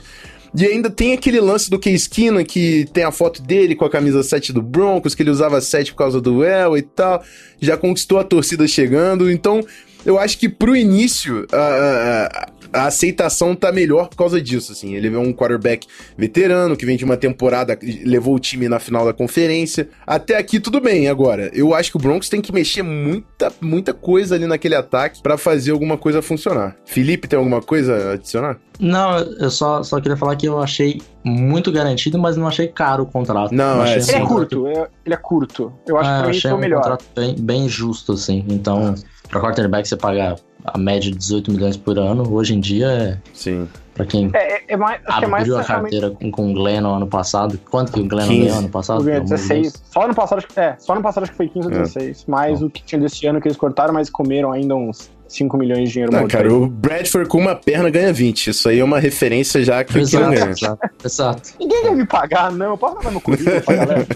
E 0.56 0.64
ainda 0.64 0.88
tem 0.88 1.12
aquele 1.12 1.40
lance 1.40 1.68
do 1.68 1.78
Case 1.78 2.08
Keenum, 2.08 2.44
que 2.44 2.86
tem 2.92 3.02
a 3.02 3.10
foto 3.10 3.42
dele 3.42 3.74
com 3.74 3.84
a 3.84 3.90
camisa 3.90 4.22
7 4.22 4.52
do 4.52 4.62
Broncos, 4.62 5.14
que 5.14 5.22
ele 5.22 5.30
usava 5.30 5.60
7 5.60 5.90
por 5.92 5.98
causa 5.98 6.20
do 6.20 6.44
El 6.44 6.78
e 6.78 6.82
tal. 6.82 7.24
Já 7.60 7.76
conquistou 7.76 8.20
a 8.20 8.24
torcida 8.24 8.66
chegando. 8.68 9.28
Então, 9.28 9.64
eu 10.06 10.18
acho 10.18 10.38
que 10.38 10.48
pro 10.48 10.76
início, 10.76 11.46
a, 11.50 12.48
a, 12.74 12.86
aceitação 12.86 13.54
tá 13.54 13.72
melhor 13.72 14.08
por 14.08 14.16
causa 14.16 14.40
disso, 14.40 14.72
assim. 14.72 14.94
Ele 14.94 15.14
é 15.14 15.18
um 15.18 15.32
quarterback 15.32 15.86
veterano, 16.16 16.76
que 16.76 16.84
vem 16.84 16.96
de 16.96 17.04
uma 17.04 17.16
temporada, 17.16 17.78
levou 18.04 18.34
o 18.34 18.38
time 18.38 18.68
na 18.68 18.78
final 18.78 19.04
da 19.04 19.12
conferência. 19.12 19.88
Até 20.06 20.36
aqui 20.36 20.58
tudo 20.60 20.80
bem, 20.80 21.08
agora, 21.08 21.50
eu 21.54 21.74
acho 21.74 21.90
que 21.90 21.96
o 21.96 22.00
Broncos 22.00 22.28
tem 22.28 22.40
que 22.40 22.52
mexer 22.52 22.82
muita, 22.82 23.52
muita 23.60 23.94
coisa 23.94 24.34
ali 24.34 24.46
naquele 24.46 24.74
ataque 24.74 25.22
para 25.22 25.38
fazer 25.38 25.70
alguma 25.70 25.96
coisa 25.96 26.20
funcionar. 26.20 26.76
Felipe, 26.84 27.28
tem 27.28 27.38
alguma 27.38 27.62
coisa 27.62 28.10
a 28.10 28.12
adicionar? 28.12 28.58
Não, 28.78 29.18
eu 29.18 29.50
só, 29.50 29.82
só 29.82 30.00
queria 30.00 30.16
falar 30.16 30.34
que 30.36 30.46
eu 30.46 30.60
achei 30.60 31.00
muito 31.24 31.70
garantido, 31.70 32.18
mas 32.18 32.36
não 32.36 32.46
achei 32.46 32.68
caro 32.68 33.04
o 33.04 33.06
contrato. 33.06 33.52
Não, 33.52 33.84
é, 33.84 33.96
ele 33.96 34.10
é 34.10 34.20
curto, 34.20 34.66
ele 35.04 35.14
é 35.14 35.16
curto. 35.16 35.72
Eu 35.86 35.96
acho 35.96 36.10
é, 36.10 36.14
que 36.14 36.22
pra 36.22 36.32
mim 36.32 36.40
foi 36.40 36.52
um 36.52 36.58
melhor. 36.58 36.82
contrato 36.82 37.04
bem, 37.14 37.36
bem 37.38 37.68
justo, 37.68 38.12
assim. 38.12 38.44
Então, 38.48 38.94
para 39.28 39.40
quarterback 39.40 39.88
você 39.88 39.96
pagar 39.96 40.36
a 40.64 40.78
média 40.78 41.10
de 41.10 41.18
18 41.18 41.52
milhões 41.52 41.76
por 41.76 41.98
ano, 41.98 42.32
hoje 42.32 42.54
em 42.54 42.60
dia 42.60 42.86
é. 42.86 43.18
Sim. 43.32 43.68
Pra 43.94 44.04
quem 44.04 44.28
é, 44.34 44.56
é, 44.56 44.64
é 44.68 44.76
mais, 44.76 45.00
abriu 45.06 45.28
é 45.28 45.30
mais 45.30 45.50
a 45.52 45.62
carteira 45.62 46.10
com, 46.10 46.28
com 46.28 46.50
o 46.50 46.54
Glennon 46.54 46.96
ano 46.96 47.06
passado. 47.06 47.56
Quanto 47.70 47.92
que 47.92 48.00
o 48.00 48.08
Glennon 48.08 48.28
ganhou 48.28 48.58
ano 48.58 48.68
passado? 48.68 49.04
16. 49.04 49.84
Só 49.86 50.02
ano 50.02 50.14
passado, 50.14 50.38
acho 50.38 50.48
que, 50.48 50.58
é, 50.58 50.74
só 50.78 50.94
ano 50.94 51.02
passado 51.02 51.22
acho 51.22 51.30
que 51.30 51.36
foi 51.36 51.48
15 51.48 51.66
ou 51.68 51.72
16. 51.72 52.24
É. 52.26 52.30
Mais 52.30 52.60
o 52.60 52.68
que 52.68 52.82
tinha 52.82 53.00
desse 53.00 53.24
ano 53.26 53.40
que 53.40 53.46
eles 53.46 53.56
cortaram, 53.56 53.94
mas 53.94 54.10
comeram 54.10 54.50
ainda 54.50 54.74
uns 54.74 55.10
5 55.34 55.56
milhões 55.58 55.88
de 55.88 55.94
dinheiro 55.94 56.12
Não, 56.12 56.28
cara, 56.28 56.52
o 56.52 56.68
Bradford 56.68 57.28
com 57.28 57.38
uma 57.38 57.56
perna 57.56 57.90
ganha 57.90 58.12
20. 58.12 58.50
Isso 58.50 58.68
aí 58.68 58.78
é 58.78 58.84
uma 58.84 59.00
referência 59.00 59.64
já 59.64 59.82
que 59.82 59.98
Exato, 59.98 60.30
ganha. 60.30 60.50
exato, 60.50 60.90
exato. 61.04 61.50
Ninguém 61.58 61.82
vai 61.82 61.94
me 61.94 62.06
pagar, 62.06 62.52
não. 62.52 62.70
Eu 62.70 62.78
posso 62.78 62.94
mandar 62.96 63.10
meu 63.10 63.20
currículo 63.20 63.60
pra 63.62 63.74
galera. 63.74 64.06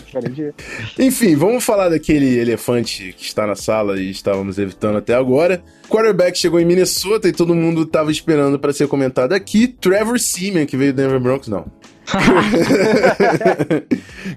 Enfim, 0.98 1.34
vamos 1.34 1.64
falar 1.64 1.88
daquele 1.88 2.38
elefante 2.38 3.14
que 3.18 3.24
está 3.24 3.46
na 3.46 3.56
sala 3.56 3.98
e 4.00 4.10
estávamos 4.10 4.58
evitando 4.58 4.98
até 4.98 5.14
agora. 5.14 5.60
Quarterback 5.88 6.38
chegou 6.38 6.60
em 6.60 6.64
Minnesota 6.64 7.28
e 7.28 7.32
todo 7.32 7.54
mundo 7.54 7.82
estava 7.82 8.12
esperando 8.12 8.58
para 8.58 8.72
ser 8.72 8.86
comentado 8.86 9.32
aqui. 9.32 9.66
Trevor 9.66 10.20
Seaman, 10.20 10.66
que 10.66 10.76
veio 10.76 10.92
do 10.92 10.96
Denver 10.96 11.18
Broncos, 11.18 11.48
não. 11.48 11.66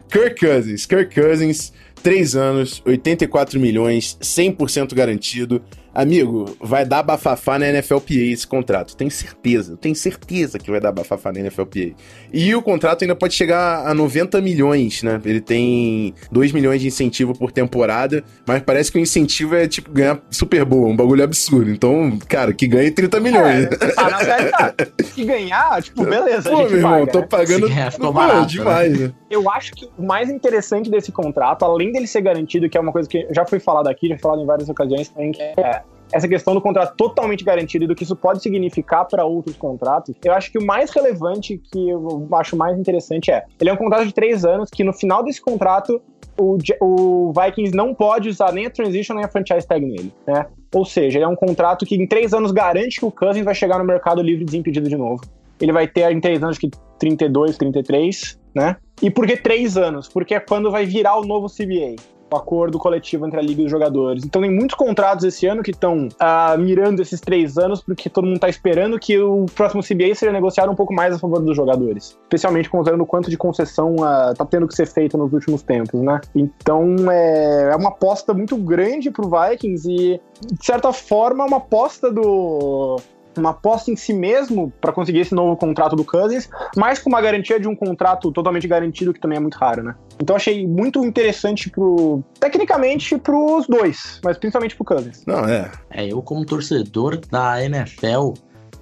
Kirk 0.09 0.39
Cousins. 0.45 0.86
Kirk 0.86 1.13
Cousins, 1.13 1.71
3 2.03 2.36
anos, 2.36 2.82
84 2.86 3.59
milhões, 3.59 4.17
100% 4.21 4.93
garantido. 4.93 5.61
Amigo, 5.93 6.55
vai 6.59 6.85
dar 6.85 7.03
bafafá 7.03 7.59
na 7.59 7.69
NFLPA 7.69 8.13
esse 8.13 8.47
contrato. 8.47 8.95
Tenho 8.95 9.11
certeza, 9.11 9.73
eu 9.73 9.77
tenho 9.77 9.95
certeza 9.95 10.57
que 10.57 10.71
vai 10.71 10.79
dar 10.79 10.91
bafafá 10.91 11.33
na 11.33 11.41
NFLPA. 11.41 11.91
E 12.31 12.55
o 12.55 12.61
contrato 12.61 13.03
ainda 13.03 13.15
pode 13.15 13.33
chegar 13.33 13.85
a 13.85 13.93
90 13.93 14.39
milhões, 14.39 15.03
né? 15.03 15.19
Ele 15.25 15.41
tem 15.41 16.13
2 16.31 16.53
milhões 16.53 16.79
de 16.79 16.87
incentivo 16.87 17.37
por 17.37 17.51
temporada, 17.51 18.23
mas 18.47 18.61
parece 18.63 18.89
que 18.89 18.97
o 18.97 19.01
incentivo 19.01 19.55
é 19.55 19.67
tipo 19.67 19.91
ganhar 19.91 20.21
Super 20.29 20.63
Bowl, 20.63 20.87
um 20.87 20.95
bagulho 20.95 21.23
absurdo. 21.23 21.69
Então, 21.69 22.17
cara, 22.27 22.53
que 22.53 22.67
ganhe 22.67 22.89
30 22.89 23.19
milhões. 23.19 23.65
É. 23.65 25.03
Se 25.03 25.25
ganhar, 25.25 25.81
tipo, 25.81 26.05
beleza. 26.05 26.49
a 26.49 26.51
Pô, 26.51 26.57
gente 26.61 26.69
meu 26.69 26.77
irmão, 26.77 26.99
paga, 26.99 27.11
tô 27.11 27.19
né? 27.19 27.27
pagando 27.29 27.67
ganhar, 27.67 27.91
ficou 27.91 28.07
Pô, 28.07 28.13
barato, 28.13 28.47
demais, 28.47 28.97
né? 28.97 29.11
Eu 29.29 29.49
acho 29.49 29.73
que 29.73 29.89
o 29.97 30.03
mais 30.03 30.29
interessante 30.29 30.89
desse 30.89 31.11
contrato, 31.11 31.65
além 31.65 31.91
dele 31.91 32.07
ser 32.07 32.21
garantido, 32.21 32.69
que 32.69 32.77
é 32.77 32.81
uma 32.81 32.91
coisa 32.91 33.09
que 33.09 33.27
já 33.31 33.45
foi 33.45 33.59
falado 33.59 33.87
aqui, 33.87 34.07
já 34.07 34.15
foi 34.15 34.21
falado 34.21 34.41
em 34.41 34.45
várias 34.45 34.69
ocasiões 34.69 35.09
também, 35.09 35.31
que 35.31 35.41
é 35.41 35.81
essa 36.14 36.28
questão 36.28 36.53
do 36.53 36.62
contrato 36.62 36.95
totalmente 36.95 37.43
garantido 37.43 37.86
e 37.86 37.88
do 37.88 37.95
que 37.95 38.03
isso 38.03 38.16
pode 38.16 38.41
significar 38.41 39.05
para 39.05 39.26
outros 39.26 39.55
contratos, 39.55 40.16
eu 40.24 40.34
acho 40.34 40.51
que 40.51 40.57
o 40.57 40.66
mais 40.66 40.91
relevante, 40.91 41.57
que 41.72 41.89
eu 41.89 42.28
acho 42.34 42.55
mais 42.55 42.78
interessante 42.78 43.32
é, 43.32 43.43
ele 43.59 43.70
é 43.70 43.74
um 43.74 43.78
contrato 43.78 44.05
de 44.05 44.14
três 44.14 44.43
anos 44.45 44.70
que 44.70 44.84
no 44.84 44.93
final 44.93 45.24
desse 45.24 45.41
contrato 45.41 46.01
o, 46.38 46.57
o 46.82 47.34
Vikings 47.34 47.76
não 47.76 47.93
pode 47.93 48.30
usar 48.30 48.51
nem 48.51 48.66
a 48.66 48.70
transition 48.70 49.16
nem 49.16 49.26
a 49.26 49.28
franchise 49.28 49.68
tag 49.68 49.86
nele, 49.86 50.14
né? 50.26 50.45
Ou 50.74 50.86
seja, 50.86 51.18
ele 51.18 51.26
é 51.26 51.28
um 51.28 51.36
contrato 51.36 51.86
que 51.86 51.95
em 51.95 52.07
três 52.07 52.34
anos 52.34 52.51
garante 52.51 52.99
que 52.99 53.05
o 53.05 53.12
Cousins 53.12 53.43
vai 53.43 53.53
chegar 53.53 53.78
no 53.78 53.86
mercado 53.86 54.22
livre 54.22 54.45
desimpedido 54.45 54.88
de 54.88 54.95
novo. 54.95 55.22
Ele 55.59 55.72
vai 55.72 55.88
ter 55.88 56.09
em 56.12 56.20
três 56.20 56.41
anos 56.41 56.57
que 56.57 56.70
32, 56.97 57.57
33, 57.57 58.39
né? 58.55 58.78
E 59.01 59.12
por 59.12 59.28
que 59.28 59.36
três 59.36 59.78
anos? 59.78 60.07
Porque 60.07 60.34
é 60.34 60.39
quando 60.39 60.72
vai 60.72 60.86
virar 60.86 61.18
o 61.18 61.26
novo 61.26 61.47
CBA. 61.47 62.01
O 62.32 62.36
acordo 62.38 62.79
coletivo 62.79 63.25
entre 63.25 63.39
a 63.39 63.41
liga 63.41 63.61
e 63.61 63.65
os 63.65 63.71
jogadores. 63.71 64.23
Então 64.23 64.41
tem 64.41 64.49
muitos 64.49 64.75
contratos 64.75 65.25
esse 65.25 65.45
ano 65.47 65.61
que 65.61 65.71
estão 65.71 66.07
ah, 66.19 66.55
mirando 66.57 67.01
esses 67.01 67.19
três 67.19 67.57
anos, 67.57 67.82
porque 67.82 68.09
todo 68.09 68.25
mundo 68.25 68.39
tá 68.39 68.47
esperando 68.47 68.97
que 68.97 69.19
o 69.19 69.45
próximo 69.53 69.84
CBA 69.84 70.15
seja 70.15 70.32
negociado 70.32 70.71
um 70.71 70.75
pouco 70.75 70.93
mais 70.93 71.13
a 71.13 71.19
favor 71.19 71.41
dos 71.41 71.55
jogadores. 71.55 72.17
Especialmente 72.23 72.69
considerando 72.69 73.01
o 73.01 73.05
quanto 73.05 73.29
de 73.29 73.38
concessão 73.38 73.95
ah, 74.01 74.34
tá 74.36 74.45
tendo 74.45 74.67
que 74.67 74.73
ser 74.73 74.88
feita 74.88 75.17
nos 75.17 75.34
últimos 75.34 75.61
tempos, 75.61 76.01
né? 76.01 76.21
Então 76.34 76.95
é, 77.11 77.71
é 77.73 77.75
uma 77.75 77.89
aposta 77.89 78.34
muito 78.34 78.55
grande 78.55 79.11
pro 79.11 79.29
Vikings 79.29 79.91
e, 79.91 80.21
de 80.53 80.65
certa 80.65 80.93
forma, 80.93 81.43
é 81.43 81.47
uma 81.47 81.57
aposta 81.57 82.11
do 82.11 82.97
uma 83.38 83.51
aposta 83.51 83.91
em 83.91 83.95
si 83.95 84.13
mesmo 84.13 84.71
para 84.82 84.91
conseguir 84.91 85.19
esse 85.19 85.34
novo 85.34 85.55
contrato 85.55 85.95
do 85.95 86.03
Cousins, 86.03 86.49
mas 86.75 86.99
com 86.99 87.09
uma 87.09 87.21
garantia 87.21 87.59
de 87.59 87.67
um 87.67 87.75
contrato 87.75 88.32
totalmente 88.32 88.67
garantido, 88.67 89.13
que 89.13 89.19
também 89.19 89.38
é 89.38 89.41
muito 89.41 89.55
raro, 89.55 89.84
né? 89.84 89.95
Então 90.19 90.36
achei 90.36 90.67
muito 90.67 91.03
interessante 91.05 91.69
pro. 91.69 92.23
Tecnicamente 92.39 93.17
pros 93.17 93.67
dois, 93.67 94.19
mas 94.23 94.38
principalmente 94.38 94.75
pro 94.75 94.86
Cousins. 94.86 95.23
Não, 95.25 95.45
é. 95.45 95.71
É, 95.89 96.07
eu 96.07 96.21
como 96.21 96.45
torcedor 96.45 97.19
da 97.29 97.63
NFL, 97.63 98.34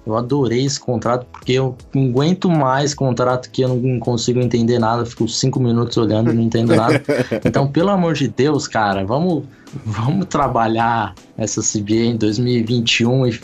eu 0.06 0.16
adorei 0.16 0.64
esse 0.64 0.80
contrato, 0.80 1.26
porque 1.30 1.52
eu 1.52 1.76
não 1.94 2.08
aguento 2.08 2.48
mais 2.48 2.94
contrato 2.94 3.50
que 3.50 3.62
eu 3.62 3.68
não 3.68 3.98
consigo 4.00 4.40
entender 4.40 4.78
nada, 4.78 5.04
fico 5.04 5.28
cinco 5.28 5.60
minutos 5.60 5.96
olhando 5.96 6.30
e 6.30 6.34
não 6.34 6.42
entendo 6.42 6.74
nada. 6.74 7.02
Então, 7.44 7.70
pelo 7.70 7.90
amor 7.90 8.14
de 8.14 8.28
Deus, 8.28 8.66
cara, 8.66 9.04
vamos, 9.04 9.44
vamos 9.84 10.26
trabalhar 10.26 11.14
essa 11.38 11.60
CBA 11.60 11.94
em 11.94 12.16
2021 12.16 13.26
e 13.26 13.40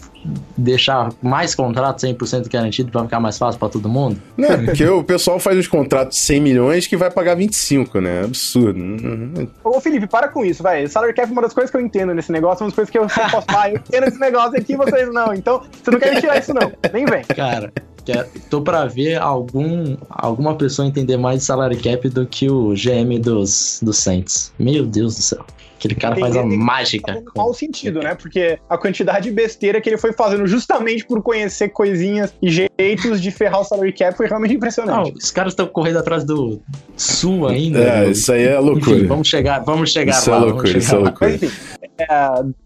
deixar 0.57 1.13
mais 1.23 1.55
contratos 1.55 2.05
100% 2.05 2.51
garantido 2.51 2.91
para 2.91 3.03
ficar 3.05 3.21
mais 3.21 3.39
fácil 3.39 3.59
para 3.59 3.69
todo 3.69 3.89
mundo. 3.89 4.21
Não, 4.37 4.65
porque 4.65 4.85
o 4.87 5.05
pessoal 5.05 5.39
faz 5.39 5.57
uns 5.59 5.69
contratos 5.69 6.17
de 6.19 6.23
100 6.25 6.41
milhões 6.41 6.87
que 6.87 6.97
vai 6.97 7.11
pagar 7.11 7.37
25, 7.37 8.01
né? 8.01 8.25
Absurdo. 8.25 8.79
Uhum. 8.79 9.49
Ô 9.65 9.81
Felipe, 9.81 10.07
para 10.07 10.29
com 10.29 10.45
isso, 10.45 10.63
vai. 10.63 10.87
Salary 10.89 11.15
cap 11.15 11.29
é 11.29 11.33
uma 11.33 11.43
das 11.43 11.53
coisas 11.53 11.71
que 11.71 11.77
eu 11.77 11.81
entendo 11.81 12.13
nesse 12.15 12.33
negócio, 12.33 12.65
uma 12.65 12.69
das 12.71 12.75
coisas 12.75 12.91
que 12.91 12.99
eu 12.99 13.07
posso 13.31 13.47
falar. 13.47 13.71
Eu 13.71 13.77
entendo 13.77 14.05
esse 14.09 14.19
negócio 14.19 14.59
aqui, 14.59 14.77
vocês 14.77 15.09
não. 15.13 15.33
Então, 15.33 15.63
você 15.83 15.91
não 15.91 15.99
quer 16.01 16.21
tirar 16.21 16.39
isso, 16.39 16.53
não. 16.53 16.73
Nem 16.93 17.05
vem. 17.07 17.23
Cara, 17.25 17.73
quero- 18.05 18.29
tô 18.51 18.63
pra 18.63 18.85
ver 18.87 19.17
algum, 19.21 19.97
alguma 20.11 20.55
pessoa 20.57 20.87
entender 20.89 21.17
mais 21.17 21.39
de 21.41 21.45
salary 21.45 21.77
cap 21.77 22.09
do 22.09 22.27
que 22.27 22.51
o 22.51 22.75
GM 22.75 23.19
dos, 23.21 23.79
dos 23.83 23.99
Saints. 23.99 24.53
Meu 24.59 24.85
Deus 24.85 25.17
do 25.17 25.23
céu. 25.23 25.45
Aquele 25.79 25.95
cara 25.95 26.17
faz 26.17 26.37
a 26.37 26.45
mágica. 26.45 27.15
Tá 27.15 27.31
mau 27.37 27.53
sentido, 27.53 28.01
né? 28.01 28.15
Porque 28.15 28.59
a 28.69 28.79
quantidade 28.79 29.29
de 29.29 29.35
besteira 29.35 29.81
que 29.81 29.89
ele 29.91 29.99
foi 29.99 30.13
fazendo 30.13 30.47
justamente 30.47 31.05
por 31.07 31.23
conhecer 31.23 31.69
coisinhas 31.69 32.33
e 32.41 32.49
jeitos 32.51 33.21
de 33.21 33.31
ferrar 33.31 33.61
o 33.61 33.65
salary 33.65 33.93
cap 33.93 34.17
foi 34.17 34.27
realmente 34.27 34.51
Não, 34.51 34.57
impressionante. 34.57 35.13
os 35.17 35.31
caras 35.31 35.53
estão 35.53 35.67
correndo 35.67 35.99
atrás 35.99 36.25
do 36.25 36.61
Sul 36.97 37.47
ainda. 37.47 37.79
É, 37.81 38.01
meu. 38.01 38.11
isso 38.13 38.33
aí 38.33 38.45
é 38.45 38.59
loucura. 38.59 38.97
Enfim, 38.97 39.07
vamos 39.07 39.29
chegar, 39.29 39.61
vamos 39.65 39.91
chegar 39.93 40.13
Isso 40.19 40.31
é 40.31 40.33
lá. 40.33 40.39
loucura, 40.39 40.69
vamos 40.69 40.85
isso 40.85 40.95
é 40.95 40.99
loucura. 40.99 41.31
Mas 41.31 41.43
enfim, 41.43 41.57
é, 41.99 42.07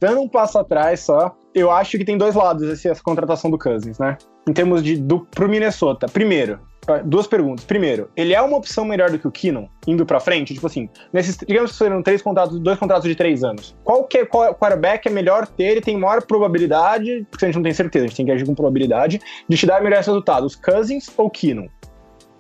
dando 0.01 0.21
um 0.21 0.29
passo 0.29 0.59
atrás 0.59 1.01
só, 1.01 1.35
eu 1.55 1.71
acho 1.71 1.99
que 1.99 2.05
tem 2.05 2.17
dois 2.17 2.35
lados 2.35 2.63
esse- 2.69 2.89
essa 2.89 3.03
contratação 3.03 3.51
do 3.51 3.59
Cousins, 3.59 3.99
né? 3.99 4.17
Em 4.49 4.53
termos 4.53 4.83
de 4.83 4.97
do, 4.97 5.21
pro 5.31 5.49
Minnesota. 5.49 6.07
Primeiro, 6.09 6.59
duas 7.05 7.26
perguntas. 7.26 7.64
Primeiro, 7.64 8.11
ele 8.16 8.35
é 8.35 8.41
uma 8.41 8.57
opção 8.57 8.85
melhor 8.85 9.11
do 9.11 9.18
que 9.18 9.26
o 9.26 9.31
Keenum 9.31 9.68
indo 9.87 10.05
pra 10.05 10.20
frente? 10.20 10.55
Tipo 10.55 10.66
assim, 10.66 10.89
nesses, 11.12 11.37
digamos 11.37 11.72
que 11.72 11.78
serão 11.78 12.03
três 12.03 12.22
contratos, 12.22 12.59
dois 12.59 12.78
contratos 12.78 13.09
de 13.09 13.14
três 13.14 13.45
anos. 13.45 13.76
Qual 13.85 14.05
que 14.05 14.18
é, 14.18 14.26
qual 14.26 14.55
quarterback 14.55 15.07
é 15.07 15.11
melhor 15.11 15.47
ter 15.47 15.76
e 15.76 15.81
tem 15.81 15.97
maior 15.97 16.22
probabilidade, 16.22 17.26
porque 17.31 17.45
a 17.45 17.49
gente 17.49 17.57
não 17.57 17.62
tem 17.62 17.72
certeza, 17.72 18.05
a 18.05 18.09
gente 18.09 18.16
tem 18.16 18.26
que 18.26 18.33
agir 18.33 18.47
com 18.47 18.55
probabilidade, 18.55 19.20
de 19.49 19.57
te 19.57 19.66
dar 19.66 19.83
melhores 19.83 20.07
resultados, 20.07 20.57
Cousins 20.57 21.11
ou 21.16 21.31
Keenum? 21.31 21.68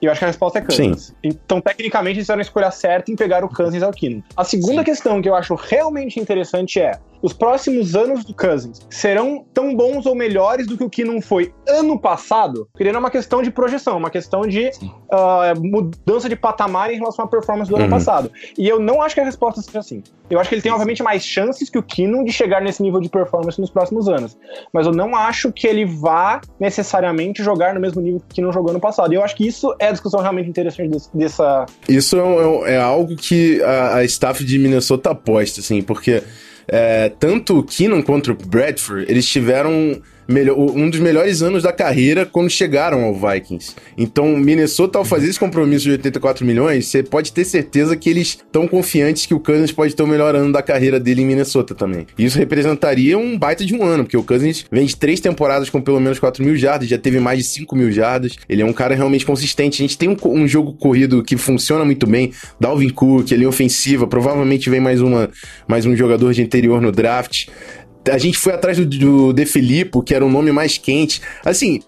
E 0.02 0.06
eu 0.06 0.12
acho 0.12 0.18
que 0.18 0.24
a 0.24 0.28
resposta 0.28 0.58
é 0.58 0.62
Cousins. 0.62 1.14
Então, 1.22 1.60
tecnicamente, 1.60 2.16
eles 2.16 2.24
fizeram 2.24 2.38
a 2.38 2.42
escolha 2.42 2.70
certa 2.70 3.12
em 3.12 3.16
pegar 3.16 3.44
o 3.44 3.48
Cousins 3.48 3.82
ao 3.82 3.92
Keenum. 3.92 4.22
A 4.34 4.44
segunda 4.44 4.78
Sim. 4.78 4.84
questão 4.84 5.20
que 5.20 5.28
eu 5.28 5.34
acho 5.34 5.54
realmente 5.54 6.18
interessante 6.18 6.80
é: 6.80 6.98
os 7.22 7.32
próximos 7.32 7.94
anos 7.94 8.24
do 8.24 8.34
Cousins 8.34 8.80
serão 8.90 9.44
tão 9.52 9.74
bons 9.74 10.06
ou 10.06 10.14
melhores 10.14 10.66
do 10.66 10.76
que 10.76 10.84
o 10.84 10.90
Keenum 10.90 11.20
foi 11.20 11.52
ano 11.68 11.98
passado? 11.98 12.68
Porque 12.72 12.84
não 12.90 12.96
é 12.96 13.00
uma 13.00 13.10
questão 13.10 13.42
de 13.42 13.50
projeção, 13.50 13.94
é 13.94 13.96
uma 13.96 14.10
questão 14.10 14.42
de 14.42 14.70
ah, 15.12 15.52
mudança 15.58 16.28
de 16.28 16.36
patamar 16.36 16.92
em 16.92 16.96
relação 16.98 17.24
à 17.24 17.28
performance 17.28 17.70
do 17.70 17.76
Uhum. 17.76 17.82
ano 17.82 17.90
passado. 17.90 18.30
E 18.58 18.68
eu 18.68 18.78
não 18.80 19.02
acho 19.02 19.14
que 19.14 19.20
a 19.20 19.24
resposta 19.24 19.60
seja 19.62 19.80
assim. 19.80 20.02
Eu 20.30 20.38
acho 20.38 20.48
que 20.48 20.54
ele 20.54 20.62
tem, 20.62 20.70
obviamente, 20.70 21.02
mais 21.02 21.24
chances 21.24 21.68
que 21.68 21.76
o 21.76 21.82
Keenum 21.82 22.22
de 22.22 22.32
chegar 22.32 22.62
nesse 22.62 22.80
nível 22.82 23.00
de 23.00 23.08
performance 23.08 23.60
nos 23.60 23.68
próximos 23.70 24.08
anos. 24.08 24.38
Mas 24.72 24.86
eu 24.86 24.92
não 24.92 25.16
acho 25.16 25.50
que 25.52 25.66
ele 25.66 25.84
vá 25.84 26.40
necessariamente 26.58 27.42
jogar 27.42 27.74
no 27.74 27.80
mesmo 27.80 28.00
nível 28.00 28.20
que 28.20 28.26
o 28.26 28.34
Keenum 28.36 28.52
jogou 28.52 28.72
no 28.72 28.80
passado. 28.80 29.12
E 29.12 29.16
eu 29.16 29.24
acho 29.24 29.34
que 29.36 29.46
isso 29.46 29.74
é 29.78 29.88
a 29.88 29.92
discussão 29.92 30.20
realmente 30.20 30.48
interessante 30.48 30.88
desse- 30.90 31.10
dessa, 31.12 31.66
Isso 31.88 32.16
é, 32.16 32.22
um- 32.22 32.66
é 32.66 32.76
algo 32.78 33.16
que 33.16 33.60
a, 33.62 33.96
a 33.96 34.04
staff 34.04 34.44
de 34.44 34.58
Minnesota 34.58 35.10
aposta, 35.10 35.60
assim, 35.60 35.82
porque 35.82 36.22
é, 36.72 37.08
tanto 37.08 37.58
o 37.58 37.62
Keenan 37.64 38.00
quanto 38.00 38.30
o 38.30 38.34
Bradford, 38.34 39.06
eles 39.10 39.26
tiveram 39.26 40.00
melhor- 40.28 40.56
um 40.58 40.88
dos 40.88 41.00
melhores 41.00 41.42
anos 41.42 41.62
da 41.62 41.72
carreira 41.72 42.24
quando 42.26 42.50
chegaram 42.50 43.02
ao 43.04 43.14
Vikings. 43.14 43.74
Então, 43.96 44.36
Minnesota, 44.36 44.98
ao 44.98 45.04
fazer 45.04 45.28
esse 45.28 45.38
compromisso 45.38 45.84
de 45.84 45.90
84 45.92 46.44
milhões, 46.44 46.86
você 46.86 47.02
pode 47.02 47.32
ter 47.32 47.44
certeza 47.44 47.96
que 47.96 48.08
eles 48.08 48.28
estão 48.28 48.66
confiantes 48.68 49.26
que 49.26 49.34
o 49.34 49.40
Cousins 49.40 49.72
pode 49.72 49.94
ter 49.94 50.02
o 50.02 50.06
melhor 50.06 50.34
ano 50.34 50.52
da 50.52 50.62
carreira 50.62 50.98
dele 51.00 51.22
em 51.22 51.26
Minnesota 51.26 51.74
também. 51.74 52.06
Isso 52.18 52.38
representaria 52.38 53.18
um 53.18 53.38
baita 53.38 53.64
de 53.64 53.74
um 53.74 53.82
ano, 53.84 54.04
porque 54.04 54.16
o 54.16 54.22
Cousins 54.22 54.64
vem 54.70 54.86
de 54.86 54.96
três 54.96 55.20
temporadas 55.20 55.68
com 55.70 55.80
pelo 55.80 56.00
menos 56.00 56.18
4 56.18 56.44
mil 56.44 56.56
jardas, 56.56 56.88
já 56.88 56.98
teve 56.98 57.18
mais 57.20 57.38
de 57.38 57.44
5 57.44 57.74
mil 57.76 57.90
jardas. 57.90 58.36
Ele 58.48 58.62
é 58.62 58.64
um 58.64 58.72
cara 58.72 58.94
realmente 58.94 59.24
consistente. 59.26 59.82
A 59.82 59.84
gente 59.84 59.98
tem 59.98 60.08
um, 60.08 60.16
um 60.24 60.46
jogo 60.46 60.72
corrido 60.74 61.22
que 61.22 61.36
funciona 61.36 61.84
muito 61.84 62.06
bem. 62.06 62.32
Dalvin 62.58 62.90
Cook, 62.90 63.30
ele 63.32 63.44
é 63.44 63.48
ofensiva. 63.48 64.06
Provavelmente 64.06 64.68
vem 64.70 64.80
mais, 64.80 65.00
uma, 65.00 65.30
mais 65.66 65.86
um 65.86 65.96
jogador 65.96 66.32
de 66.32 66.42
interior 66.42 66.80
no 66.80 66.92
draft. 66.92 67.46
A 68.08 68.18
gente 68.18 68.38
foi 68.38 68.52
atrás 68.54 68.78
do, 68.78 68.86
do 68.86 69.32
De 69.32 69.44
Filippo, 69.46 70.02
que 70.02 70.14
era 70.14 70.24
o 70.24 70.30
nome 70.30 70.52
mais 70.52 70.78
quente. 70.78 71.20
Assim, 71.44 71.80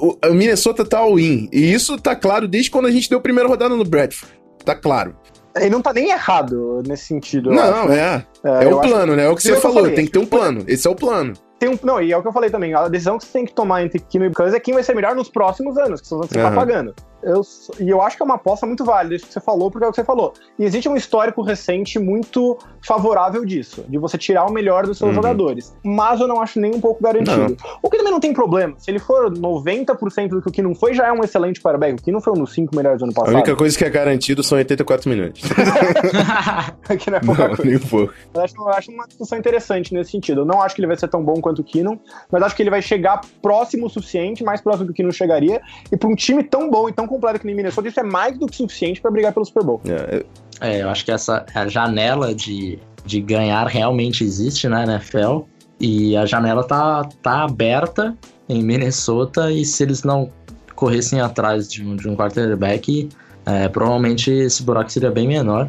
o 0.00 0.16
Minnesota 0.34 0.84
tá 0.84 0.98
all-in. 0.98 1.48
E 1.52 1.72
isso 1.72 1.96
tá 1.98 2.14
claro 2.16 2.48
desde 2.48 2.70
quando 2.70 2.86
a 2.86 2.90
gente 2.90 3.08
deu 3.08 3.18
a 3.18 3.22
primeira 3.22 3.48
rodada 3.48 3.74
no 3.74 3.84
Bradford. 3.84 4.32
Tá 4.64 4.74
claro. 4.74 5.14
Ele 5.56 5.70
não 5.70 5.80
tá 5.80 5.92
nem 5.92 6.10
errado 6.10 6.82
nesse 6.86 7.04
sentido. 7.06 7.52
acho. 7.52 7.60
Não, 7.60 7.92
é. 7.92 8.26
É, 8.44 8.64
eu 8.64 8.76
o 8.76 8.80
acho- 8.80 8.88
plano, 8.88 9.14
né? 9.14 9.24
É 9.26 9.28
o 9.28 9.36
que 9.36 9.42
você 9.42 9.52
é 9.52 9.56
falou. 9.56 9.78
falei, 9.82 9.94
Tem 9.94 10.04
que 10.04 10.10
ter 10.10 10.18
um 10.18 10.26
plano. 10.26 10.64
Esse 10.66 10.86
é 10.86 10.90
o 10.90 10.96
plano. 10.96 11.32
Tem 11.60 11.68
um, 11.68 11.78
não, 11.84 12.02
e 12.02 12.12
é 12.12 12.16
o 12.16 12.22
que 12.22 12.26
eu 12.28 12.32
falei 12.32 12.50
também. 12.50 12.74
A 12.74 12.88
decisão 12.88 13.16
que 13.16 13.24
você 13.24 13.32
tem 13.32 13.44
que 13.46 13.54
tomar 13.54 13.84
entre 13.84 14.00
Kino 14.00 14.24
e 14.26 14.32
Cousins 14.32 14.54
é 14.56 14.60
quem 14.60 14.74
vai 14.74 14.82
ser 14.82 14.94
melhor 14.94 15.14
nos 15.14 15.28
próximos 15.30 15.78
anos, 15.78 16.00
que 16.00 16.08
são 16.08 16.18
os 16.18 16.22
anos 16.22 16.28
que 16.32 16.34
você 16.34 16.42
tá 16.42 16.48
Aham. 16.48 16.56
pagando. 16.56 16.94
Eu, 17.24 17.40
e 17.80 17.88
eu 17.88 18.02
acho 18.02 18.16
que 18.16 18.22
é 18.22 18.26
uma 18.26 18.34
aposta 18.34 18.66
muito 18.66 18.84
válida, 18.84 19.14
isso 19.14 19.26
que 19.26 19.32
você 19.32 19.40
falou, 19.40 19.70
porque 19.70 19.84
é 19.84 19.88
o 19.88 19.90
que 19.90 19.96
você 19.96 20.04
falou. 20.04 20.34
E 20.58 20.64
existe 20.64 20.88
um 20.88 20.96
histórico 20.96 21.42
recente 21.42 21.98
muito 21.98 22.58
favorável 22.86 23.44
disso, 23.44 23.84
de 23.88 23.98
você 23.98 24.18
tirar 24.18 24.44
o 24.44 24.52
melhor 24.52 24.86
dos 24.86 24.98
seus 24.98 25.08
uhum. 25.08 25.14
jogadores. 25.14 25.74
Mas 25.82 26.20
eu 26.20 26.28
não 26.28 26.40
acho 26.40 26.60
nem 26.60 26.74
um 26.74 26.80
pouco 26.80 27.02
garantido. 27.02 27.56
Não. 27.58 27.78
O 27.82 27.90
que 27.90 27.96
também 27.96 28.12
não 28.12 28.20
tem 28.20 28.32
problema. 28.32 28.74
Se 28.78 28.90
ele 28.90 28.98
for 28.98 29.32
90% 29.32 30.28
do 30.28 30.42
que 30.42 30.60
o 30.60 30.64
não 30.64 30.74
foi, 30.74 30.94
já 30.94 31.06
é 31.06 31.12
um 31.12 31.22
excelente 31.22 31.60
quarterback. 31.60 31.94
O 31.94 32.02
que 32.02 32.12
não 32.12 32.20
foi 32.20 32.32
um 32.32 32.42
dos 32.42 32.52
5 32.52 32.74
melhores 32.76 32.98
do 32.98 33.04
ano 33.04 33.14
passado. 33.14 33.34
A 33.34 33.38
única 33.38 33.56
coisa 33.56 33.76
que 33.76 33.84
é 33.84 33.90
garantido 33.90 34.42
são 34.42 34.58
84 34.58 35.08
milhões. 35.08 35.40
que 36.98 37.10
não 37.10 37.18
é 37.18 37.20
pouca 37.20 37.48
não, 37.48 37.56
coisa. 37.56 37.64
Nem 37.64 37.76
um 37.76 37.80
pouco. 37.80 38.12
Eu 38.34 38.42
acho, 38.42 38.54
eu 38.56 38.68
acho 38.68 38.90
uma 38.90 39.06
discussão 39.06 39.38
interessante 39.38 39.94
nesse 39.94 40.10
sentido. 40.10 40.42
Eu 40.42 40.44
não 40.44 40.60
acho 40.60 40.74
que 40.74 40.80
ele 40.80 40.88
vai 40.88 40.96
ser 40.96 41.08
tão 41.08 41.22
bom 41.22 41.40
quanto 41.40 41.60
o 41.60 41.64
Keenum, 41.64 41.98
mas 42.30 42.42
acho 42.42 42.54
que 42.54 42.62
ele 42.62 42.70
vai 42.70 42.82
chegar 42.82 43.20
próximo 43.40 43.86
o 43.86 43.90
suficiente, 43.90 44.44
mais 44.44 44.60
próximo 44.60 44.86
do 44.86 44.92
que 44.92 45.02
não 45.02 45.10
chegaria. 45.10 45.60
E 45.90 45.96
para 45.96 46.08
um 46.08 46.14
time 46.14 46.42
tão 46.42 46.70
bom 46.70 46.88
e 46.88 46.92
tão 46.92 47.06
completo 47.14 47.40
que 47.40 47.46
nem 47.46 47.54
Minnesota, 47.54 47.88
isso 47.88 48.00
é 48.00 48.02
mais 48.02 48.38
do 48.38 48.46
que 48.46 48.56
suficiente 48.56 49.00
para 49.00 49.10
brigar 49.10 49.32
pelo 49.32 49.44
Super 49.44 49.62
Bowl. 49.62 49.80
É, 49.86 50.24
é, 50.60 50.82
eu 50.82 50.88
acho 50.88 51.04
que 51.04 51.12
essa 51.12 51.44
a 51.54 51.68
janela 51.68 52.34
de, 52.34 52.78
de 53.04 53.20
ganhar 53.20 53.66
realmente 53.66 54.24
existe 54.24 54.68
na 54.68 54.82
NFL. 54.84 55.40
E 55.80 56.16
a 56.16 56.24
janela 56.24 56.62
tá, 56.64 57.08
tá 57.22 57.44
aberta 57.44 58.16
em 58.48 58.62
Minnesota. 58.62 59.50
E 59.50 59.64
se 59.64 59.82
eles 59.82 60.02
não 60.02 60.30
corressem 60.74 61.20
atrás 61.20 61.68
de 61.68 61.84
um, 61.84 61.96
de 61.96 62.08
um 62.08 62.16
quarterback, 62.16 63.08
é, 63.44 63.68
provavelmente 63.68 64.30
esse 64.30 64.62
buraco 64.62 64.90
seria 64.90 65.10
bem 65.10 65.28
menor. 65.28 65.68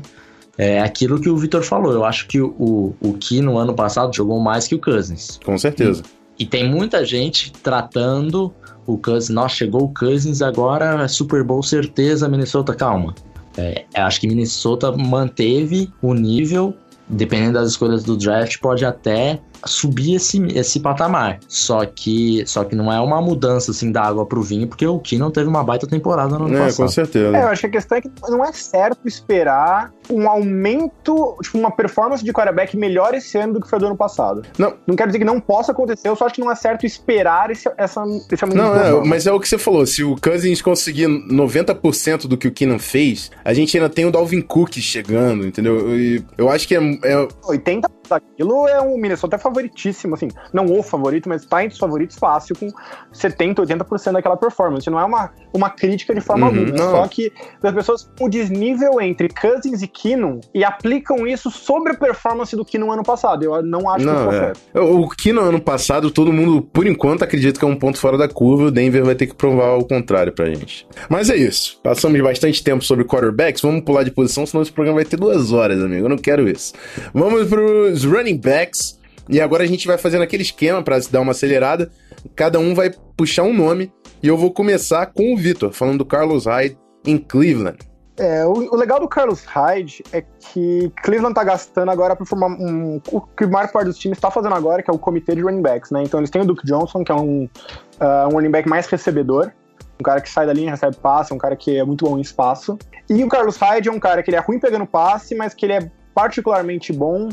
É 0.57 0.79
aquilo 0.79 1.19
que 1.19 1.29
o 1.29 1.35
Vitor 1.35 1.63
falou. 1.63 1.91
Eu 1.91 2.05
acho 2.05 2.27
que 2.27 2.39
o, 2.39 2.95
o 3.01 3.13
Ki 3.13 3.41
no 3.41 3.57
ano 3.57 3.73
passado 3.73 4.15
jogou 4.15 4.39
mais 4.39 4.67
que 4.67 4.75
o 4.75 4.79
Cousins. 4.79 5.39
Com 5.43 5.57
certeza. 5.57 6.01
E, 6.39 6.43
e 6.43 6.45
tem 6.45 6.69
muita 6.69 7.03
gente 7.03 7.51
tratando 7.51 8.53
o 8.85 8.97
Cousins. 8.97 9.29
Nossa, 9.29 9.55
chegou 9.55 9.83
o 9.83 9.93
Cousins 9.93 10.41
agora, 10.41 11.03
é 11.03 11.07
Super 11.07 11.43
Bowl 11.43 11.63
certeza, 11.63 12.27
Minnesota, 12.27 12.73
calma. 12.73 13.13
É, 13.57 13.85
acho 13.95 14.19
que 14.19 14.27
Minnesota 14.27 14.91
manteve 14.91 15.91
o 16.01 16.13
nível, 16.13 16.73
dependendo 17.07 17.53
das 17.53 17.71
escolhas 17.71 18.03
do 18.03 18.17
draft, 18.17 18.59
pode 18.59 18.85
até 18.85 19.39
subir 19.65 20.15
esse, 20.15 20.41
esse 20.57 20.79
patamar. 20.79 21.39
Só 21.47 21.85
que, 21.85 22.43
só 22.45 22.63
que 22.63 22.75
não 22.75 22.91
é 22.91 22.99
uma 22.99 23.21
mudança 23.21 23.71
assim 23.71 23.91
da 23.91 24.03
água 24.03 24.25
pro 24.25 24.41
vinho, 24.41 24.67
porque 24.67 24.85
o 24.85 25.01
não 25.17 25.31
teve 25.31 25.47
uma 25.47 25.63
baita 25.63 25.87
temporada 25.87 26.37
no 26.37 26.45
ano 26.45 26.57
é, 26.57 26.65
passado. 26.65 26.85
com 26.85 26.87
certeza. 26.91 27.37
É, 27.37 27.43
eu 27.43 27.47
acho 27.47 27.61
que 27.61 27.67
a 27.67 27.69
questão 27.69 27.97
é 27.97 28.01
que 28.01 28.11
não 28.27 28.43
é 28.43 28.51
certo 28.51 29.07
esperar 29.07 29.91
um 30.09 30.29
aumento, 30.29 31.35
tipo, 31.41 31.57
uma 31.57 31.71
performance 31.71 32.23
de 32.23 32.31
quarterback 32.31 32.75
melhor 32.77 33.13
esse 33.13 33.37
ano 33.37 33.53
do 33.53 33.61
que 33.61 33.69
foi 33.69 33.79
do 33.79 33.87
ano 33.87 33.95
passado. 33.95 34.43
Não, 34.57 34.73
não 34.85 34.95
quero 34.95 35.09
dizer 35.09 35.19
que 35.19 35.25
não 35.25 35.39
possa 35.39 35.71
acontecer, 35.71 36.09
eu 36.09 36.15
só 36.15 36.25
acho 36.25 36.35
que 36.35 36.41
não 36.41 36.51
é 36.51 36.55
certo 36.55 36.85
esperar 36.85 37.49
esse, 37.49 37.69
essa, 37.77 38.03
esse 38.31 38.43
aumento. 38.43 38.57
Não, 38.57 38.75
é, 38.75 39.05
mas 39.05 39.25
é 39.25 39.31
o 39.31 39.39
que 39.39 39.47
você 39.47 39.57
falou, 39.57 39.85
se 39.85 40.03
o 40.03 40.15
Cousins 40.21 40.61
conseguir 40.61 41.07
90% 41.07 42.27
do 42.27 42.37
que 42.37 42.47
o 42.47 42.51
Keenan 42.51 42.79
fez, 42.79 43.31
a 43.43 43.53
gente 43.53 43.75
ainda 43.77 43.89
tem 43.89 44.05
o 44.05 44.11
Dalvin 44.11 44.41
Cook 44.41 44.75
chegando, 44.75 45.47
entendeu? 45.47 45.97
E 45.97 46.23
eu 46.37 46.49
acho 46.49 46.67
que 46.67 46.75
é... 46.75 46.79
é... 47.03 47.27
80 47.43 47.89
daquilo 48.09 48.67
é 48.67 48.81
um 48.81 48.97
Minnesota 48.97 49.37
favoritíssimo, 49.37 50.15
assim, 50.15 50.27
não 50.53 50.65
o 50.65 50.83
favorito, 50.83 51.29
mas 51.29 51.45
tá 51.45 51.63
entre 51.63 51.73
os 51.73 51.79
favoritos 51.79 52.17
fácil, 52.17 52.55
com 52.57 52.69
70, 53.11 53.61
80% 53.61 54.13
daquela 54.13 54.37
performance. 54.37 54.89
Não 54.89 54.99
é 54.99 55.05
uma, 55.05 55.31
uma 55.53 55.69
crítica 55.69 56.13
de 56.13 56.21
forma 56.21 56.49
uhum, 56.49 56.59
alguma, 56.59 56.77
só 56.77 57.07
que 57.07 57.31
as 57.61 57.73
pessoas 57.73 58.09
o 58.19 58.29
desnível 58.29 59.01
entre 59.01 59.29
Cousins 59.29 59.81
e 59.81 59.87
Keenum 59.87 60.39
e 60.53 60.63
aplicam 60.63 61.27
isso 61.27 61.49
sobre 61.51 61.93
a 61.93 61.95
performance 61.95 62.55
do 62.55 62.65
Keenum 62.65 62.91
ano 62.91 63.03
passado. 63.03 63.43
Eu 63.43 63.61
não 63.61 63.89
acho 63.89 64.05
não, 64.05 64.29
que 64.29 64.35
isso 64.35 64.61
é. 64.73 64.79
O 64.79 65.07
Keenum 65.09 65.41
ano 65.41 65.61
passado, 65.61 66.11
todo 66.11 66.31
mundo, 66.31 66.61
por 66.61 66.85
enquanto, 66.85 67.23
acredita 67.23 67.59
que 67.59 67.65
é 67.65 67.67
um 67.67 67.75
ponto 67.75 67.97
fora 67.97 68.17
da 68.17 68.27
curva, 68.27 68.65
o 68.65 68.71
Denver 68.71 69.03
vai 69.03 69.15
ter 69.15 69.27
que 69.27 69.35
provar 69.35 69.77
o 69.77 69.85
contrário 69.85 70.31
pra 70.31 70.45
gente. 70.47 70.87
Mas 71.09 71.29
é 71.29 71.35
isso. 71.35 71.79
Passamos 71.83 72.19
bastante 72.21 72.63
tempo 72.63 72.83
sobre 72.83 73.05
quarterbacks, 73.05 73.61
vamos 73.61 73.83
pular 73.83 74.03
de 74.03 74.11
posição, 74.11 74.45
senão 74.45 74.61
esse 74.61 74.71
programa 74.71 74.97
vai 74.97 75.05
ter 75.05 75.17
duas 75.17 75.51
horas, 75.51 75.81
amigo. 75.81 76.05
Eu 76.05 76.09
não 76.09 76.17
quero 76.17 76.47
isso. 76.49 76.73
Vamos 77.13 77.47
pros 77.95 78.03
running 78.03 78.37
backs. 78.37 78.99
E 79.29 79.41
agora 79.41 79.63
a 79.63 79.67
gente 79.67 79.87
vai 79.87 79.97
fazendo 79.97 80.21
aquele 80.21 80.43
esquema 80.43 80.83
para 80.83 80.99
dar 81.09 81.21
uma 81.21 81.31
acelerada. 81.31 81.89
Cada 82.35 82.59
um 82.59 82.75
vai 82.75 82.91
puxar 83.17 83.43
um 83.43 83.53
nome. 83.53 83.91
E 84.21 84.27
eu 84.27 84.37
vou 84.37 84.51
começar 84.51 85.05
com 85.07 85.33
o 85.33 85.37
Vitor, 85.37 85.71
falando 85.71 85.99
do 85.99 86.05
Carlos 86.05 86.45
Hyde 86.45 86.77
em 87.05 87.17
Cleveland. 87.17 87.77
É, 88.17 88.45
o, 88.45 88.51
o, 88.51 88.75
legal 88.75 88.99
do 88.99 89.07
Carlos 89.07 89.43
Hyde 89.43 90.03
é 90.13 90.21
que 90.21 90.91
Cleveland 91.03 91.35
tá 91.35 91.43
gastando 91.43 91.91
agora 91.91 92.15
para 92.15 92.25
formar 92.25 92.47
um, 92.47 93.01
o 93.11 93.19
que 93.19 93.43
a 93.43 93.47
maior 93.47 93.69
parte 93.71 93.87
dos 93.87 93.97
times 93.97 94.17
está 94.17 94.31
fazendo 94.31 94.55
agora, 94.55 94.81
que 94.81 94.89
é 94.89 94.93
o 94.93 94.97
comitê 94.97 95.35
de 95.35 95.41
running 95.41 95.61
backs, 95.61 95.91
né? 95.91 96.01
Então 96.03 96.19
eles 96.19 96.29
têm 96.29 96.41
o 96.41 96.45
Duke 96.45 96.65
Johnson, 96.65 97.03
que 97.03 97.11
é 97.11 97.15
um, 97.15 97.43
uh, 97.43 98.27
um 98.31 98.35
running 98.35 98.51
back 98.51 98.69
mais 98.69 98.87
recebedor, 98.87 99.51
um 99.99 100.03
cara 100.03 100.21
que 100.21 100.29
sai 100.29 100.45
da 100.45 100.53
linha, 100.53 100.71
recebe 100.71 100.95
passe, 100.95 101.33
um 101.33 101.37
cara 101.37 101.57
que 101.57 101.77
é 101.77 101.83
muito 101.83 102.05
bom 102.05 102.17
em 102.17 102.21
espaço. 102.21 102.79
E 103.09 103.21
o 103.21 103.27
Carlos 103.27 103.57
Hyde 103.57 103.89
é 103.89 103.91
um 103.91 103.99
cara 103.99 104.23
que 104.23 104.29
ele 104.29 104.37
é 104.37 104.41
ruim 104.41 104.59
pegando 104.59 104.85
passe, 104.85 105.35
mas 105.35 105.53
que 105.53 105.65
ele 105.65 105.73
é 105.73 105.91
particularmente 106.13 106.93
bom 106.93 107.27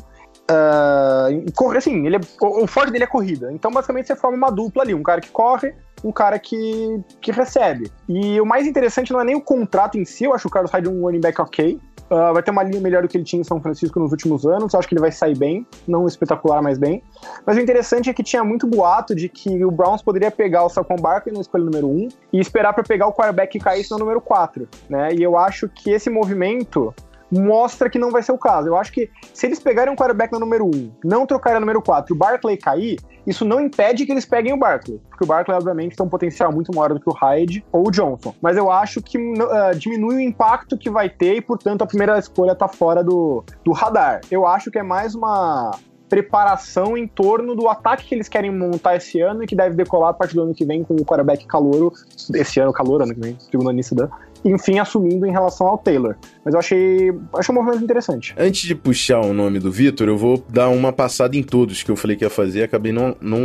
Uh, 0.50 1.76
assim, 1.76 2.04
ele 2.06 2.16
é, 2.16 2.20
o, 2.40 2.66
forte 2.66 2.90
dele 2.90 3.04
é 3.04 3.06
corrida. 3.06 3.52
Então, 3.52 3.70
basicamente, 3.70 4.06
você 4.06 4.16
forma 4.16 4.36
uma 4.36 4.50
dupla 4.50 4.82
ali: 4.82 4.94
um 4.94 5.02
cara 5.02 5.20
que 5.20 5.30
corre, 5.30 5.74
um 6.04 6.12
cara 6.12 6.38
que, 6.38 7.00
que 7.20 7.30
recebe. 7.30 7.90
E 8.08 8.40
o 8.40 8.46
mais 8.46 8.66
interessante 8.66 9.12
não 9.12 9.20
é 9.20 9.24
nem 9.24 9.36
o 9.36 9.40
contrato 9.40 9.98
em 9.98 10.04
si, 10.04 10.24
eu 10.24 10.34
acho 10.34 10.48
o 10.48 10.50
Carlos 10.50 10.70
Hyde 10.70 10.88
um 10.88 11.02
running 11.02 11.20
back 11.20 11.40
ok. 11.40 11.80
Uh, 12.10 12.34
vai 12.34 12.42
ter 12.42 12.50
uma 12.50 12.62
linha 12.62 12.78
melhor 12.78 13.00
do 13.00 13.08
que 13.08 13.16
ele 13.16 13.24
tinha 13.24 13.40
em 13.40 13.44
São 13.44 13.58
Francisco 13.58 13.98
nos 13.98 14.10
últimos 14.10 14.44
anos. 14.44 14.74
Eu 14.74 14.78
acho 14.78 14.86
que 14.86 14.92
ele 14.92 15.00
vai 15.00 15.10
sair 15.10 15.36
bem, 15.36 15.66
não 15.88 16.06
espetacular, 16.06 16.60
mas 16.60 16.76
bem. 16.76 17.02
Mas 17.46 17.56
o 17.56 17.60
interessante 17.60 18.10
é 18.10 18.12
que 18.12 18.22
tinha 18.22 18.44
muito 18.44 18.66
boato 18.66 19.14
de 19.14 19.30
que 19.30 19.64
o 19.64 19.70
Browns 19.70 20.02
poderia 20.02 20.30
pegar 20.30 20.64
o 20.64 20.68
Saquon 20.68 20.96
Barkley 20.96 21.34
na 21.34 21.40
escolha 21.40 21.64
número 21.64 21.88
1 21.88 22.08
e 22.34 22.38
esperar 22.38 22.74
para 22.74 22.84
pegar 22.84 23.06
o 23.06 23.14
quarterback 23.14 23.52
que 23.52 23.64
caísse 23.64 23.90
no 23.92 23.98
número 23.98 24.20
4. 24.20 24.68
Né? 24.90 25.14
E 25.14 25.22
eu 25.22 25.38
acho 25.38 25.70
que 25.70 25.90
esse 25.90 26.10
movimento 26.10 26.94
mostra 27.32 27.88
que 27.88 27.98
não 27.98 28.10
vai 28.10 28.22
ser 28.22 28.32
o 28.32 28.38
caso. 28.38 28.68
Eu 28.68 28.76
acho 28.76 28.92
que 28.92 29.10
se 29.32 29.46
eles 29.46 29.58
pegarem 29.58 29.92
um 29.92 29.96
quarterback 29.96 30.32
no 30.32 30.40
número 30.40 30.66
1, 30.66 30.92
não 31.04 31.26
trocarem 31.26 31.56
o 31.56 31.60
número 31.60 31.80
4 31.80 32.12
e 32.12 32.14
o 32.14 32.18
Barkley 32.18 32.56
cair, 32.56 32.98
isso 33.26 33.44
não 33.44 33.60
impede 33.60 34.04
que 34.04 34.12
eles 34.12 34.26
peguem 34.26 34.52
o 34.52 34.58
Barkley. 34.58 35.00
Porque 35.08 35.24
o 35.24 35.26
Barkley, 35.26 35.56
obviamente, 35.56 35.96
tem 35.96 36.04
um 36.04 36.08
potencial 36.08 36.52
muito 36.52 36.74
maior 36.74 36.92
do 36.92 37.00
que 37.00 37.08
o 37.08 37.12
Hyde 37.12 37.64
ou 37.72 37.88
o 37.88 37.90
Johnson. 37.90 38.34
Mas 38.42 38.56
eu 38.56 38.70
acho 38.70 39.00
que 39.00 39.16
uh, 39.16 39.74
diminui 39.76 40.16
o 40.16 40.20
impacto 40.20 40.76
que 40.76 40.90
vai 40.90 41.08
ter 41.08 41.36
e, 41.36 41.40
portanto, 41.40 41.82
a 41.82 41.86
primeira 41.86 42.18
escolha 42.18 42.54
tá 42.54 42.68
fora 42.68 43.02
do, 43.02 43.44
do 43.64 43.72
radar. 43.72 44.20
Eu 44.30 44.46
acho 44.46 44.70
que 44.70 44.78
é 44.78 44.82
mais 44.82 45.14
uma 45.14 45.70
preparação 46.12 46.94
em 46.94 47.08
torno 47.08 47.54
do 47.56 47.66
ataque 47.68 48.04
que 48.04 48.14
eles 48.14 48.28
querem 48.28 48.50
montar 48.50 48.96
esse 48.96 49.18
ano 49.22 49.42
e 49.44 49.46
que 49.46 49.56
deve 49.56 49.74
decolar 49.74 50.10
a 50.10 50.12
partir 50.12 50.34
do 50.34 50.42
ano 50.42 50.52
que 50.52 50.62
vem 50.62 50.84
com 50.84 50.92
o 50.92 51.06
quarterback 51.06 51.46
calouro, 51.46 51.90
esse 52.34 52.60
ano 52.60 52.70
calouro, 52.70 53.04
ano 53.04 53.14
que 53.14 53.20
vem, 53.20 53.38
segundo 53.40 53.72
início 53.72 53.96
da, 53.96 54.10
enfim, 54.44 54.78
assumindo 54.78 55.26
em 55.26 55.30
relação 55.30 55.66
ao 55.66 55.78
Taylor. 55.78 56.16
Mas 56.44 56.54
eu 56.54 56.60
achei, 56.60 57.12
achei 57.36 57.54
um 57.54 57.58
movimento 57.58 57.84
interessante. 57.84 58.34
Antes 58.36 58.62
de 58.62 58.74
puxar 58.74 59.20
o 59.20 59.32
nome 59.32 59.58
do 59.58 59.70
Vitor, 59.70 60.08
eu 60.08 60.16
vou 60.16 60.44
dar 60.48 60.68
uma 60.68 60.92
passada 60.92 61.36
em 61.36 61.42
todos 61.42 61.82
que 61.82 61.90
eu 61.90 61.96
falei 61.96 62.16
que 62.16 62.24
ia 62.24 62.30
fazer 62.30 62.60
e 62.60 62.62
acabei 62.62 62.92
não, 62.92 63.16
não, 63.20 63.40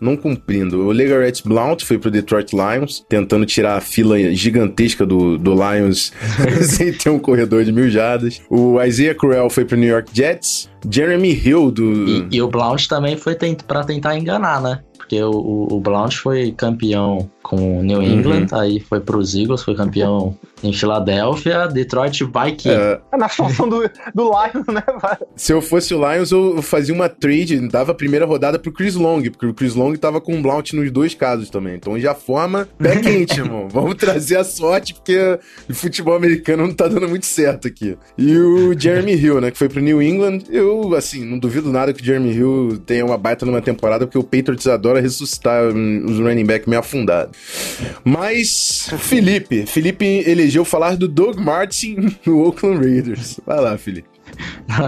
não 0.00 0.16
cumprindo. 0.16 0.86
O 0.86 0.90
Legarrette 0.90 1.46
Blount 1.46 1.84
foi 1.84 1.98
pro 1.98 2.10
Detroit 2.10 2.52
Lions, 2.52 3.04
tentando 3.08 3.46
tirar 3.46 3.76
a 3.76 3.80
fila 3.80 4.18
gigantesca 4.34 5.06
do, 5.06 5.38
do 5.38 5.54
Lions 5.54 6.12
sem 6.62 6.92
ter 6.92 7.10
um 7.10 7.18
corredor 7.18 7.64
de 7.64 7.72
mil 7.72 7.88
jardas. 7.88 8.42
O 8.50 8.82
Isaiah 8.82 9.14
Crowell 9.14 9.50
foi 9.50 9.64
pro 9.64 9.76
New 9.76 9.88
York 9.88 10.10
Jets. 10.12 10.70
Jeremy 10.88 11.32
Hill 11.32 11.70
do. 11.70 12.08
E, 12.08 12.28
e 12.36 12.42
o 12.42 12.48
Blount 12.48 12.86
também 12.86 13.16
foi 13.16 13.34
tent, 13.34 13.64
para 13.66 13.82
tentar 13.82 14.16
enganar, 14.16 14.62
né? 14.62 14.80
Porque 14.96 15.22
o, 15.22 15.30
o, 15.30 15.74
o 15.74 15.80
Blount 15.80 16.14
foi 16.14 16.52
campeão 16.52 17.30
com 17.42 17.82
New 17.82 18.02
England, 18.02 18.48
uhum. 18.52 18.58
aí 18.58 18.80
foi 18.80 19.00
pros 19.00 19.34
Eagles, 19.34 19.62
foi 19.62 19.74
campeão 19.74 20.36
em 20.62 20.72
Filadélfia, 20.72 21.66
Detroit 21.68 22.24
Vikings. 22.24 22.68
É. 22.68 23.00
é. 23.12 23.16
Na 23.16 23.28
função 23.28 23.68
do, 23.68 23.88
do 24.14 24.30
Lions, 24.30 24.66
né? 24.68 24.82
Se 25.34 25.52
eu 25.52 25.60
fosse 25.60 25.94
o 25.94 25.98
Lions, 25.98 26.30
eu 26.32 26.62
fazia 26.62 26.94
uma 26.94 27.08
trade, 27.08 27.68
dava 27.68 27.92
a 27.92 27.94
primeira 27.94 28.24
rodada 28.24 28.58
pro 28.58 28.72
Chris 28.72 28.94
Long, 28.94 29.22
porque 29.22 29.46
o 29.46 29.54
Chris 29.54 29.74
Long 29.74 29.94
tava 29.94 30.20
com 30.20 30.38
o 30.38 30.42
Blount 30.42 30.72
nos 30.72 30.90
dois 30.90 31.14
casos 31.14 31.50
também. 31.50 31.74
Então 31.74 31.98
já 31.98 32.14
forma 32.14 32.68
pé 32.78 32.96
quente, 33.00 33.40
irmão. 33.40 33.68
Vamos 33.68 33.94
trazer 33.94 34.36
a 34.36 34.44
sorte, 34.44 34.94
porque 34.94 35.38
o 35.68 35.74
futebol 35.74 36.14
americano 36.14 36.66
não 36.66 36.74
tá 36.74 36.88
dando 36.88 37.08
muito 37.08 37.26
certo 37.26 37.68
aqui. 37.68 37.96
E 38.16 38.36
o 38.36 38.78
Jeremy 38.78 39.12
Hill, 39.16 39.40
né, 39.40 39.50
que 39.50 39.58
foi 39.58 39.68
pro 39.68 39.80
New 39.80 40.02
England, 40.02 40.40
eu, 40.50 40.94
assim, 40.94 41.24
não 41.24 41.38
duvido 41.38 41.70
nada 41.70 41.92
que 41.92 42.02
o 42.02 42.04
Jeremy 42.04 42.32
Hill 42.32 42.82
tenha 42.86 43.04
uma 43.04 43.18
baita 43.18 43.44
numa 43.44 43.60
temporada, 43.60 44.06
porque 44.06 44.18
o 44.18 44.24
Patriots 44.24 44.66
adora 44.66 45.00
ressuscitar 45.00 45.64
os 45.66 46.18
running 46.18 46.44
back 46.44 46.68
meio 46.68 46.80
afundados. 46.80 47.36
Mas, 48.04 48.88
Felipe, 48.98 49.66
Felipe 49.66 50.24
elegeu 50.46 50.64
falar 50.64 50.96
do 50.96 51.08
Doug 51.08 51.38
Martin 51.38 52.16
no 52.24 52.44
Oakland 52.44 52.78
Raiders. 52.78 53.40
Vai 53.44 53.60
lá, 53.60 53.76
Felipe. 53.76 54.08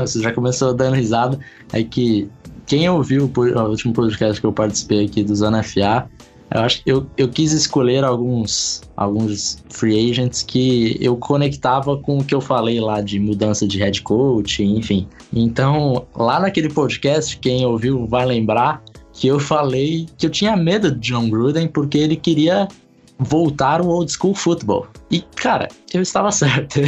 Você 0.01 0.23
já 0.23 0.33
começou 0.33 0.73
dando 0.73 0.95
risada. 0.95 1.39
É 1.73 1.83
que 1.83 2.29
quem 2.67 2.89
ouviu 2.89 3.31
o 3.35 3.61
último 3.69 3.93
podcast 3.93 4.41
que 4.41 4.47
eu 4.47 4.53
participei 4.53 5.07
aqui 5.07 5.25
do 5.25 5.35
Zona 5.35 5.63
FA, 5.63 6.09
eu 6.51 6.61
acho 6.61 6.83
que 6.83 6.91
eu, 6.91 7.07
eu 7.17 7.29
quis 7.29 7.53
escolher 7.53 8.05
alguns, 8.05 8.83
alguns 8.97 9.63
free 9.69 10.11
agents 10.11 10.43
que 10.43 10.97
eu 11.01 11.17
conectava 11.17 11.97
com 11.97 12.19
o 12.19 12.25
que 12.25 12.35
eu 12.35 12.41
falei 12.41 12.81
lá 12.81 13.01
de 13.01 13.19
mudança 13.19 13.67
de 13.67 13.79
head 13.79 14.01
coach, 14.03 14.63
enfim. 14.63 15.09
Então, 15.35 16.07
lá 16.17 16.41
naquele 16.41 16.69
podcast, 16.69 17.37
quem 17.39 17.67
ouviu 17.67 18.07
vai 18.07 18.25
lembrar 18.25 18.83
que 19.13 19.27
eu 19.27 19.41
falei 19.41 20.07
que 20.17 20.27
eu 20.27 20.31
tinha 20.31 20.57
medo 20.57 20.93
de 20.93 21.11
John 21.11 21.29
Gruden 21.29 21.67
porque 21.67 21.99
ele 21.99 22.17
queria 22.17 22.69
voltar 23.19 23.81
o 23.81 23.89
old 23.89 24.11
school 24.11 24.35
football. 24.35 24.87
E, 25.11 25.21
cara, 25.37 25.69
eu 25.93 26.03
estava 26.03 26.31
certo. 26.33 26.81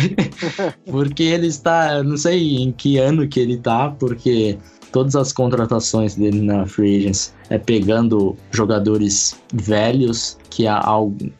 porque 0.91 1.22
ele 1.22 1.47
está, 1.47 2.03
não 2.03 2.16
sei 2.16 2.57
em 2.57 2.72
que 2.72 2.99
ano 2.99 3.28
que 3.28 3.41
ele 3.41 3.57
tá, 3.57 3.91
porque 3.99 4.59
todas 4.93 5.16
as 5.16 5.33
contratações 5.33 6.14
dele 6.14 6.41
na 6.41 6.66
Free 6.66 6.99
Agents 6.99 7.35
é 7.49 7.59
pegando 7.59 8.37
jogadores 8.51 9.41
velhos 9.53 10.39
que 10.51 10.66
há, 10.66 10.78
há 10.78 10.97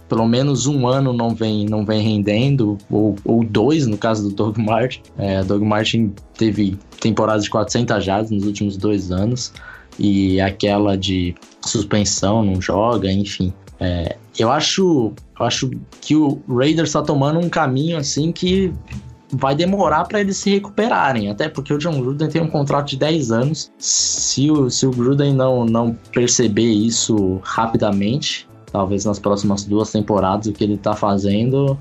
pelo 0.09 0.27
menos 0.27 0.67
um 0.67 0.87
ano 0.87 1.13
não 1.13 1.35
vem, 1.35 1.67
não 1.67 1.85
vem 1.85 2.01
rendendo, 2.01 2.79
ou, 2.91 3.17
ou 3.25 3.45
dois 3.45 3.87
no 3.87 3.99
caso 3.99 4.29
do 4.29 4.35
Doug 4.35 4.59
Martin. 4.59 5.03
É, 5.19 5.43
Doug 5.43 5.63
Martin 5.63 6.13
teve 6.37 6.79
temporadas 7.01 7.45
de 7.45 7.51
400 7.51 8.05
jardas 8.05 8.31
nos 8.31 8.45
últimos 8.45 8.77
dois 8.77 9.11
anos 9.11 9.53
e 9.99 10.41
aquela 10.41 10.97
de 10.97 11.35
suspensão, 11.65 12.45
não 12.45 12.61
joga, 12.61 13.11
enfim. 13.11 13.53
É, 13.81 14.17
eu 14.39 14.51
acho, 14.51 15.13
eu 15.39 15.47
acho 15.47 15.71
que 16.01 16.15
o 16.15 16.41
Raiders 16.49 16.91
está 16.91 17.03
tomando 17.03 17.41
um 17.41 17.49
caminho 17.49 17.97
assim 17.97 18.31
que 18.31 18.73
vai 19.33 19.55
demorar 19.55 20.05
para 20.05 20.21
eles 20.21 20.37
se 20.37 20.51
recuperarem, 20.51 21.31
até 21.31 21.49
porque 21.49 21.73
o 21.73 21.79
John 21.79 22.01
Gruden 22.01 22.29
tem 22.29 22.43
um 22.43 22.49
contrato 22.49 22.91
de 22.91 22.97
10 22.97 23.31
anos. 23.31 23.73
Se 23.79 24.51
o, 24.51 24.69
se 24.69 24.87
o 24.87 24.91
Gruden 24.91 25.35
não, 25.35 25.65
não 25.65 25.97
perceber 26.13 26.69
isso 26.69 27.41
rapidamente, 27.43 28.49
talvez 28.73 29.05
nas 29.05 29.19
próximas 29.19 29.65
duas 29.65 29.91
temporadas, 29.91 30.47
o 30.47 30.53
que 30.53 30.65
ele 30.65 30.77
tá 30.77 30.95
fazendo, 30.95 31.79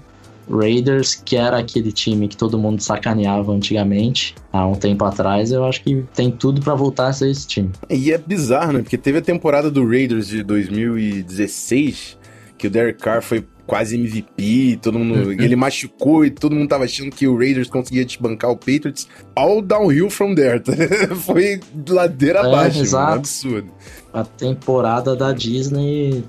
Raiders, 0.49 1.15
que 1.15 1.35
era 1.35 1.59
aquele 1.59 1.91
time 1.91 2.27
que 2.27 2.35
todo 2.35 2.57
mundo 2.57 2.81
sacaneava 2.81 3.51
antigamente, 3.51 4.35
há 4.51 4.65
um 4.65 4.75
tempo 4.75 5.05
atrás, 5.05 5.51
eu 5.51 5.63
acho 5.65 5.83
que 5.83 6.03
tem 6.13 6.31
tudo 6.31 6.61
para 6.61 6.73
voltar 6.73 7.07
a 7.07 7.13
ser 7.13 7.29
esse 7.29 7.47
time. 7.47 7.69
E 7.89 8.11
é 8.11 8.17
bizarro, 8.17 8.73
né? 8.73 8.81
Porque 8.81 8.97
teve 8.97 9.19
a 9.19 9.21
temporada 9.21 9.69
do 9.69 9.87
Raiders 9.87 10.27
de 10.27 10.43
2016, 10.43 12.17
que 12.57 12.67
o 12.67 12.69
Derek 12.69 12.99
Carr 12.99 13.21
foi 13.21 13.45
quase 13.69 13.95
MVP, 13.95 14.79
todo 14.81 14.97
mundo. 14.97 15.27
Uhum. 15.27 15.31
ele 15.39 15.55
machucou 15.55 16.25
e 16.25 16.31
todo 16.31 16.55
mundo 16.55 16.67
tava 16.67 16.85
achando 16.85 17.11
que 17.11 17.27
o 17.27 17.37
Raiders 17.37 17.69
conseguia 17.69 18.03
desbancar 18.03 18.49
o 18.49 18.57
Patriots. 18.57 19.07
All 19.35 19.61
downhill 19.61 20.09
from 20.09 20.33
there. 20.33 20.61
Foi 21.23 21.59
ladeira 21.87 22.39
é, 22.39 22.45
abaixo, 22.47 22.81
exato. 22.81 23.11
um 23.11 23.15
absurdo. 23.19 23.71
A 24.11 24.23
temporada 24.23 25.15
da 25.15 25.31
Disney 25.31 26.23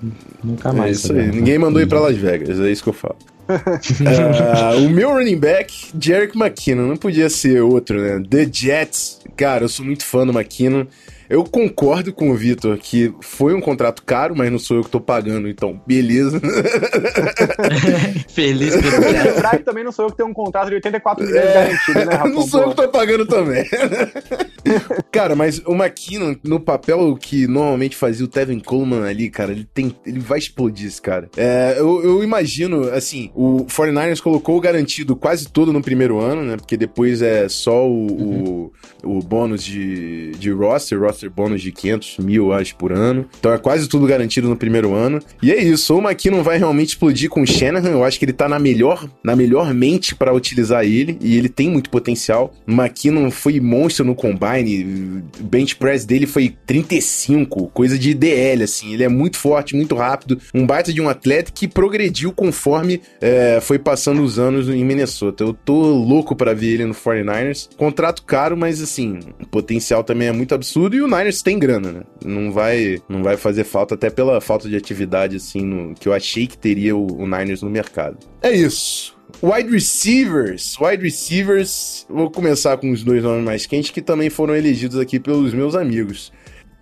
nunca 0.45 0.71
mais. 0.71 0.91
É 0.91 0.93
isso 0.93 1.13
aí. 1.15 1.29
Ninguém 1.29 1.59
mandou 1.59 1.81
ir 1.81 1.87
pra 1.87 1.99
Las 1.99 2.17
Vegas, 2.17 2.61
é 2.61 2.71
isso 2.71 2.83
que 2.83 2.91
eu 2.91 2.93
falo. 2.93 3.17
Uh, 3.51 4.85
o 4.85 4.91
meu 4.91 5.11
running 5.11 5.39
back, 5.39 5.91
Jerick 5.99 6.37
McKinnon, 6.37 6.87
não 6.87 6.97
podia 6.97 7.29
ser 7.29 7.61
outro, 7.63 8.01
né? 8.01 8.23
The 8.29 8.49
Jets. 8.51 9.21
Cara, 9.37 9.65
eu 9.65 9.69
sou 9.69 9.85
muito 9.85 10.05
fã 10.05 10.27
do 10.27 10.33
McKinnon. 10.33 10.87
Eu 11.31 11.45
concordo 11.45 12.13
com 12.13 12.33
o 12.33 12.35
Vitor 12.35 12.77
que 12.77 13.15
foi 13.21 13.55
um 13.55 13.61
contrato 13.61 14.03
caro, 14.03 14.35
mas 14.37 14.51
não 14.51 14.59
sou 14.59 14.79
eu 14.79 14.83
que 14.83 14.91
tô 14.91 15.01
pagando, 15.01 15.49
então 15.49 15.81
beleza. 15.87 16.41
Feliz 18.35 18.75
pelo 18.77 19.01
Lembrar 19.01 19.59
que 19.59 19.65
também 19.65 19.85
não 19.85 19.93
sou 19.93 20.07
eu 20.07 20.11
que 20.11 20.17
tenho 20.17 20.29
um 20.29 20.35
contrato 20.35 20.71
de 20.71 20.75
84 20.75 21.25
milhões 21.25 21.45
é, 21.45 21.55
garantido, 21.55 21.99
né, 22.05 22.15
Rafa? 22.17 22.29
Não 22.29 22.43
sou 22.43 22.63
eu 22.63 22.71
que 22.71 22.75
tô 22.75 22.89
pagando 22.89 23.27
também. 23.27 23.65
cara, 25.13 25.37
mas 25.37 25.61
o 25.61 25.73
McKinnon, 25.73 26.35
no 26.43 26.59
papel 26.59 27.17
que 27.17 27.47
normalmente 27.47 27.95
fazia 27.95 28.25
o 28.25 28.29
Tevin 28.29 28.59
Coleman 28.59 29.09
ali, 29.09 29.31
cara, 29.31 29.53
ele 29.53 29.69
tem. 29.73 29.95
Ele 30.05 30.19
vai 30.19 30.41
explodir 30.41 30.89
esse 30.89 31.01
cara. 31.01 31.29
É, 31.37 31.77
eu, 31.79 32.03
eu 32.03 32.25
imagino, 32.25 32.89
assim, 32.91 33.31
o 33.37 33.67
49ers 33.67 34.21
colocou 34.21 34.57
o 34.57 34.61
garantido 34.61 35.15
quase 35.15 35.49
todo 35.49 35.73
no 35.73 35.81
primeiro 35.81 36.19
ano, 36.19 36.43
né? 36.43 36.57
Porque 36.57 36.77
depois 36.77 37.23
é 37.23 37.49
só 37.49 37.87
o, 37.87 38.11
uhum. 38.11 38.71
o, 39.00 39.00
o 39.05 39.21
bônus 39.21 39.65
de, 39.65 40.33
de 40.33 40.51
roster, 40.51 41.01
roster 41.01 41.31
bônus 41.31 41.63
de 41.63 41.73
500 41.73 42.19
mil, 42.19 42.53
acho, 42.53 42.77
por 42.77 42.93
ano. 42.93 43.27
Então 43.39 43.53
é 43.53 43.59
quase 43.59 43.89
tudo 43.89 44.07
garantido 44.07 44.49
no 44.49 44.57
primeiro 44.57 44.95
ano. 44.95 45.21
E 45.43 45.53
é 45.53 45.63
isso, 45.63 45.97
o 45.97 46.01
McKinnon 46.01 46.43
vai 46.43 46.59
realmente 46.59 46.91
explodir 46.91 47.29
com 47.29 47.43
o 47.43 47.47
Shanahan. 47.47 47.91
Eu 47.91 48.05
acho 48.05 48.19
que 48.19 48.25
ele 48.25 48.33
tá 48.33 48.49
na 48.49 48.59
melhor, 48.59 49.09
na 49.25 49.35
melhor 49.35 49.73
mente 49.75 50.15
para 50.15 50.33
utilizar 50.33 50.85
ele, 50.85 51.19
e 51.21 51.37
ele 51.37 51.49
tem 51.49 51.71
muito 51.71 51.91
potencial. 51.91 52.53
O 52.67 52.73
McKinnon 52.73 53.31
foi 53.31 53.61
monstro 53.61 54.05
no 54.05 54.15
combine, 54.15 55.23
o 55.41 55.45
bench 55.45 55.77
press 55.77 56.05
dele 56.05 56.27
foi 56.27 56.55
35, 56.67 57.69
coisa 57.69 57.99
de 57.99 58.15
DL, 58.15 58.63
assim. 58.63 58.93
Ele 58.93 59.05
é 59.05 59.09
muito 59.09 59.37
forte, 59.37 59.77
muito 59.77 59.95
rápido, 59.95 60.39
um 60.55 60.67
baita 60.67 60.93
de 60.93 61.01
um 61.01 61.09
atleta 61.09 61.53
que 61.53 61.67
progrediu 61.67 62.33
conforme 62.33 63.01
é, 63.21 63.59
foi 63.61 63.79
passando 63.79 64.23
os 64.23 64.39
anos 64.39 64.69
em 64.69 64.85
Minnesota. 64.85 65.45
Eu 65.45 65.53
tô 65.53 65.75
louco 65.75 66.35
para 66.35 66.55
ver 66.55 66.75
ele 66.75 66.85
no 66.85 66.95
49ers. 66.95 67.69
Contrato 67.77 68.23
caro, 68.23 68.57
mas 68.57 68.81
assim, 68.91 69.21
o 69.41 69.47
potencial 69.47 70.03
também 70.03 70.29
é 70.29 70.33
muito 70.33 70.55
absurdo 70.55 70.97
e 70.97 71.01
o 71.01 71.07
Niners 71.07 71.43
tem 71.43 71.59
grana, 71.59 71.93
né? 71.93 72.03
Não 72.25 72.53
vai, 72.53 73.01
não 73.09 73.23
vai 73.23 73.37
fazer 73.37 73.65
falta, 73.65 73.95
até 73.95 74.11
pela 74.11 74.41
falta 74.41 74.69
de 74.69 74.77
atividade, 74.77 75.37
assim, 75.37 75.65
no, 75.65 75.95
que 75.95 76.09
eu 76.09 76.13
achei 76.13 76.47
que 76.47 76.59
teria 76.59 76.97
o, 76.97 77.23
o 77.23 77.25
Niners 77.25 77.63
no 77.63 77.71
mercado. 77.71 78.19
É 78.43 78.51
isso. 78.51 79.17
Wide 79.43 79.71
receivers. 79.71 80.77
Wide 80.81 81.03
receivers. 81.03 82.05
Vou 82.09 82.31
começar 82.31 82.77
com 82.77 82.91
os 82.91 83.03
dois 83.03 83.23
nomes 83.23 83.45
mais 83.45 83.65
quentes 83.65 83.91
que 83.91 84.03
também 84.03 84.29
foram 84.29 84.57
elegidos 84.57 84.99
aqui 84.99 85.21
pelos 85.21 85.55
meus 85.55 85.75
amigos. 85.75 86.33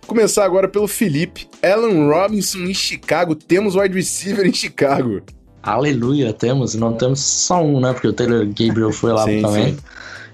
Começar 0.07 0.43
agora 0.43 0.67
pelo 0.67 0.87
Felipe. 0.87 1.47
Alan 1.61 2.07
Robinson 2.07 2.59
em 2.59 2.73
Chicago. 2.73 3.35
Temos 3.35 3.75
wide 3.75 3.93
receiver 3.93 4.45
em 4.45 4.53
Chicago. 4.53 5.21
Aleluia, 5.61 6.33
temos. 6.33 6.73
Não 6.73 6.93
temos 6.93 7.19
só 7.19 7.63
um, 7.63 7.79
né? 7.79 7.93
Porque 7.93 8.07
o 8.07 8.13
Taylor 8.13 8.45
Gabriel 8.47 8.91
foi 8.91 9.13
lá 9.13 9.25
sim, 9.25 9.41
também. 9.41 9.75
Sim. 9.75 9.77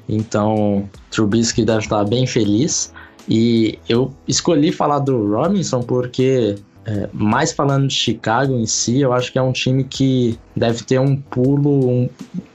Então, 0.07 0.87
Trubisky 1.09 1.65
deve 1.65 1.79
estar 1.79 2.03
bem 2.05 2.27
feliz. 2.27 2.93
E 3.27 3.79
eu 3.89 4.13
escolhi 4.27 4.71
falar 4.71 4.99
do 4.99 5.31
Robinson 5.31 5.81
porque, 5.81 6.55
é, 6.85 7.09
mais 7.11 7.51
falando 7.51 7.87
de 7.87 7.93
Chicago 7.93 8.53
em 8.53 8.65
si, 8.65 8.99
eu 8.99 9.13
acho 9.13 9.31
que 9.31 9.39
é 9.39 9.41
um 9.41 9.51
time 9.51 9.83
que 9.83 10.37
deve 10.55 10.83
ter 10.83 10.99
um 10.99 11.15
pulo 11.15 11.89
um, 11.89 12.09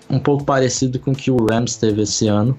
um 0.08 0.18
pouco 0.18 0.44
parecido 0.44 0.98
com 0.98 1.10
o 1.10 1.14
que 1.14 1.30
o 1.30 1.44
Rams 1.50 1.76
teve 1.76 2.02
esse 2.02 2.28
ano. 2.28 2.56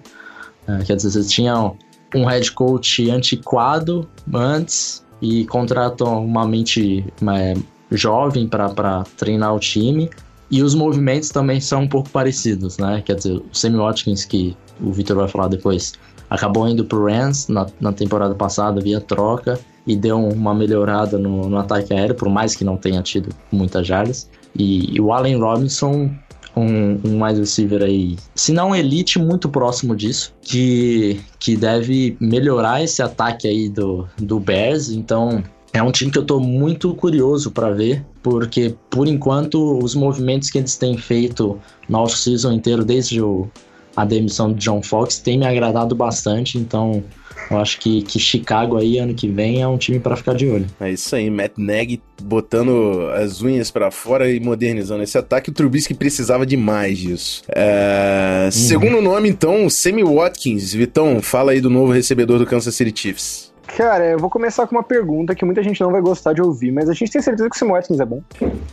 É, 0.67 0.83
quer 0.83 0.95
dizer, 0.95 1.11
vocês 1.11 1.31
tinham 1.31 1.77
um 2.13 2.25
head 2.25 2.51
coach 2.51 3.09
antiquado 3.09 4.07
antes 4.33 5.05
e 5.21 5.45
contratam 5.45 6.25
uma 6.25 6.45
mente 6.45 7.05
é, 7.33 7.53
jovem 7.91 8.47
para 8.47 9.03
treinar 9.17 9.55
o 9.55 9.59
time. 9.59 10.09
E 10.51 10.61
os 10.61 10.75
movimentos 10.75 11.29
também 11.29 11.61
são 11.61 11.83
um 11.83 11.87
pouco 11.87 12.09
parecidos, 12.09 12.77
né? 12.77 13.01
Quer 13.05 13.15
dizer, 13.15 13.37
o 13.37 13.43
Sammy 13.53 13.77
Watkins, 13.77 14.25
que 14.25 14.55
o 14.81 14.91
Victor 14.91 15.15
vai 15.15 15.27
falar 15.27 15.47
depois, 15.47 15.93
acabou 16.29 16.67
indo 16.67 16.83
pro 16.83 17.05
Rams 17.05 17.47
na, 17.47 17.65
na 17.79 17.93
temporada 17.93 18.35
passada 18.35 18.81
via 18.81 18.99
troca 18.99 19.57
e 19.87 19.95
deu 19.95 20.17
uma 20.17 20.53
melhorada 20.53 21.17
no, 21.17 21.49
no 21.49 21.57
ataque 21.57 21.93
aéreo, 21.93 22.15
por 22.15 22.29
mais 22.29 22.55
que 22.55 22.65
não 22.65 22.75
tenha 22.75 23.01
tido 23.01 23.33
muitas 23.51 23.87
jardas. 23.87 24.29
E, 24.53 24.95
e 24.95 24.99
o 24.99 25.13
Allen 25.13 25.39
Robinson, 25.39 26.11
um, 26.55 26.99
um 27.03 27.23
wide 27.23 27.39
receiver 27.39 27.81
aí, 27.81 28.17
se 28.35 28.51
não 28.51 28.75
elite, 28.75 29.17
muito 29.17 29.47
próximo 29.47 29.95
disso, 29.95 30.33
que, 30.41 31.21
que 31.39 31.55
deve 31.55 32.17
melhorar 32.19 32.83
esse 32.83 33.01
ataque 33.01 33.47
aí 33.47 33.69
do, 33.69 34.07
do 34.17 34.39
Bears. 34.39 34.89
Então, 34.89 35.43
é 35.73 35.81
um 35.81 35.91
time 35.91 36.11
que 36.11 36.17
eu 36.17 36.25
tô 36.25 36.39
muito 36.39 36.93
curioso 36.95 37.51
para 37.51 37.71
ver, 37.71 38.03
porque 38.21 38.75
por 38.89 39.07
enquanto 39.07 39.79
os 39.79 39.95
movimentos 39.95 40.49
que 40.49 40.57
eles 40.57 40.75
têm 40.77 40.97
feito 40.97 41.59
no 41.87 41.99
off-season 41.99 42.51
inteiro, 42.51 42.83
desde 42.83 43.21
o 43.21 43.49
a 43.95 44.05
demissão 44.05 44.53
do 44.53 44.57
John 44.57 44.81
Fox 44.81 45.19
tem 45.19 45.37
me 45.37 45.45
agradado 45.45 45.93
bastante, 45.93 46.57
então 46.57 47.03
eu 47.49 47.57
acho 47.57 47.79
que, 47.79 48.01
que 48.03 48.19
Chicago 48.19 48.77
aí 48.77 48.97
ano 48.97 49.13
que 49.13 49.27
vem 49.27 49.61
é 49.61 49.67
um 49.67 49.77
time 49.77 49.99
para 49.99 50.15
ficar 50.15 50.33
de 50.33 50.47
olho. 50.47 50.65
É 50.79 50.91
isso 50.91 51.13
aí, 51.15 51.29
Matt 51.29 51.53
Nagy 51.57 52.01
botando 52.21 53.09
as 53.13 53.41
unhas 53.41 53.69
para 53.69 53.91
fora 53.91 54.31
e 54.31 54.39
modernizando 54.39 55.03
esse 55.03 55.17
ataque. 55.17 55.49
O 55.49 55.53
Trubisky 55.53 55.93
precisava 55.93 56.45
demais 56.45 56.97
disso. 56.97 57.43
É... 57.49 58.43
Uhum. 58.45 58.51
Segundo 58.51 59.01
nome, 59.01 59.27
então, 59.27 59.69
Sammy 59.69 60.03
Watkins. 60.03 60.73
Vitão, 60.73 61.21
fala 61.21 61.51
aí 61.51 61.59
do 61.59 61.69
novo 61.69 61.91
recebedor 61.91 62.39
do 62.39 62.45
Kansas 62.45 62.73
City 62.73 62.93
Chiefs. 62.95 63.50
Cara, 63.77 64.05
eu 64.05 64.19
vou 64.19 64.29
começar 64.29 64.67
com 64.67 64.75
uma 64.75 64.83
pergunta 64.83 65.33
que 65.33 65.45
muita 65.45 65.63
gente 65.63 65.79
não 65.81 65.91
vai 65.91 66.01
gostar 66.01 66.33
de 66.33 66.41
ouvir, 66.41 66.71
mas 66.71 66.89
a 66.89 66.93
gente 66.93 67.11
tem 67.11 67.21
certeza 67.21 67.49
que 67.49 67.55
o 67.55 67.59
Sammy 67.59 67.71
Watkins 67.71 67.99
é 67.99 68.05
bom? 68.05 68.21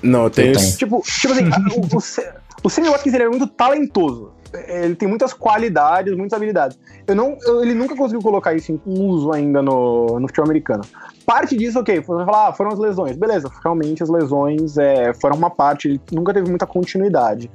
Não, 0.03 0.25
eu 0.25 0.31
tenho. 0.31 0.57
Tipo, 0.77 1.03
tipo 1.03 1.33
assim, 1.33 1.45
o, 1.45 1.97
o, 1.97 2.65
o 2.65 2.71
Sammy 2.71 2.89
Watkins 2.89 3.15
ele 3.15 3.25
é 3.25 3.29
muito 3.29 3.47
talentoso 3.47 4.33
ele 4.67 4.95
tem 4.95 5.09
muitas 5.09 5.33
qualidades, 5.33 6.17
muitas 6.17 6.37
habilidades. 6.37 6.79
Eu 7.07 7.15
não, 7.15 7.37
eu, 7.43 7.63
ele 7.63 7.75
nunca 7.75 7.95
conseguiu 7.97 8.21
colocar 8.21 8.55
isso 8.55 8.73
em 8.73 8.81
uso 8.87 9.33
ainda 9.33 9.63
no, 9.63 10.19
no 10.19 10.27
futebol 10.27 10.47
americano. 10.47 10.83
Parte 11.27 11.57
disso, 11.57 11.79
ok, 11.79 12.01
você 12.01 12.13
vai 12.13 12.25
falar, 12.25 12.49
ah, 12.49 12.53
foram 12.53 12.73
as 12.73 12.79
lesões. 12.79 13.17
Beleza, 13.17 13.51
realmente 13.63 14.03
as 14.03 14.09
lesões 14.09 14.79
é, 14.79 15.13
foram 15.15 15.37
uma 15.37 15.51
parte, 15.51 15.89
ele 15.89 16.01
nunca 16.13 16.33
teve 16.33 16.49
muita 16.49 16.67
continuidade. 16.67 17.51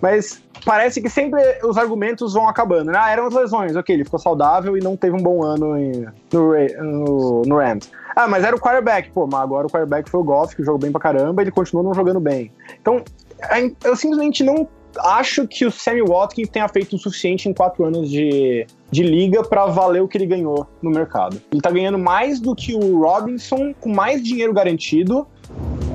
Mas 0.00 0.42
parece 0.64 1.00
que 1.00 1.08
sempre 1.08 1.40
os 1.64 1.76
argumentos 1.76 2.34
vão 2.34 2.48
acabando. 2.48 2.90
Né? 2.90 2.98
Ah, 3.00 3.10
eram 3.10 3.26
as 3.26 3.34
lesões, 3.34 3.76
ok, 3.76 3.94
ele 3.94 4.04
ficou 4.04 4.18
saudável 4.18 4.76
e 4.76 4.80
não 4.80 4.96
teve 4.96 5.16
um 5.16 5.22
bom 5.22 5.42
ano 5.42 5.76
em, 5.78 6.06
no, 6.32 6.52
no, 6.82 7.42
no, 7.42 7.56
Rams. 7.56 7.90
Ah, 8.14 8.26
mas 8.26 8.44
era 8.44 8.54
o 8.54 8.60
quarterback. 8.60 9.10
Pô, 9.10 9.26
mas 9.26 9.40
agora 9.40 9.66
o 9.66 9.70
quarterback 9.70 10.10
foi 10.10 10.20
o 10.20 10.24
Goff, 10.24 10.54
que 10.54 10.64
jogou 10.64 10.80
bem 10.80 10.92
pra 10.92 11.00
caramba, 11.00 11.42
ele 11.42 11.50
continuou 11.50 11.84
não 11.84 11.94
jogando 11.94 12.20
bem. 12.20 12.52
Então, 12.80 13.02
é, 13.50 13.70
eu 13.84 13.96
simplesmente 13.96 14.42
não 14.42 14.68
acho 14.98 15.46
que 15.46 15.66
o 15.66 15.70
Sammy 15.70 16.02
Watkins 16.02 16.48
tenha 16.48 16.68
feito 16.68 16.96
o 16.96 16.98
suficiente 16.98 17.48
em 17.48 17.52
quatro 17.52 17.84
anos 17.84 18.10
de, 18.10 18.66
de 18.90 19.02
liga 19.02 19.42
para 19.42 19.66
valer 19.66 20.02
o 20.02 20.08
que 20.08 20.16
ele 20.16 20.26
ganhou 20.26 20.66
no 20.80 20.90
mercado. 20.90 21.40
Ele 21.52 21.60
tá 21.60 21.70
ganhando 21.70 21.98
mais 21.98 22.40
do 22.40 22.54
que 22.54 22.74
o 22.74 23.00
Robinson, 23.00 23.74
com 23.80 23.90
mais 23.90 24.22
dinheiro 24.22 24.52
garantido, 24.52 25.26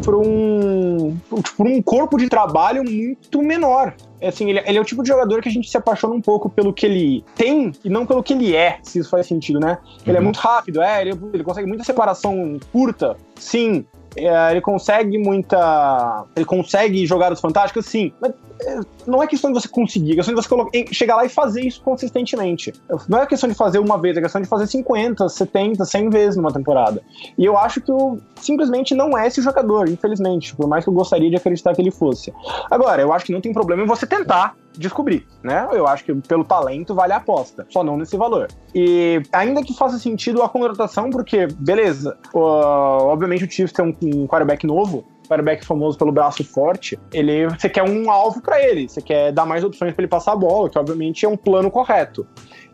por 0.03 0.15
um, 0.15 1.17
por 1.55 1.67
um 1.67 1.81
corpo 1.81 2.17
de 2.17 2.27
trabalho 2.27 2.83
muito 2.83 3.41
menor. 3.41 3.93
É 4.19 4.27
assim, 4.27 4.49
ele, 4.49 4.59
ele, 4.65 4.77
é 4.77 4.81
o 4.81 4.85
tipo 4.85 5.01
de 5.01 5.09
jogador 5.09 5.41
que 5.41 5.49
a 5.49 5.51
gente 5.51 5.69
se 5.69 5.75
apaixona 5.75 6.13
um 6.13 6.21
pouco 6.21 6.49
pelo 6.49 6.71
que 6.71 6.85
ele 6.85 7.25
tem 7.35 7.71
e 7.83 7.89
não 7.89 8.05
pelo 8.05 8.21
que 8.21 8.33
ele 8.33 8.55
é, 8.55 8.77
se 8.83 8.99
isso 8.99 9.09
faz 9.09 9.25
sentido, 9.25 9.59
né? 9.59 9.79
Ele 10.05 10.11
é 10.11 10.11
uhum. 10.11 10.17
é 10.17 10.21
muito 10.21 10.37
rápido, 10.37 10.81
é, 10.81 11.01
ele, 11.01 11.19
ele 11.33 11.43
consegue 11.43 11.67
muita 11.67 11.83
separação 11.83 12.59
curta, 12.71 13.17
sim, 13.35 13.83
é, 14.15 14.51
ele 14.51 14.61
consegue 14.61 15.17
muita. 15.17 16.25
Ele 16.35 16.45
consegue 16.45 17.05
jogar 17.05 17.31
os 17.31 17.39
fantásticos, 17.39 17.85
sim. 17.85 18.11
Mas 18.19 18.33
é, 18.61 18.79
não 19.07 19.23
é 19.23 19.27
questão 19.27 19.51
de 19.51 19.59
você 19.59 19.67
conseguir, 19.67 20.13
é 20.13 20.15
questão 20.15 20.35
de 20.35 20.41
você 20.41 20.93
chegar 20.93 21.15
lá 21.15 21.25
e 21.25 21.29
fazer 21.29 21.61
isso 21.61 21.81
consistentemente. 21.81 22.73
Não 23.07 23.19
é 23.19 23.25
questão 23.25 23.49
de 23.49 23.55
fazer 23.55 23.79
uma 23.79 23.97
vez, 23.97 24.17
é 24.17 24.21
questão 24.21 24.41
de 24.41 24.47
fazer 24.47 24.67
50, 24.67 25.27
70, 25.29 25.85
100 25.85 26.09
vezes 26.09 26.35
numa 26.35 26.51
temporada. 26.51 27.01
E 27.37 27.45
eu 27.45 27.57
acho 27.57 27.81
que 27.81 27.91
o, 27.91 28.19
simplesmente 28.35 28.93
não 28.93 29.17
é 29.17 29.27
esse 29.27 29.41
jogador, 29.41 29.89
infelizmente, 29.89 30.55
por 30.55 30.67
mais 30.67 30.83
que 30.83 30.89
eu 30.89 30.93
gostaria 30.93 31.29
de 31.29 31.35
acreditar 31.37 31.73
que 31.73 31.81
ele 31.81 31.91
fosse. 31.91 32.33
Agora, 32.69 33.01
eu 33.01 33.13
acho 33.13 33.25
que 33.25 33.31
não 33.31 33.41
tem 33.41 33.53
problema 33.53 33.83
em 33.83 33.87
você 33.87 34.05
tentar 34.05 34.55
descobrir, 34.77 35.25
né? 35.43 35.67
Eu 35.71 35.87
acho 35.87 36.03
que 36.03 36.13
pelo 36.13 36.43
talento 36.43 36.93
vale 36.93 37.13
a 37.13 37.17
aposta, 37.17 37.65
só 37.69 37.83
não 37.83 37.97
nesse 37.97 38.17
valor. 38.17 38.47
E 38.73 39.21
ainda 39.31 39.63
que 39.63 39.73
faça 39.73 39.97
sentido 39.97 40.41
a 40.41 40.49
contratação, 40.49 41.09
porque, 41.09 41.47
beleza, 41.47 42.17
uh, 42.33 42.39
obviamente 42.39 43.43
o 43.43 43.51
Chiefs 43.51 43.73
tem 43.73 43.85
um, 43.85 43.95
um 44.03 44.27
quarterback 44.27 44.65
novo, 44.65 45.05
quarterback 45.27 45.65
famoso 45.65 45.97
pelo 45.97 46.11
braço 46.11 46.43
forte, 46.43 46.99
ele, 47.13 47.47
você 47.47 47.69
quer 47.69 47.83
um 47.83 48.11
alvo 48.11 48.41
para 48.41 48.61
ele, 48.61 48.89
você 48.89 49.01
quer 49.01 49.31
dar 49.31 49.45
mais 49.45 49.63
opções 49.63 49.93
para 49.93 50.03
ele 50.03 50.09
passar 50.09 50.33
a 50.33 50.35
bola, 50.35 50.69
que 50.69 50.77
obviamente 50.77 51.25
é 51.25 51.29
um 51.29 51.37
plano 51.37 51.71
correto. 51.71 52.27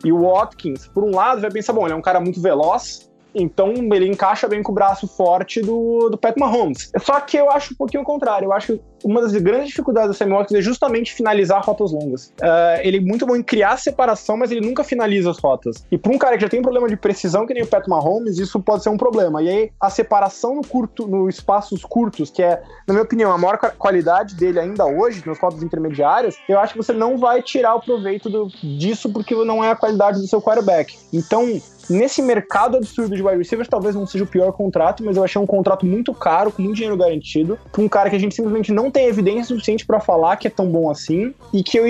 E 0.03 0.11
o 0.11 0.21
Watkins, 0.21 0.87
por 0.87 1.03
um 1.03 1.15
lado, 1.15 1.41
vai 1.41 1.51
pensar, 1.51 1.73
bom, 1.73 1.85
ele 1.85 1.93
é 1.93 1.95
um 1.95 2.01
cara 2.01 2.19
muito 2.19 2.41
veloz, 2.41 3.06
então 3.33 3.73
ele 3.73 4.07
encaixa 4.07 4.47
bem 4.47 4.63
com 4.63 4.71
o 4.71 4.75
braço 4.75 5.07
forte 5.07 5.61
do, 5.61 6.09
do 6.09 6.17
Pat 6.17 6.35
Mahomes. 6.37 6.91
Só 6.99 7.19
que 7.19 7.37
eu 7.37 7.49
acho 7.51 7.73
um 7.73 7.77
pouquinho 7.77 8.03
o 8.03 8.05
contrário. 8.05 8.45
Eu 8.45 8.53
acho 8.53 8.73
que 8.73 8.81
uma 9.03 9.21
das 9.21 9.31
grandes 9.33 9.69
dificuldades 9.69 10.09
do 10.09 10.13
Sammy 10.13 10.33
Watkins 10.33 10.59
é 10.59 10.61
justamente 10.61 11.13
finalizar 11.13 11.63
rotas 11.63 11.91
longas. 11.91 12.27
Uh, 12.41 12.81
ele 12.81 12.97
é 12.97 13.01
muito 13.01 13.25
bom 13.25 13.35
em 13.35 13.43
criar 13.43 13.77
separação, 13.77 14.37
mas 14.37 14.51
ele 14.51 14.61
nunca 14.61 14.83
finaliza 14.83 15.29
as 15.29 15.37
rotas. 15.37 15.85
E 15.91 15.97
para 15.97 16.11
um 16.11 16.17
cara 16.17 16.35
que 16.35 16.41
já 16.41 16.49
tem 16.49 16.59
um 16.59 16.63
problema 16.63 16.87
de 16.87 16.97
precisão, 16.97 17.45
que 17.45 17.53
nem 17.53 17.63
o 17.63 17.67
Pat 17.67 17.87
Mahomes, 17.87 18.37
isso 18.37 18.59
pode 18.59 18.83
ser 18.83 18.89
um 18.89 18.97
problema. 18.97 19.41
E 19.41 19.49
aí, 19.49 19.71
a 19.79 19.89
separação 19.89 20.55
no 20.55 20.65
curto, 20.65 21.07
no 21.07 21.29
espaços 21.29 21.83
curtos, 21.83 22.29
que 22.29 22.41
é, 22.41 22.61
na 22.87 22.93
minha 22.93 23.03
opinião, 23.03 23.31
a 23.31 23.37
maior 23.37 23.57
qualidade 23.57 24.35
dele 24.35 24.59
ainda 24.59 24.85
hoje, 24.85 25.23
nas 25.25 25.39
rotas 25.39 25.61
intermediárias, 25.61 26.37
eu 26.47 26.59
acho 26.59 26.73
que 26.73 26.77
você 26.77 26.93
não 26.93 27.17
vai 27.17 27.41
tirar 27.41 27.75
o 27.75 27.81
proveito 27.81 28.29
do, 28.29 28.47
disso 28.61 29.11
porque 29.11 29.35
não 29.35 29.63
é 29.63 29.71
a 29.71 29.75
qualidade 29.75 30.19
do 30.19 30.27
seu 30.27 30.41
quarterback. 30.41 30.97
Então, 31.13 31.61
Nesse 31.89 32.21
mercado 32.21 32.77
absurdo 32.77 33.15
de 33.15 33.23
wide 33.23 33.37
receivers, 33.37 33.69
talvez 33.69 33.95
não 33.95 34.05
seja 34.05 34.23
o 34.23 34.27
pior 34.27 34.51
contrato, 34.51 35.03
mas 35.03 35.17
eu 35.17 35.23
achei 35.23 35.41
um 35.41 35.45
contrato 35.45 35.85
muito 35.85 36.13
caro, 36.13 36.51
com 36.51 36.61
muito 36.61 36.75
dinheiro 36.75 36.97
garantido, 36.97 37.57
pra 37.71 37.81
um 37.81 37.87
cara 37.87 38.09
que 38.09 38.15
a 38.15 38.19
gente 38.19 38.35
simplesmente 38.35 38.71
não 38.71 38.91
tem 38.91 39.07
evidência 39.07 39.45
suficiente 39.45 39.85
para 39.85 39.99
falar 39.99 40.35
que 40.37 40.47
é 40.47 40.49
tão 40.49 40.67
bom 40.67 40.89
assim, 40.89 41.33
e 41.53 41.63
que 41.63 41.77
eu, 41.77 41.85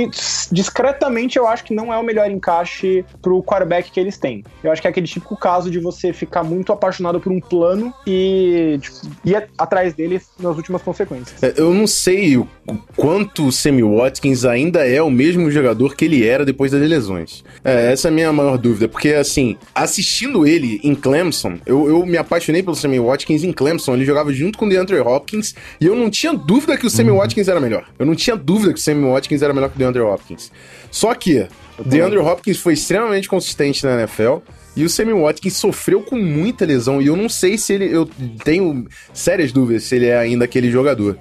discretamente, 0.51 1.37
eu 1.37 1.47
acho 1.47 1.63
que 1.63 1.73
não 1.73 1.93
é 1.93 1.97
o 1.97 2.03
melhor 2.03 2.29
encaixe 2.29 3.03
pro 3.21 3.41
quarterback 3.41 3.91
que 3.91 3.99
eles 3.99 4.17
têm. 4.17 4.43
Eu 4.63 4.71
acho 4.71 4.81
que 4.81 4.87
é 4.87 4.91
aquele 4.91 5.07
típico 5.07 5.35
caso 5.35 5.71
de 5.71 5.79
você 5.79 6.13
ficar 6.13 6.43
muito 6.43 6.71
apaixonado 6.71 7.19
por 7.19 7.31
um 7.31 7.39
plano 7.39 7.93
e 8.05 8.77
tipo, 8.81 8.95
ir 9.25 9.49
atrás 9.57 9.93
dele 9.93 10.21
nas 10.39 10.55
últimas 10.55 10.81
consequências. 10.81 11.41
É, 11.41 11.53
eu 11.57 11.73
não 11.73 11.87
sei 11.87 12.37
o 12.37 12.47
quanto 12.95 13.47
o 13.47 13.51
Sammy 13.51 13.83
Watkins 13.83 14.45
ainda 14.45 14.85
é 14.87 15.01
o 15.01 15.09
mesmo 15.09 15.49
jogador 15.49 15.95
que 15.95 16.05
ele 16.05 16.27
era 16.27 16.45
depois 16.45 16.71
das 16.71 16.81
lesões. 16.81 17.43
É, 17.63 17.91
essa 17.91 18.07
é 18.07 18.09
a 18.09 18.13
minha 18.13 18.31
maior 18.31 18.57
dúvida, 18.57 18.87
porque 18.87 19.09
assim, 19.09 19.57
a 19.73 19.86
assistindo 19.88 20.45
ele 20.45 20.79
em 20.83 20.93
Clemson, 20.93 21.57
eu, 21.65 21.88
eu 21.88 22.05
me 22.05 22.17
apaixonei 22.17 22.61
pelo 22.61 22.75
Sammy 22.75 22.99
Watkins 22.99 23.43
em 23.43 23.51
Clemson. 23.51 23.95
Ele 23.95 24.05
jogava 24.05 24.31
junto 24.33 24.57
com 24.57 24.65
o 24.65 24.69
DeAndre 24.69 24.99
Hopkins 24.99 25.55
e 25.79 25.85
eu 25.85 25.95
não 25.95 26.09
tinha 26.09 26.33
dúvida 26.33 26.77
que 26.77 26.85
o 26.85 26.89
Sammy 26.89 27.09
uhum. 27.09 27.17
Watkins 27.17 27.47
era 27.47 27.59
melhor. 27.59 27.85
Eu 27.97 28.05
não 28.05 28.15
tinha 28.15 28.35
dúvida 28.35 28.73
que 28.73 28.79
o 28.79 28.81
Sammy 28.81 29.09
Watkins 29.09 29.41
era 29.41 29.53
melhor 29.53 29.69
que 29.69 29.75
o 29.75 29.79
DeAndre 29.79 30.01
Hopkins. 30.01 30.51
Só 30.91 31.13
que 31.15 31.47
o 31.79 31.83
DeAndre 31.83 32.19
Hopkins 32.19 32.57
foi 32.57 32.73
extremamente 32.73 33.27
consistente 33.27 33.85
na 33.85 34.01
NFL. 34.01 34.38
E 34.75 34.83
o 34.83 34.89
Sammy 34.89 35.13
Watkins 35.13 35.55
sofreu 35.55 36.01
com 36.01 36.17
muita 36.17 36.65
lesão. 36.65 37.01
E 37.01 37.07
eu 37.07 37.15
não 37.15 37.27
sei 37.27 37.57
se 37.57 37.73
ele. 37.73 37.91
Eu 37.91 38.07
tenho 38.43 38.85
sérias 39.11 39.51
dúvidas 39.51 39.83
se 39.83 39.95
ele 39.95 40.05
é 40.05 40.17
ainda 40.17 40.45
aquele 40.45 40.69
jogador. 40.69 41.17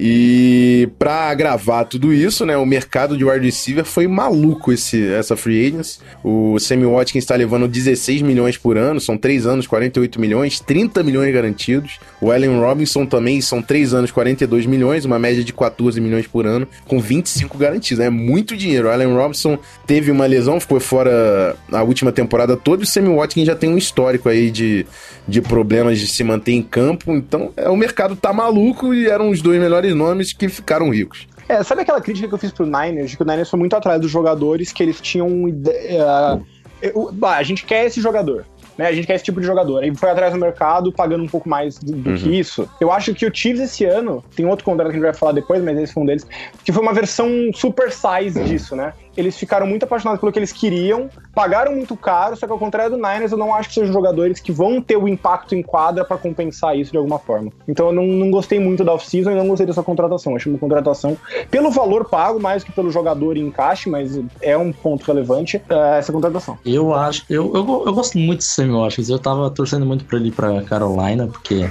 E 0.00 0.88
para 0.96 1.34
gravar 1.34 1.84
tudo 1.84 2.12
isso, 2.12 2.46
né, 2.46 2.56
o 2.56 2.64
mercado 2.64 3.16
de 3.16 3.24
wide 3.24 3.44
receiver 3.44 3.84
foi 3.84 4.06
maluco 4.06 4.72
esse, 4.72 5.04
essa 5.12 5.36
free 5.36 5.66
agents. 5.66 6.00
O 6.22 6.56
Sammy 6.60 6.86
Watkins 6.86 7.24
está 7.24 7.34
levando 7.34 7.66
16 7.66 8.22
milhões 8.22 8.56
por 8.56 8.78
ano, 8.78 9.00
são 9.00 9.18
3 9.18 9.44
anos, 9.44 9.66
48 9.66 10.20
milhões, 10.20 10.60
30 10.60 11.02
milhões 11.02 11.34
garantidos. 11.34 11.98
O 12.20 12.30
Allen 12.30 12.60
Robinson 12.60 13.06
também 13.06 13.40
são 13.40 13.60
3 13.60 13.92
anos, 13.92 14.12
42 14.12 14.66
milhões, 14.66 15.04
uma 15.04 15.18
média 15.18 15.42
de 15.42 15.52
14 15.52 16.00
milhões 16.00 16.28
por 16.28 16.46
ano, 16.46 16.68
com 16.86 17.00
25 17.00 17.58
garantidos. 17.58 17.98
É 18.04 18.08
muito 18.08 18.56
dinheiro. 18.56 18.86
O 18.86 18.90
Allen 18.92 19.12
Robinson 19.12 19.58
teve 19.84 20.12
uma 20.12 20.26
lesão, 20.26 20.60
ficou 20.60 20.78
fora 20.78 21.56
a 21.72 21.82
última 21.82 22.12
temporada 22.12 22.56
toda. 22.56 22.82
E 22.82 22.84
o 22.84 22.86
Sammy 22.86 23.12
Watkins 23.12 23.48
já 23.48 23.56
tem 23.56 23.68
um 23.68 23.76
histórico 23.76 24.28
aí 24.28 24.48
de, 24.48 24.86
de 25.28 25.42
problemas 25.42 26.00
de 26.00 26.06
se 26.06 26.24
manter 26.24 26.52
em 26.52 26.62
campo. 26.62 27.12
Então, 27.12 27.52
é, 27.56 27.68
o 27.68 27.76
mercado 27.76 28.16
tá 28.16 28.32
maluco 28.32 28.94
e 28.94 29.06
eram 29.06 29.28
os 29.28 29.42
dois 29.42 29.60
melhores 29.60 29.94
nomes 29.94 30.32
que 30.32 30.48
ficaram 30.48 30.90
ricos. 30.90 31.28
É, 31.48 31.62
sabe 31.62 31.82
aquela 31.82 32.00
crítica 32.00 32.26
que 32.26 32.34
eu 32.34 32.38
fiz 32.38 32.50
pro 32.50 32.66
Niners, 32.66 33.10
de 33.10 33.16
que 33.16 33.22
o 33.22 33.26
Niners 33.26 33.48
foi 33.48 33.58
muito 33.58 33.76
atrás 33.76 34.00
dos 34.00 34.10
jogadores, 34.10 34.72
que 34.72 34.82
eles 34.82 35.00
tinham. 35.00 35.28
Uh, 35.44 37.26
a 37.26 37.42
gente 37.42 37.64
quer 37.64 37.86
esse 37.86 38.00
jogador. 38.00 38.44
Né, 38.76 38.86
a 38.86 38.92
gente 38.92 39.08
quer 39.08 39.16
esse 39.16 39.24
tipo 39.24 39.40
de 39.40 39.46
jogador. 39.46 39.82
Aí 39.82 39.92
foi 39.94 40.08
atrás 40.08 40.32
do 40.32 40.38
mercado, 40.38 40.92
pagando 40.92 41.24
um 41.24 41.26
pouco 41.26 41.48
mais 41.48 41.78
do, 41.78 41.96
do 41.96 42.10
uhum. 42.10 42.16
que 42.16 42.38
isso. 42.38 42.68
Eu 42.80 42.92
acho 42.92 43.12
que 43.12 43.26
o 43.26 43.34
Chiefs 43.34 43.60
esse 43.60 43.84
ano, 43.84 44.22
tem 44.36 44.46
outro 44.46 44.64
contrato 44.64 44.86
que 44.86 44.92
a 44.92 44.94
gente 44.94 45.02
vai 45.02 45.14
falar 45.14 45.32
depois, 45.32 45.62
mas 45.64 45.76
esse 45.78 45.92
foi 45.92 46.04
um 46.04 46.06
deles, 46.06 46.24
que 46.64 46.70
foi 46.70 46.80
uma 46.80 46.92
versão 46.92 47.28
super 47.54 47.90
size 47.90 48.40
disso, 48.44 48.76
né? 48.76 48.92
Eles 49.18 49.36
ficaram 49.36 49.66
muito 49.66 49.82
apaixonados 49.82 50.20
pelo 50.20 50.30
que 50.30 50.38
eles 50.38 50.52
queriam, 50.52 51.10
pagaram 51.34 51.74
muito 51.74 51.96
caro, 51.96 52.36
só 52.36 52.46
que 52.46 52.52
ao 52.52 52.58
contrário 52.58 52.92
do 52.92 52.96
Niners, 52.96 53.32
eu 53.32 53.38
não 53.38 53.52
acho 53.52 53.68
que 53.68 53.74
sejam 53.74 53.92
jogadores 53.92 54.38
que 54.38 54.52
vão 54.52 54.80
ter 54.80 54.96
o 54.96 55.08
impacto 55.08 55.56
em 55.56 55.62
quadra 55.62 56.04
para 56.04 56.16
compensar 56.16 56.78
isso 56.78 56.92
de 56.92 56.98
alguma 56.98 57.18
forma. 57.18 57.50
Então 57.66 57.88
eu 57.88 57.92
não, 57.92 58.06
não 58.06 58.30
gostei 58.30 58.60
muito 58.60 58.84
da 58.84 58.94
off-season 58.94 59.32
e 59.32 59.34
não 59.34 59.48
gostei 59.48 59.66
dessa 59.66 59.82
contratação. 59.82 60.36
Achei 60.36 60.52
uma 60.52 60.58
contratação 60.58 61.16
pelo 61.50 61.70
valor 61.70 62.08
pago, 62.08 62.40
mais 62.40 62.62
que 62.62 62.70
pelo 62.70 62.90
jogador 62.90 63.36
em 63.36 63.48
encaixe, 63.48 63.90
mas 63.90 64.20
é 64.40 64.56
um 64.56 64.72
ponto 64.72 65.04
relevante 65.04 65.60
é, 65.68 65.98
essa 65.98 66.12
contratação. 66.12 66.56
Eu 66.64 66.94
acho, 66.94 67.24
eu, 67.28 67.52
eu, 67.54 67.84
eu 67.86 67.92
gosto 67.92 68.16
muito 68.16 68.38
do 68.38 68.44
Sammy 68.44 68.72
Washington, 68.72 69.12
eu 69.12 69.18
tava 69.18 69.50
torcendo 69.50 69.84
muito 69.84 70.04
pra 70.04 70.18
ele 70.18 70.30
pra 70.30 70.62
Carolina, 70.62 71.26
porque 71.26 71.68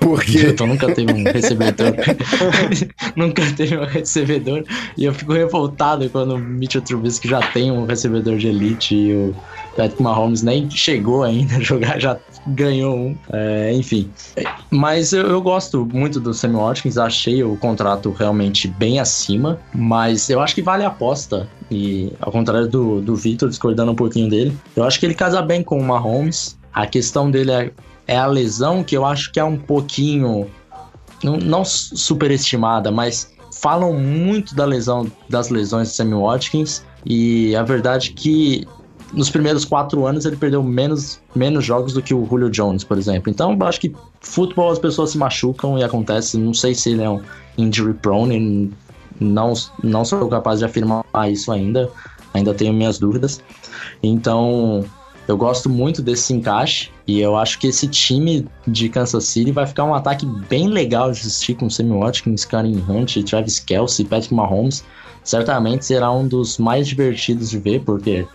porque. 0.00 0.38
Então 0.58 0.66
nunca 0.66 0.92
teve 0.92 1.12
um 1.12 1.24
recebedor. 1.24 1.94
nunca 3.14 3.42
teve 3.52 3.76
um 3.76 3.84
recebedor. 3.84 4.64
E 4.96 5.04
eu 5.04 5.14
fico 5.14 5.32
revoltado 5.32 6.08
quando 6.10 6.34
o 6.34 6.38
Mitchell 6.38 6.82
Trubisky 6.82 7.28
já 7.28 7.40
tem 7.52 7.70
um 7.70 7.84
recebedor 7.84 8.36
de 8.36 8.48
elite 8.48 8.94
e 8.94 9.14
o 9.14 9.34
Patrick 9.76 10.02
Mahomes 10.02 10.42
nem 10.42 10.68
chegou 10.70 11.22
ainda 11.22 11.56
a 11.56 11.60
jogar, 11.60 12.00
já 12.00 12.18
ganhou 12.48 12.96
um. 12.96 13.16
É, 13.32 13.72
enfim. 13.72 14.10
Mas 14.70 15.12
eu, 15.12 15.26
eu, 15.26 15.40
gosto 15.40 15.86
muito 15.92 16.18
do 16.18 16.34
Sammy 16.34 16.56
Watkins, 16.56 16.98
achei 16.98 17.44
o 17.44 17.56
contrato 17.56 18.10
realmente 18.10 18.66
bem 18.66 18.98
acima, 18.98 19.58
mas 19.72 20.28
eu 20.30 20.40
acho 20.40 20.54
que 20.54 20.62
vale 20.62 20.84
a 20.84 20.88
aposta. 20.88 21.48
E 21.70 22.12
ao 22.20 22.32
contrário 22.32 22.66
do, 22.66 23.00
do 23.00 23.14
Victor, 23.14 23.48
discordando 23.48 23.92
um 23.92 23.94
pouquinho 23.94 24.28
dele, 24.28 24.56
eu 24.74 24.84
acho 24.84 24.98
que 24.98 25.06
ele 25.06 25.14
casa 25.14 25.40
bem 25.42 25.62
com 25.62 25.78
o 25.78 25.84
Mahomes. 25.84 26.58
A 26.72 26.86
questão 26.86 27.30
dele 27.30 27.50
é 27.50 27.70
é 28.08 28.16
a 28.16 28.26
lesão 28.26 28.82
que 28.82 28.96
eu 28.96 29.04
acho 29.04 29.30
que 29.30 29.38
é 29.38 29.44
um 29.44 29.56
pouquinho 29.56 30.50
não, 31.22 31.64
superestimada, 31.64 32.90
mas 32.90 33.30
falam 33.60 33.92
muito 33.92 34.54
da 34.54 34.64
lesão 34.64 35.10
das 35.28 35.50
lesões 35.50 35.88
de 35.88 35.94
Sammy 35.94 36.14
Watkins 36.14 36.82
e 37.04 37.54
a 37.54 37.62
verdade 37.62 38.10
é 38.10 38.20
que 38.20 38.66
nos 39.12 39.30
primeiros 39.30 39.64
quatro 39.64 40.06
anos 40.06 40.24
ele 40.24 40.36
perdeu 40.36 40.62
menos, 40.62 41.20
menos 41.34 41.64
jogos 41.64 41.92
do 41.92 42.02
que 42.02 42.14
o 42.14 42.26
Julio 42.26 42.50
Jones, 42.50 42.84
por 42.84 42.98
exemplo. 42.98 43.30
Então 43.30 43.56
eu 43.58 43.66
acho 43.66 43.80
que 43.80 43.94
futebol 44.20 44.70
as 44.70 44.78
pessoas 44.78 45.10
se 45.10 45.18
machucam 45.18 45.78
e 45.78 45.84
acontece. 45.84 46.36
Não 46.38 46.52
sei 46.52 46.74
se 46.74 46.90
ele 46.90 47.02
é 47.02 47.10
um 47.10 47.20
injury 47.56 47.94
prone, 47.94 48.70
não, 49.18 49.54
não 49.82 50.04
sou 50.04 50.28
capaz 50.28 50.58
de 50.58 50.66
afirmar 50.66 51.04
isso 51.30 51.50
ainda. 51.50 51.90
Ainda 52.34 52.52
tenho 52.52 52.72
minhas 52.74 52.98
dúvidas. 52.98 53.42
Então 54.02 54.84
eu 55.28 55.36
gosto 55.36 55.68
muito 55.68 56.00
desse 56.00 56.32
encaixe 56.32 56.90
e 57.06 57.20
eu 57.20 57.36
acho 57.36 57.58
que 57.58 57.66
esse 57.66 57.86
time 57.86 58.46
de 58.66 58.88
Kansas 58.88 59.24
City 59.24 59.52
vai 59.52 59.66
ficar 59.66 59.84
um 59.84 59.94
ataque 59.94 60.24
bem 60.24 60.68
legal 60.68 61.12
de 61.12 61.20
assistir 61.20 61.54
com 61.54 61.68
Sammy 61.68 61.98
Watkins, 61.98 62.46
Karim 62.46 62.82
Hunt, 62.88 63.22
Travis 63.24 63.60
Kelsey, 63.60 64.06
Patrick 64.06 64.32
Mahomes. 64.32 64.82
Certamente 65.22 65.84
será 65.84 66.10
um 66.10 66.26
dos 66.26 66.56
mais 66.56 66.88
divertidos 66.88 67.50
de 67.50 67.58
ver, 67.58 67.82
porque 67.84 68.26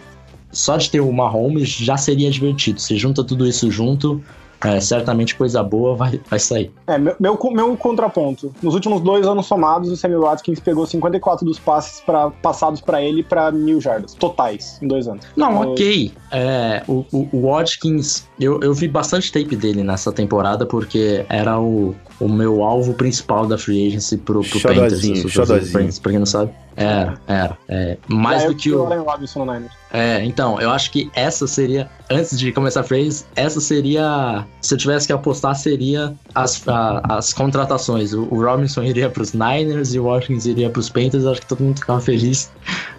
só 0.52 0.78
de 0.78 0.91
ter 0.91 1.02
o 1.02 1.12
Mahomes 1.12 1.68
já 1.68 1.98
seria 1.98 2.30
divertido. 2.30 2.80
Você 2.80 2.96
junta 2.96 3.24
tudo 3.24 3.48
isso 3.48 3.72
junto, 3.72 4.24
é, 4.64 4.80
certamente 4.80 5.36
coisa 5.36 5.61
boa 5.61 5.95
vai, 5.95 6.20
vai 6.30 6.39
sair. 6.39 6.72
É, 6.88 6.97
meu, 6.97 7.16
meu, 7.20 7.39
meu, 7.51 7.78
contraponto. 7.78 8.53
Nos 8.61 8.74
últimos 8.74 9.01
dois 9.01 9.26
anos 9.26 9.45
somados, 9.45 9.89
o 9.89 9.97
Sammy 9.97 10.16
Watkins 10.16 10.59
pegou 10.59 10.86
54 10.86 11.45
dos 11.45 11.59
passes 11.59 11.99
pra, 12.01 12.30
passados 12.30 12.82
para 12.82 13.01
ele 13.01 13.24
para 13.24 13.51
mil 13.51 13.82
jardas, 13.82 14.14
totais, 14.14 14.80
em 14.82 14.88
dois 14.88 15.07
anos. 15.07 15.26
Não, 15.36 15.51
então, 15.51 15.72
ok. 15.72 16.11
É, 16.32 16.84
o, 16.88 17.05
o, 17.11 17.30
o, 17.32 17.51
Watkins, 17.51 18.28
eu, 18.39 18.59
eu 18.61 18.74
vi 18.74 18.88
bastante 18.88 19.32
tape 19.32 19.55
dele 19.55 19.84
nessa 19.84 20.11
temporada, 20.11 20.66
porque 20.66 21.26
era 21.30 21.59
o, 21.59 21.95
o 22.26 22.30
meu 22.30 22.63
alvo 22.63 22.93
principal 22.93 23.45
da 23.45 23.57
free 23.57 23.88
agency 23.88 24.17
pro, 24.17 24.41
pro 24.41 24.59
Panthers. 24.61 25.01
Xodozinho. 25.32 26.01
Pra 26.01 26.11
quem 26.11 26.19
não 26.19 26.26
sabe. 26.26 26.51
Era, 26.76 27.13
era. 27.28 27.57
É, 27.69 27.97
mais 28.07 28.41
Já 28.41 28.47
do 28.47 28.53
eu 28.53 28.57
que 28.57 28.71
o. 28.74 28.88
É, 29.91 30.24
então, 30.26 30.59
eu 30.59 30.71
acho 30.71 30.89
que 30.91 31.11
essa 31.13 31.45
seria, 31.45 31.88
antes 32.09 32.39
de 32.39 32.51
começar 32.51 32.80
a 32.80 32.84
phrase, 32.84 33.26
essa 33.36 33.61
seria, 33.61 34.43
se 34.59 34.74
eu 34.74 34.78
tivesse 34.80 35.05
que 35.05 35.13
apostar, 35.13 35.53
seria 35.55 36.13
as, 36.34 36.67
a- 36.67 37.01
as 37.09 37.32
contratações. 37.32 38.11
O, 38.13 38.24
o 38.24 38.41
Robinson 38.43 38.82
iria 38.84 39.07
pros 39.09 39.34
Niners 39.34 39.93
e 39.93 39.99
o 39.99 40.05
Watkins 40.05 40.45
iria 40.47 40.69
pros 40.69 40.89
Panthers, 40.89 41.26
acho 41.28 41.41
que 41.41 41.47
todo 41.47 41.61
mundo 41.61 41.80
ficava 41.80 42.01
feliz. 42.01 42.51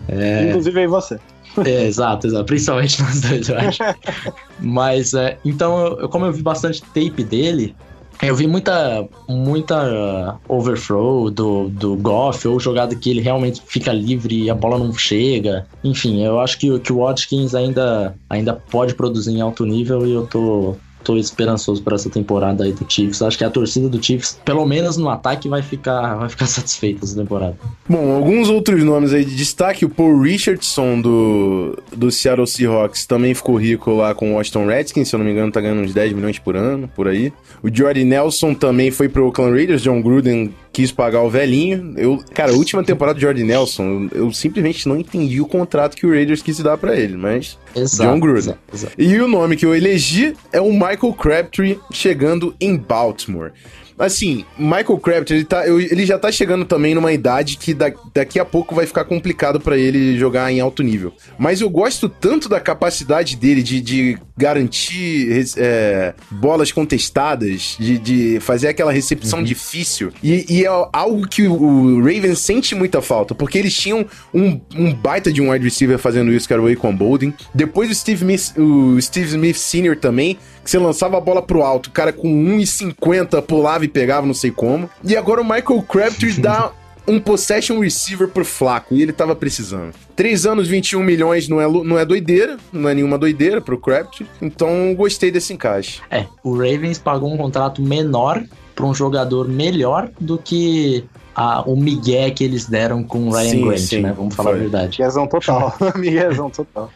É, 0.08 0.48
Inclusive 0.50 0.80
aí 0.80 0.86
você. 0.86 1.18
é, 1.64 1.84
exato, 1.86 2.28
exato. 2.28 2.44
Principalmente 2.44 3.02
nós 3.02 3.20
dois, 3.22 3.48
eu 3.48 3.58
acho. 3.58 3.78
Mas, 4.60 5.14
é, 5.14 5.36
então, 5.44 5.96
eu- 5.98 6.08
como 6.08 6.26
eu 6.26 6.32
vi 6.32 6.42
bastante 6.42 6.80
tape 6.80 7.24
dele, 7.24 7.74
eu 8.22 8.34
vi 8.34 8.46
muita, 8.46 9.06
muita 9.28 10.38
uh, 10.48 10.54
overthrow 10.54 11.30
do, 11.30 11.68
do 11.68 11.96
Goff, 11.96 12.46
ou 12.48 12.58
jogada 12.58 12.94
que 12.94 13.10
ele 13.10 13.20
realmente 13.20 13.60
fica 13.66 13.92
livre 13.92 14.44
e 14.44 14.50
a 14.50 14.54
bola 14.54 14.78
não 14.78 14.92
chega. 14.94 15.66
Enfim, 15.82 16.22
eu 16.24 16.40
acho 16.40 16.58
que, 16.58 16.70
o- 16.70 16.80
que 16.80 16.92
o 16.92 16.98
Watkins 16.98 17.54
ainda, 17.54 18.14
ainda 18.30 18.52
pode 18.54 18.94
produzir 18.94 19.32
em 19.32 19.40
alto 19.40 19.64
nível 19.66 20.06
e 20.06 20.12
eu 20.12 20.26
tô, 20.26 20.76
tô 21.04 21.16
esperançoso 21.16 21.82
para 21.82 21.94
essa 21.94 22.08
temporada 22.08 22.64
aí 22.64 22.72
do 22.72 22.84
Chiefs. 22.88 23.22
Acho 23.22 23.38
que 23.38 23.44
a 23.44 23.50
torcida 23.50 23.88
do 23.88 24.02
Chiefs, 24.02 24.40
pelo 24.44 24.66
menos 24.66 24.96
no 24.96 25.08
ataque, 25.08 25.48
vai 25.48 25.62
ficar, 25.62 26.16
vai 26.16 26.28
ficar 26.28 26.46
satisfeita 26.48 27.04
essa 27.04 27.14
temporada. 27.14 27.56
Bom, 27.88 28.12
alguns 28.12 28.48
outros 28.48 28.82
nomes 28.82 29.12
aí 29.12 29.24
de 29.24 29.36
destaque. 29.36 29.84
O 29.84 29.88
Paul 29.90 30.20
Richardson 30.20 31.00
do, 31.00 31.78
do 31.94 32.10
Seattle 32.10 32.46
Seahawks 32.46 33.06
também 33.06 33.34
ficou 33.34 33.56
rico 33.56 33.92
lá 33.92 34.14
com 34.14 34.32
o 34.32 34.34
Washington 34.36 34.66
Redskins, 34.66 35.08
se 35.08 35.14
eu 35.14 35.18
não 35.18 35.26
me 35.26 35.32
engano, 35.32 35.52
tá 35.52 35.60
ganhando 35.60 35.82
uns 35.82 35.92
10 35.92 36.12
milhões 36.14 36.38
por 36.38 36.56
ano, 36.56 36.88
por 36.88 37.06
aí. 37.06 37.32
O 37.62 37.68
Jordy 37.72 38.04
Nelson 38.04 38.54
também 38.54 38.90
foi 38.90 39.08
pro 39.08 39.26
Oakland 39.26 39.52
Raiders. 39.52 39.82
John 39.82 40.00
Gruden 40.00 40.54
quis 40.74 40.90
pagar 40.90 41.22
o 41.22 41.30
velhinho. 41.30 41.94
Eu, 41.96 42.22
cara, 42.34 42.52
a 42.52 42.54
última 42.56 42.82
temporada 42.82 43.14
do 43.14 43.20
Jordy 43.20 43.44
Nelson, 43.44 44.08
eu, 44.12 44.26
eu 44.26 44.32
simplesmente 44.32 44.88
não 44.88 44.98
entendi 44.98 45.40
o 45.40 45.46
contrato 45.46 45.96
que 45.96 46.04
o 46.04 46.10
Raiders 46.10 46.42
quis 46.42 46.58
dar 46.58 46.76
pra 46.76 46.96
ele, 46.96 47.16
mas 47.16 47.56
Exato. 47.74 48.10
John 48.10 48.20
Gruden. 48.20 48.38
exato, 48.40 48.58
exato. 48.72 48.94
E 48.98 49.16
o 49.20 49.28
nome 49.28 49.56
que 49.56 49.64
eu 49.64 49.74
elegi 49.74 50.34
é 50.52 50.60
o 50.60 50.72
Michael 50.72 51.14
Crabtree 51.16 51.78
chegando 51.92 52.54
em 52.60 52.76
Baltimore. 52.76 53.52
Assim, 53.98 54.44
Michael 54.58 54.98
Crabtree, 54.98 55.36
ele, 55.38 55.44
tá, 55.44 55.66
ele 55.68 56.04
já 56.06 56.18
tá 56.18 56.30
chegando 56.32 56.64
também 56.64 56.94
numa 56.94 57.12
idade 57.12 57.56
que 57.56 57.72
da- 57.72 57.92
daqui 58.14 58.38
a 58.40 58.44
pouco 58.44 58.74
vai 58.74 58.86
ficar 58.86 59.04
complicado 59.04 59.60
pra 59.60 59.76
ele 59.78 60.18
jogar 60.18 60.50
em 60.52 60.60
alto 60.60 60.82
nível. 60.82 61.12
Mas 61.38 61.60
eu 61.60 61.70
gosto 61.70 62.08
tanto 62.08 62.48
da 62.48 62.58
capacidade 62.60 63.36
dele 63.36 63.62
de, 63.62 63.80
de 63.80 64.18
garantir 64.36 65.44
é, 65.56 66.14
bolas 66.30 66.72
contestadas, 66.72 67.76
de, 67.78 67.98
de 67.98 68.40
fazer 68.40 68.68
aquela 68.68 68.92
recepção 68.92 69.42
difícil. 69.42 70.12
E, 70.22 70.44
e 70.48 70.64
é 70.64 70.68
algo 70.92 71.26
que 71.28 71.42
o, 71.46 71.52
o 71.54 71.98
Ravens 71.98 72.38
sente 72.40 72.74
muita 72.74 73.00
falta, 73.02 73.34
porque 73.34 73.58
eles 73.58 73.74
tinham 73.74 74.04
um, 74.32 74.60
um 74.76 74.92
baita 74.92 75.32
de 75.32 75.40
um 75.40 75.50
wide 75.50 75.64
receiver 75.64 75.98
fazendo 75.98 76.32
isso, 76.32 76.46
que 76.46 76.52
era 76.52 76.62
o 76.62 76.66
Akon 76.70 76.94
Bolden. 76.94 77.32
Depois 77.54 77.90
o 77.90 77.94
Steve, 77.94 78.20
Smith, 78.24 78.54
o 78.58 79.00
Steve 79.00 79.26
Smith 79.28 79.56
Sr. 79.56 79.96
também, 80.00 80.38
que 80.64 80.70
você 80.70 80.78
lançava 80.78 81.18
a 81.18 81.20
bola 81.20 81.42
pro 81.42 81.62
alto, 81.62 81.88
o 81.88 81.92
cara 81.92 82.12
com 82.12 82.28
1,50 82.28 83.42
pulava 83.42 83.84
e 83.84 83.88
pegava, 83.88 84.26
não 84.26 84.34
sei 84.34 84.50
como. 84.50 84.88
E 85.04 85.16
agora 85.16 85.42
o 85.42 85.44
Michael 85.44 85.82
Crabtree 85.82 86.32
dá 86.40 86.72
um 87.06 87.20
possession 87.20 87.78
receiver 87.80 88.28
pro 88.28 88.44
Flaco, 88.44 88.94
e 88.94 89.02
ele 89.02 89.12
tava 89.12 89.36
precisando. 89.36 89.92
3 90.16 90.46
anos, 90.46 90.66
21 90.66 91.02
milhões 91.02 91.48
não 91.48 91.60
é, 91.60 91.68
não 91.68 91.98
é 91.98 92.04
doideira, 92.04 92.56
não 92.72 92.88
é 92.88 92.94
nenhuma 92.94 93.18
doideira 93.18 93.60
pro 93.60 93.78
Crabtree, 93.78 94.26
então 94.40 94.94
gostei 94.94 95.30
desse 95.30 95.52
encaixe. 95.52 96.00
É, 96.10 96.24
o 96.42 96.52
Ravens 96.56 96.98
pagou 96.98 97.32
um 97.32 97.36
contrato 97.36 97.82
menor 97.82 98.42
para 98.74 98.86
um 98.86 98.94
jogador 98.94 99.46
melhor 99.48 100.10
do 100.18 100.38
que 100.38 101.04
a- 101.34 101.62
o 101.62 101.76
migué 101.76 102.30
que 102.30 102.44
eles 102.44 102.66
deram 102.66 103.02
com 103.02 103.28
o 103.28 103.30
Ryan 103.32 103.50
Sim, 103.50 103.66
Grant, 103.66 103.78
sim, 103.78 104.00
né? 104.02 104.14
Vamos 104.16 104.34
falar 104.34 104.50
foi. 104.50 104.58
a 104.58 104.62
verdade. 104.62 104.98
Miguezão 104.98 105.26
total. 105.26 105.74
Miguezão 105.96 106.50
total. 106.50 106.90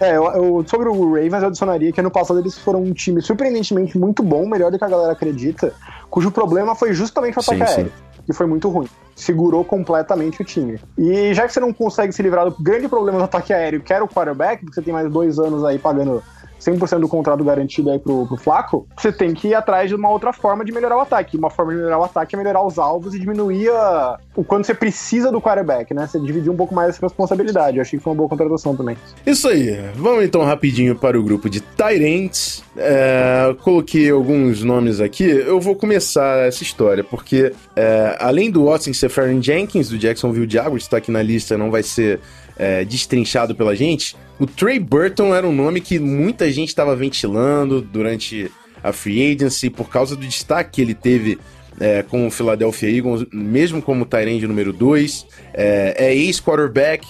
É, 0.00 0.16
eu, 0.16 0.24
eu- 0.24 0.64
sobre 0.66 0.88
o 0.88 1.14
Ravens, 1.14 1.42
eu 1.42 1.48
adicionaria 1.48 1.92
que 1.92 2.00
ano 2.00 2.10
passado 2.10 2.38
eles 2.38 2.56
foram 2.58 2.82
um 2.82 2.92
time 2.92 3.22
surpreendentemente 3.22 3.98
muito 3.98 4.22
bom, 4.22 4.46
melhor 4.46 4.70
do 4.70 4.78
que 4.78 4.84
a 4.84 4.88
galera 4.88 5.12
acredita, 5.12 5.72
cujo 6.10 6.30
problema 6.30 6.74
foi 6.74 6.92
justamente 6.92 7.36
o 7.36 7.40
ataque 7.40 7.66
sim. 7.66 7.72
aéreo, 7.74 7.92
que 8.26 8.32
foi 8.32 8.46
muito 8.46 8.68
ruim. 8.68 8.88
Segurou 9.14 9.64
completamente 9.64 10.42
o 10.42 10.44
time. 10.44 10.78
E 10.98 11.32
já 11.32 11.46
que 11.46 11.52
você 11.54 11.60
não 11.60 11.72
consegue 11.72 12.12
se 12.12 12.22
livrar 12.22 12.44
do 12.50 12.54
grande 12.62 12.86
problema 12.88 13.16
do 13.18 13.24
ataque 13.24 13.52
aéreo, 13.54 13.80
que 13.80 13.92
era 13.92 14.04
o 14.04 14.08
quarterback, 14.08 14.60
porque 14.60 14.74
você 14.74 14.82
tem 14.82 14.92
mais 14.92 15.10
dois 15.10 15.38
anos 15.38 15.64
aí 15.64 15.78
pagando 15.78 16.22
100% 16.60 17.00
do 17.00 17.08
contrato 17.08 17.44
garantido 17.44 17.90
aí 17.90 17.98
pro, 17.98 18.26
pro 18.26 18.36
Flaco, 18.36 18.86
você 18.96 19.12
tem 19.12 19.34
que 19.34 19.48
ir 19.48 19.54
atrás 19.54 19.88
de 19.88 19.94
uma 19.94 20.08
outra 20.10 20.32
forma 20.32 20.64
de 20.64 20.72
melhorar 20.72 20.96
o 20.96 21.00
ataque. 21.00 21.36
Uma 21.36 21.50
forma 21.50 21.72
de 21.72 21.78
melhorar 21.78 21.98
o 21.98 22.04
ataque 22.04 22.34
é 22.34 22.38
melhorar 22.38 22.64
os 22.64 22.78
alvos 22.78 23.14
e 23.14 23.18
diminuir 23.18 23.70
a- 23.70 24.18
o 24.36 24.44
quanto 24.44 24.66
você 24.66 24.74
precisa 24.74 25.32
do 25.32 25.40
quarterback, 25.40 25.94
né? 25.94 26.06
Você 26.06 26.20
dividir 26.20 26.50
um 26.50 26.56
pouco 26.56 26.74
mais 26.74 26.90
essa 26.90 27.00
responsabilidade. 27.00 27.78
Eu 27.78 27.82
achei 27.82 27.98
que 27.98 28.02
foi 28.02 28.12
uma 28.12 28.18
boa 28.18 28.28
contratação 28.28 28.76
também. 28.76 28.96
Isso 29.26 29.48
aí, 29.48 29.76
vamos 29.94 30.24
então 30.24 30.44
rapidinho 30.44 30.94
para 30.94 31.18
o 31.18 31.22
grupo 31.22 31.48
de 31.48 31.60
Tyrants. 31.60 32.62
É, 32.76 33.56
coloquei 33.62 34.10
alguns 34.10 34.62
nomes 34.62 35.00
aqui. 35.00 35.24
Eu 35.24 35.58
vou 35.58 35.74
começar 35.74 36.46
essa 36.46 36.62
história, 36.62 37.02
porque 37.02 37.52
é, 37.74 38.16
além 38.20 38.50
do 38.50 38.66
Watson 38.66 38.92
Seferian 38.92 39.40
Jenkins, 39.42 39.88
do 39.88 39.96
Jacksonville 39.96 40.48
Jaguars, 40.48 40.82
está 40.82 40.98
aqui 40.98 41.10
na 41.10 41.22
lista, 41.22 41.56
não 41.56 41.70
vai 41.70 41.82
ser 41.82 42.20
é, 42.58 42.84
destrinchado 42.84 43.54
pela 43.54 43.74
gente. 43.74 44.14
O 44.38 44.46
Trey 44.46 44.78
Burton 44.78 45.34
era 45.34 45.46
um 45.46 45.52
nome 45.52 45.80
que 45.80 45.98
muita 45.98 46.50
gente 46.52 46.68
estava 46.68 46.94
ventilando 46.94 47.80
durante 47.80 48.50
a 48.82 48.92
free 48.92 49.34
agency 49.34 49.70
por 49.70 49.88
causa 49.88 50.14
do 50.14 50.26
destaque 50.26 50.72
que 50.72 50.82
ele 50.82 50.94
teve 50.94 51.38
é, 51.80 52.02
com 52.02 52.26
o 52.26 52.30
Philadelphia 52.30 52.90
Eagles, 52.90 53.26
mesmo 53.32 53.82
como 53.82 54.04
Tyrande 54.04 54.46
número 54.46 54.72
2. 54.72 55.26
É, 55.54 55.94
é 55.98 56.14
ex-quarterback 56.14 57.06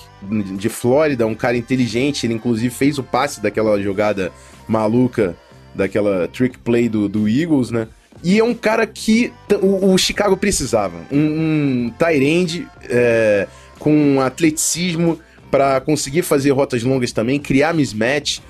de 0.57 0.69
Flórida, 0.69 1.27
um 1.27 1.35
cara 1.35 1.57
inteligente. 1.57 2.27
Ele, 2.27 2.35
inclusive, 2.35 2.71
fez 2.75 2.99
o 2.99 3.03
passe 3.03 3.41
daquela 3.41 3.81
jogada 3.81 4.33
maluca, 4.69 5.37
daquela 5.75 6.29
trick 6.29 6.59
play 6.59 6.89
do, 6.89 7.09
do 7.09 7.29
Eagles, 7.29 7.71
né? 7.71 7.89
E 8.25 8.39
é 8.39 8.45
um 8.45 8.55
cara 8.55 8.87
que 8.87 9.33
o, 9.63 9.93
o 9.93 9.99
Chicago 9.99 10.37
precisava. 10.37 10.97
Um, 11.13 11.19
um 11.87 11.93
Tyrande 11.99 12.67
é, 12.89 13.47
com 13.79 14.21
atleticismo 14.21 15.21
para 15.51 15.81
conseguir 15.81 16.23
fazer 16.23 16.51
rotas 16.51 16.83
longas 16.83 17.13
também, 17.13 17.39
criar 17.39 17.73
mismatch. 17.73 18.41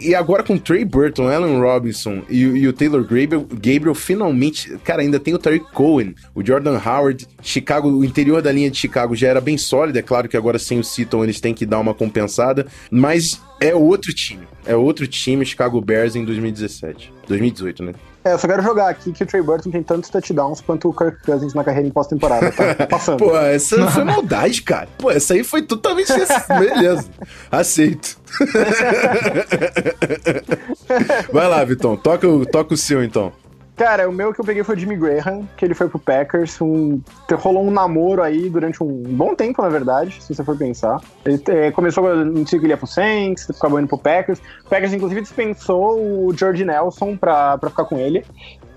E 0.00 0.14
agora 0.14 0.42
com 0.42 0.58
Trey 0.58 0.84
Burton, 0.84 1.28
Allen 1.28 1.58
Robinson 1.58 2.22
e, 2.28 2.40
e 2.40 2.68
o 2.68 2.72
Taylor 2.72 3.02
Gabriel, 3.02 3.46
Gabriel, 3.50 3.94
finalmente. 3.94 4.76
Cara, 4.84 5.02
ainda 5.02 5.18
tem 5.18 5.34
o 5.34 5.38
Tariq 5.38 5.72
Cohen, 5.72 6.14
o 6.34 6.44
Jordan 6.44 6.78
Howard. 6.78 7.26
Chicago, 7.42 7.88
o 7.88 8.04
interior 8.04 8.42
da 8.42 8.52
linha 8.52 8.70
de 8.70 8.76
Chicago 8.76 9.14
já 9.14 9.28
era 9.28 9.40
bem 9.40 9.56
sólido. 9.56 9.98
É 9.98 10.02
claro 10.02 10.28
que 10.28 10.36
agora 10.36 10.58
sem 10.58 10.78
o 10.78 10.84
Seaton 10.84 11.24
eles 11.24 11.40
têm 11.40 11.54
que 11.54 11.64
dar 11.64 11.78
uma 11.78 11.94
compensada. 11.94 12.66
Mas 12.90 13.40
é 13.60 13.74
outro 13.74 14.12
time. 14.12 14.46
É 14.66 14.76
outro 14.76 15.06
time, 15.06 15.46
Chicago 15.46 15.80
Bears 15.80 16.16
em 16.16 16.24
2017. 16.24 17.12
2018, 17.28 17.82
né? 17.82 17.92
É, 18.26 18.32
eu 18.32 18.38
só 18.40 18.48
quero 18.48 18.60
jogar 18.60 18.88
aqui 18.88 19.12
que 19.12 19.22
o 19.22 19.26
Trey 19.26 19.40
Burton 19.40 19.70
tem 19.70 19.84
tantos 19.84 20.10
touchdowns 20.10 20.60
quanto 20.60 20.88
o 20.88 20.92
Kirk 20.92 21.24
Cousins 21.24 21.54
na 21.54 21.62
carreira 21.62 21.86
em 21.86 21.92
pós-temporada, 21.92 22.50
tá? 22.50 22.74
Tá 22.74 22.84
passando. 22.84 23.18
Pô, 23.22 23.36
essa 23.36 23.88
foi 23.88 24.02
maldade, 24.02 24.62
cara. 24.62 24.88
Pô, 24.98 25.12
essa 25.12 25.34
aí 25.34 25.44
foi 25.44 25.62
totalmente. 25.62 26.12
Beleza. 26.58 27.08
Aceito. 27.52 28.18
Vai 31.32 31.46
lá, 31.46 31.62
Vitão. 31.62 31.96
Toca, 31.96 32.26
toca 32.50 32.74
o 32.74 32.76
seu, 32.76 33.04
então. 33.04 33.32
Cara, 33.76 34.08
o 34.08 34.12
meu 34.12 34.32
que 34.32 34.40
eu 34.40 34.44
peguei 34.44 34.64
foi 34.64 34.74
o 34.74 34.78
Jimmy 34.78 34.96
Graham, 34.96 35.46
que 35.54 35.62
ele 35.62 35.74
foi 35.74 35.86
pro 35.86 35.98
Packers. 35.98 36.58
Um, 36.62 36.98
rolou 37.32 37.62
um 37.62 37.70
namoro 37.70 38.22
aí 38.22 38.48
durante 38.48 38.82
um 38.82 39.02
bom 39.02 39.34
tempo, 39.34 39.60
na 39.60 39.68
verdade, 39.68 40.16
se 40.22 40.34
você 40.34 40.42
for 40.42 40.56
pensar. 40.56 40.98
Ele 41.26 41.42
eh, 41.46 41.70
começou 41.72 42.24
no 42.24 42.42
que 42.42 42.56
ele 42.56 42.68
ia 42.68 42.76
pro 42.78 42.86
Saints, 42.86 43.50
acabou 43.50 43.78
indo 43.78 43.86
pro 43.86 43.98
Packers. 43.98 44.38
O 44.64 44.68
Packers, 44.70 44.94
inclusive, 44.94 45.20
dispensou 45.20 46.00
o 46.00 46.34
George 46.34 46.64
Nelson 46.64 47.18
pra, 47.18 47.58
pra 47.58 47.68
ficar 47.68 47.84
com 47.84 47.98
ele. 47.98 48.24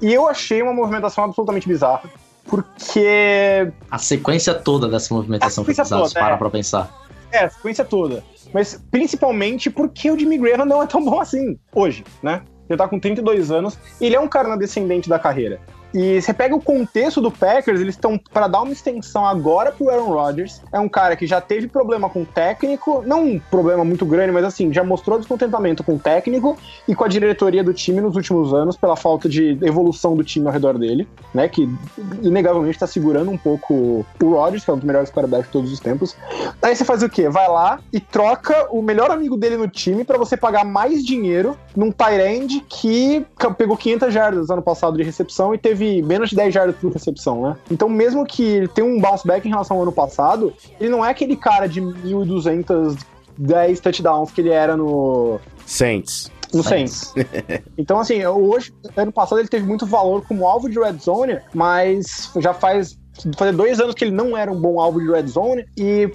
E 0.02 0.14
eu 0.14 0.28
achei 0.28 0.62
uma 0.62 0.74
movimentação 0.74 1.24
absolutamente 1.24 1.66
bizarra. 1.66 2.10
Porque 2.46 3.72
A 3.90 3.98
sequência 3.98 4.54
toda 4.54 4.90
dessa 4.90 5.14
movimentação 5.14 5.64
foi 5.64 5.74
bizarra, 5.74 6.10
para 6.10 6.34
é. 6.34 6.38
pra 6.38 6.50
pensar. 6.50 7.08
É, 7.32 7.46
a 7.46 7.50
sequência 7.50 7.86
toda. 7.86 8.22
Mas 8.54 8.84
principalmente 8.92 9.70
porque 9.70 10.12
o 10.12 10.20
Jimmy 10.20 10.38
Graham 10.38 10.66
não 10.66 10.84
é 10.84 10.88
tão 10.88 11.06
bom 11.06 11.22
assim, 11.22 11.58
hoje, 11.74 12.04
né? 12.22 12.42
Ele 12.70 12.78
tá 12.78 12.88
com 12.88 13.00
32 13.00 13.52
anos 13.52 13.78
e 14.00 14.06
ele 14.06 14.16
é 14.16 14.20
um 14.20 14.28
cara 14.28 14.48
na 14.48 14.56
descendente 14.56 15.10
da 15.10 15.18
carreira. 15.18 15.60
E 15.94 16.22
você 16.22 16.34
pega 16.34 16.56
o 16.56 16.62
contexto 16.62 17.20
do 17.20 17.32
Packers, 17.32 17.82
eles 17.82 17.96
estão 17.96 18.20
para 18.32 18.48
dar 18.48 18.62
uma 18.62 18.72
extensão 18.72 19.26
agora 19.26 19.72
pro 19.72 19.90
Aaron 19.90 20.10
Rodgers. 20.10 20.62
É 20.72 20.80
um 20.80 20.90
cara 20.90 21.16
que 21.16 21.26
já 21.26 21.42
teve 21.42 21.68
problema 21.68 22.10
com 22.10 22.22
o 22.22 22.26
técnico, 22.26 23.04
não 23.06 23.24
um 23.24 23.40
problema 23.40 23.84
muito 23.84 24.06
grande, 24.06 24.32
mas 24.32 24.46
assim, 24.46 24.72
já 24.72 24.84
mostrou 24.84 25.18
descontentamento 25.18 25.84
com 25.84 25.96
o 25.96 26.00
técnico 26.00 26.58
e 26.88 26.94
com 26.94 27.04
a 27.04 27.08
diretoria 27.08 27.64
do 27.64 27.74
time 27.74 28.02
nos 28.02 28.16
últimos 28.16 28.54
anos 28.54 28.78
pela 28.78 28.96
falta 28.96 29.28
de 29.28 29.58
evolução 29.62 30.16
do 30.16 30.24
time 30.24 30.46
ao 30.48 30.54
redor 30.54 30.78
dele, 30.78 31.08
né? 31.34 31.48
Que 31.48 31.68
inegavelmente 32.22 32.78
tá 32.78 32.88
segurando 32.88 33.32
um 33.32 33.38
pouco 33.38 34.06
o 34.22 34.30
Rodgers, 34.34 34.64
que 34.64 34.70
é 34.70 34.74
um 34.74 34.78
dos 34.78 34.86
melhores 34.86 35.10
quarterbacks 35.10 35.48
de 35.48 35.52
todos 35.52 35.72
os 35.72 35.80
tempos. 35.80 36.16
Aí 36.62 36.76
você 36.76 36.86
faz 36.86 37.02
o 37.02 37.10
quê? 37.10 37.30
Vai 37.30 37.48
lá 37.48 37.80
e 37.92 38.00
troca 38.00 38.68
o 38.70 38.82
melhor 38.82 39.10
amigo 39.10 39.36
dele 39.36 39.58
no 39.58 39.68
time 39.68 40.04
pra 40.04 40.18
você 40.18 40.38
pagar 40.38 40.64
mais 40.64 41.04
dinheiro 41.04 41.58
num 41.76 41.92
tight 41.92 42.22
end 42.22 42.66
que 42.68 43.26
pegou 43.58 43.76
500 43.76 44.14
jardas 44.14 44.50
ano 44.50 44.62
passado 44.62 44.98
de 44.98 45.04
recepção 45.04 45.54
e 45.54 45.58
teve 45.58 45.79
teve 45.80 46.02
menos 46.02 46.30
de 46.30 46.36
10 46.36 46.54
jardas 46.54 46.76
por 46.76 46.92
recepção, 46.92 47.42
né? 47.42 47.58
Então, 47.72 47.88
mesmo 47.88 48.26
que 48.26 48.44
ele 48.44 48.68
tenha 48.68 48.86
um 48.86 49.00
bounce 49.00 49.26
back 49.26 49.48
em 49.48 49.52
relação 49.52 49.78
ao 49.78 49.84
ano 49.84 49.92
passado, 49.92 50.54
ele 50.80 50.90
não 50.90 51.04
é 51.04 51.10
aquele 51.10 51.38
cara 51.38 51.68
de 51.68 51.82
1.200 51.82 52.98
10 53.38 53.80
touchdowns 53.80 54.32
que 54.32 54.42
ele 54.42 54.50
era 54.50 54.76
no. 54.76 55.40
Saints. 55.66 56.30
No 56.54 56.62
Saints. 56.62 57.14
então, 57.78 58.00
assim, 58.00 58.26
hoje, 58.26 58.74
ano 58.98 59.12
passado, 59.12 59.40
ele 59.40 59.48
teve 59.48 59.66
muito 59.66 59.86
valor 59.86 60.26
como 60.28 60.46
alvo 60.46 60.70
de 60.70 60.78
red 60.78 60.98
zone, 60.98 61.40
mas 61.54 62.32
já 62.38 62.54
faz 62.54 62.99
fazer 63.36 63.52
dois 63.52 63.80
anos 63.80 63.96
que 63.96 64.06
ele 64.06 64.12
não 64.12 64.38
era 64.38 64.52
um 64.52 64.60
bom 64.60 64.80
alvo 64.80 65.00
de 65.00 65.10
red 65.10 65.28
zone 65.28 65.66
e 65.78 66.10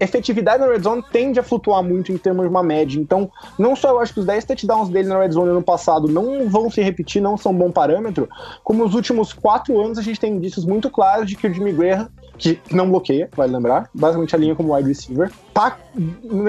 efetividade 0.00 0.62
na 0.62 0.70
red 0.70 0.80
zone 0.80 1.02
tende 1.12 1.38
a 1.38 1.42
flutuar 1.42 1.82
muito 1.82 2.12
em 2.12 2.18
termos 2.18 2.42
de 2.44 2.48
uma 2.48 2.62
média. 2.62 2.98
Então, 2.98 3.30
não 3.58 3.74
só 3.74 3.90
eu 3.90 4.00
acho 4.00 4.14
que 4.14 4.20
os 4.20 4.26
10 4.26 4.44
touchdowns 4.44 4.88
dele 4.88 5.08
na 5.08 5.18
red 5.18 5.30
zone 5.30 5.50
ano 5.50 5.62
passado 5.62 6.08
não 6.08 6.48
vão 6.48 6.70
se 6.70 6.82
repetir, 6.82 7.20
não 7.20 7.36
são 7.36 7.52
um 7.52 7.56
bom 7.56 7.70
parâmetro, 7.70 8.28
como 8.64 8.84
nos 8.84 8.94
últimos 8.94 9.32
quatro 9.32 9.80
anos 9.80 9.98
a 9.98 10.02
gente 10.02 10.20
tem 10.20 10.34
indícios 10.34 10.64
muito 10.64 10.90
claros 10.90 11.28
de 11.28 11.36
que 11.36 11.46
o 11.46 11.52
Jimmy 11.52 11.72
Graham 11.72 12.08
que 12.42 12.74
não 12.74 12.90
bloqueia, 12.90 13.28
vale 13.36 13.52
lembrar, 13.52 13.88
basicamente 13.94 14.34
a 14.34 14.38
linha 14.38 14.54
como 14.56 14.74
wide 14.74 14.88
receiver, 14.88 15.30
tá 15.54 15.78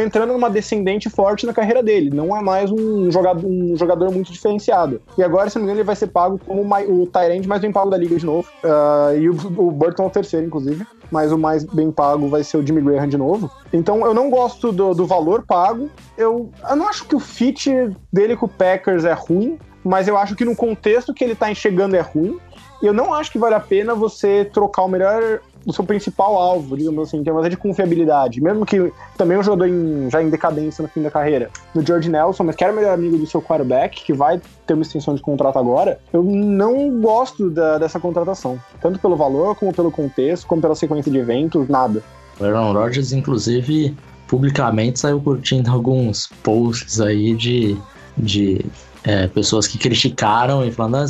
entrando 0.04 0.34
numa 0.34 0.50
descendente 0.50 1.08
forte 1.08 1.46
na 1.46 1.54
carreira 1.54 1.84
dele, 1.84 2.10
não 2.10 2.36
é 2.36 2.42
mais 2.42 2.72
um 2.72 3.12
jogador, 3.12 3.46
um 3.46 3.78
jogador 3.78 4.12
muito 4.12 4.32
diferenciado. 4.32 5.00
E 5.16 5.24
agora, 5.24 5.50
se 5.50 5.56
não 5.56 5.62
me 5.62 5.68
engano, 5.68 5.82
ele 5.82 5.86
vai 5.86 5.96
ser 5.96 6.08
pago 6.08 6.40
como 6.46 6.64
o 6.64 7.06
Tyrande 7.06 7.48
mais 7.48 7.62
bem 7.62 7.72
pago 7.72 7.92
da 7.92 7.98
liga 7.98 8.16
de 8.16 8.26
novo, 8.26 8.50
uh, 8.64 9.16
e 9.16 9.30
o, 9.30 9.34
o 9.34 9.72
Burton 9.72 10.04
é 10.04 10.08
o 10.08 10.10
terceiro, 10.10 10.48
inclusive, 10.48 10.84
mas 11.12 11.32
o 11.32 11.38
mais 11.38 11.64
bem 11.64 11.92
pago 11.92 12.28
vai 12.28 12.44
ser 12.44 12.58
o 12.58 12.66
Jimmy 12.66 12.82
Graham 12.82 13.08
de 13.08 13.18
novo. 13.18 13.52
Então 13.72 14.04
eu 14.04 14.16
não 14.16 14.32
gosto 14.32 14.72
do, 14.72 14.96
do 14.96 15.06
valor 15.06 15.46
pago, 15.46 15.92
eu, 16.18 16.50
eu 16.68 16.76
não 16.76 16.88
acho 16.88 17.06
que 17.06 17.16
o 17.16 17.20
fit 17.20 17.70
dele 18.12 18.36
com 18.36 18.48
o 18.48 18.50
Packers 18.50 19.06
é 19.06 19.14
ruim, 19.14 19.60
mas 19.84 20.08
eu 20.08 20.18
acho 20.18 20.36
que 20.36 20.44
no 20.44 20.56
contexto 20.56 21.14
que 21.14 21.24
ele 21.24 21.36
tá 21.36 21.52
enxergando 21.52 21.96
é 21.96 22.02
ruim, 22.02 22.40
eu 22.84 22.92
não 22.92 23.14
acho 23.14 23.32
que 23.32 23.40
vale 23.40 23.56
a 23.56 23.62
pena 23.62 23.96
você 23.96 24.44
trocar 24.44 24.84
o 24.84 24.90
melhor 24.90 25.40
o 25.66 25.74
seu 25.74 25.84
principal 25.84 26.38
alvo, 26.38 26.76
digamos 26.76 27.08
assim, 27.08 27.18
em 27.18 27.24
termos 27.24 27.50
de 27.50 27.58
confiabilidade. 27.58 28.42
Mesmo 28.42 28.66
que 28.66 28.92
também 29.18 29.38
um 29.38 29.44
jogador 29.44 29.68
em, 29.68 30.10
já 30.10 30.22
em 30.22 30.30
decadência 30.30 30.82
no 30.82 30.88
fim 30.88 31.02
da 31.02 31.12
carreira, 31.12 31.50
no 31.74 31.86
George 31.86 32.10
Nelson, 32.10 32.44
mas 32.44 32.56
que 32.56 32.64
era 32.64 32.74
o 32.74 32.76
melhor 32.76 32.94
amigo 32.94 33.18
do 33.18 33.26
seu 33.26 33.42
quarterback, 33.42 34.04
que 34.04 34.14
vai 34.14 34.42
ter 34.66 34.74
uma 34.74 34.84
extensão 34.84 35.16
de 35.16 35.22
contrato 35.22 35.58
agora, 35.58 36.00
eu 36.12 36.24
não 36.24 37.02
gosto 37.02 37.50
da, 37.50 37.78
dessa 37.78 38.00
contratação. 38.00 38.60
Tanto 38.82 39.00
pelo 39.00 39.16
valor, 39.16 39.56
como 39.56 39.74
pelo 39.74 39.92
contexto, 39.92 40.48
como 40.48 40.62
pela 40.62 40.76
sequência 40.76 41.12
de 41.12 41.18
eventos, 41.18 41.68
nada. 41.68 42.04
O 42.40 42.46
Aaron 42.46 42.74
Rodgers, 42.74 43.12
inclusive, 43.12 43.96
publicamente 44.28 45.00
saiu 45.00 45.22
curtindo 45.22 45.72
alguns 45.72 46.28
posts 46.42 47.00
aí 47.00 47.36
de, 47.36 47.78
de 48.18 48.66
é, 49.04 49.28
pessoas 49.28 49.68
que 49.68 49.78
criticaram 49.78 50.66
e 50.66 50.72
falando, 50.72 50.98
ah, 50.98 51.06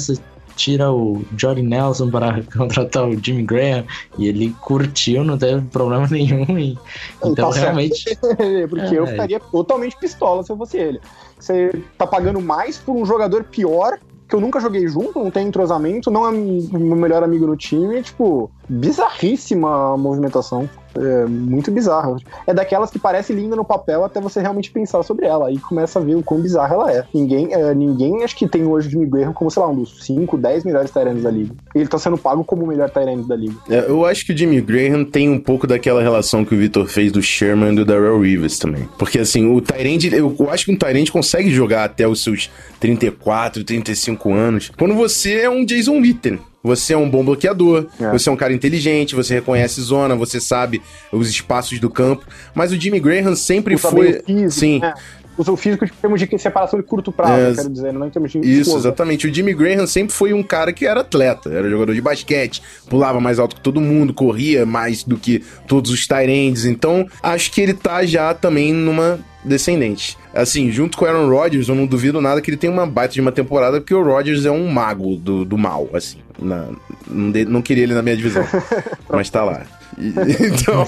tira 0.55 0.91
o 0.91 1.23
Johnny 1.33 1.61
Nelson 1.61 2.09
para 2.09 2.43
contratar 2.55 3.07
o 3.07 3.17
Jimmy 3.23 3.43
Graham 3.43 3.85
e 4.17 4.27
ele 4.27 4.55
curtiu, 4.61 5.23
não 5.23 5.37
teve 5.37 5.61
problema 5.67 6.07
nenhum. 6.11 6.57
E, 6.57 6.77
então, 7.23 7.51
tá 7.51 7.59
realmente. 7.59 8.17
Porque 8.69 8.95
é, 8.95 8.99
eu 8.99 9.07
ficaria 9.07 9.39
totalmente 9.39 9.97
pistola 9.97 10.43
se 10.43 10.51
eu 10.51 10.57
fosse 10.57 10.77
ele. 10.77 10.99
Você 11.39 11.71
tá 11.97 12.07
pagando 12.07 12.39
mais 12.41 12.77
por 12.77 12.95
um 12.95 13.05
jogador 13.05 13.43
pior 13.45 13.99
que 14.27 14.35
eu 14.35 14.41
nunca 14.41 14.59
joguei 14.59 14.87
junto, 14.87 15.19
não 15.19 15.29
tem 15.29 15.47
entrosamento, 15.47 16.09
não 16.09 16.27
é 16.27 16.31
meu 16.31 16.95
melhor 16.95 17.21
amigo 17.23 17.45
no 17.45 17.55
time, 17.55 18.01
tipo, 18.01 18.49
bizarríssima 18.67 19.93
a 19.93 19.97
movimentação. 19.97 20.67
É 20.95 21.25
muito 21.25 21.71
bizarro. 21.71 22.17
É 22.45 22.53
daquelas 22.53 22.91
que 22.91 22.99
parece 22.99 23.33
linda 23.33 23.55
no 23.55 23.65
papel 23.65 24.03
até 24.03 24.19
você 24.21 24.41
realmente 24.41 24.71
pensar 24.71 25.03
sobre 25.03 25.25
ela. 25.25 25.47
Aí 25.47 25.59
começa 25.59 25.99
a 25.99 26.01
ver 26.01 26.15
o 26.15 26.23
quão 26.23 26.41
bizarra 26.41 26.75
ela 26.75 26.91
é. 26.91 27.03
Ninguém, 27.13 27.53
é, 27.53 27.73
ninguém 27.73 28.23
acho 28.23 28.35
que 28.35 28.47
tem 28.47 28.65
hoje 28.65 28.87
o 28.87 28.91
Jimmy 28.91 29.05
Graham 29.05 29.33
como, 29.33 29.49
sei 29.49 29.61
lá, 29.61 29.69
um 29.69 29.75
dos 29.75 30.05
5, 30.05 30.37
10 30.37 30.63
melhores 30.63 30.91
Tyrands 30.91 31.23
da 31.23 31.31
liga. 31.31 31.53
Ele 31.73 31.87
tá 31.87 31.97
sendo 31.97 32.17
pago 32.17 32.43
como 32.43 32.63
o 32.63 32.67
melhor 32.67 32.89
Tyrant 32.89 33.25
da 33.27 33.35
liga. 33.35 33.55
É, 33.69 33.89
eu 33.89 34.05
acho 34.05 34.25
que 34.25 34.33
o 34.33 34.37
Jimmy 34.37 34.61
Graham 34.61 35.03
tem 35.03 35.29
um 35.29 35.39
pouco 35.39 35.65
daquela 35.65 36.01
relação 36.01 36.45
que 36.45 36.53
o 36.53 36.57
Victor 36.57 36.87
fez 36.87 37.11
do 37.11 37.21
Sherman 37.21 37.73
e 37.73 37.75
do 37.75 37.85
Darrell 37.85 38.19
Rivers 38.19 38.59
também. 38.59 38.87
Porque 38.97 39.19
assim, 39.19 39.51
o 39.51 39.61
Tyrant, 39.61 40.03
eu, 40.11 40.49
acho 40.49 40.65
que 40.65 40.71
um 40.71 40.77
Tyrant 40.77 41.09
consegue 41.09 41.49
jogar 41.49 41.83
até 41.83 42.07
os 42.07 42.23
seus 42.23 42.49
34, 42.79 43.63
35 43.63 44.33
anos. 44.33 44.71
Quando 44.77 44.93
você 44.93 45.39
é 45.39 45.49
um 45.49 45.65
Jason 45.65 45.99
Witten. 45.99 46.39
Você 46.63 46.93
é 46.93 46.97
um 46.97 47.09
bom 47.09 47.25
bloqueador, 47.25 47.87
é. 47.99 48.09
você 48.09 48.29
é 48.29 48.31
um 48.31 48.37
cara 48.37 48.53
inteligente, 48.53 49.15
você 49.15 49.33
reconhece 49.33 49.81
zona, 49.81 50.15
você 50.15 50.39
sabe 50.39 50.81
os 51.11 51.29
espaços 51.29 51.77
do 51.77 51.89
campo. 51.89 52.25
Mas 52.55 52.71
o 52.71 52.79
Jimmy 52.79 53.01
Graham 53.01 53.35
sempre 53.35 53.75
Usa 53.75 53.89
foi. 53.89 54.13
Físico, 54.23 54.51
sim. 54.51 54.79
Né? 54.79 54.93
Usa 55.37 55.51
o 55.51 55.57
físico 55.57 55.83
em 55.83 55.87
termos 55.87 56.19
de 56.19 56.37
separação 56.37 56.79
de 56.79 56.85
curto 56.85 57.11
prazo, 57.11 57.33
é, 57.33 57.55
quero 57.55 57.69
dizer, 57.69 57.91
não 57.91 58.07
em 58.07 58.09
termos 58.09 58.31
de. 58.31 58.39
Isso, 58.39 58.77
exatamente. 58.77 59.27
O 59.27 59.33
Jimmy 59.33 59.53
Graham 59.53 59.87
sempre 59.87 60.13
foi 60.13 60.33
um 60.33 60.43
cara 60.43 60.71
que 60.71 60.85
era 60.85 61.01
atleta, 61.01 61.49
era 61.49 61.69
jogador 61.69 61.93
de 61.93 62.01
basquete, 62.01 62.61
pulava 62.87 63.19
mais 63.19 63.39
alto 63.39 63.55
que 63.55 63.61
todo 63.61 63.81
mundo, 63.81 64.13
corria 64.13 64.65
mais 64.65 65.03
do 65.03 65.17
que 65.17 65.43
todos 65.67 65.91
os 65.91 66.05
Tyrands. 66.05 66.65
Então, 66.65 67.07
acho 67.21 67.51
que 67.51 67.61
ele 67.61 67.73
tá 67.73 68.05
já 68.05 68.33
também 68.33 68.71
numa 68.71 69.19
descendente. 69.43 70.17
Assim, 70.33 70.71
junto 70.71 70.97
com 70.97 71.05
o 71.05 71.07
Aaron 71.07 71.29
Rodgers, 71.29 71.67
eu 71.67 71.75
não 71.75 71.85
duvido 71.85 72.21
nada 72.21 72.41
que 72.41 72.49
ele 72.49 72.57
tenha 72.57 72.71
uma 72.71 72.85
baita 72.85 73.13
de 73.13 73.21
uma 73.21 73.31
temporada, 73.31 73.79
porque 73.79 73.93
o 73.93 74.03
Rodgers 74.03 74.45
é 74.45 74.51
um 74.51 74.67
mago 74.67 75.15
do, 75.15 75.43
do 75.43 75.57
mal, 75.57 75.89
assim. 75.93 76.17
Na, 76.39 76.69
não, 77.07 77.31
de, 77.31 77.45
não 77.45 77.61
queria 77.61 77.83
ele 77.83 77.93
na 77.93 78.01
minha 78.01 78.15
divisão, 78.15 78.43
mas 79.09 79.29
tá 79.29 79.43
lá. 79.43 79.65
então, 80.39 80.85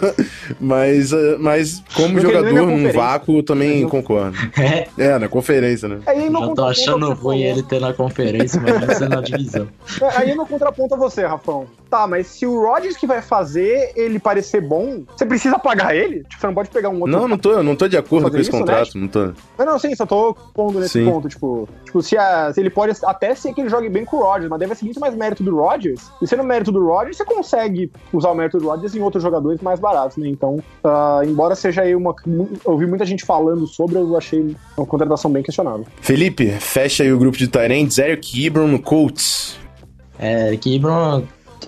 mas, 0.60 1.12
eh, 1.12 1.36
mas 1.38 1.82
como 1.94 2.14
Porque 2.14 2.26
jogador 2.26 2.52
num 2.52 2.92
vácuo, 2.92 3.42
também 3.42 3.82
não... 3.82 3.88
concordo. 3.90 4.36
É? 4.56 4.88
é, 4.98 5.18
na 5.18 5.28
conferência, 5.28 5.88
né? 5.88 5.98
Aí 6.06 6.30
Já 6.30 6.48
tô 6.54 6.64
achando 6.64 7.12
ruim 7.12 7.42
ele 7.42 7.62
ter 7.62 7.80
na 7.80 7.92
conferência, 7.92 8.60
mas 8.60 8.86
vai 8.86 8.94
ser 8.94 9.08
na 9.08 9.20
divisão. 9.20 9.68
É, 10.00 10.18
aí 10.18 10.34
no 10.34 10.46
contraponto 10.46 10.94
a 10.94 10.96
você, 10.96 11.26
Rafão. 11.26 11.66
Tá, 11.94 12.08
mas 12.08 12.26
se 12.26 12.44
o 12.44 12.60
Rodgers 12.60 12.96
que 12.96 13.06
vai 13.06 13.22
fazer 13.22 13.92
ele 13.94 14.18
parecer 14.18 14.60
bom, 14.60 15.04
você 15.16 15.24
precisa 15.24 15.60
pagar 15.60 15.94
ele? 15.94 16.24
Tipo, 16.24 16.40
você 16.40 16.46
não 16.48 16.54
pode 16.54 16.68
pegar 16.68 16.88
um 16.88 16.96
outro. 16.96 17.12
Não, 17.12 17.28
não 17.28 17.38
tô, 17.38 17.62
não 17.62 17.76
tô 17.76 17.86
de 17.86 17.96
acordo 17.96 18.28
com 18.28 18.36
esse 18.36 18.50
isso, 18.50 18.58
contrato, 18.58 18.96
né? 18.96 19.02
não 19.02 19.06
tô. 19.06 19.26
Não, 19.56 19.64
não, 19.64 19.78
sim, 19.78 19.94
só 19.94 20.04
tô 20.04 20.36
pondo 20.52 20.80
nesse 20.80 20.98
sim. 20.98 21.08
ponto, 21.08 21.28
tipo, 21.28 21.68
tipo 21.84 22.02
se, 22.02 22.16
a, 22.16 22.52
se 22.52 22.58
ele 22.58 22.68
pode 22.68 22.98
até 23.04 23.32
ser 23.36 23.54
que 23.54 23.60
ele 23.60 23.70
jogue 23.70 23.88
bem 23.88 24.04
com 24.04 24.16
o 24.16 24.22
Rodgers, 24.24 24.50
mas 24.50 24.58
deve 24.58 24.74
ser 24.74 24.86
muito 24.86 24.98
mais 24.98 25.14
mérito 25.14 25.44
do 25.44 25.54
Rodgers. 25.54 26.10
E 26.20 26.26
sendo 26.26 26.42
mérito 26.42 26.72
do 26.72 26.84
Rodgers, 26.84 27.16
você 27.16 27.24
consegue 27.24 27.92
usar 28.12 28.30
o 28.30 28.34
mérito 28.34 28.58
do 28.58 28.66
Rodgers 28.66 28.96
em 28.96 29.00
outros 29.00 29.22
jogadores 29.22 29.60
mais 29.60 29.78
baratos, 29.78 30.16
né? 30.16 30.26
Então, 30.26 30.56
uh, 30.82 31.24
embora 31.24 31.54
seja 31.54 31.82
aí 31.82 31.94
uma. 31.94 32.12
Eu 32.66 32.76
vi 32.76 32.88
muita 32.88 33.06
gente 33.06 33.24
falando 33.24 33.68
sobre, 33.68 33.98
eu 33.98 34.16
achei 34.16 34.56
uma 34.76 34.84
contratação 34.84 35.30
bem 35.30 35.44
questionável. 35.44 35.86
Felipe, 36.00 36.50
fecha 36.58 37.04
aí 37.04 37.12
o 37.12 37.18
grupo 37.20 37.38
de 37.38 37.46
Tyrants, 37.46 37.98
Eric 37.98 38.46
Ibram 38.46 38.66
no 38.66 38.82
Colts. 38.82 39.56
É, 40.18 40.48
Eric 40.48 40.74
Ibram, 40.74 41.24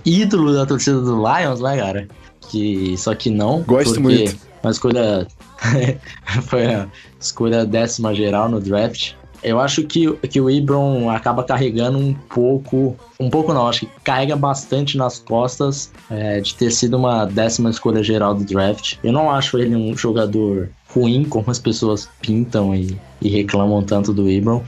ídolo 0.07 0.55
da 0.55 0.65
torcida 0.65 1.01
do 1.01 1.17
Lions, 1.17 1.61
né, 1.61 1.77
cara? 1.77 2.09
Que, 2.49 2.95
só 2.97 3.15
que 3.15 3.29
não. 3.29 3.63
Gosto 3.63 4.01
muito. 4.01 4.37
Uma 4.63 4.71
escolha. 4.71 5.27
foi 6.43 6.67
a 6.67 6.89
escolha 7.21 7.67
décima 7.67 8.15
geral 8.15 8.49
no 8.49 8.61
draft. 8.61 9.15
Eu 9.43 9.61
acho 9.61 9.85
que, 9.85 10.13
que 10.29 10.41
o 10.41 10.51
Ibron 10.51 11.11
acaba 11.11 11.45
carregando 11.45 11.99
um 11.99 12.15
pouco. 12.15 12.97
Um 13.21 13.29
pouco 13.29 13.53
não, 13.53 13.69
acho 13.69 13.81
que 13.81 13.89
carrega 14.03 14.35
bastante 14.35 14.97
nas 14.97 15.19
costas 15.19 15.93
é, 16.11 16.41
de 16.41 16.55
ter 16.55 16.71
sido 16.71 16.97
uma 16.97 17.27
décima 17.27 17.71
escolha 17.71 18.03
geral 18.03 18.35
do 18.35 18.45
draft. 18.45 18.97
Eu 19.05 19.13
não 19.13 19.31
acho 19.31 19.59
ele 19.59 19.77
um 19.77 19.97
jogador 19.97 20.69
ruim, 20.89 21.25
como 21.25 21.51
as 21.51 21.59
pessoas 21.59 22.09
pintam 22.21 22.75
e, 22.75 22.99
e 23.21 23.29
reclamam 23.29 23.83
tanto 23.83 24.13
do 24.13 24.29
Ibron. 24.29 24.65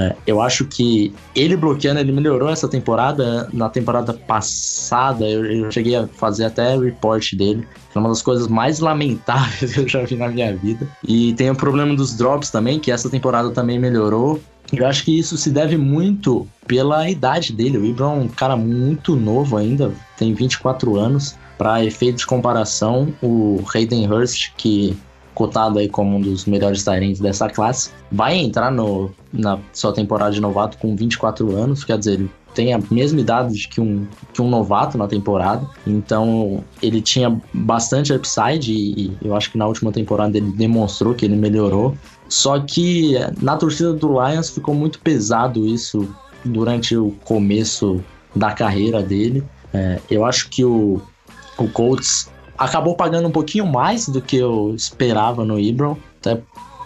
É, 0.00 0.16
eu 0.26 0.40
acho 0.40 0.64
que 0.64 1.12
ele 1.34 1.56
bloqueando, 1.56 2.00
ele 2.00 2.12
melhorou 2.12 2.48
essa 2.48 2.66
temporada. 2.66 3.48
Na 3.52 3.68
temporada 3.68 4.14
passada, 4.14 5.28
eu, 5.28 5.44
eu, 5.44 5.70
cheguei 5.70 5.94
a 5.94 6.06
fazer 6.06 6.46
até 6.46 6.76
report 6.78 7.34
dele. 7.34 7.66
Foi 7.92 8.00
uma 8.00 8.08
das 8.08 8.22
coisas 8.22 8.48
mais 8.48 8.80
lamentáveis 8.80 9.74
que 9.74 9.80
eu 9.80 9.88
já 9.88 10.02
vi 10.04 10.16
na 10.16 10.28
minha 10.28 10.56
vida. 10.56 10.88
E 11.06 11.34
tem 11.34 11.50
o 11.50 11.54
problema 11.54 11.94
dos 11.94 12.16
drops 12.16 12.50
também, 12.50 12.78
que 12.78 12.90
essa 12.90 13.10
temporada 13.10 13.50
também 13.50 13.78
melhorou. 13.78 14.40
Eu 14.72 14.86
acho 14.86 15.04
que 15.04 15.18
isso 15.18 15.36
se 15.36 15.50
deve 15.50 15.76
muito 15.76 16.46
pela 16.66 17.10
idade 17.10 17.52
dele. 17.52 17.76
O 17.76 17.84
Ibram 17.84 18.12
é 18.12 18.20
um 18.20 18.28
cara 18.28 18.56
muito 18.56 19.16
novo 19.16 19.56
ainda, 19.56 19.92
tem 20.16 20.32
24 20.32 20.96
anos. 20.96 21.36
Para 21.58 21.84
efeito 21.84 22.18
de 22.18 22.26
comparação, 22.26 23.12
o 23.20 23.62
Hayden 23.74 24.10
Hurst, 24.10 24.52
que 24.56 24.96
cotado 25.34 25.78
aí 25.78 25.88
como 25.88 26.16
um 26.16 26.20
dos 26.20 26.44
melhores 26.44 26.84
Tyrants 26.84 27.20
dessa 27.20 27.48
classe, 27.48 27.90
vai 28.10 28.36
entrar 28.36 28.70
no, 28.70 29.10
na 29.32 29.58
sua 29.72 29.92
temporada 29.92 30.32
de 30.32 30.40
novato 30.40 30.78
com 30.78 30.94
24 30.94 31.56
anos, 31.56 31.84
quer 31.84 31.98
dizer, 31.98 32.14
ele 32.14 32.30
tem 32.54 32.74
a 32.74 32.80
mesma 32.90 33.20
idade 33.20 33.68
que 33.68 33.80
um, 33.80 34.06
que 34.32 34.42
um 34.42 34.48
novato 34.48 34.98
na 34.98 35.06
temporada, 35.06 35.66
então 35.86 36.64
ele 36.82 37.00
tinha 37.00 37.40
bastante 37.52 38.12
upside 38.12 38.72
e, 38.72 39.06
e 39.06 39.18
eu 39.22 39.36
acho 39.36 39.50
que 39.52 39.58
na 39.58 39.66
última 39.66 39.92
temporada 39.92 40.36
ele 40.36 40.50
demonstrou 40.52 41.14
que 41.14 41.24
ele 41.24 41.36
melhorou. 41.36 41.96
Só 42.28 42.60
que 42.60 43.14
na 43.40 43.56
torcida 43.56 43.92
do 43.92 44.08
Lions 44.08 44.50
ficou 44.50 44.74
muito 44.74 45.00
pesado 45.00 45.66
isso 45.66 46.08
durante 46.44 46.96
o 46.96 47.12
começo 47.24 48.02
da 48.34 48.52
carreira 48.52 49.02
dele. 49.02 49.44
É, 49.72 49.98
eu 50.10 50.24
acho 50.24 50.48
que 50.48 50.64
o, 50.64 51.00
o 51.58 51.68
Colts 51.68 52.30
acabou 52.60 52.94
pagando 52.94 53.26
um 53.26 53.30
pouquinho 53.32 53.66
mais 53.66 54.06
do 54.08 54.20
que 54.20 54.36
eu 54.36 54.74
esperava 54.76 55.44
no 55.44 55.58
Ibron, 55.58 55.96
até 56.20 56.38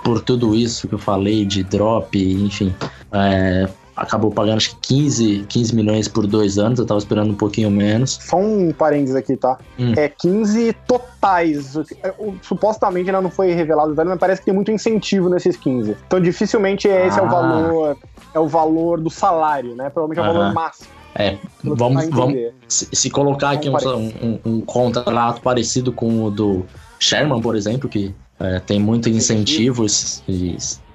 por 0.05 0.21
tudo 0.21 0.55
isso 0.55 0.87
que 0.87 0.95
eu 0.95 0.99
falei 0.99 1.45
de 1.45 1.65
drop, 1.65 2.17
enfim. 2.17 2.73
É, 3.13 3.69
acabou 3.97 4.31
pagando 4.31 4.59
acho 4.59 4.77
que 4.77 4.95
15, 4.95 5.47
15 5.49 5.75
milhões 5.75 6.07
por 6.07 6.27
dois 6.27 6.59
anos, 6.59 6.79
eu 6.79 6.87
tava 6.87 6.99
esperando 6.99 7.31
um 7.31 7.35
pouquinho 7.35 7.71
menos. 7.71 8.19
Só 8.23 8.37
um 8.37 8.71
parênteses 8.73 9.17
aqui, 9.17 9.37
tá? 9.37 9.59
Hum. 9.79 9.93
É 9.97 10.09
15 10.09 10.73
totais. 10.87 11.77
É, 12.03 12.15
Supostamente 12.43 13.09
ainda 13.09 13.21
não 13.21 13.31
foi 13.31 13.53
revelado 13.53 13.95
mas 13.97 14.19
parece 14.19 14.41
que 14.43 14.47
tem 14.47 14.55
muito 14.55 14.71
incentivo 14.71 15.29
nesses 15.29 15.57
15. 15.57 15.97
Então 16.07 16.21
dificilmente 16.21 16.87
esse 16.87 17.19
é 17.19 17.23
o 17.23 17.27
Ah. 17.27 17.29
valor. 17.29 17.97
É 18.33 18.39
o 18.39 18.47
valor 18.47 19.01
do 19.01 19.11
salário, 19.11 19.75
né? 19.75 19.91
Provavelmente 19.91 20.19
é 20.19 20.31
o 20.31 20.35
valor 20.35 20.53
máximo. 20.53 20.89
É, 21.15 21.39
vamos, 21.63 22.09
vamos, 22.09 22.37
se, 22.67 22.89
se 22.93 23.11
colocar 23.11 23.51
aqui 23.53 23.69
um, 23.69 23.77
um, 23.77 24.39
um 24.45 24.61
contrato 24.61 25.41
parecido 25.41 25.93
com 25.93 26.25
o 26.25 26.31
do 26.31 26.67
Sherman, 26.99 27.41
por 27.41 27.55
exemplo, 27.55 27.89
que 27.89 28.15
é, 28.41 28.59
tem 28.61 28.81
muito 28.81 29.09
incentivo 29.09 29.89
se, 29.89 30.23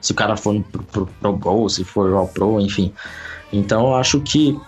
o 0.10 0.14
cara 0.14 0.36
for 0.36 0.62
pro, 0.64 0.84
pro, 0.84 1.08
pro 1.08 1.34
Bowl, 1.34 1.70
se 1.70 1.84
for 1.84 2.14
ao 2.14 2.28
Pro, 2.28 2.60
enfim. 2.60 2.92
Então 3.52 3.88
eu 3.88 3.96
acho 3.96 4.20
que 4.20 4.60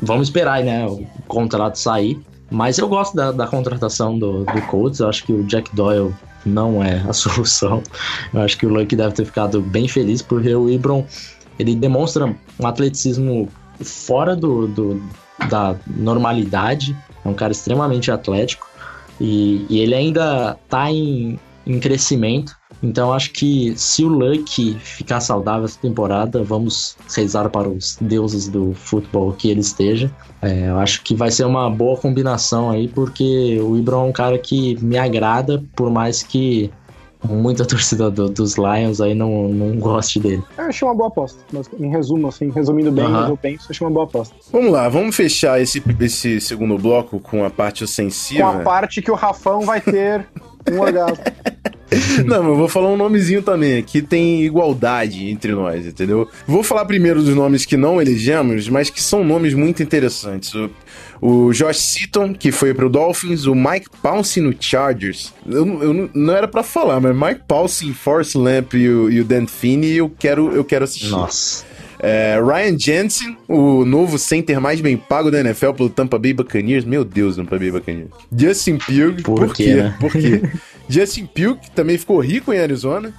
vamos 0.00 0.28
esperar 0.28 0.62
né, 0.62 0.86
o 0.86 1.04
contrato 1.26 1.76
sair. 1.76 2.20
Mas 2.52 2.78
eu 2.78 2.88
gosto 2.88 3.14
da, 3.14 3.30
da 3.30 3.46
contratação 3.46 4.18
do, 4.18 4.44
do 4.44 4.62
Colts, 4.62 4.98
eu 4.98 5.08
acho 5.08 5.24
que 5.24 5.32
o 5.32 5.44
Jack 5.44 5.74
Doyle 5.74 6.12
não 6.44 6.82
é 6.82 7.00
a 7.08 7.12
solução. 7.14 7.82
Eu 8.34 8.40
acho 8.40 8.58
que 8.58 8.66
o 8.66 8.68
Luck 8.68 8.94
deve 8.94 9.14
ter 9.14 9.24
ficado 9.24 9.60
bem 9.60 9.86
feliz, 9.86 10.20
porque 10.20 10.52
o 10.52 10.68
Ibron 10.68 11.04
ele 11.58 11.76
demonstra 11.76 12.34
um 12.58 12.66
atleticismo 12.66 13.48
fora 13.82 14.34
do, 14.36 14.66
do- 14.66 15.02
da 15.48 15.74
normalidade, 15.86 16.96
é 17.24 17.28
um 17.28 17.34
cara 17.34 17.52
extremamente 17.52 18.10
atlético 18.10 18.68
e, 19.20 19.64
e 19.68 19.80
ele 19.80 19.94
ainda 19.94 20.56
tá 20.68 20.90
em, 20.90 21.38
em 21.66 21.80
crescimento. 21.80 22.58
Então 22.82 23.12
acho 23.12 23.32
que 23.32 23.74
se 23.76 24.02
o 24.04 24.08
Luck 24.08 24.74
ficar 24.78 25.20
saudável 25.20 25.66
essa 25.66 25.78
temporada, 25.78 26.42
vamos 26.42 26.96
rezar 27.14 27.50
para 27.50 27.68
os 27.68 27.98
deuses 28.00 28.48
do 28.48 28.72
futebol 28.72 29.32
que 29.32 29.50
ele 29.50 29.60
esteja. 29.60 30.10
É, 30.40 30.70
eu 30.70 30.78
acho 30.78 31.02
que 31.02 31.14
vai 31.14 31.30
ser 31.30 31.44
uma 31.44 31.68
boa 31.68 31.98
combinação 31.98 32.70
aí, 32.70 32.88
porque 32.88 33.60
o 33.60 33.76
Ibron 33.76 34.06
é 34.06 34.08
um 34.08 34.12
cara 34.12 34.38
que 34.38 34.82
me 34.82 34.96
agrada, 34.96 35.62
por 35.76 35.90
mais 35.90 36.22
que 36.22 36.70
muita 37.28 37.64
torcida 37.66 38.10
do- 38.10 38.28
dos 38.28 38.56
Lions 38.56 39.00
aí 39.00 39.14
não, 39.14 39.48
não 39.48 39.76
goste 39.78 40.18
dele. 40.20 40.42
Eu 40.56 40.64
achei 40.64 40.86
uma 40.86 40.94
boa 40.94 41.08
aposta. 41.08 41.38
Mas, 41.52 41.68
em 41.78 41.88
resumo, 41.90 42.28
assim, 42.28 42.50
resumindo 42.50 42.90
bem, 42.92 43.04
eu 43.28 43.36
penso, 43.36 43.66
achei 43.70 43.86
uma 43.86 43.92
boa 43.92 44.04
aposta. 44.04 44.34
Vamos 44.52 44.72
lá, 44.72 44.88
vamos 44.88 45.14
fechar 45.14 45.60
esse, 45.60 45.82
esse 46.00 46.40
segundo 46.40 46.76
bloco 46.78 47.20
com 47.20 47.44
a 47.44 47.50
parte 47.50 47.80
Com 47.80 47.84
ofensiva. 47.84 48.50
a 48.50 48.58
parte 48.60 49.02
que 49.02 49.10
o 49.10 49.14
Rafão 49.14 49.60
vai 49.62 49.80
ter 49.80 50.26
um 50.70 50.78
orgasmo. 50.80 51.24
Não, 52.24 52.42
mas 52.42 52.52
eu 52.52 52.56
vou 52.56 52.68
falar 52.68 52.88
um 52.88 52.96
nomezinho 52.96 53.42
também. 53.42 53.78
Aqui 53.78 54.00
tem 54.00 54.44
igualdade 54.44 55.28
entre 55.28 55.52
nós, 55.52 55.86
entendeu? 55.86 56.28
Vou 56.46 56.62
falar 56.62 56.84
primeiro 56.84 57.22
dos 57.22 57.34
nomes 57.34 57.64
que 57.66 57.76
não 57.76 58.00
elegemos, 58.00 58.68
mas 58.68 58.88
que 58.90 59.02
são 59.02 59.24
nomes 59.24 59.54
muito 59.54 59.82
interessantes. 59.82 60.54
O, 60.54 60.70
o 61.20 61.52
Josh 61.52 61.78
Seaton, 61.78 62.32
que 62.34 62.52
foi 62.52 62.72
pro 62.72 62.88
Dolphins, 62.88 63.46
o 63.46 63.54
Mike 63.54 63.88
Pouncey 64.02 64.42
no 64.42 64.54
Chargers. 64.58 65.32
Eu, 65.46 65.64
não- 65.66 65.82
eu 65.82 66.10
não- 66.14 66.32
era 66.34 66.46
pra 66.46 66.62
falar, 66.62 67.00
mas 67.00 67.14
Mike 67.16 67.42
Pouncey, 67.48 67.92
Force 67.92 68.38
Lamp 68.38 68.74
e 68.74 68.88
o, 68.88 69.10
e 69.10 69.20
o 69.20 69.24
Dan 69.24 69.46
Finney, 69.46 69.96
eu 69.96 70.08
quero, 70.18 70.52
eu 70.52 70.64
quero 70.64 70.84
assistir. 70.84 71.10
Nossa. 71.10 71.64
É, 72.02 72.40
Ryan 72.42 72.78
Jensen, 72.78 73.36
o 73.46 73.84
novo 73.84 74.18
center 74.18 74.60
mais 74.60 74.80
bem 74.80 74.96
pago 74.96 75.30
da 75.30 75.40
NFL 75.40 75.72
pelo 75.72 75.90
Tampa 75.90 76.18
Bay 76.18 76.32
Buccaneers. 76.32 76.84
Meu 76.84 77.04
Deus, 77.04 77.36
Tampa 77.36 77.58
Bay 77.58 77.70
Buccaneers. 77.70 78.08
Justin 78.34 78.78
Pugh. 78.78 79.22
Por 79.22 79.46
Por, 79.46 79.54
quê, 79.54 79.74
né? 79.74 79.96
Por 80.00 80.12
quê? 80.12 80.40
Justin 80.88 81.26
Pugh, 81.26 81.56
que 81.56 81.70
também 81.70 81.98
ficou 81.98 82.18
rico 82.20 82.52
em 82.52 82.58
Arizona. 82.58 83.12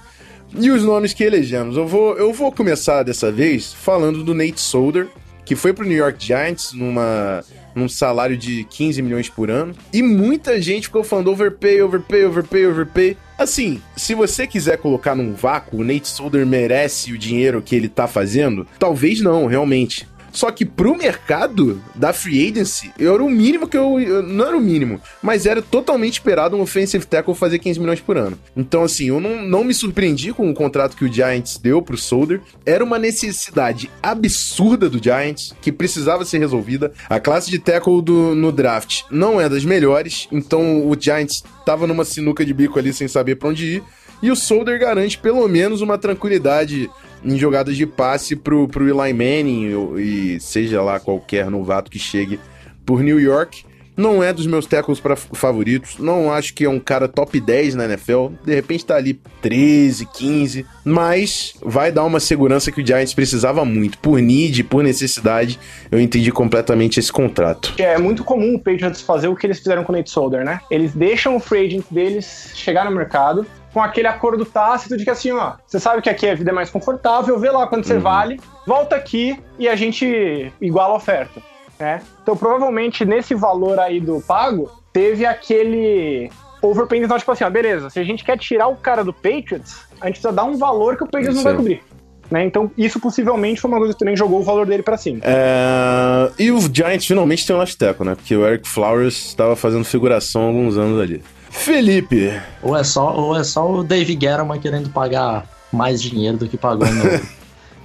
E 0.54 0.70
os 0.70 0.82
nomes 0.82 1.14
que 1.14 1.24
elegemos. 1.24 1.76
Eu 1.76 1.86
vou, 1.86 2.16
eu 2.18 2.32
vou 2.32 2.52
começar 2.52 3.02
dessa 3.02 3.32
vez 3.32 3.72
falando 3.72 4.22
do 4.22 4.34
Nate 4.34 4.60
Solder, 4.60 5.06
que 5.44 5.56
foi 5.56 5.72
pro 5.72 5.84
New 5.84 5.96
York 5.96 6.24
Giants 6.24 6.72
numa, 6.72 7.44
num 7.74 7.88
salário 7.88 8.36
de 8.36 8.64
15 8.64 9.02
milhões 9.02 9.28
por 9.28 9.50
ano. 9.50 9.74
E 9.92 10.02
muita 10.02 10.60
gente 10.60 10.84
ficou 10.84 11.04
falando 11.04 11.30
overpay, 11.30 11.82
overpay, 11.82 12.24
overpay, 12.24 12.66
overpay. 12.66 13.16
Assim, 13.38 13.82
se 13.96 14.14
você 14.14 14.46
quiser 14.46 14.78
colocar 14.78 15.14
num 15.14 15.34
vácuo, 15.34 15.80
o 15.80 15.84
Nate 15.84 16.06
Solder 16.06 16.46
merece 16.46 17.12
o 17.12 17.18
dinheiro 17.18 17.60
que 17.60 17.74
ele 17.74 17.88
tá 17.88 18.06
fazendo? 18.06 18.66
Talvez 18.78 19.20
não, 19.20 19.46
realmente. 19.46 20.06
Só 20.32 20.50
que 20.50 20.64
pro 20.64 20.96
mercado 20.96 21.80
da 21.94 22.12
free 22.12 22.50
agency, 22.50 22.90
era 22.98 23.22
o 23.22 23.30
mínimo 23.30 23.68
que 23.68 23.76
eu, 23.76 23.98
Não 24.22 24.46
era 24.46 24.56
o 24.56 24.60
mínimo, 24.60 25.00
mas 25.22 25.46
era 25.46 25.60
totalmente 25.60 26.14
esperado 26.14 26.56
um 26.56 26.62
offensive 26.62 27.06
tackle 27.06 27.34
fazer 27.34 27.58
15 27.58 27.78
milhões 27.78 28.00
por 28.00 28.16
ano. 28.16 28.38
Então, 28.56 28.82
assim, 28.82 29.08
eu 29.08 29.20
não, 29.20 29.42
não 29.42 29.62
me 29.62 29.74
surpreendi 29.74 30.32
com 30.32 30.50
o 30.50 30.54
contrato 30.54 30.96
que 30.96 31.04
o 31.04 31.12
Giants 31.12 31.58
deu 31.58 31.82
pro 31.82 31.96
Solder. 31.96 32.40
Era 32.64 32.82
uma 32.82 32.98
necessidade 32.98 33.90
absurda 34.02 34.88
do 34.88 35.02
Giants, 35.02 35.54
que 35.60 35.70
precisava 35.70 36.24
ser 36.24 36.38
resolvida. 36.38 36.92
A 37.08 37.20
classe 37.20 37.50
de 37.50 37.58
tackle 37.58 38.02
do, 38.02 38.34
no 38.34 38.50
draft 38.50 39.02
não 39.10 39.40
é 39.40 39.48
das 39.48 39.64
melhores, 39.64 40.26
então 40.32 40.88
o 40.88 40.96
Giants 40.98 41.44
tava 41.66 41.86
numa 41.86 42.04
sinuca 42.04 42.44
de 42.44 42.54
bico 42.54 42.78
ali 42.78 42.92
sem 42.92 43.06
saber 43.06 43.36
pra 43.36 43.48
onde 43.48 43.66
ir. 43.76 43.82
E 44.22 44.30
o 44.30 44.36
Solder 44.36 44.78
garante 44.78 45.18
pelo 45.18 45.46
menos 45.48 45.80
uma 45.80 45.98
tranquilidade 45.98 46.88
em 47.24 47.38
jogadas 47.38 47.76
de 47.76 47.86
passe 47.86 48.36
pro, 48.36 48.68
pro 48.68 48.84
Eli 48.84 49.12
Manning 49.12 49.96
e 49.98 50.40
seja 50.40 50.82
lá 50.82 50.98
qualquer 50.98 51.50
novato 51.50 51.90
que 51.90 51.98
chegue 51.98 52.38
por 52.84 53.02
New 53.02 53.20
York. 53.20 53.64
Não 53.96 54.22
é 54.22 54.32
dos 54.32 54.46
meus 54.46 54.64
tackles 54.66 55.02
favoritos. 55.34 55.98
Não 55.98 56.32
acho 56.32 56.54
que 56.54 56.64
é 56.64 56.68
um 56.68 56.80
cara 56.80 57.06
top 57.06 57.38
10 57.38 57.74
na 57.74 57.84
NFL. 57.84 58.28
De 58.44 58.54
repente 58.54 58.86
tá 58.86 58.96
ali 58.96 59.20
13, 59.42 60.06
15. 60.06 60.66
Mas 60.84 61.54
vai 61.62 61.92
dar 61.92 62.04
uma 62.04 62.18
segurança 62.18 62.72
que 62.72 62.80
o 62.80 62.86
Giants 62.86 63.12
precisava 63.12 63.64
muito. 63.64 63.98
Por 63.98 64.20
need, 64.20 64.64
por 64.64 64.82
necessidade, 64.82 65.58
eu 65.90 66.00
entendi 66.00 66.32
completamente 66.32 66.98
esse 66.98 67.12
contrato. 67.12 67.74
É 67.78 67.98
muito 67.98 68.24
comum 68.24 68.54
o 68.54 68.58
Patriots 68.58 69.02
fazer 69.02 69.28
o 69.28 69.36
que 69.36 69.46
eles 69.46 69.58
fizeram 69.58 69.84
com 69.84 69.92
o 69.92 69.96
Nate 69.96 70.10
Solder, 70.10 70.44
né? 70.44 70.60
Eles 70.70 70.94
deixam 70.94 71.36
o 71.36 71.40
free 71.40 71.66
agent 71.66 71.84
deles 71.90 72.50
chegar 72.54 72.84
no 72.86 72.90
mercado 72.90 73.46
com 73.72 73.82
aquele 73.82 74.06
acordo 74.06 74.44
tácito 74.44 74.96
de 74.96 75.04
que 75.04 75.10
assim, 75.10 75.32
ó, 75.32 75.54
você 75.66 75.80
sabe 75.80 76.02
que 76.02 76.10
aqui 76.10 76.28
a 76.28 76.34
vida 76.34 76.50
é 76.50 76.54
mais 76.54 76.70
confortável, 76.70 77.38
vê 77.38 77.50
lá 77.50 77.66
quanto 77.66 77.86
você 77.86 77.98
vale, 77.98 78.40
volta 78.66 78.96
aqui 78.96 79.38
e 79.58 79.68
a 79.68 79.74
gente 79.74 80.52
iguala 80.60 80.94
a 80.94 80.96
oferta, 80.96 81.40
né? 81.78 82.02
Então 82.22 82.36
provavelmente 82.36 83.04
nesse 83.04 83.34
valor 83.34 83.78
aí 83.78 84.00
do 84.00 84.20
pago, 84.20 84.70
teve 84.92 85.24
aquele 85.24 86.30
overpay, 86.60 87.02
então 87.02 87.18
tipo 87.18 87.32
assim, 87.32 87.44
ó, 87.44 87.50
beleza, 87.50 87.90
se 87.90 87.98
a 87.98 88.04
gente 88.04 88.24
quer 88.24 88.38
tirar 88.38 88.68
o 88.68 88.76
cara 88.76 89.02
do 89.02 89.12
Patriots, 89.12 89.80
a 90.00 90.06
gente 90.06 90.14
precisa 90.14 90.32
dar 90.32 90.44
um 90.44 90.56
valor 90.56 90.96
que 90.96 91.04
o 91.04 91.06
Patriots 91.06 91.36
não 91.36 91.42
vai 91.42 91.56
cobrir. 91.56 91.82
Né? 92.30 92.46
Então, 92.46 92.70
isso 92.78 92.98
possivelmente 92.98 93.60
foi 93.60 93.70
uma 93.70 93.76
coisa 93.76 93.92
que 93.92 93.98
também 93.98 94.16
jogou 94.16 94.40
o 94.40 94.42
valor 94.42 94.64
dele 94.64 94.82
pra 94.82 94.96
cima. 94.96 95.20
É, 95.22 96.30
E 96.38 96.50
o 96.50 96.58
Giants 96.60 97.04
finalmente 97.06 97.46
tem 97.46 97.54
um 97.54 97.58
left 97.58 97.76
né? 97.84 98.14
Porque 98.14 98.34
o 98.34 98.46
Eric 98.46 98.66
Flowers 98.66 99.26
estava 99.26 99.54
fazendo 99.54 99.84
figuração 99.84 100.44
há 100.44 100.46
alguns 100.46 100.78
anos 100.78 100.98
ali. 100.98 101.22
Felipe, 101.52 102.32
Ou 102.62 102.76
é 102.76 102.82
só, 102.82 103.14
ou 103.14 103.36
é 103.36 103.44
só 103.44 103.70
o 103.70 103.84
Dave 103.84 104.14
Guerrero 104.16 104.48
querendo 104.60 104.88
pagar 104.90 105.46
mais 105.72 106.00
dinheiro 106.02 106.36
do 106.38 106.48
que 106.48 106.56
pagou 106.56 106.86
no, 106.88 107.20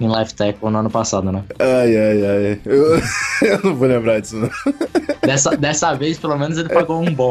em 0.00 0.08
left 0.10 0.34
tackle 0.34 0.70
no 0.70 0.78
ano 0.78 0.90
passado, 0.90 1.30
né? 1.30 1.42
Ai, 1.58 1.96
ai, 1.96 2.26
ai. 2.26 2.60
Eu, 2.64 2.98
eu 3.48 3.60
não 3.64 3.74
vou 3.76 3.86
lembrar 3.86 4.20
disso, 4.20 4.36
não. 4.36 4.50
Dessa, 5.22 5.56
dessa 5.56 5.94
vez, 5.94 6.18
pelo 6.18 6.36
menos, 6.38 6.56
ele 6.58 6.68
pagou 6.70 7.00
um 7.02 7.12
bom. 7.12 7.30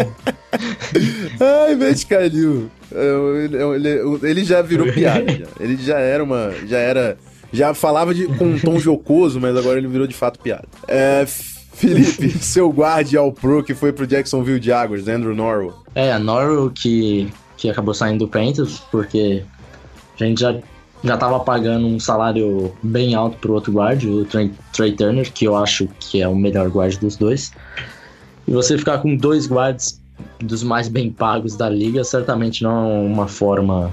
Ai, 1.40 1.76
Matt 1.76 2.06
Kalil. 2.06 2.70
Eu- 2.92 3.38
Ele, 3.44 3.58
ele- 3.88 4.20
ele 4.24 4.44
já 4.46 4.62
virou 4.62 4.92
piada. 4.92 5.32
já. 5.32 5.46
Ele 5.60 5.78
já 5.78 5.98
era 6.00 6.24
uma. 6.24 6.52
Já 6.68 6.78
era. 6.78 7.18
Já 7.52 7.74
falava 7.74 8.14
de, 8.14 8.28
com 8.28 8.46
um 8.46 8.60
tom 8.60 8.78
jocoso, 8.80 9.40
mas 9.40 9.56
agora 9.56 9.78
ele 9.78 9.88
virou 9.88 10.06
de 10.06 10.14
fato 10.16 10.40
piada. 10.40 10.66
É, 10.88 11.26
Felipe, 11.78 12.30
seu 12.44 12.72
guarde 12.72 13.16
ao 13.16 13.32
pro 13.32 13.64
que 13.64 13.76
foi 13.76 13.94
pro 13.94 14.08
Jacksonville 14.08 14.62
Jaguars, 14.62 15.08
Andrew 15.08 15.36
Norwell. 15.36 15.76
É, 15.94 16.18
Norwell 16.18 16.72
que, 16.72 17.32
que 17.56 17.70
acabou 17.70 17.94
saindo 17.94 18.26
do 18.26 18.28
Panthers, 18.28 18.80
porque 18.92 19.44
a 20.20 20.24
gente 20.24 20.42
já, 20.42 20.56
já 21.04 21.18
tava 21.18 21.40
pagando 21.40 21.86
um 21.86 22.00
salário 22.00 22.74
bem 22.82 23.14
alto 23.14 23.38
pro 23.38 23.54
outro 23.54 23.72
guard, 23.72 24.04
o 24.04 24.26
Trey, 24.26 24.52
Trey 24.74 24.94
Turner, 24.94 25.32
que 25.32 25.46
eu 25.46 25.56
acho 25.56 25.88
que 26.00 26.20
é 26.20 26.28
o 26.28 26.36
melhor 26.36 26.68
guard 26.68 26.98
dos 26.98 27.16
dois. 27.16 27.54
E 28.48 28.52
você 28.52 28.76
ficar 28.76 28.98
com 28.98 29.16
dois 29.16 29.48
guards 29.48 30.02
dos 30.40 30.64
mais 30.64 30.88
bem 30.88 31.12
pagos 31.12 31.56
da 31.56 31.70
liga, 31.70 32.04
certamente 32.04 32.64
não 32.64 32.72
é 32.72 33.00
uma 33.06 33.28
forma. 33.28 33.92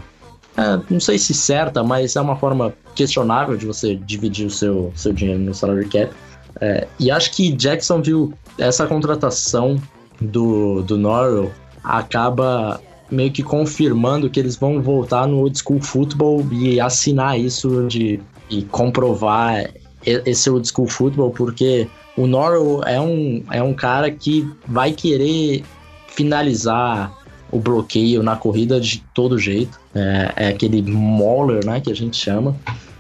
é, 0.56 0.80
não 0.88 1.00
sei 1.00 1.18
se 1.18 1.34
certa, 1.34 1.82
mas 1.82 2.16
é 2.16 2.20
uma 2.20 2.36
forma 2.36 2.72
questionável 2.94 3.58
de 3.58 3.66
você 3.66 3.94
dividir 3.94 4.46
o 4.46 4.50
seu, 4.50 4.90
seu 4.96 5.12
dinheiro 5.12 5.40
no 5.40 5.52
salary 5.52 5.86
cap. 5.86 6.10
É, 6.60 6.86
e 6.98 7.10
acho 7.10 7.32
que 7.32 7.52
Jacksonville, 7.52 8.32
essa 8.58 8.86
contratação 8.86 9.80
do, 10.20 10.82
do 10.82 10.96
Norwell 10.96 11.50
acaba 11.82 12.80
meio 13.10 13.30
que 13.30 13.42
confirmando 13.42 14.30
que 14.30 14.40
eles 14.40 14.56
vão 14.56 14.80
voltar 14.80 15.26
no 15.26 15.38
old 15.38 15.58
school 15.58 15.80
football 15.80 16.46
e 16.50 16.80
assinar 16.80 17.38
isso 17.38 17.86
de 17.86 18.20
e 18.50 18.62
comprovar 18.62 19.70
esse 20.04 20.50
old 20.50 20.68
school 20.68 20.86
football, 20.86 21.30
porque 21.30 21.88
o 22.16 22.26
Norwell 22.26 22.82
é 22.84 23.00
um, 23.00 23.42
é 23.50 23.62
um 23.62 23.72
cara 23.72 24.10
que 24.10 24.48
vai 24.66 24.92
querer 24.92 25.64
finalizar 26.08 27.12
o 27.50 27.58
bloqueio 27.58 28.22
na 28.22 28.36
corrida 28.36 28.80
de 28.80 29.02
todo 29.14 29.38
jeito. 29.38 29.80
É, 29.94 30.32
é 30.36 30.48
aquele 30.48 30.82
mauler, 30.82 31.64
né, 31.64 31.80
que 31.80 31.90
a 31.90 31.94
gente 31.94 32.16
chama. 32.16 32.54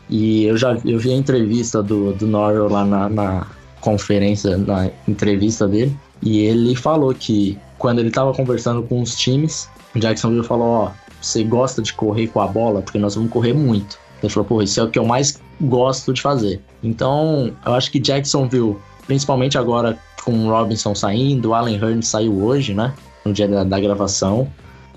E 0.08 0.44
eu 0.44 0.56
já 0.56 0.76
eu 0.84 0.98
vi 0.98 1.12
a 1.12 1.16
entrevista 1.16 1.82
do, 1.82 2.12
do 2.12 2.26
Norwell 2.26 2.68
lá 2.68 2.84
na, 2.84 3.08
na 3.08 3.46
conferência, 3.80 4.56
na 4.56 4.90
entrevista 5.08 5.66
dele, 5.66 5.96
e 6.22 6.40
ele 6.40 6.74
falou 6.74 7.14
que 7.14 7.58
quando 7.78 7.98
ele 7.98 8.08
estava 8.08 8.32
conversando 8.32 8.82
com 8.82 9.02
os 9.02 9.16
times, 9.16 9.68
Jacksonville 9.94 10.44
falou: 10.44 10.66
Ó, 10.66 10.90
você 11.20 11.44
gosta 11.44 11.82
de 11.82 11.92
correr 11.92 12.28
com 12.28 12.40
a 12.40 12.46
bola? 12.46 12.82
Porque 12.82 12.98
nós 12.98 13.14
vamos 13.14 13.30
correr 13.30 13.52
muito. 13.52 13.98
Ele 14.22 14.32
falou: 14.32 14.46
Pô, 14.46 14.62
isso 14.62 14.80
é 14.80 14.82
o 14.82 14.90
que 14.90 14.98
eu 14.98 15.04
mais 15.04 15.40
gosto 15.60 16.12
de 16.12 16.20
fazer. 16.20 16.60
Então, 16.82 17.52
eu 17.64 17.74
acho 17.74 17.90
que 17.90 17.98
Jacksonville, 17.98 18.76
principalmente 19.06 19.58
agora 19.58 19.98
com 20.24 20.32
o 20.46 20.50
Robinson 20.50 20.94
saindo, 20.94 21.50
o 21.50 21.54
Allen 21.54 21.76
Hearn 21.76 22.02
saiu 22.02 22.42
hoje, 22.42 22.72
né? 22.74 22.94
No 23.24 23.32
dia 23.32 23.46
da, 23.46 23.64
da 23.64 23.78
gravação. 23.78 24.50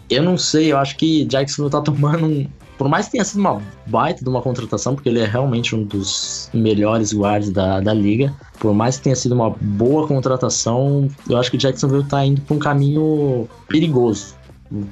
Eu 0.09 0.23
não 0.23 0.37
sei, 0.37 0.71
eu 0.71 0.77
acho 0.77 0.95
que 0.95 1.25
Jacksonville 1.25 1.71
tá 1.71 1.81
tomando 1.83 2.25
um, 2.25 2.47
por 2.77 2.87
mais 2.87 3.07
que 3.07 3.13
tenha 3.13 3.25
sido 3.25 3.39
uma 3.39 3.61
baita 3.87 4.23
de 4.23 4.29
uma 4.29 4.41
contratação, 4.41 4.93
porque 4.93 5.09
ele 5.09 5.19
é 5.19 5.25
realmente 5.25 5.75
um 5.75 5.83
dos 5.83 6.49
melhores 6.53 7.13
guards 7.13 7.49
da, 7.49 7.79
da 7.79 7.93
liga, 7.93 8.33
por 8.59 8.73
mais 8.73 8.97
que 8.97 9.03
tenha 9.03 9.15
sido 9.15 9.33
uma 9.33 9.49
boa 9.49 10.07
contratação, 10.07 11.09
eu 11.29 11.37
acho 11.37 11.49
que 11.49 11.57
Jacksonville 11.57 12.03
tá 12.03 12.23
indo 12.23 12.41
para 12.41 12.55
um 12.55 12.59
caminho 12.59 13.49
perigoso. 13.67 14.35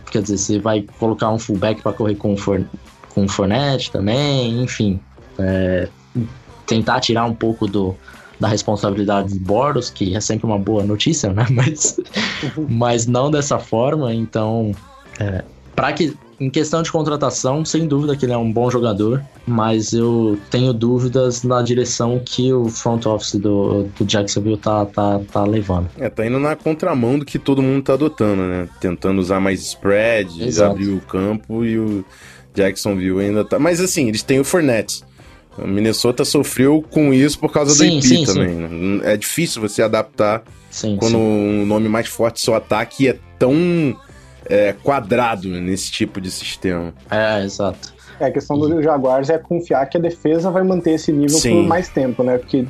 Quer 0.10 0.22
dizer, 0.22 0.38
você 0.38 0.60
vai 0.60 0.86
colocar 1.00 1.30
um 1.30 1.38
fullback 1.38 1.82
para 1.82 1.94
correr 1.94 2.16
com 2.16 2.34
o, 2.34 2.38
For, 2.38 2.66
com 3.14 3.26
o 3.26 3.30
Fournette 3.30 3.92
também, 3.92 4.64
enfim. 4.64 5.00
É, 5.38 5.88
tentar 6.66 7.02
tirar 7.02 7.26
um 7.26 7.36
pouco 7.36 7.68
do, 7.68 7.96
da 8.40 8.48
responsabilidade 8.48 9.34
de 9.34 9.40
Boros, 9.40 9.90
que 9.90 10.16
é 10.16 10.22
sempre 10.22 10.46
uma 10.46 10.58
boa 10.58 10.84
notícia, 10.84 11.32
né? 11.32 11.46
Mas, 11.52 12.00
mas 12.70 13.08
não 13.08 13.30
dessa 13.30 13.60
forma, 13.60 14.14
então. 14.14 14.72
É, 15.20 15.44
para 15.76 15.92
que 15.94 16.16
em 16.40 16.50
questão 16.50 16.82
de 16.82 16.92
contratação, 16.92 17.64
sem 17.64 17.88
dúvida 17.88 18.16
que 18.16 18.26
ele 18.26 18.34
é 18.34 18.38
um 18.38 18.52
bom 18.52 18.70
jogador, 18.70 19.24
mas 19.46 19.94
eu 19.94 20.38
tenho 20.50 20.74
dúvidas 20.74 21.44
na 21.44 21.62
direção 21.62 22.22
que 22.24 22.52
o 22.52 22.68
front 22.68 23.06
office 23.06 23.36
do, 23.36 23.84
do 23.98 24.06
Jacksonville 24.06 24.58
tá, 24.58 24.86
tá, 24.86 25.22
tá 25.32 25.44
levando. 25.44 25.90
É, 25.98 26.10
tá 26.10 26.26
indo 26.26 26.40
na 26.40 26.56
contramão 26.56 27.18
do 27.18 27.26
que 27.26 27.40
todo 27.40 27.62
mundo 27.62 27.84
tá 27.84 27.94
adotando, 27.94 28.44
né? 28.44 28.68
Tentando 28.80 29.20
usar 29.20 29.40
mais 29.40 29.62
spread, 29.62 30.44
Exato. 30.44 30.72
abrir 30.72 30.90
o 30.90 31.00
campo 31.02 31.64
e 31.64 31.80
o 31.80 32.06
Jacksonville 32.54 33.22
ainda 33.22 33.46
tá. 33.46 33.58
Mas 33.58 33.80
assim, 33.80 34.08
eles 34.08 34.24
têm 34.24 34.40
o 34.40 34.44
Fournette. 34.44 35.04
O 35.58 35.66
Minnesota 35.66 36.26
sofreu 36.26 36.84
com 36.90 37.14
isso 37.14 37.40
por 37.40 37.52
causa 37.52 37.74
sim, 37.74 37.92
do 37.92 37.96
IP 37.96 38.08
sim, 38.08 38.26
também. 38.26 38.50
Sim. 38.50 38.56
Né? 38.98 39.14
É 39.14 39.18
difícil 39.18 39.62
você 39.62 39.82
adaptar 39.82 40.44
quando 41.00 41.18
um 41.18 41.66
nome 41.66 41.88
mais 41.88 42.08
forte 42.08 42.36
do 42.36 42.40
seu 42.42 42.54
ataque 42.54 43.08
é 43.08 43.18
tão 43.40 43.96
é, 44.46 44.74
quadrado 44.74 45.48
nesse 45.50 45.92
tipo 45.92 46.22
de 46.22 46.32
sistema. 46.32 46.94
É, 47.10 47.44
exato. 47.44 47.94
É, 48.20 48.26
a 48.26 48.32
questão 48.32 48.58
do 48.58 48.82
Jaguars 48.82 49.30
é 49.30 49.38
confiar 49.38 49.86
que 49.88 49.98
a 49.98 50.00
defesa 50.00 50.50
vai 50.50 50.64
manter 50.64 50.92
esse 50.92 51.12
nível 51.12 51.38
Sim. 51.38 51.62
por 51.62 51.68
mais 51.68 51.90
tempo, 51.90 52.24
né? 52.24 52.38
Porque 52.38 52.66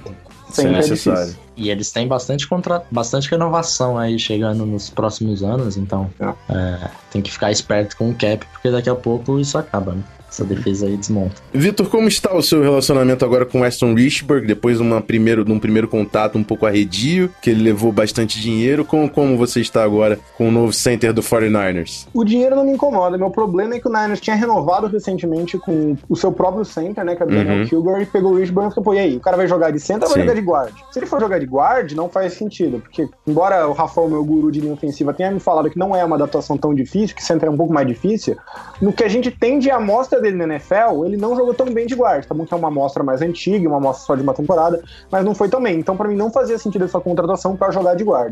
sempre 0.50 0.72
é, 0.72 0.76
é 0.76 0.78
necessário. 0.78 1.36
E 1.56 1.70
eles 1.70 1.92
têm 1.92 2.08
bastante, 2.08 2.48
contra... 2.48 2.84
bastante 2.92 3.30
renovação 3.30 3.98
aí 3.98 4.18
chegando 4.18 4.66
nos 4.66 4.90
próximos 4.90 5.44
anos, 5.44 5.78
então 5.78 6.10
é. 6.20 6.26
É, 6.50 6.90
tem 7.12 7.22
que 7.22 7.32
ficar 7.32 7.52
esperto 7.52 7.96
com 7.96 8.10
o 8.10 8.16
cap, 8.16 8.46
porque 8.52 8.72
daqui 8.72 8.90
a 8.90 8.96
pouco 8.96 9.40
isso 9.40 9.58
acaba, 9.58 9.94
né? 9.94 10.04
Essa 10.36 10.44
defesa 10.44 10.86
aí 10.86 10.98
desmonta. 10.98 11.36
Vitor, 11.54 11.90
como 11.90 12.08
está 12.08 12.36
o 12.36 12.42
seu 12.42 12.62
relacionamento 12.62 13.24
agora 13.24 13.46
com 13.46 13.64
Aston 13.64 13.94
Richburg, 13.94 14.46
depois 14.46 14.78
de, 14.78 14.84
uma 14.84 15.02
primeiro, 15.02 15.46
de 15.46 15.52
um 15.52 15.60
primeiro 15.60 15.88
contato 15.88 16.38
um 16.38 16.44
pouco 16.44 16.66
arredio, 16.66 17.30
que 17.42 17.50
ele 17.50 17.64
levou 17.64 17.92
bastante 17.92 18.40
dinheiro, 18.40 18.84
como, 18.84 19.10
como 19.10 19.38
você 19.38 19.62
está 19.62 19.84
agora 19.84 20.20
com 20.38 20.50
o 20.50 20.52
novo 20.52 20.74
center 20.74 21.14
do 21.14 21.22
49ers? 21.22 22.08
O 22.14 22.24
dinheiro 22.24 22.56
não 22.56 22.66
me 22.66 22.72
incomoda, 22.72 23.18
meu 23.18 23.30
problema 23.30 23.76
é 23.76 23.80
que 23.80 23.88
o 23.88 23.92
Niners 23.92 24.20
tinha 24.20 24.36
renovado 24.36 24.88
recentemente 24.88 25.58
com 25.58 25.96
o 26.10 26.16
seu 26.16 26.32
próprio 26.32 26.66
center, 26.66 27.04
né, 27.06 27.16
que 27.16 27.24
é 27.24 27.26
o 27.26 27.30
Daniel 27.30 27.58
uhum. 27.60 27.66
Kilgore, 27.66 28.04
e 28.04 28.06
pegou 28.06 28.34
o 28.34 28.36
Richburg 28.36 28.72
e 28.72 28.76
falou, 28.76 28.94
e 28.94 29.00
aí, 29.00 29.18
o 29.18 29.20
cara 29.20 29.38
vai 29.38 29.48
jogar 29.48 29.72
de 29.72 29.80
center 29.80 30.08
ou 30.08 30.14
vai 30.14 30.22
jogar 30.22 30.34
de 30.34 30.42
guard? 30.42 30.74
Se 30.92 31.00
ele 31.00 31.06
for 31.06 31.20
jogar 31.20 31.40
de 31.40 31.46
guard, 31.46 31.92
não 31.94 32.10
faz 32.10 32.34
sentido, 32.34 32.80
porque 32.80 33.08
embora 33.26 33.68
o 33.68 33.74
Rafael, 33.74 34.10
meu 34.10 34.24
guru 34.24 34.52
de 34.52 34.60
linha 34.60 34.74
ofensiva, 34.74 35.14
tenha 35.14 35.32
me 35.32 35.40
falado 35.40 35.70
que 35.70 35.80
não 35.80 35.96
é 35.96 36.04
uma 36.04 36.16
adaptação 36.16 36.58
tão 36.58 36.74
difícil, 36.74 37.16
que 37.16 37.24
center 37.24 37.48
é 37.48 37.52
um 37.52 37.58
pouco 37.58 37.74
mais 37.74 37.88
difícil, 37.88 38.36
no 38.82 38.92
que 38.92 39.04
a 39.04 39.08
gente 39.08 39.32
tem 39.32 39.60
de 39.60 39.72
amostra 39.72 40.20
dele 40.26 40.38
na 40.38 40.56
NFL, 40.56 41.06
ele 41.06 41.18
não 41.18 41.36
jogou 41.36 41.54
tão 41.54 41.68
bem 41.68 41.86
de 41.86 41.96
guarda. 41.96 42.28
Tá 42.28 42.34
bom 42.34 42.46
que 42.46 42.54
é 42.54 42.58
uma 42.58 42.68
amostra 42.68 43.04
mais 43.04 43.22
antiga, 43.22 43.68
uma 43.68 43.78
amostra 43.78 44.06
só 44.06 44.16
de 44.16 44.22
uma 44.22 44.34
temporada, 44.34 44.84
mas 45.12 45.24
não 45.24 45.36
foi 45.36 45.50
tão 45.50 45.62
bem. 45.62 45.80
Então, 45.80 45.96
para 45.96 46.08
mim, 46.08 46.16
não 46.16 46.32
fazia 46.32 46.58
sentido 46.58 46.86
essa 46.86 47.00
contratação 47.00 47.56
para 47.56 47.72
jogar 47.72 47.96
de 47.96 48.04
guarda. 48.04 48.26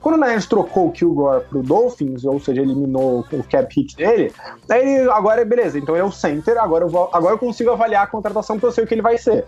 Quando 0.00 0.16
o 0.16 0.18
Niners 0.18 0.46
trocou 0.46 0.88
o 0.88 0.92
Kilgore 0.92 1.44
pro 1.44 1.62
Dolphins, 1.62 2.24
ou 2.24 2.38
seja, 2.38 2.62
eliminou 2.62 3.24
o 3.32 3.42
cap 3.44 3.74
hit 3.74 3.96
dele, 3.96 4.32
aí 4.68 4.96
ele 4.96 5.10
agora 5.10 5.40
é 5.40 5.44
beleza, 5.44 5.78
então 5.78 5.94
ele 5.94 6.02
é 6.02 6.06
o 6.06 6.12
center, 6.12 6.58
agora 6.58 6.84
eu, 6.84 6.88
vou, 6.88 7.08
agora 7.12 7.34
eu 7.34 7.38
consigo 7.38 7.70
avaliar 7.70 8.04
a 8.04 8.06
contratação 8.06 8.56
porque 8.56 8.66
eu 8.66 8.72
sei 8.72 8.84
o 8.84 8.86
que 8.86 8.94
ele 8.94 9.02
vai 9.02 9.16
ser. 9.16 9.44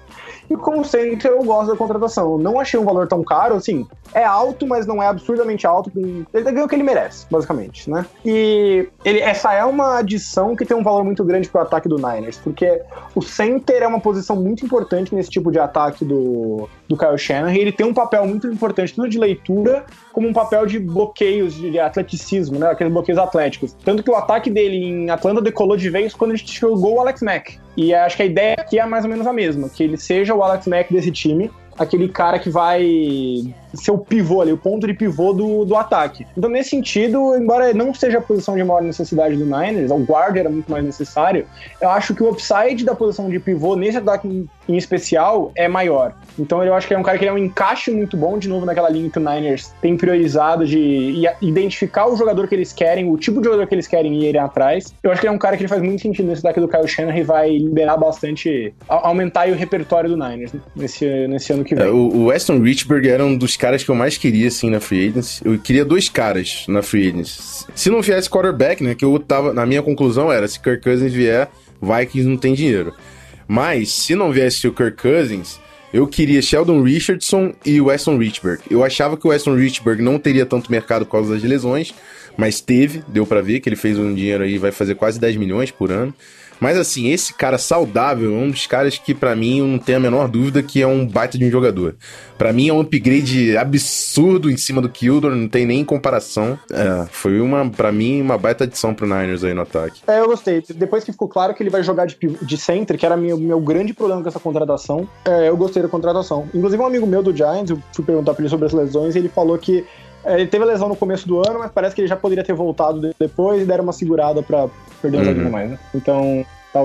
E 0.49 0.57
como 0.57 0.85
center, 0.85 1.31
eu 1.31 1.45
gosto 1.45 1.71
da 1.71 1.77
contratação. 1.77 2.33
Eu 2.33 2.39
não 2.39 2.59
achei 2.59 2.79
um 2.79 2.85
valor 2.85 3.07
tão 3.07 3.23
caro, 3.23 3.55
assim, 3.55 3.87
é 4.15 4.25
alto, 4.25 4.67
mas 4.67 4.87
não 4.87 5.03
é 5.03 5.07
absurdamente 5.07 5.67
alto. 5.67 5.93
Ele 5.95 6.45
ganhou 6.45 6.65
o 6.65 6.69
que 6.69 6.75
ele 6.75 6.83
merece, 6.83 7.27
basicamente, 7.31 7.89
né? 7.91 8.07
E 8.25 8.89
ele, 9.05 9.21
essa 9.21 9.53
é 9.53 9.65
uma 9.65 9.99
adição 9.99 10.57
que 10.57 10.65
tem 10.65 10.77
um 10.77 10.83
valor 10.83 11.05
muito 11.05 11.25
grande 11.25 11.49
pro 11.49 11.61
ataque 11.61 11.80
do 11.89 11.97
Niners, 11.97 12.39
porque 12.39 12.83
o 13.15 13.23
center 13.23 13.83
é 13.83 13.87
uma 13.87 14.01
posição 14.01 14.37
muito 14.37 14.65
importante 14.65 15.15
nesse 15.15 15.31
tipo 15.31 15.51
de 15.51 15.59
ataque 15.59 16.05
do, 16.05 16.69
do 16.89 16.97
Kyle 16.97 17.19
Shanahan, 17.19 17.55
e 17.55 17.59
ele 17.59 17.73
tem 17.73 17.87
um 17.87 17.95
papel 17.95 18.27
muito 18.27 18.47
importante, 18.47 18.95
tanto 18.95 19.09
de 19.09 19.19
leitura, 19.19 19.85
como 20.13 20.29
um 20.29 20.33
papel 20.33 20.67
de 20.67 20.79
bloqueios, 20.79 21.55
de 21.55 21.79
atleticismo, 21.79 22.59
né? 22.59 22.71
Aqueles 22.71 22.93
bloqueios 22.93 23.19
atléticos. 23.19 23.77
Tanto 23.85 24.03
que 24.03 24.11
o 24.11 24.17
ataque 24.17 24.51
dele 24.51 24.77
em 24.77 25.11
Atlanta 25.11 25.41
decolou 25.41 25.77
de 25.77 25.89
vez 25.89 26.15
quando 26.15 26.33
a 26.33 26.37
gente 26.37 26.59
jogou 26.59 26.97
o 26.97 27.01
Alex 27.01 27.23
Mack. 27.23 27.59
E 27.77 27.95
acho 27.95 28.17
que 28.17 28.23
a 28.23 28.27
ideia 28.27 28.57
aqui 28.59 28.79
é 28.79 28.87
mais 28.87 29.05
ou 29.05 29.11
menos 29.11 29.27
a 29.27 29.33
mesma, 29.33 29.69
que 29.69 29.83
ele 29.83 29.97
seja 29.97 30.35
o 30.35 30.43
Alex 30.43 30.67
Mack 30.67 30.93
desse 30.93 31.11
time, 31.11 31.51
aquele 31.79 32.09
cara 32.09 32.39
que 32.39 32.51
vai 32.51 33.55
ser 33.75 33.91
o 33.91 33.99
pivô 33.99 34.41
ali, 34.41 34.53
o 34.53 34.59
ponto 34.59 34.87
de 34.87 34.95
pivô 34.95 35.33
do, 35.33 35.65
do 35.65 35.77
ataque. 35.77 36.27
Então, 36.37 36.51
nesse 36.51 36.71
sentido, 36.71 37.37
embora 37.37 37.73
não 37.73 37.93
seja 37.95 38.19
a 38.19 38.21
posição 38.21 38.57
de 38.57 38.65
maior 38.65 38.83
necessidade 38.83 39.37
do 39.37 39.45
Niners, 39.45 39.91
o 39.91 39.99
guard 39.99 40.37
era 40.37 40.49
muito 40.49 40.71
mais 40.71 40.85
necessário, 40.85 41.47
eu 41.81 41.89
acho 41.91 42.15
que 42.15 42.23
o 42.23 42.31
upside 42.31 42.85
da 42.85 42.95
posição 42.95 43.29
de 43.29 43.39
pivô 43.39 43.77
nesse 43.77 43.99
ataque 43.99 44.29
em, 44.29 44.49
em 44.69 44.77
especial 44.77 45.53
é 45.55 45.69
maior. 45.69 46.15
Então, 46.39 46.65
eu 46.65 46.75
acho 46.75 46.87
que 46.87 46.95
é 46.95 46.99
um 46.99 47.03
cara 47.03 47.19
que 47.19 47.27
é 47.27 47.33
um 47.33 47.39
encaixe 47.39 47.91
muito 47.91 48.17
bom, 48.17 48.39
de 48.39 48.49
novo, 48.49 48.65
naquela 48.67 48.89
linha 48.89 49.11
que 49.11 49.19
o 49.19 49.21
Niners 49.21 49.73
tem 49.81 49.97
priorizado 49.97 50.67
de 50.67 51.25
identificar 51.41 52.07
o 52.07 52.17
jogador 52.17 52.49
que 52.49 52.55
eles 52.55 52.73
querem, 52.73 53.11
o 53.11 53.17
tipo 53.17 53.41
de 53.41 53.45
jogador 53.45 53.67
que 53.67 53.75
eles 53.75 53.87
querem 53.87 54.15
e 54.15 54.29
irem 54.29 54.41
atrás. 54.41 54.95
Eu 55.03 55.11
acho 55.11 55.21
que 55.21 55.27
ele 55.27 55.33
é 55.33 55.37
um 55.37 55.39
cara 55.39 55.57
que 55.57 55.67
faz 55.69 55.83
muito 55.83 56.03
sentido 56.03 56.29
nesse 56.29 56.41
ataque 56.41 56.61
do 56.61 56.69
Kyle 56.69 56.87
Shanahan 56.87 57.19
e 57.19 57.23
vai 57.23 57.51
liberar 57.51 57.97
bastante, 57.97 58.75
aumentar 58.89 59.49
o 59.49 59.55
repertório 59.55 60.11
do 60.11 60.17
Niners 60.17 60.53
nesse, 60.75 61.07
nesse 61.29 61.53
ano 61.53 61.65
que 61.65 61.75
vem. 61.75 61.85
É, 61.85 61.89
o, 61.89 61.97
o 61.97 62.25
Weston 62.27 62.61
Richburg 62.61 63.09
era 63.09 63.25
um 63.25 63.37
dos 63.37 63.57
caras 63.61 63.85
que 63.85 63.91
eu 63.91 63.95
mais 63.95 64.17
queria, 64.17 64.49
assim, 64.49 64.71
na 64.71 64.81
Free 64.81 65.09
Agency. 65.09 65.43
Eu 65.45 65.59
queria 65.59 65.85
dois 65.85 66.09
caras 66.09 66.65
na 66.67 66.81
Free 66.81 67.09
Agency. 67.11 67.67
Se 67.75 67.91
não 67.91 68.01
viesse 68.01 68.29
quarterback, 68.31 68.83
né, 68.83 68.95
que 68.95 69.05
eu 69.05 69.19
tava... 69.19 69.53
Na 69.53 69.67
minha 69.67 69.83
conclusão 69.83 70.33
era, 70.33 70.49
se 70.49 70.59
Kirk 70.59 70.83
Cousins 70.83 71.13
vier, 71.13 71.51
Vikings 71.83 72.27
não 72.27 72.39
tem 72.39 72.55
dinheiro. 72.55 72.95
Mas, 73.47 73.93
se 73.93 74.15
não 74.15 74.33
viesse 74.33 74.67
o 74.67 74.73
Kirk 74.73 74.97
Cousins, 75.03 75.61
eu 75.93 76.07
queria 76.07 76.41
Sheldon 76.41 76.83
Richardson 76.83 77.53
e 77.65 77.81
Weston 77.81 78.17
Richburg. 78.17 78.63
Eu 78.71 78.83
achava 78.83 79.17
que 79.17 79.27
o 79.27 79.31
Weston 79.31 79.57
Richburg 79.57 80.01
não 80.01 80.19
teria 80.19 80.47
tanto 80.47 80.71
mercado 80.71 81.05
por 81.05 81.13
causa 81.13 81.35
das 81.35 81.43
lesões, 81.43 81.93
mas 82.37 82.61
teve, 82.61 83.03
deu 83.09 83.27
para 83.27 83.43
ver 83.43 83.61
que 83.61 83.69
ele 83.69 83.77
fez 83.77 83.99
um 83.99 84.15
dinheiro 84.15 84.43
aí, 84.43 84.57
vai 84.57 84.73
fazer 84.73 84.95
quase 84.95 85.21
10 85.21 85.37
milhões 85.37 85.71
por 85.71 85.91
ano. 85.93 86.15
Mas 86.61 86.77
assim, 86.77 87.09
esse 87.09 87.33
cara 87.33 87.57
saudável 87.57 88.35
é 88.35 88.37
um 88.37 88.51
dos 88.51 88.67
caras 88.67 88.99
que 88.99 89.15
para 89.15 89.35
mim 89.35 89.61
eu 89.61 89.67
não 89.67 89.79
tenho 89.79 89.99
a 89.99 90.01
menor 90.01 90.29
dúvida 90.29 90.63
que 90.63 90.83
é 90.83 90.87
um 90.87 91.07
baita 91.07 91.39
de 91.39 91.45
um 91.45 91.51
jogador. 91.51 91.97
Para 92.37 92.53
mim 92.53 92.69
é 92.69 92.73
um 92.73 92.81
upgrade 92.81 93.57
absurdo 93.57 94.51
em 94.51 94.57
cima 94.57 94.81
do 94.81 94.89
Kildor, 94.89 95.35
não 95.35 95.49
tem 95.49 95.67
nem 95.67 95.85
comparação. 95.85 96.59
É, 96.71 97.07
foi 97.11 97.41
uma, 97.41 97.69
para 97.69 97.91
mim, 97.91 98.21
uma 98.21 98.37
baita 98.37 98.65
adição 98.65 98.95
pro 98.95 99.07
Niners 99.07 99.43
aí 99.43 99.55
no 99.55 99.63
ataque. 99.63 100.03
É, 100.07 100.21
eu 100.21 100.27
gostei. 100.27 100.63
Depois 100.75 101.05
que 101.05 101.13
ficou 101.13 101.29
claro 101.29 101.55
que 101.55 101.63
ele 101.63 101.71
vai 101.71 101.83
jogar 101.83 102.07
de, 102.07 102.17
de 102.17 102.57
center, 102.57 102.99
que 102.99 103.07
era 103.07 103.17
meu, 103.17 103.39
meu 103.39 103.61
grande 103.61 103.93
problema 103.93 104.23
com 104.23 104.29
essa 104.29 104.41
contratação, 104.41 105.09
é, 105.25 105.49
eu 105.49 105.57
gostei 105.57 105.83
da 105.83 105.89
contratação. 105.89 106.49
Inclusive 106.55 106.83
um 106.83 106.87
amigo 106.87 107.07
meu 107.07 107.23
do 107.23 107.35
Giants, 107.35 107.71
eu 107.71 107.83
fui 107.93 108.05
perguntar 108.05 108.35
pra 108.35 108.43
ele 108.43 108.51
sobre 108.51 108.67
as 108.67 108.73
lesões, 108.73 109.15
e 109.15 109.19
ele 109.19 109.29
falou 109.29 109.57
que 109.59 109.85
ele 110.25 110.47
teve 110.47 110.65
a 110.65 110.67
lesão 110.67 110.89
no 110.89 110.97
começo 110.97 111.27
do 111.27 111.39
ano, 111.39 111.59
mas 111.59 111.71
parece 111.71 111.95
que 111.95 112.01
ele 112.01 112.09
já 112.09 112.17
poderia 112.17 112.45
ter 112.45 112.53
voltado 112.53 113.15
depois 113.19 113.63
e 113.63 113.65
deram 113.65 113.85
uma 113.85 113.93
segurada 113.93 114.43
para 114.43 114.69
perder 115.01 115.19
um 115.19 115.45
uhum. 115.45 115.51
mais, 115.51 115.71
né? 115.71 115.79
Então, 115.95 116.45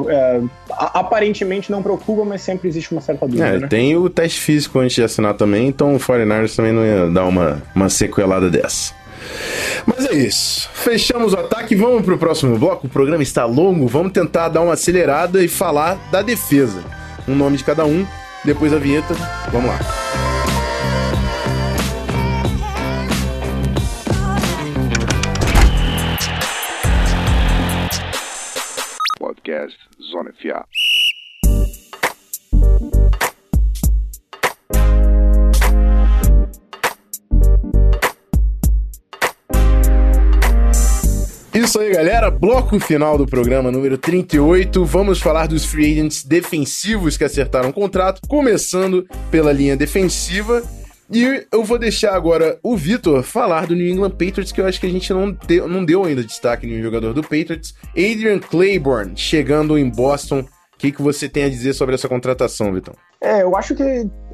é, 0.09 0.41
aparentemente 0.69 1.71
não 1.71 1.83
preocupa, 1.83 2.23
mas 2.25 2.41
sempre 2.41 2.67
existe 2.67 2.91
uma 2.91 3.01
certa 3.01 3.27
dúvida. 3.27 3.47
É, 3.47 3.59
né? 3.59 3.67
tem 3.67 3.95
o 3.95 4.09
teste 4.09 4.39
físico 4.39 4.79
antes 4.79 4.95
de 4.95 5.03
assinar 5.03 5.33
também, 5.35 5.67
então 5.67 5.95
o 5.95 5.99
49ers 5.99 6.55
também 6.55 6.71
não 6.71 6.85
ia 6.85 7.09
dar 7.09 7.25
uma, 7.25 7.61
uma 7.75 7.89
sequelada 7.89 8.49
dessa. 8.49 8.93
Mas 9.85 10.05
é 10.05 10.13
isso. 10.13 10.69
Fechamos 10.73 11.33
o 11.33 11.37
ataque. 11.37 11.75
Vamos 11.75 12.03
pro 12.03 12.17
próximo 12.17 12.57
bloco. 12.57 12.87
O 12.87 12.89
programa 12.89 13.23
está 13.23 13.45
longo. 13.45 13.87
Vamos 13.87 14.11
tentar 14.11 14.49
dar 14.49 14.61
uma 14.61 14.73
acelerada 14.73 15.43
e 15.43 15.47
falar 15.47 15.97
da 16.11 16.21
defesa. 16.21 16.83
Um 17.27 17.35
nome 17.35 17.57
de 17.57 17.63
cada 17.63 17.85
um. 17.85 18.05
Depois 18.43 18.73
a 18.73 18.77
vinheta. 18.77 19.15
Vamos 19.51 19.69
lá. 19.69 20.44
podcast 29.55 29.77
Zona 30.11 30.33
FA. 30.33 30.65
Isso 41.53 41.79
aí, 41.79 41.93
galera. 41.93 42.29
Bloco 42.29 42.79
final 42.79 43.17
do 43.17 43.25
programa 43.25 43.71
número 43.71 43.97
38. 43.97 44.83
Vamos 44.83 45.21
falar 45.21 45.47
dos 45.47 45.65
free 45.65 45.93
agents 45.93 46.23
defensivos 46.23 47.15
que 47.15 47.23
acertaram 47.23 47.69
o 47.69 47.73
contrato, 47.73 48.21
começando 48.27 49.07
pela 49.31 49.53
linha 49.53 49.77
defensiva. 49.77 50.61
E 51.11 51.45
eu 51.51 51.63
vou 51.63 51.77
deixar 51.77 52.15
agora 52.15 52.59
o 52.63 52.75
Vitor 52.75 53.21
falar 53.21 53.67
do 53.67 53.75
New 53.75 53.87
England 53.87 54.11
Patriots, 54.11 54.51
que 54.51 54.59
eu 54.59 54.65
acho 54.65 54.79
que 54.79 54.87
a 54.87 54.89
gente 54.89 55.11
não 55.13 55.31
deu, 55.31 55.67
não 55.67 55.85
deu 55.85 56.03
ainda 56.03 56.23
destaque 56.23 56.65
no 56.65 56.81
jogador 56.81 57.13
do 57.13 57.21
Patriots. 57.21 57.75
Adrian 57.89 58.39
Claiborne, 58.39 59.15
chegando 59.15 59.77
em 59.77 59.89
Boston. 59.89 60.39
O 60.39 60.77
que, 60.77 60.91
que 60.91 61.01
você 61.01 61.29
tem 61.29 61.43
a 61.43 61.49
dizer 61.49 61.73
sobre 61.73 61.95
essa 61.95 62.09
contratação, 62.09 62.73
Vitor? 62.73 62.95
É, 63.21 63.43
eu 63.43 63.55
acho 63.55 63.73
que, 63.75 63.83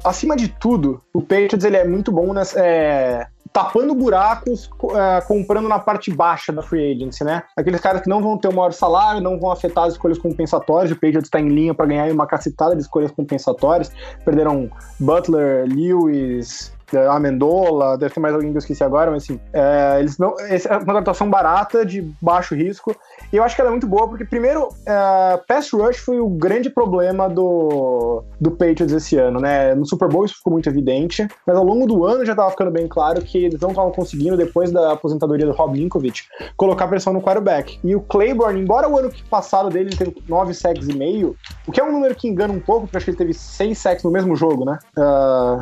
acima 0.04 0.36
de 0.36 0.48
tudo, 0.48 1.02
o 1.14 1.20
Patriots 1.20 1.64
ele 1.64 1.76
é 1.76 1.86
muito 1.86 2.10
bom 2.10 2.32
nessa, 2.32 2.60
é, 2.60 3.26
tapando 3.52 3.94
buracos, 3.94 4.70
é, 4.94 5.20
comprando 5.22 5.68
na 5.68 5.78
parte 5.78 6.10
baixa 6.10 6.52
da 6.52 6.62
free 6.62 6.92
agency, 6.92 7.22
né? 7.22 7.42
Aqueles 7.56 7.80
caras 7.80 8.00
que 8.00 8.08
não 8.08 8.22
vão 8.22 8.38
ter 8.38 8.48
o 8.48 8.52
maior 8.52 8.72
salário, 8.72 9.20
não 9.20 9.38
vão 9.38 9.50
afetar 9.50 9.84
as 9.84 9.92
escolhas 9.92 10.18
compensatórias. 10.18 10.90
O 10.90 10.94
Patriots 10.94 11.26
está 11.26 11.38
em 11.38 11.48
linha 11.48 11.74
para 11.74 11.86
ganhar 11.86 12.10
uma 12.10 12.26
cacetada 12.26 12.74
de 12.74 12.82
escolhas 12.82 13.10
compensatórias. 13.10 13.92
Perderam 14.24 14.70
Butler, 14.98 15.66
Lewis, 15.68 16.72
é, 16.94 17.06
Amendola, 17.06 17.96
deve 17.96 18.14
ter 18.14 18.20
mais 18.20 18.34
alguém 18.34 18.50
que 18.50 18.56
eu 18.56 18.60
esqueci 18.60 18.82
agora, 18.84 19.10
mas 19.10 19.24
assim, 19.24 19.40
é, 19.52 19.98
eles 20.00 20.18
não. 20.18 20.34
É 20.38 20.76
uma 20.76 20.84
contratação 20.84 21.28
barata, 21.28 21.84
de 21.84 22.02
baixo 22.20 22.54
risco. 22.54 22.94
E 23.32 23.36
eu 23.36 23.42
acho 23.42 23.54
que 23.54 23.62
ela 23.62 23.70
é 23.70 23.72
muito 23.72 23.86
boa, 23.86 24.06
porque, 24.06 24.24
primeiro, 24.24 24.68
uh, 24.68 25.42
pass 25.48 25.70
rush 25.72 25.96
foi 25.96 26.20
o 26.20 26.28
grande 26.28 26.68
problema 26.68 27.30
do, 27.30 28.22
do 28.38 28.50
Patriots 28.50 28.92
esse 28.92 29.16
ano, 29.16 29.40
né? 29.40 29.74
No 29.74 29.86
Super 29.86 30.08
Bowl 30.08 30.26
isso 30.26 30.36
ficou 30.36 30.52
muito 30.52 30.68
evidente, 30.68 31.26
mas 31.46 31.56
ao 31.56 31.64
longo 31.64 31.86
do 31.86 32.04
ano 32.04 32.26
já 32.26 32.32
estava 32.32 32.50
ficando 32.50 32.70
bem 32.70 32.86
claro 32.86 33.22
que 33.22 33.46
eles 33.46 33.58
não 33.58 33.70
estavam 33.70 33.90
conseguindo, 33.90 34.36
depois 34.36 34.70
da 34.70 34.92
aposentadoria 34.92 35.46
do 35.46 35.52
Rob 35.52 35.78
Linkovich, 35.78 36.28
colocar 36.58 36.86
pressão 36.88 37.14
no 37.14 37.22
quarterback. 37.22 37.80
E 37.82 37.96
o 37.96 38.02
Claiborne, 38.02 38.60
embora 38.60 38.86
o 38.86 38.98
ano 38.98 39.10
passado 39.30 39.70
dele 39.70 39.88
ele 39.88 39.96
teve 39.96 40.22
9 40.28 40.52
sacks 40.52 40.86
e 40.86 40.94
meio, 40.94 41.34
o 41.66 41.72
que 41.72 41.80
é 41.80 41.84
um 41.84 41.90
número 41.92 42.14
que 42.14 42.28
engana 42.28 42.52
um 42.52 42.60
pouco, 42.60 42.82
porque 42.82 42.98
acho 42.98 43.06
que 43.06 43.10
ele 43.12 43.18
teve 43.18 43.32
6 43.32 43.78
sacks 43.78 44.04
no 44.04 44.10
mesmo 44.10 44.36
jogo, 44.36 44.66
né? 44.66 44.78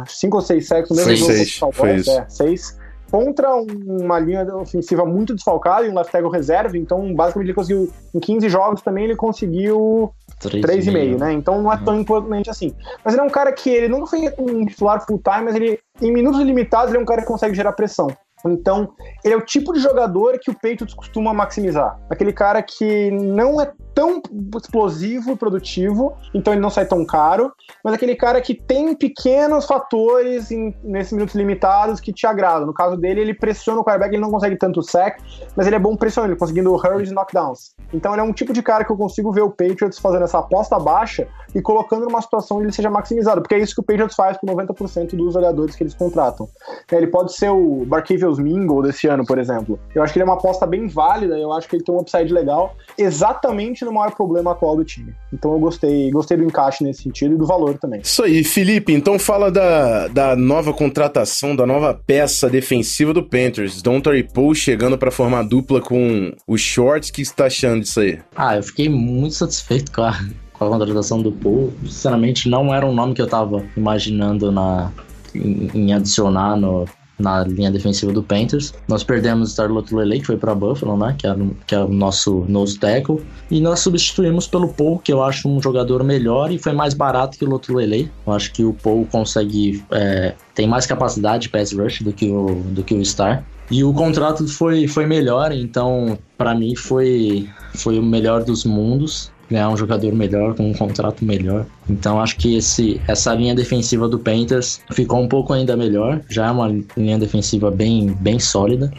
5 0.09 0.37
uh, 0.37 0.41
ou 0.41 0.45
6 0.45 0.67
sacks 0.67 0.91
no 0.91 0.97
mesmo 0.97 1.09
foi 1.09 1.17
jogo. 1.17 1.33
Seis, 1.33 1.61
foi 1.73 1.95
isso. 1.95 2.11
É, 2.11 2.29
6 2.29 2.80
contra 3.11 3.55
uma 3.55 4.19
linha 4.19 4.45
ofensiva 4.57 5.05
muito 5.05 5.35
desfalcada 5.35 5.87
e 5.87 5.91
um 5.91 5.95
left 5.95 6.13
tackle 6.13 6.31
reserva, 6.31 6.77
então 6.77 7.15
basicamente 7.15 7.49
ele 7.49 7.55
conseguiu, 7.55 7.93
em 8.15 8.21
15 8.21 8.49
jogos 8.49 8.83
também 8.83 9.05
ele 9.05 9.17
conseguiu 9.17 10.13
3,5, 10.41 11.19
né? 11.19 11.33
Então 11.33 11.61
não 11.61 11.73
é 11.73 11.77
tão 11.77 11.99
importante 11.99 12.49
assim. 12.49 12.75
Mas 13.05 13.15
ele 13.15 13.23
é 13.23 13.25
um 13.25 13.31
cara 13.31 13.53
que 13.53 13.71
ele 13.71 13.89
não 13.89 14.07
foi 14.07 14.33
um 14.39 14.65
titular 14.65 15.05
full 15.07 15.21
time, 15.23 15.45
mas 15.45 15.55
ele, 15.55 15.79
em 16.01 16.13
minutos 16.13 16.41
limitados, 16.41 16.89
ele 16.89 16.99
é 16.99 17.01
um 17.03 17.07
cara 17.07 17.23
que 17.23 17.29
consegue 17.29 17.55
gerar 17.55 17.73
pressão. 17.73 18.09
Então, 18.47 18.95
ele 19.23 19.35
é 19.35 19.37
o 19.37 19.45
tipo 19.45 19.73
de 19.73 19.81
jogador 19.81 20.39
que 20.39 20.51
o 20.51 20.55
Patriots 20.55 20.95
costuma 20.95 21.35
maximizar. 21.35 21.99
Aquele 22.09 22.33
cara 22.33 22.63
que 22.63 23.11
não 23.11 23.61
é 23.61 23.71
tão 23.95 24.23
explosivo 24.57 25.33
e 25.33 25.37
produtivo, 25.37 26.17
então 26.35 26.53
ele 26.53 26.61
não 26.61 26.71
sai 26.71 26.87
tão 26.87 27.05
caro, 27.05 27.53
mas 27.85 27.95
aquele 27.95 28.15
cara 28.15 28.41
que 28.41 28.55
tem 28.55 28.95
pequenos 28.95 29.65
fatores 29.65 30.51
em, 30.51 30.75
nesses 30.83 31.13
minutos 31.13 31.35
limitados 31.35 32.01
que 32.01 32.13
te 32.13 32.27
agradam. 32.27 32.67
No 32.67 32.75
caso 32.75 32.97
dele, 32.97 33.21
ele 33.21 33.35
pressiona 33.35 33.81
o 33.81 33.85
quarterback, 33.85 34.15
ele 34.15 34.23
não 34.23 34.31
consegue 34.31 34.57
tanto 34.57 34.83
sack, 34.83 35.23
mas 35.57 35.67
ele 35.67 35.77
é 35.77 35.79
bom 35.79 35.97
pressionando, 35.97 36.37
conseguindo 36.37 36.73
hurries 36.75 37.11
e 37.11 37.15
knockdowns. 37.15 37.75
Então 37.93 38.13
ele 38.13 38.21
é 38.21 38.25
um 38.25 38.33
tipo 38.33 38.53
de 38.53 38.63
cara 38.63 38.85
que 38.85 38.93
eu 38.93 38.97
consigo 38.97 39.33
ver 39.33 39.43
o 39.43 39.51
Patriots 39.51 39.99
fazendo 39.99 40.25
essa 40.25 40.39
aposta 40.39 40.79
baixa 40.79 41.27
e 41.55 41.61
colocando 41.61 42.07
numa 42.07 42.23
situação 42.23 42.59
onde 42.59 42.67
ele 42.67 42.73
seja 42.73 42.91
maximizado, 42.91 43.43
porque 43.43 43.55
é 43.55 43.59
isso 43.59 43.75
que 43.75 43.81
o 43.81 43.85
Patriots 43.85 44.15
faz 44.15 44.37
com 44.39 44.47
90% 44.47 45.17
dos 45.17 45.35
jogadores 45.35 45.75
que 45.75 45.83
eles 45.83 45.95
contratam. 45.95 46.49
Ele 46.91 47.07
pode 47.07 47.35
ser 47.35 47.51
o 47.51 47.85
Barkevius 47.87 48.39
Mingle 48.39 48.83
desse 48.83 49.07
ano, 49.09 49.25
por 49.25 49.39
exemplo. 49.39 49.79
Eu 49.95 50.03
acho 50.03 50.13
que 50.13 50.19
ele 50.19 50.25
é 50.25 50.31
uma 50.31 50.35
aposta 50.35 50.67
bem 50.67 50.87
válida, 50.87 51.39
eu 51.39 51.53
acho 51.53 51.69
que 51.69 51.77
ele 51.77 51.85
tem 51.85 51.95
um 51.95 51.99
upside 51.99 52.33
legal, 52.33 52.75
exatamente 52.97 53.80
no 53.85 53.93
maior 53.93 54.15
problema 54.15 54.53
atual 54.53 54.77
do 54.77 54.85
time. 54.85 55.15
Então 55.33 55.53
eu 55.53 55.59
gostei, 55.59 56.11
gostei 56.11 56.37
do 56.37 56.45
encaixe 56.45 56.85
nesse 56.85 57.03
sentido 57.03 57.35
e 57.35 57.39
do 57.39 57.47
valor 57.47 57.79
também. 57.79 58.01
Isso 58.01 58.23
aí, 58.23 58.45
Felipe, 58.45 58.93
então 58.93 59.19
fala 59.19 59.51
da, 59.51 60.09
da 60.09 60.37
nova 60.37 60.73
contratação, 60.73 61.55
da 61.55 61.67
nova 61.67 61.95
peça 61.95 62.49
defensiva 62.49 63.13
do 63.13 63.23
Panthers, 63.23 63.83
Dontary 63.83 64.23
Poe 64.23 64.55
chegando 64.55 64.99
para 64.99 65.11
formar 65.11 65.43
dupla 65.43 65.81
com 65.81 66.33
o 66.47 66.57
Shorts, 66.57 67.09
o 67.09 67.13
que 67.13 67.25
você 67.25 67.35
tá 67.35 67.47
achando 67.47 67.81
disso 67.83 68.01
aí? 68.01 68.19
Ah, 68.37 68.57
eu 68.57 68.63
fiquei 68.63 68.89
muito 68.89 69.35
satisfeito 69.35 69.93
com 69.93 70.03
a, 70.03 70.19
com 70.53 70.65
a 70.65 70.69
contratação 70.69 71.23
do 71.23 71.33
Poe. 71.33 71.71
Sinceramente, 71.85 72.49
não 72.49 72.75
era 72.75 72.87
um 72.87 72.95
nome 72.95 73.15
que 73.15 73.23
eu 73.23 73.29
tava 73.29 73.65
imaginando 73.77 74.51
na, 74.53 74.93
em, 75.35 75.71
em 75.75 75.93
adicionar 75.93 76.57
no, 76.57 76.87
na 77.21 77.45
linha 77.45 77.71
defensiva 77.71 78.13
do 78.13 78.23
Panthers. 78.23 78.73
Nós 78.89 79.05
perdemos 79.05 79.49
o 79.49 79.51
Starlot 79.51 79.95
Lele, 79.95 80.21
que 80.21 80.27
foi 80.27 80.37
para 80.37 80.55
Buffalo, 80.55 80.97
né? 80.97 81.15
Que 81.19 81.27
é, 81.27 81.37
que 81.67 81.75
é 81.75 81.81
o 81.81 81.89
nosso 81.89 82.45
nose 82.49 82.79
tackle. 82.79 83.21
E 83.51 83.61
nós 83.61 83.81
substituímos 83.81 84.47
pelo 84.47 84.69
Paul, 84.69 84.99
que 84.99 85.13
eu 85.13 85.23
acho 85.23 85.49
um 85.49 85.61
jogador 85.61 86.03
melhor 86.03 86.51
e 86.51 86.59
foi 86.59 86.73
mais 86.73 86.95
barato 86.95 87.39
que 87.39 87.45
o 87.45 87.49
Lotulele. 87.49 88.11
Eu 88.27 88.33
acho 88.33 88.53
que 88.53 88.65
o 88.65 88.73
Paul 88.73 89.07
consegue. 89.11 89.85
É, 89.91 90.35
tem 90.55 90.67
mais 90.67 90.87
capacidade 90.87 91.45
de 91.45 91.49
pass 91.49 91.73
rush 91.73 92.03
do 92.03 92.13
que 92.13 92.31
o, 92.31 92.63
do 92.71 92.83
que 92.83 92.95
o 92.95 93.05
Star. 93.05 93.45
E 93.71 93.85
o 93.85 93.93
contrato 93.93 94.47
foi, 94.49 94.89
foi 94.89 95.07
melhor, 95.07 95.53
então 95.53 96.19
para 96.37 96.55
mim 96.57 96.75
foi, 96.75 97.49
foi 97.73 98.01
o 98.01 98.03
melhor 98.03 98.43
dos 98.43 98.65
mundos 98.65 99.31
ganhar 99.51 99.69
um 99.69 99.77
jogador 99.77 100.15
melhor, 100.15 100.55
com 100.55 100.71
um 100.71 100.75
contrato 100.75 101.25
melhor. 101.25 101.67
Então 101.89 102.21
acho 102.21 102.37
que 102.37 102.57
esse, 102.57 103.01
essa 103.09 103.35
linha 103.35 103.55
defensiva 103.55 104.09
do 104.09 104.19
Panthers 104.19 104.81
ficou 104.93 105.21
um 105.21 105.29
pouco 105.29 105.53
ainda 105.53 105.77
melhor. 105.77 106.21
Já 106.29 106.47
é 106.47 106.51
uma 106.51 106.69
linha 106.97 107.19
defensiva 107.19 107.71
bem, 107.71 108.15
bem 108.21 108.39
sólida. 108.39 108.93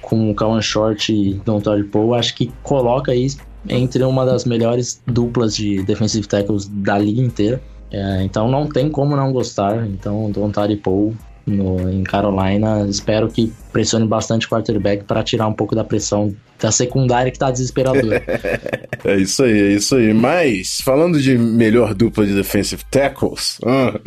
Com 0.00 0.30
o 0.30 0.34
Kawan 0.34 0.62
Short 0.62 1.12
e 1.12 1.34
Don 1.44 1.60
Todd 1.60 1.84
Poe, 1.84 2.18
acho 2.18 2.34
que 2.34 2.50
coloca 2.62 3.12
aí 3.12 3.28
entre 3.68 4.02
uma 4.02 4.24
das 4.24 4.44
melhores 4.44 5.02
duplas 5.06 5.54
de 5.54 5.82
defensive 5.82 6.26
tackles 6.26 6.66
da 6.66 6.98
liga 6.98 7.20
inteira. 7.20 7.62
É, 7.92 8.22
então 8.22 8.48
não 8.48 8.68
tem 8.68 8.88
como 8.88 9.14
não 9.14 9.32
gostar. 9.32 9.86
Então 9.86 10.30
Don 10.30 10.50
Todd 10.50 10.74
Poe 10.76 11.12
no, 11.46 11.90
em 11.90 12.02
Carolina. 12.02 12.86
Espero 12.88 13.28
que 13.28 13.52
pressione 13.72 14.06
bastante 14.06 14.46
o 14.46 14.48
quarterback 14.48 15.04
para 15.04 15.22
tirar 15.22 15.46
um 15.46 15.52
pouco 15.52 15.74
da 15.74 15.84
pressão 15.84 16.34
da 16.60 16.70
secundária 16.70 17.32
que 17.32 17.38
tá 17.38 17.50
desesperadora. 17.50 18.22
é 19.04 19.16
isso 19.16 19.42
aí, 19.42 19.58
é 19.58 19.72
isso 19.72 19.96
aí. 19.96 20.12
Mas, 20.12 20.80
falando 20.82 21.20
de 21.20 21.36
melhor 21.38 21.94
dupla 21.94 22.26
de 22.26 22.34
defensive 22.34 22.82
tackles, 22.90 23.58
ah. 23.64 23.98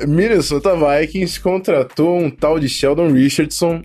Minnesota 0.06 0.70
Vikings 0.76 1.40
contratou 1.40 2.18
um 2.18 2.30
tal 2.30 2.58
de 2.58 2.68
Sheldon 2.68 3.12
Richardson 3.12 3.82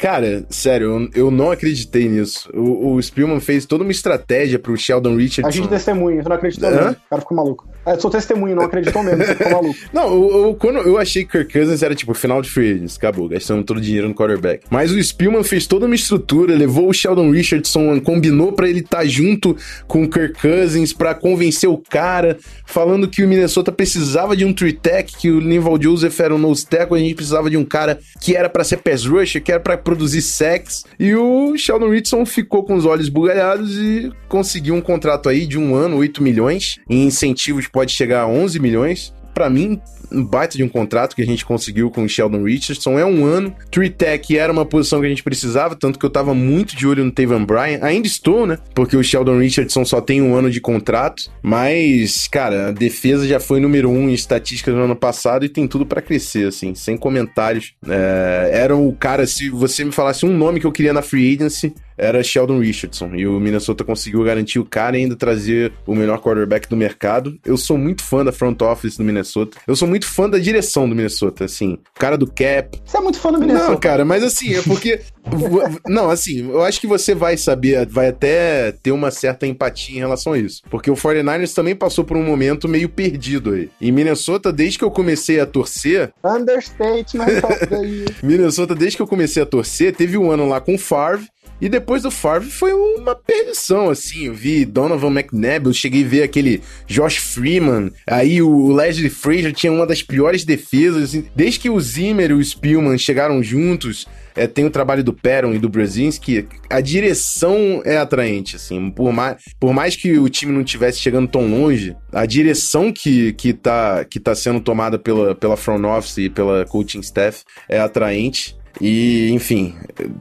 Cara, 0.00 0.44
sério, 0.50 1.08
eu, 1.14 1.26
eu 1.26 1.30
não 1.30 1.50
acreditei 1.50 2.08
nisso. 2.08 2.50
O, 2.52 2.94
o 2.94 3.02
Spielman 3.02 3.40
fez 3.40 3.64
toda 3.64 3.84
uma 3.84 3.92
estratégia 3.92 4.58
pro 4.58 4.76
Sheldon 4.76 5.16
Richardson. 5.16 5.48
A 5.48 5.50
gente 5.50 5.68
testemunha, 5.68 6.22
você 6.22 6.28
não 6.28 6.36
acreditou. 6.36 6.68
O 6.68 6.72
cara 6.72 7.20
ficou 7.20 7.36
maluco. 7.36 7.68
É, 7.86 7.96
sou 7.96 8.10
testemunho, 8.10 8.56
não 8.56 8.64
acreditou 8.64 9.00
mesmo, 9.00 9.24
você 9.24 9.36
ficou 9.36 9.52
maluco. 9.52 9.76
Não, 9.92 10.06
eu, 10.08 10.46
eu, 10.46 10.54
quando 10.54 10.78
eu 10.80 10.98
achei 10.98 11.24
que 11.24 11.30
Kirk 11.30 11.52
Cousins 11.52 11.82
era 11.84 11.94
tipo 11.94 12.12
final 12.14 12.42
de 12.42 12.50
free 12.50 12.72
agents, 12.72 12.96
acabou, 12.96 13.28
gastando 13.28 13.62
todo 13.62 13.76
o 13.76 13.80
dinheiro 13.80 14.08
no 14.08 14.14
quarterback. 14.14 14.64
Mas 14.68 14.90
o 14.90 15.00
Spielman 15.00 15.44
fez 15.44 15.68
toda 15.68 15.86
uma 15.86 15.94
estrutura, 15.94 16.56
levou 16.56 16.88
o 16.88 16.92
Sheldon 16.92 17.30
Richardson, 17.30 18.00
combinou 18.00 18.52
para 18.52 18.68
ele 18.68 18.80
estar 18.80 18.98
tá 18.98 19.04
junto 19.04 19.56
com 19.86 20.02
o 20.02 20.10
Kirk 20.10 20.40
Cousins 20.40 20.92
para 20.92 21.14
convencer 21.14 21.70
o 21.70 21.78
cara, 21.78 22.36
falando 22.64 23.06
que 23.06 23.22
o 23.22 23.28
Minnesota 23.28 23.70
precisava 23.70 24.36
de 24.36 24.44
um 24.44 24.52
three 24.52 24.72
tech, 24.72 25.16
que 25.16 25.30
o 25.30 25.40
Nival 25.40 25.80
Joseph 25.80 26.18
era 26.18 26.34
um 26.34 26.38
nose 26.38 26.66
tackle, 26.66 26.96
a 26.96 27.00
gente 27.00 27.14
precisava 27.14 27.48
de 27.48 27.56
um 27.56 27.64
cara 27.64 28.00
que 28.20 28.34
era 28.34 28.48
para 28.48 28.64
ser 28.64 28.78
pass 28.78 29.06
rusher, 29.06 29.40
que 29.40 29.52
era 29.52 29.60
para 29.60 29.78
produzir 29.78 30.22
sex. 30.22 30.84
E 30.98 31.14
o 31.14 31.56
Sheldon 31.56 31.90
Richardson 31.90 32.26
ficou 32.26 32.64
com 32.64 32.74
os 32.74 32.84
olhos 32.84 33.08
bugalhados 33.08 33.76
e 33.78 34.10
conseguiu 34.28 34.74
um 34.74 34.80
contrato 34.80 35.28
aí 35.28 35.46
de 35.46 35.56
um 35.56 35.76
ano, 35.76 35.98
8 35.98 36.20
milhões, 36.20 36.80
em 36.90 37.06
incentivos 37.06 37.68
pode 37.76 37.92
chegar 37.92 38.22
a 38.22 38.26
11 38.26 38.58
milhões 38.58 39.12
para 39.34 39.50
mim, 39.50 39.78
um 40.10 40.24
baita 40.24 40.56
de 40.56 40.64
um 40.64 40.68
contrato 40.68 41.14
que 41.14 41.22
a 41.22 41.26
gente 41.26 41.44
conseguiu 41.44 41.90
com 41.90 42.04
o 42.04 42.08
Sheldon 42.08 42.42
Richardson. 42.42 42.98
É 42.98 43.04
um 43.04 43.24
ano. 43.24 43.54
Tree 43.70 43.90
Tech 43.90 44.36
era 44.36 44.52
uma 44.52 44.64
posição 44.64 45.00
que 45.00 45.06
a 45.06 45.08
gente 45.08 45.22
precisava, 45.22 45.74
tanto 45.74 45.98
que 45.98 46.06
eu 46.06 46.10
tava 46.10 46.34
muito 46.34 46.76
de 46.76 46.86
olho 46.86 47.04
no 47.04 47.10
Tavan 47.10 47.44
Bryan. 47.44 47.78
Ainda 47.82 48.06
estou, 48.06 48.46
né? 48.46 48.58
Porque 48.74 48.96
o 48.96 49.02
Sheldon 49.02 49.38
Richardson 49.38 49.84
só 49.84 50.00
tem 50.00 50.22
um 50.22 50.34
ano 50.34 50.50
de 50.50 50.60
contrato. 50.60 51.30
Mas, 51.42 52.28
cara, 52.28 52.68
a 52.68 52.72
defesa 52.72 53.26
já 53.26 53.40
foi 53.40 53.60
número 53.60 53.90
um 53.90 54.08
em 54.08 54.14
estatísticas 54.14 54.74
no 54.74 54.82
ano 54.82 54.96
passado 54.96 55.44
e 55.44 55.48
tem 55.48 55.66
tudo 55.66 55.86
para 55.86 56.02
crescer, 56.02 56.48
assim, 56.48 56.74
sem 56.74 56.96
comentários. 56.96 57.74
É, 57.88 58.50
era 58.52 58.76
o 58.76 58.92
cara, 58.92 59.26
se 59.26 59.48
você 59.50 59.84
me 59.84 59.92
falasse 59.92 60.24
um 60.24 60.36
nome 60.36 60.60
que 60.60 60.66
eu 60.66 60.72
queria 60.72 60.92
na 60.92 61.02
Free 61.02 61.34
Agency, 61.34 61.74
era 61.96 62.22
Sheldon 62.22 62.60
Richardson. 62.60 63.14
E 63.14 63.26
o 63.26 63.40
Minnesota 63.40 63.84
conseguiu 63.84 64.22
garantir 64.22 64.58
o 64.58 64.64
cara 64.64 64.98
e 64.98 65.02
ainda 65.02 65.16
trazer 65.16 65.72
o 65.86 65.94
melhor 65.94 66.20
quarterback 66.20 66.68
do 66.68 66.76
mercado. 66.76 67.38
Eu 67.44 67.56
sou 67.56 67.78
muito 67.78 68.02
fã 68.02 68.24
da 68.24 68.32
front 68.32 68.60
office 68.62 68.96
do 68.96 69.04
Minnesota. 69.04 69.56
Eu 69.66 69.74
sou 69.74 69.88
muito 69.88 69.95
fã 70.04 70.28
da 70.28 70.38
direção 70.38 70.88
do 70.88 70.94
Minnesota, 70.94 71.44
assim. 71.44 71.78
O 71.94 71.98
cara 71.98 72.18
do 72.18 72.26
cap. 72.26 72.80
Você 72.84 72.96
é 72.96 73.00
muito 73.00 73.18
fã 73.18 73.30
do 73.30 73.38
Minnesota. 73.38 73.70
Não, 73.70 73.78
cara, 73.78 74.04
mas 74.04 74.24
assim, 74.24 74.54
é 74.54 74.62
porque. 74.62 75.00
não, 75.86 76.10
assim, 76.10 76.50
eu 76.50 76.62
acho 76.62 76.80
que 76.80 76.86
você 76.86 77.14
vai 77.14 77.36
saber, 77.36 77.86
vai 77.86 78.08
até 78.08 78.72
ter 78.72 78.92
uma 78.92 79.10
certa 79.10 79.46
empatia 79.46 79.96
em 79.96 80.00
relação 80.00 80.32
a 80.32 80.38
isso. 80.38 80.62
Porque 80.68 80.90
o 80.90 80.94
49ers 80.94 81.54
também 81.54 81.74
passou 81.74 82.04
por 82.04 82.16
um 82.16 82.24
momento 82.24 82.68
meio 82.68 82.88
perdido 82.88 83.52
aí. 83.52 83.70
E 83.80 83.92
Minnesota, 83.92 84.52
desde 84.52 84.78
que 84.78 84.84
eu 84.84 84.90
comecei 84.90 85.40
a 85.40 85.46
torcer. 85.46 86.12
Understatement 86.24 87.44
of 87.44 87.66
the 87.66 87.84
year. 87.84 88.08
Minnesota, 88.22 88.74
desde 88.74 88.96
que 88.96 89.02
eu 89.02 89.06
comecei 89.06 89.42
a 89.42 89.46
torcer, 89.46 89.94
teve 89.94 90.18
um 90.18 90.30
ano 90.30 90.48
lá 90.48 90.60
com 90.60 90.74
o 90.74 90.78
Favre. 90.78 91.26
E 91.60 91.68
depois 91.68 92.02
do 92.02 92.10
Favre 92.10 92.50
foi 92.50 92.72
uma 92.72 93.14
perdição, 93.14 93.88
assim. 93.88 94.26
Eu 94.26 94.34
vi 94.34 94.64
Donovan 94.64 95.10
McNabb, 95.10 95.66
eu 95.66 95.72
cheguei 95.72 96.04
a 96.04 96.08
ver 96.08 96.22
aquele 96.22 96.62
Josh 96.86 97.16
Freeman. 97.16 97.90
Aí 98.06 98.42
o 98.42 98.72
Leslie 98.72 99.08
Frazier 99.08 99.52
tinha 99.52 99.72
uma 99.72 99.86
das 99.86 100.02
piores 100.02 100.44
defesas. 100.44 101.04
Assim. 101.04 101.26
Desde 101.34 101.60
que 101.60 101.70
o 101.70 101.80
Zimmer 101.80 102.30
e 102.30 102.34
o 102.34 102.44
Spielman 102.44 102.98
chegaram 102.98 103.42
juntos, 103.42 104.06
é, 104.36 104.46
tem 104.46 104.66
o 104.66 104.70
trabalho 104.70 105.02
do 105.02 105.14
Perron 105.14 105.54
e 105.54 105.58
do 105.58 105.68
Brzezinski, 105.68 106.46
a 106.68 106.80
direção 106.80 107.80
é 107.84 107.96
atraente, 107.96 108.56
assim. 108.56 108.90
Por 108.90 109.10
mais, 109.12 109.42
por 109.58 109.72
mais 109.72 109.96
que 109.96 110.18
o 110.18 110.28
time 110.28 110.52
não 110.52 110.60
estivesse 110.60 110.98
chegando 110.98 111.26
tão 111.26 111.48
longe, 111.48 111.96
a 112.12 112.26
direção 112.26 112.92
que, 112.92 113.32
que, 113.32 113.54
tá, 113.54 114.04
que 114.04 114.20
tá 114.20 114.34
sendo 114.34 114.60
tomada 114.60 114.98
pela, 114.98 115.34
pela 115.34 115.56
front 115.56 115.82
office 115.84 116.18
e 116.18 116.28
pela 116.28 116.66
coaching 116.66 117.00
staff 117.00 117.42
é 117.66 117.80
atraente. 117.80 118.54
E, 118.80 119.30
enfim, 119.30 119.74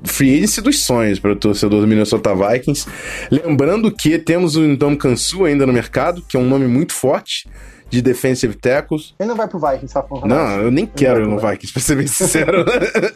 free 0.04 0.36
agency 0.36 0.62
dos 0.62 0.84
sonhos 0.86 1.20
para 1.20 1.32
o 1.32 1.36
torcedor 1.36 1.82
do 1.82 1.88
Minnesota 1.88 2.34
Vikings. 2.36 2.88
Lembrando 3.30 3.92
que 3.92 4.18
temos 4.18 4.56
o 4.56 4.62
Ndom 4.62 4.96
Kansu 4.96 5.46
ainda 5.46 5.66
no 5.66 5.74
mercado, 5.74 6.22
que 6.28 6.38
é 6.38 6.40
um 6.40 6.48
nome 6.48 6.68
muito 6.68 6.94
forte 6.94 7.50
de 7.90 8.02
defensive 8.02 8.56
tackles. 8.56 9.14
Ele 9.20 9.30
não 9.30 9.36
vai 9.36 9.48
pro 9.48 9.60
Vikings, 9.60 9.94
tá 9.94 10.02
falando? 10.02 10.28
Não, 10.28 10.62
eu 10.62 10.72
nem 10.72 10.86
quero 10.86 11.22
ele 11.22 11.30
no 11.30 11.40
Vikings, 11.40 11.72
pra 11.72 11.82
ser 11.82 11.96
bem 11.96 12.08
sincero. 12.08 12.66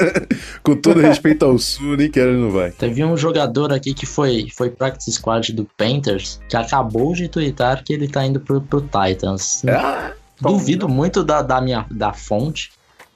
Com 0.64 0.76
todo 0.76 1.00
respeito 1.00 1.44
ao 1.44 1.58
Sul, 1.58 1.98
nem 1.98 2.10
quero 2.10 2.32
ele 2.32 2.40
no 2.40 2.52
Vikings. 2.52 2.78
Teve 2.78 3.04
um 3.04 3.18
jogador 3.18 3.74
aqui 3.74 3.94
que 3.94 4.06
foi, 4.06 4.48
foi 4.56 4.70
practice 4.70 5.12
squad 5.12 5.52
do 5.54 5.68
Panthers, 5.78 6.40
que 6.48 6.56
acabou 6.56 7.14
de 7.14 7.28
twittar 7.28 7.84
que 7.84 7.94
ele 7.94 8.08
tá 8.08 8.26
indo 8.26 8.40
pro, 8.40 8.62
pro 8.62 8.82
Titans. 8.82 9.64
Ah, 9.66 10.12
Duvido 10.42 10.88
muito 10.88 11.24
da, 11.24 11.42
da 11.42 11.60
minha 11.60 11.86
da 11.92 12.14
fonte. 12.14 12.72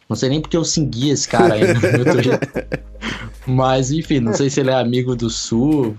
Não 0.10 0.16
sei 0.16 0.30
nem 0.30 0.42
porque 0.42 0.58
eu 0.58 0.66
segui 0.66 1.10
esse 1.10 1.28
cara 1.28 1.56
aí 1.56 1.62
no 1.74 1.80
Twitter. 1.80 2.40
Mas, 3.46 3.92
enfim, 3.92 4.20
não 4.20 4.34
sei 4.34 4.50
se 4.50 4.60
ele 4.60 4.70
é 4.72 4.76
amigo 4.76 5.16
do 5.16 5.30
Sul. 5.30 5.96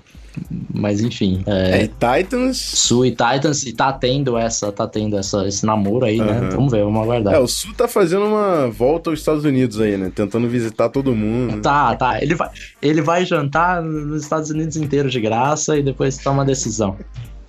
Mas 0.73 1.01
enfim. 1.01 1.45
é, 1.47 1.85
É, 1.85 1.87
Titans. 1.87 2.57
Sul 2.57 3.07
e 3.07 3.11
Titans 3.11 3.65
e 3.65 3.73
tá 3.73 3.93
tendo 3.93 4.37
essa, 4.37 4.73
tá 4.73 4.87
tendo 4.87 5.17
essa, 5.17 5.47
esse 5.47 5.65
namoro 5.65 6.05
aí, 6.05 6.19
né? 6.19 6.39
Aham. 6.39 6.51
Vamos 6.51 6.73
ver, 6.73 6.83
vamos 6.83 7.03
aguardar. 7.03 7.35
É, 7.35 7.39
o 7.39 7.47
Sul 7.47 7.73
tá 7.75 7.87
fazendo 7.87 8.27
uma 8.27 8.69
volta 8.69 9.11
aos 9.11 9.21
Estados 9.21 9.45
Unidos 9.45 9.81
aí, 9.81 9.97
né? 9.97 10.11
Tentando 10.13 10.49
visitar 10.49 10.89
todo 10.89 11.15
mundo. 11.15 11.63
Tá, 11.63 11.95
tá. 11.95 12.21
Ele 12.21 12.35
vai, 12.35 12.51
ele 12.83 13.01
vai 13.01 13.25
jantar 13.25 13.83
nos 13.83 14.23
Estados 14.23 14.51
Unidos 14.51 14.77
inteiro 14.77 15.09
de 15.09 15.21
graça 15.21 15.79
e 15.79 15.83
depois 15.83 16.19
toma 16.19 16.43
a 16.43 16.47
decisão. 16.47 16.97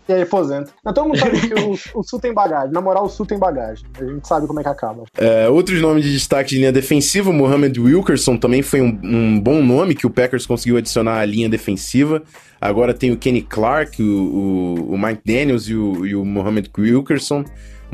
E 0.07 0.13
aí, 0.13 0.21
aposenta. 0.21 0.71
Não, 0.83 0.93
todo 0.93 1.07
mundo 1.07 1.17
sabe 1.17 1.39
que 1.41 1.53
o, 1.53 1.99
o 1.99 2.03
Sul 2.03 2.19
tem 2.19 2.33
bagagem. 2.33 2.71
Na 2.71 2.81
moral, 2.81 3.05
o 3.05 3.09
Sul 3.09 3.25
tem 3.25 3.39
bagagem. 3.39 3.85
A 3.99 4.05
gente 4.05 4.27
sabe 4.27 4.45
como 4.45 4.59
é 4.59 4.63
que 4.63 4.69
acaba. 4.69 5.03
É, 5.17 5.49
outros 5.49 5.81
nomes 5.81 6.03
de 6.03 6.11
destaque 6.13 6.51
de 6.51 6.57
linha 6.57 6.71
defensiva, 6.71 7.31
Mohamed 7.31 7.79
Wilkerson 7.79 8.37
também 8.37 8.61
foi 8.61 8.81
um, 8.81 8.99
um 9.03 9.39
bom 9.39 9.63
nome 9.63 9.95
que 9.95 10.05
o 10.05 10.09
Packers 10.09 10.45
conseguiu 10.45 10.77
adicionar 10.77 11.19
à 11.19 11.25
linha 11.25 11.49
defensiva. 11.49 12.21
Agora 12.61 12.93
tem 12.93 13.11
o 13.11 13.17
Kenny 13.17 13.41
Clark, 13.41 14.01
o, 14.01 14.05
o, 14.05 14.93
o 14.93 14.97
Mike 14.97 15.21
Daniels 15.25 15.67
e 15.67 15.75
o, 15.75 16.05
e 16.05 16.15
o 16.15 16.23
Mohamed 16.23 16.69
Wilkerson. 16.77 17.43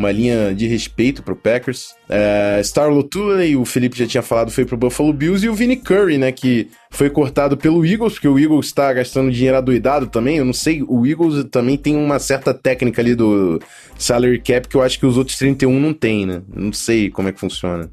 Uma 0.02 0.12
linha 0.12 0.52
de 0.52 0.66
respeito 0.66 1.22
pro 1.22 1.36
Packers. 1.36 1.94
É, 2.10 2.60
Star 2.64 2.90
Lotuley, 2.90 3.56
o 3.56 3.64
Felipe 3.64 3.96
já 3.96 4.08
tinha 4.08 4.24
falado, 4.24 4.50
foi 4.50 4.66
pro 4.66 4.76
Buffalo 4.76 5.14
Bills. 5.14 5.46
E 5.46 5.50
o 5.50 5.54
Vinny 5.54 5.76
Curry, 5.76 6.18
né, 6.18 6.32
que 6.32 6.70
foi 6.90 7.08
cortado 7.08 7.56
pelo 7.56 7.86
Eagles, 7.86 8.14
porque 8.14 8.28
o 8.28 8.40
Eagles 8.40 8.66
está 8.66 8.92
gastando 8.92 9.32
dinheiro 9.32 9.58
adoidado 9.58 10.08
também. 10.08 10.38
Eu 10.38 10.46
não 10.46 10.54
sei, 10.54 10.84
o 10.88 11.06
Eagles 11.06 11.46
também 11.52 11.78
tem 11.78 11.96
uma 11.96 12.18
certa 12.18 12.52
técnica 12.52 13.00
ali 13.00 13.14
do 13.14 13.62
salary 13.96 14.42
cap 14.42 14.68
que 14.68 14.76
eu 14.76 14.82
acho 14.82 14.98
que 14.98 15.06
os 15.06 15.20
outros 15.20 15.38
31 15.38 15.80
não 15.80 15.94
tem, 15.94 16.26
né? 16.26 16.42
Não 16.52 16.74
sei 16.74 17.12
como 17.12 17.30
é 17.30 17.32
que 17.32 17.40
funciona 17.40 17.88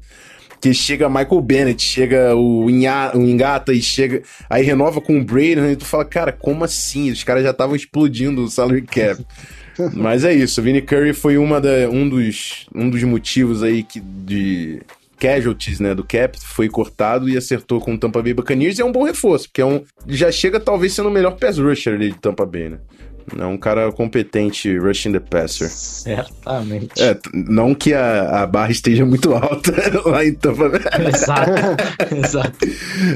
que 0.61 0.73
chega 0.73 1.07
Michael 1.07 1.41
Bennett, 1.41 1.81
chega 1.81 2.35
o, 2.35 2.69
Inha, 2.69 3.11
o 3.15 3.21
Ingata 3.21 3.71
e 3.71 3.81
chega. 3.81 4.23
Aí 4.49 4.63
renova 4.63 4.99
com 4.99 5.17
o 5.17 5.23
Braden, 5.23 5.71
e 5.71 5.75
tu 5.75 5.85
fala, 5.85 6.03
cara, 6.03 6.31
como 6.31 6.63
assim? 6.63 7.11
Os 7.11 7.23
caras 7.23 7.43
já 7.43 7.51
estavam 7.51 7.75
explodindo 7.75 8.43
o 8.43 8.49
salary 8.49 8.81
cap. 8.81 9.25
Mas 9.93 10.23
é 10.23 10.33
isso, 10.33 10.59
o 10.59 10.63
Vinny 10.63 10.81
Curry 10.81 11.13
foi 11.13 11.37
uma 11.37 11.59
da, 11.61 11.89
um, 11.89 12.07
dos, 12.07 12.67
um 12.73 12.89
dos 12.89 13.03
motivos 13.03 13.63
aí 13.63 13.83
que, 13.83 13.99
de 13.99 14.81
casualties, 15.19 15.79
né, 15.79 15.93
do 15.93 16.03
cap, 16.03 16.39
foi 16.39 16.69
cortado 16.69 17.29
e 17.29 17.37
acertou 17.37 17.81
com 17.81 17.93
o 17.93 17.97
Tampa 17.97 18.21
Bay 18.21 18.33
Buccaneers 18.33 18.79
e 18.79 18.81
é 18.81 18.85
um 18.85 18.91
bom 18.91 19.03
reforço, 19.03 19.47
porque 19.49 19.61
é 19.61 19.65
um, 19.65 19.83
já 20.07 20.31
chega 20.31 20.59
talvez 20.59 20.93
sendo 20.93 21.09
o 21.09 21.11
melhor 21.11 21.35
pass 21.37 21.57
rusher 21.57 21.93
ali 21.93 22.11
de 22.11 22.17
Tampa 22.17 22.45
Bay, 22.45 22.69
né? 22.69 22.79
É 23.37 23.45
um 23.45 23.57
cara 23.57 23.91
competente 23.91 24.77
rushing 24.77 25.11
the 25.11 25.19
passer. 25.19 25.69
Certamente. 25.69 27.01
É, 27.01 27.17
não 27.33 27.75
que 27.75 27.93
a, 27.93 28.43
a 28.43 28.47
barra 28.47 28.71
esteja 28.71 29.05
muito 29.05 29.33
alta 29.33 29.73
lá 30.07 30.25
em 30.25 30.33
Tampa. 30.33 30.71
Exato. 31.07 31.51
Exato. 32.15 32.57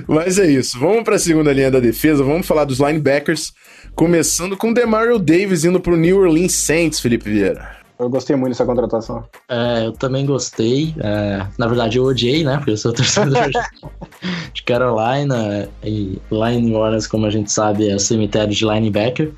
Mas 0.08 0.38
é 0.40 0.50
isso. 0.50 0.80
Vamos 0.80 1.04
para 1.04 1.16
a 1.16 1.20
segunda 1.20 1.54
linha 1.54 1.72
da 1.72 1.80
defesa. 1.80 2.24
Vamos 2.24 2.46
falar 2.46 2.66
dos 2.66 2.80
linebackers. 2.80 3.54
Começando 3.96 4.58
com 4.58 4.74
Demario 4.74 5.20
Davis 5.20 5.64
indo 5.64 5.80
pro 5.80 5.96
New 5.96 6.18
Orleans 6.20 6.54
Saints, 6.54 7.00
Felipe 7.00 7.30
Vieira. 7.30 7.84
Eu 8.00 8.10
gostei 8.10 8.36
muito 8.36 8.54
dessa 8.54 8.66
contratação. 8.66 9.24
É, 9.48 9.86
eu 9.86 9.94
também 9.94 10.26
gostei. 10.26 10.94
É, 11.00 11.46
na 11.58 11.68
verdade, 11.68 11.98
eu 11.98 12.04
odiei, 12.04 12.44
né? 12.44 12.58
Porque 12.58 12.72
eu 12.72 12.78
sou 12.78 12.92
torcedor 12.94 13.50
de 14.54 14.64
Carolina. 14.64 15.70
E 15.84 16.20
lá 16.30 16.52
em 16.52 16.62
New 16.64 16.76
Orleans, 16.76 17.08
como 17.08 17.26
a 17.26 17.30
gente 17.30 17.52
sabe, 17.52 17.90
é 17.90 17.96
o 17.96 18.00
cemitério 18.00 18.54
de 18.54 18.66
linebacker. 18.66 19.32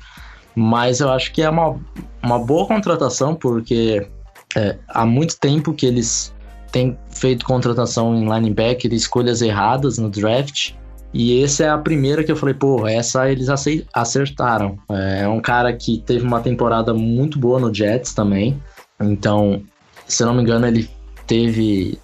Mas 0.56 1.00
eu 1.00 1.10
acho 1.10 1.32
que 1.32 1.42
é 1.42 1.50
uma, 1.50 1.78
uma 2.22 2.38
boa 2.38 2.66
contratação, 2.66 3.34
porque 3.34 4.08
é, 4.56 4.76
há 4.88 5.04
muito 5.04 5.38
tempo 5.38 5.74
que 5.74 5.84
eles 5.84 6.34
têm 6.72 6.98
feito 7.10 7.44
contratação 7.44 8.14
em 8.14 8.28
linebacker 8.28 8.92
escolhas 8.92 9.42
erradas 9.42 9.98
no 9.98 10.08
draft. 10.08 10.72
E 11.12 11.42
essa 11.42 11.64
é 11.64 11.68
a 11.68 11.78
primeira 11.78 12.24
que 12.24 12.32
eu 12.32 12.36
falei, 12.36 12.54
pô, 12.54 12.86
essa 12.86 13.30
eles 13.30 13.48
acertaram. 13.92 14.78
É, 14.90 15.22
é 15.22 15.28
um 15.28 15.40
cara 15.40 15.72
que 15.72 15.98
teve 15.98 16.24
uma 16.26 16.40
temporada 16.40 16.92
muito 16.92 17.38
boa 17.38 17.60
no 17.60 17.72
Jets 17.72 18.14
também. 18.14 18.60
Então, 19.00 19.62
se 20.06 20.22
eu 20.22 20.26
não 20.26 20.34
me 20.34 20.42
engano, 20.42 20.66
ele 20.66 20.88
teve. 21.26 21.98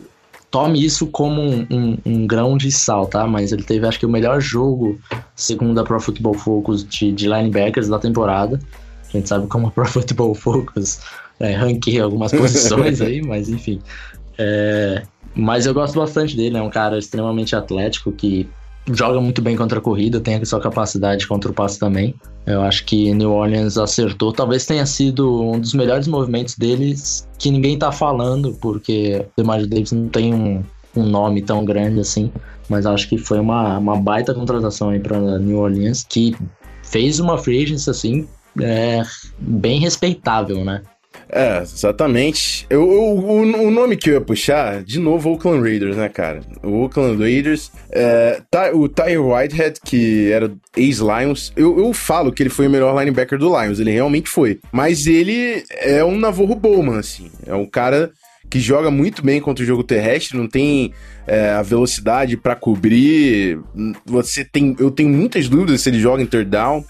Tome 0.53 0.85
isso 0.85 1.07
como 1.09 1.41
um, 1.41 1.67
um- 1.71 1.99
um 2.07 2.27
grão 2.27 2.57
de 2.57 2.71
sal, 2.71 3.07
tá? 3.07 3.27
Mas 3.27 3.51
ele 3.51 3.63
teve, 3.65 3.87
acho 3.87 3.99
que, 3.99 4.07
o 4.07 4.09
melhor 4.11 4.41
jogo, 4.41 5.01
segundo 5.35 5.81
a 5.81 5.83
Pro 5.83 5.99
Football 5.99 6.35
Focus, 6.35 6.87
de, 6.87 7.11
de 7.11 7.27
linebackers 7.27 7.89
da 7.89 7.99
temporada. 7.99 8.61
A 9.09 9.13
gente 9.17 9.29
sabe 9.29 9.47
como 9.49 9.67
a 9.67 9.71
Pro 9.71 9.87
Football 9.87 10.35
Focus 10.35 11.01
é, 11.41 11.53
ranqueia 11.55 12.05
algumas 12.05 12.31
posições 12.33 13.01
aí, 13.03 13.21
mas 13.23 13.49
enfim. 13.49 13.81
É, 14.39 15.03
mas 15.35 15.65
eu 15.67 15.73
gosto 15.75 15.99
bastante 15.99 16.37
dele, 16.37 16.59
é 16.59 16.63
um 16.63 16.71
cara 16.71 16.99
extremamente 16.99 17.57
atlético 17.57 18.13
que 18.13 18.47
joga 18.91 19.21
muito 19.21 19.41
bem 19.41 19.57
contra 19.57 19.79
a 19.79 19.83
corrida, 19.83 20.21
tem 20.21 20.37
a 20.37 20.45
sua 20.45 20.61
capacidade 20.61 21.27
contra 21.27 21.51
o 21.51 21.55
passe 21.55 21.79
também. 21.79 22.15
Eu 22.47 22.63
acho 22.63 22.85
que 22.85 23.15
New 23.15 23.31
Orleans 23.31 23.79
acertou. 23.79 24.33
Talvez 24.33 24.67
tenha 24.67 24.85
sido 24.85 25.43
um 25.43 25.61
dos 25.61 25.75
melhores 25.75 26.09
movimentos 26.09 26.57
deles 26.57 27.29
que 27.39 27.51
ninguém 27.51 27.79
tá 27.79 27.93
falando, 27.93 28.57
porque 28.61 29.25
o 29.25 29.33
DeMar 29.37 29.65
Davis 29.67 29.93
não 29.93 30.09
tem 30.09 30.35
um, 30.35 30.63
um 30.97 31.05
nome 31.05 31.43
tão 31.43 31.65
grande 31.65 32.01
assim. 32.01 32.33
Mas 32.69 32.87
acho 32.87 33.09
que 33.09 33.19
foi 33.19 33.39
uma, 33.39 33.79
uma 33.79 33.97
baita 33.97 34.35
contratação 34.35 34.91
aí 34.91 34.99
pra 34.99 35.19
New 35.19 35.59
Orleans, 35.59 36.05
que 36.09 36.35
fez 36.83 37.21
uma 37.21 37.39
free 37.39 37.63
agency 37.63 37.91
assim, 37.91 38.29
é, 38.61 39.03
bem 39.39 39.79
respeitável, 39.81 40.65
né? 40.65 40.83
É, 41.29 41.61
exatamente. 41.63 42.67
Eu, 42.69 42.81
eu- 42.93 43.03
o, 43.19 43.41
o 43.67 43.71
nome 43.71 43.97
que 43.97 44.11
eu 44.11 44.15
ia 44.15 44.21
puxar, 44.21 44.83
de 44.83 44.99
novo, 44.99 45.31
Oakland 45.31 45.63
Raiders, 45.63 45.97
né, 45.97 46.09
cara? 46.09 46.41
O 46.63 46.83
Oakland 46.83 47.19
Raiders. 47.23 47.71
é, 47.91 48.41
Ty- 48.51 48.75
o 48.75 48.89
Tyre 48.89 49.19
Whitehead, 49.19 49.81
que 49.85 50.31
era 50.31 50.51
ex-Lions, 50.77 51.53
eu, 51.57 51.79
eu 51.79 51.93
falo 51.93 52.33
que 52.33 52.43
ele 52.43 52.51
foi 52.51 52.67
o 52.67 52.71
melhor 52.71 52.99
linebacker 52.99 53.39
do 53.39 53.49
Lions, 53.61 53.79
ele 53.79 53.91
realmente 53.91 54.29
foi. 54.29 54.59
Mas 54.71 55.07
ele 55.07 55.63
é 55.81 56.05
um 56.05 56.19
Navarro 56.19 56.55
Bowman, 56.55 56.99
assim. 56.99 57.31
É 57.47 57.55
um 57.55 57.67
cara 57.67 58.11
que 58.51 58.61
joga 58.61 58.91
muito 58.91 59.25
bem 59.25 59.41
contra 59.41 59.63
o 59.65 59.67
jogo 59.67 59.83
terrestre, 59.83 60.37
não 60.37 60.47
tem 60.47 60.93
é, 61.27 61.51
a 61.51 61.63
velocidade 61.63 62.37
pra 62.37 62.55
cobrir. 62.55 63.59
Você 64.05 64.45
tem, 64.45 64.77
eu 64.79 64.91
tenho 64.91 65.09
muitas 65.09 65.49
dúvidas 65.49 65.81
se 65.81 65.89
ele 65.89 65.99
joga 66.01 66.23
em 66.23 66.27
third 66.27 66.51
down. 66.51 66.85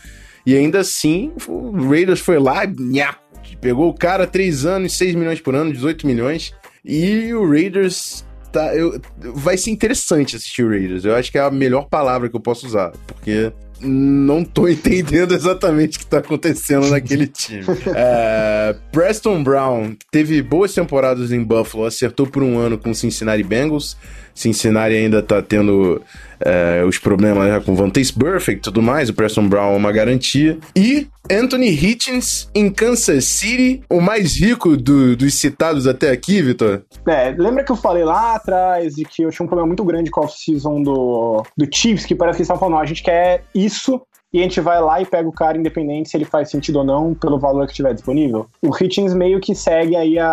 E 0.44 0.56
ainda 0.56 0.80
assim, 0.80 1.30
o 1.46 1.88
Raiders 1.88 2.18
foi 2.18 2.36
lá, 2.40 2.64
nha, 2.66 3.14
pegou 3.62 3.88
o 3.88 3.94
cara, 3.94 4.26
3 4.26 4.66
anos, 4.66 4.98
6 4.98 5.14
milhões 5.14 5.40
por 5.40 5.54
ano, 5.54 5.72
18 5.72 6.06
milhões. 6.06 6.52
E 6.84 7.32
o 7.32 7.48
Raiders 7.48 8.24
tá. 8.50 8.74
Eu, 8.74 9.00
vai 9.16 9.56
ser 9.56 9.70
interessante 9.70 10.36
assistir 10.36 10.64
o 10.64 10.68
Raiders. 10.68 11.04
Eu 11.04 11.14
acho 11.14 11.30
que 11.30 11.38
é 11.38 11.40
a 11.40 11.50
melhor 11.50 11.88
palavra 11.88 12.28
que 12.28 12.36
eu 12.36 12.40
posso 12.40 12.66
usar. 12.66 12.92
Porque 13.06 13.52
não 13.80 14.44
tô 14.44 14.66
entendendo 14.68 15.32
exatamente 15.32 15.96
o 15.96 16.00
que 16.00 16.06
tá 16.06 16.18
acontecendo 16.18 16.88
naquele 16.90 17.26
time. 17.26 17.64
É, 17.94 18.74
Preston 18.90 19.42
Brown 19.42 19.94
teve 20.10 20.42
boas 20.42 20.74
temporadas 20.74 21.30
em 21.30 21.42
Buffalo, 21.42 21.84
acertou 21.84 22.26
por 22.26 22.42
um 22.42 22.58
ano 22.58 22.76
com 22.76 22.90
o 22.90 22.94
Cincinnati 22.94 23.42
Bengals. 23.42 23.96
Cincinnati 24.34 24.94
ainda 24.94 25.22
tá 25.22 25.42
tendo 25.42 26.02
é, 26.44 26.84
os 26.84 26.98
problemas 26.98 27.64
com 27.64 27.74
Vantace 27.74 28.16
Burfict 28.16 28.58
e 28.58 28.62
tudo 28.62 28.82
mais. 28.82 29.08
O 29.08 29.14
Preston 29.14 29.48
Brown 29.48 29.74
é 29.74 29.76
uma 29.76 29.92
garantia. 29.92 30.58
E 30.74 31.08
Anthony 31.30 31.68
Hitchens 31.68 32.48
em 32.54 32.70
Kansas 32.70 33.24
City, 33.24 33.82
o 33.88 34.00
mais 34.00 34.38
rico 34.38 34.76
do, 34.76 35.16
dos 35.16 35.34
citados 35.34 35.86
até 35.86 36.10
aqui, 36.10 36.42
Vitor. 36.42 36.82
É, 37.06 37.30
lembra 37.30 37.64
que 37.64 37.72
eu 37.72 37.76
falei 37.76 38.04
lá 38.04 38.34
atrás 38.34 38.94
de 38.94 39.04
que 39.04 39.22
eu 39.22 39.30
tinha 39.30 39.44
um 39.44 39.48
problema 39.48 39.66
muito 39.68 39.84
grande 39.84 40.10
com 40.10 40.20
a 40.20 40.24
off-season 40.24 40.82
do, 40.82 41.42
do 41.56 41.68
Chiefs, 41.72 42.04
que 42.04 42.14
parece 42.14 42.36
que 42.36 42.42
eles 42.42 42.46
estavam 42.46 42.68
falando, 42.68 42.82
a 42.82 42.86
gente 42.86 43.02
quer 43.02 43.44
isso 43.54 44.00
e 44.32 44.40
a 44.40 44.42
gente 44.42 44.60
vai 44.60 44.80
lá 44.80 45.00
e 45.00 45.06
pega 45.06 45.28
o 45.28 45.32
cara 45.32 45.58
independente 45.58 46.08
se 46.08 46.16
ele 46.16 46.24
faz 46.24 46.50
sentido 46.50 46.76
ou 46.76 46.84
não 46.84 47.14
pelo 47.14 47.38
valor 47.38 47.66
que 47.66 47.74
tiver 47.74 47.92
disponível. 47.92 48.46
O 48.62 48.74
Hitchens 48.74 49.14
meio 49.14 49.40
que 49.40 49.54
segue 49.54 49.94
aí 49.94 50.18
a, 50.18 50.26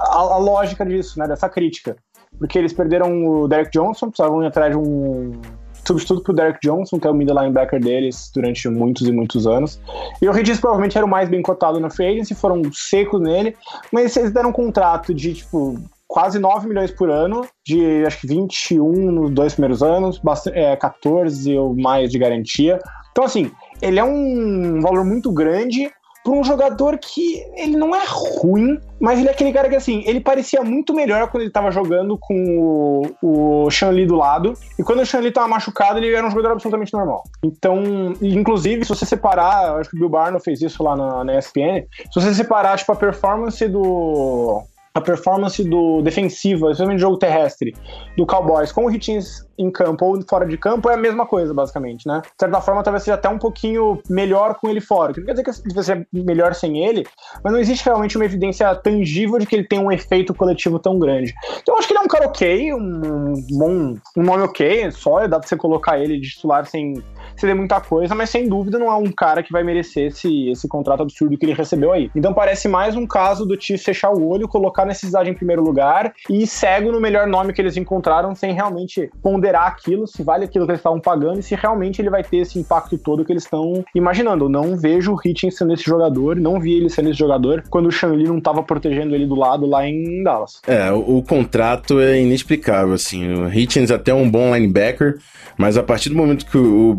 a, 0.00 0.16
a 0.16 0.38
lógica 0.38 0.84
disso, 0.84 1.18
né, 1.18 1.28
dessa 1.28 1.48
crítica 1.48 1.96
porque 2.42 2.58
eles 2.58 2.72
perderam 2.72 3.24
o 3.24 3.46
Derek 3.46 3.70
Johnson, 3.70 4.08
precisavam 4.08 4.42
ir 4.42 4.48
atrás 4.48 4.72
de 4.72 4.76
um 4.76 5.40
substituto 5.86 6.24
pro 6.24 6.32
Derek 6.32 6.58
Johnson, 6.60 6.98
que 6.98 7.06
é 7.06 7.10
o 7.10 7.14
middle 7.14 7.40
linebacker 7.40 7.80
deles 7.80 8.32
durante 8.34 8.68
muitos 8.68 9.06
e 9.06 9.12
muitos 9.12 9.46
anos. 9.46 9.80
E 10.20 10.28
o 10.28 10.32
Regis 10.32 10.58
provavelmente 10.58 10.98
era 10.98 11.06
o 11.06 11.08
mais 11.08 11.28
bem 11.28 11.40
cotado 11.40 11.78
na 11.78 11.88
free 11.88 12.06
agency, 12.06 12.34
foram 12.34 12.60
secos 12.72 13.20
nele, 13.20 13.56
mas 13.92 14.16
eles 14.16 14.32
deram 14.32 14.50
um 14.50 14.52
contrato 14.52 15.14
de, 15.14 15.34
tipo, 15.34 15.78
quase 16.08 16.40
9 16.40 16.66
milhões 16.66 16.90
por 16.90 17.08
ano, 17.10 17.46
de 17.64 18.04
acho 18.04 18.22
que 18.22 18.26
21 18.26 18.90
nos 19.12 19.30
dois 19.30 19.52
primeiros 19.52 19.80
anos, 19.80 20.18
bastante, 20.18 20.58
é, 20.58 20.74
14 20.74 21.56
ou 21.56 21.76
mais 21.76 22.10
de 22.10 22.18
garantia. 22.18 22.80
Então, 23.12 23.22
assim, 23.22 23.52
ele 23.80 24.00
é 24.00 24.04
um 24.04 24.80
valor 24.80 25.04
muito 25.04 25.30
grande 25.30 25.88
para 26.22 26.32
um 26.32 26.44
jogador 26.44 26.98
que 26.98 27.44
ele 27.56 27.76
não 27.76 27.94
é 27.94 28.02
ruim, 28.06 28.78
mas 29.00 29.18
ele 29.18 29.28
é 29.28 29.32
aquele 29.32 29.52
cara 29.52 29.68
que, 29.68 29.74
assim, 29.74 30.02
ele 30.06 30.20
parecia 30.20 30.62
muito 30.62 30.94
melhor 30.94 31.28
quando 31.28 31.42
ele 31.42 31.50
tava 31.50 31.70
jogando 31.70 32.16
com 32.18 33.14
o, 33.20 33.64
o 33.64 33.70
Shanli 33.70 34.06
do 34.06 34.14
lado. 34.14 34.54
E 34.78 34.82
quando 34.82 35.00
o 35.00 35.06
Shanli 35.06 35.32
tava 35.32 35.48
machucado, 35.48 35.98
ele 35.98 36.14
era 36.14 36.26
um 36.26 36.30
jogador 36.30 36.52
absolutamente 36.52 36.92
normal. 36.92 37.24
Então, 37.42 37.82
inclusive, 38.22 38.84
se 38.84 38.90
você 38.90 39.04
separar, 39.04 39.78
acho 39.78 39.90
que 39.90 39.96
o 39.96 39.98
Bill 40.00 40.08
Barno 40.08 40.38
fez 40.38 40.62
isso 40.62 40.82
lá 40.82 40.94
na, 40.94 41.24
na 41.24 41.38
ESPN, 41.38 41.84
se 42.12 42.20
você 42.20 42.32
separar, 42.34 42.78
tipo, 42.78 42.92
a 42.92 42.96
performance 42.96 43.66
do 43.68 44.62
a 44.94 45.00
performance 45.00 45.62
do 45.64 46.02
defensiva, 46.02 46.66
especialmente 46.66 47.00
jogo 47.00 47.16
terrestre, 47.16 47.74
do 48.16 48.26
Cowboys 48.26 48.72
com 48.72 48.86
o 48.86 48.90
Hitchens 48.90 49.46
em 49.58 49.70
campo 49.70 50.04
ou 50.04 50.20
fora 50.28 50.46
de 50.46 50.56
campo 50.56 50.90
é 50.90 50.94
a 50.94 50.96
mesma 50.96 51.26
coisa, 51.26 51.54
basicamente, 51.54 52.06
né? 52.06 52.20
De 52.22 52.30
certa 52.38 52.60
forma, 52.60 52.82
talvez 52.82 53.04
seja 53.04 53.14
até 53.14 53.28
um 53.28 53.38
pouquinho 53.38 54.00
melhor 54.08 54.56
com 54.56 54.68
ele 54.68 54.80
fora. 54.80 55.12
Não 55.16 55.24
quer 55.24 55.32
dizer 55.32 55.44
que 55.44 55.74
vai 55.74 55.84
ser 55.84 56.06
melhor 56.12 56.54
sem 56.54 56.84
ele, 56.84 57.06
mas 57.42 57.52
não 57.52 57.60
existe 57.60 57.84
realmente 57.84 58.16
uma 58.16 58.24
evidência 58.24 58.74
tangível 58.74 59.38
de 59.38 59.46
que 59.46 59.56
ele 59.56 59.66
tem 59.66 59.78
um 59.78 59.92
efeito 59.92 60.34
coletivo 60.34 60.78
tão 60.78 60.98
grande. 60.98 61.32
Então, 61.60 61.74
eu 61.74 61.78
acho 61.78 61.86
que 61.86 61.94
ele 61.94 62.00
é 62.00 62.02
um 62.02 62.08
cara 62.08 62.26
ok, 62.26 62.74
um 62.74 63.32
bom, 63.50 63.94
um 64.16 64.22
nome 64.22 64.42
ok, 64.42 64.90
só 64.90 65.26
dá 65.26 65.38
pra 65.38 65.48
você 65.48 65.56
colocar 65.56 65.98
ele 65.98 66.18
de 66.18 66.30
titular 66.30 66.66
sem 66.66 67.02
ceder 67.42 67.56
muita 67.56 67.80
coisa, 67.80 68.14
mas 68.14 68.30
sem 68.30 68.48
dúvida 68.48 68.78
não 68.78 68.86
é 68.86 68.94
um 68.94 69.10
cara 69.10 69.42
que 69.42 69.52
vai 69.52 69.62
merecer 69.62 70.06
esse, 70.06 70.48
esse 70.48 70.68
contrato 70.68 71.02
absurdo 71.02 71.36
que 71.36 71.44
ele 71.44 71.52
recebeu 71.52 71.92
aí. 71.92 72.10
Então 72.14 72.32
parece 72.32 72.68
mais 72.68 72.96
um 72.96 73.06
caso 73.06 73.44
do 73.44 73.60
Chiefs 73.60 73.84
fechar 73.84 74.10
o 74.10 74.28
olho, 74.28 74.48
colocar 74.48 74.82
a 74.82 74.86
necessidade 74.86 75.28
em 75.28 75.34
primeiro 75.34 75.62
lugar 75.62 76.12
e 76.30 76.46
cego 76.46 76.92
no 76.92 77.00
melhor 77.00 77.26
nome 77.26 77.52
que 77.52 77.60
eles 77.60 77.76
encontraram 77.76 78.34
sem 78.34 78.52
realmente 78.52 79.10
ponderar 79.22 79.66
aquilo, 79.66 80.06
se 80.06 80.22
vale 80.22 80.44
aquilo 80.44 80.64
que 80.64 80.72
eles 80.72 80.80
estavam 80.80 81.00
pagando 81.00 81.40
e 81.40 81.42
se 81.42 81.54
realmente 81.54 82.00
ele 82.00 82.10
vai 82.10 82.22
ter 82.22 82.38
esse 82.38 82.58
impacto 82.58 82.96
todo 82.96 83.24
que 83.24 83.32
eles 83.32 83.44
estão 83.44 83.84
imaginando. 83.94 84.44
Eu 84.44 84.48
não 84.48 84.76
vejo 84.76 85.12
o 85.12 85.18
Hitchens 85.22 85.56
sendo 85.56 85.72
esse 85.72 85.84
jogador, 85.84 86.36
não 86.36 86.60
vi 86.60 86.74
ele 86.74 86.88
sendo 86.88 87.10
esse 87.10 87.18
jogador 87.18 87.64
quando 87.68 87.86
o 87.86 87.92
Shanley 87.92 88.26
não 88.26 88.38
estava 88.38 88.62
protegendo 88.62 89.14
ele 89.14 89.26
do 89.26 89.34
lado 89.34 89.66
lá 89.66 89.86
em 89.86 90.22
Dallas. 90.22 90.60
É, 90.66 90.92
o, 90.92 91.18
o 91.18 91.22
contrato 91.22 91.98
é 92.00 92.20
inexplicável, 92.20 92.94
assim. 92.94 93.32
O 93.34 93.52
Hitchens 93.52 93.90
até 93.90 94.10
é 94.10 94.14
um 94.14 94.30
bom 94.30 94.54
linebacker, 94.54 95.18
mas 95.56 95.76
a 95.76 95.82
partir 95.82 96.08
do 96.08 96.16
momento 96.16 96.46
que 96.46 96.58
o 96.58 96.94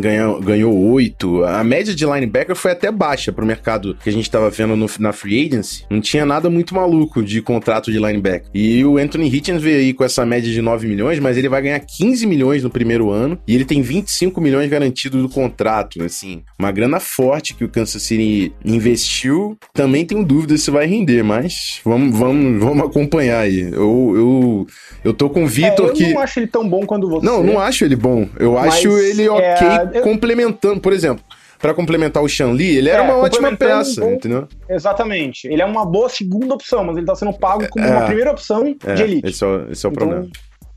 Ganhou, 0.00 0.40
ganhou 0.40 0.76
8, 0.92 1.44
a 1.44 1.64
média 1.64 1.94
de 1.94 2.04
linebacker 2.04 2.54
foi 2.54 2.72
até 2.72 2.90
baixa 2.90 3.32
pro 3.32 3.46
mercado 3.46 3.96
que 4.02 4.08
a 4.08 4.12
gente 4.12 4.30
tava 4.30 4.50
vendo 4.50 4.76
no, 4.76 4.86
na 4.98 5.12
free 5.12 5.46
agency. 5.46 5.84
Não 5.90 6.00
tinha 6.00 6.24
nada 6.26 6.50
muito 6.50 6.74
maluco 6.74 7.22
de 7.22 7.40
contrato 7.40 7.90
de 7.90 7.98
linebacker. 7.98 8.48
E 8.54 8.84
o 8.84 8.98
Anthony 8.98 9.28
Hitchens 9.28 9.62
veio 9.62 9.78
aí 9.78 9.94
com 9.94 10.04
essa 10.04 10.24
média 10.26 10.50
de 10.50 10.60
9 10.60 10.86
milhões, 10.86 11.18
mas 11.18 11.36
ele 11.36 11.48
vai 11.48 11.62
ganhar 11.62 11.80
15 11.80 12.26
milhões 12.26 12.62
no 12.62 12.70
primeiro 12.70 13.10
ano 13.10 13.38
e 13.46 13.54
ele 13.54 13.64
tem 13.64 13.80
25 13.82 14.40
milhões 14.40 14.68
garantidos 14.68 15.22
do 15.22 15.28
contrato, 15.28 16.02
assim. 16.02 16.42
Uma 16.58 16.70
grana 16.72 17.00
forte 17.00 17.54
que 17.54 17.64
o 17.64 17.68
Kansas 17.68 18.02
City 18.02 18.52
investiu. 18.64 19.58
Também 19.72 20.04
tenho 20.04 20.24
dúvidas 20.24 20.62
se 20.62 20.70
vai 20.70 20.86
render, 20.86 21.22
mas 21.22 21.80
vamos, 21.84 22.16
vamos, 22.16 22.62
vamos 22.62 22.86
acompanhar 22.86 23.40
aí. 23.40 23.60
Eu, 23.60 24.12
eu, 24.16 24.66
eu 25.04 25.12
tô 25.12 25.30
com 25.30 25.44
o 25.44 25.46
Vitor 25.46 25.86
é, 25.86 25.90
eu 25.90 25.92
que... 25.92 26.02
Eu 26.04 26.14
não 26.14 26.20
acho 26.20 26.40
ele 26.40 26.46
tão 26.46 26.68
bom 26.68 26.86
quando 26.86 27.08
você. 27.08 27.24
Não, 27.24 27.42
não 27.42 27.58
acho 27.58 27.84
ele 27.84 27.96
bom. 27.96 28.28
Eu 28.38 28.54
Mas 28.54 28.74
acho 28.74 28.88
ele 28.98 29.28
é, 29.28 29.54
ok 29.68 30.00
é... 30.00 30.02
complementando. 30.02 30.80
Por 30.80 30.92
exemplo, 30.92 31.24
para 31.58 31.74
complementar 31.74 32.22
o 32.22 32.28
Shan 32.28 32.52
Li, 32.52 32.76
ele 32.76 32.88
era 32.88 33.02
é, 33.02 33.04
uma 33.04 33.16
ótima 33.16 33.54
peça, 33.56 34.00
bom, 34.00 34.12
entendeu? 34.12 34.46
Exatamente. 34.68 35.48
Ele 35.48 35.60
é 35.60 35.64
uma 35.64 35.84
boa 35.84 36.08
segunda 36.08 36.54
opção, 36.54 36.84
mas 36.84 36.96
ele 36.96 37.06
tá 37.06 37.14
sendo 37.14 37.32
pago 37.32 37.66
como 37.68 37.84
é, 37.84 37.90
uma 37.90 38.06
primeira 38.06 38.30
opção 38.30 38.74
é, 38.84 38.94
de 38.94 39.02
elite. 39.02 39.28
Esse 39.28 39.44
é, 39.44 39.66
esse 39.70 39.84
é 39.84 39.88
o 39.88 39.92
então, 39.92 39.92
problema. 39.92 40.28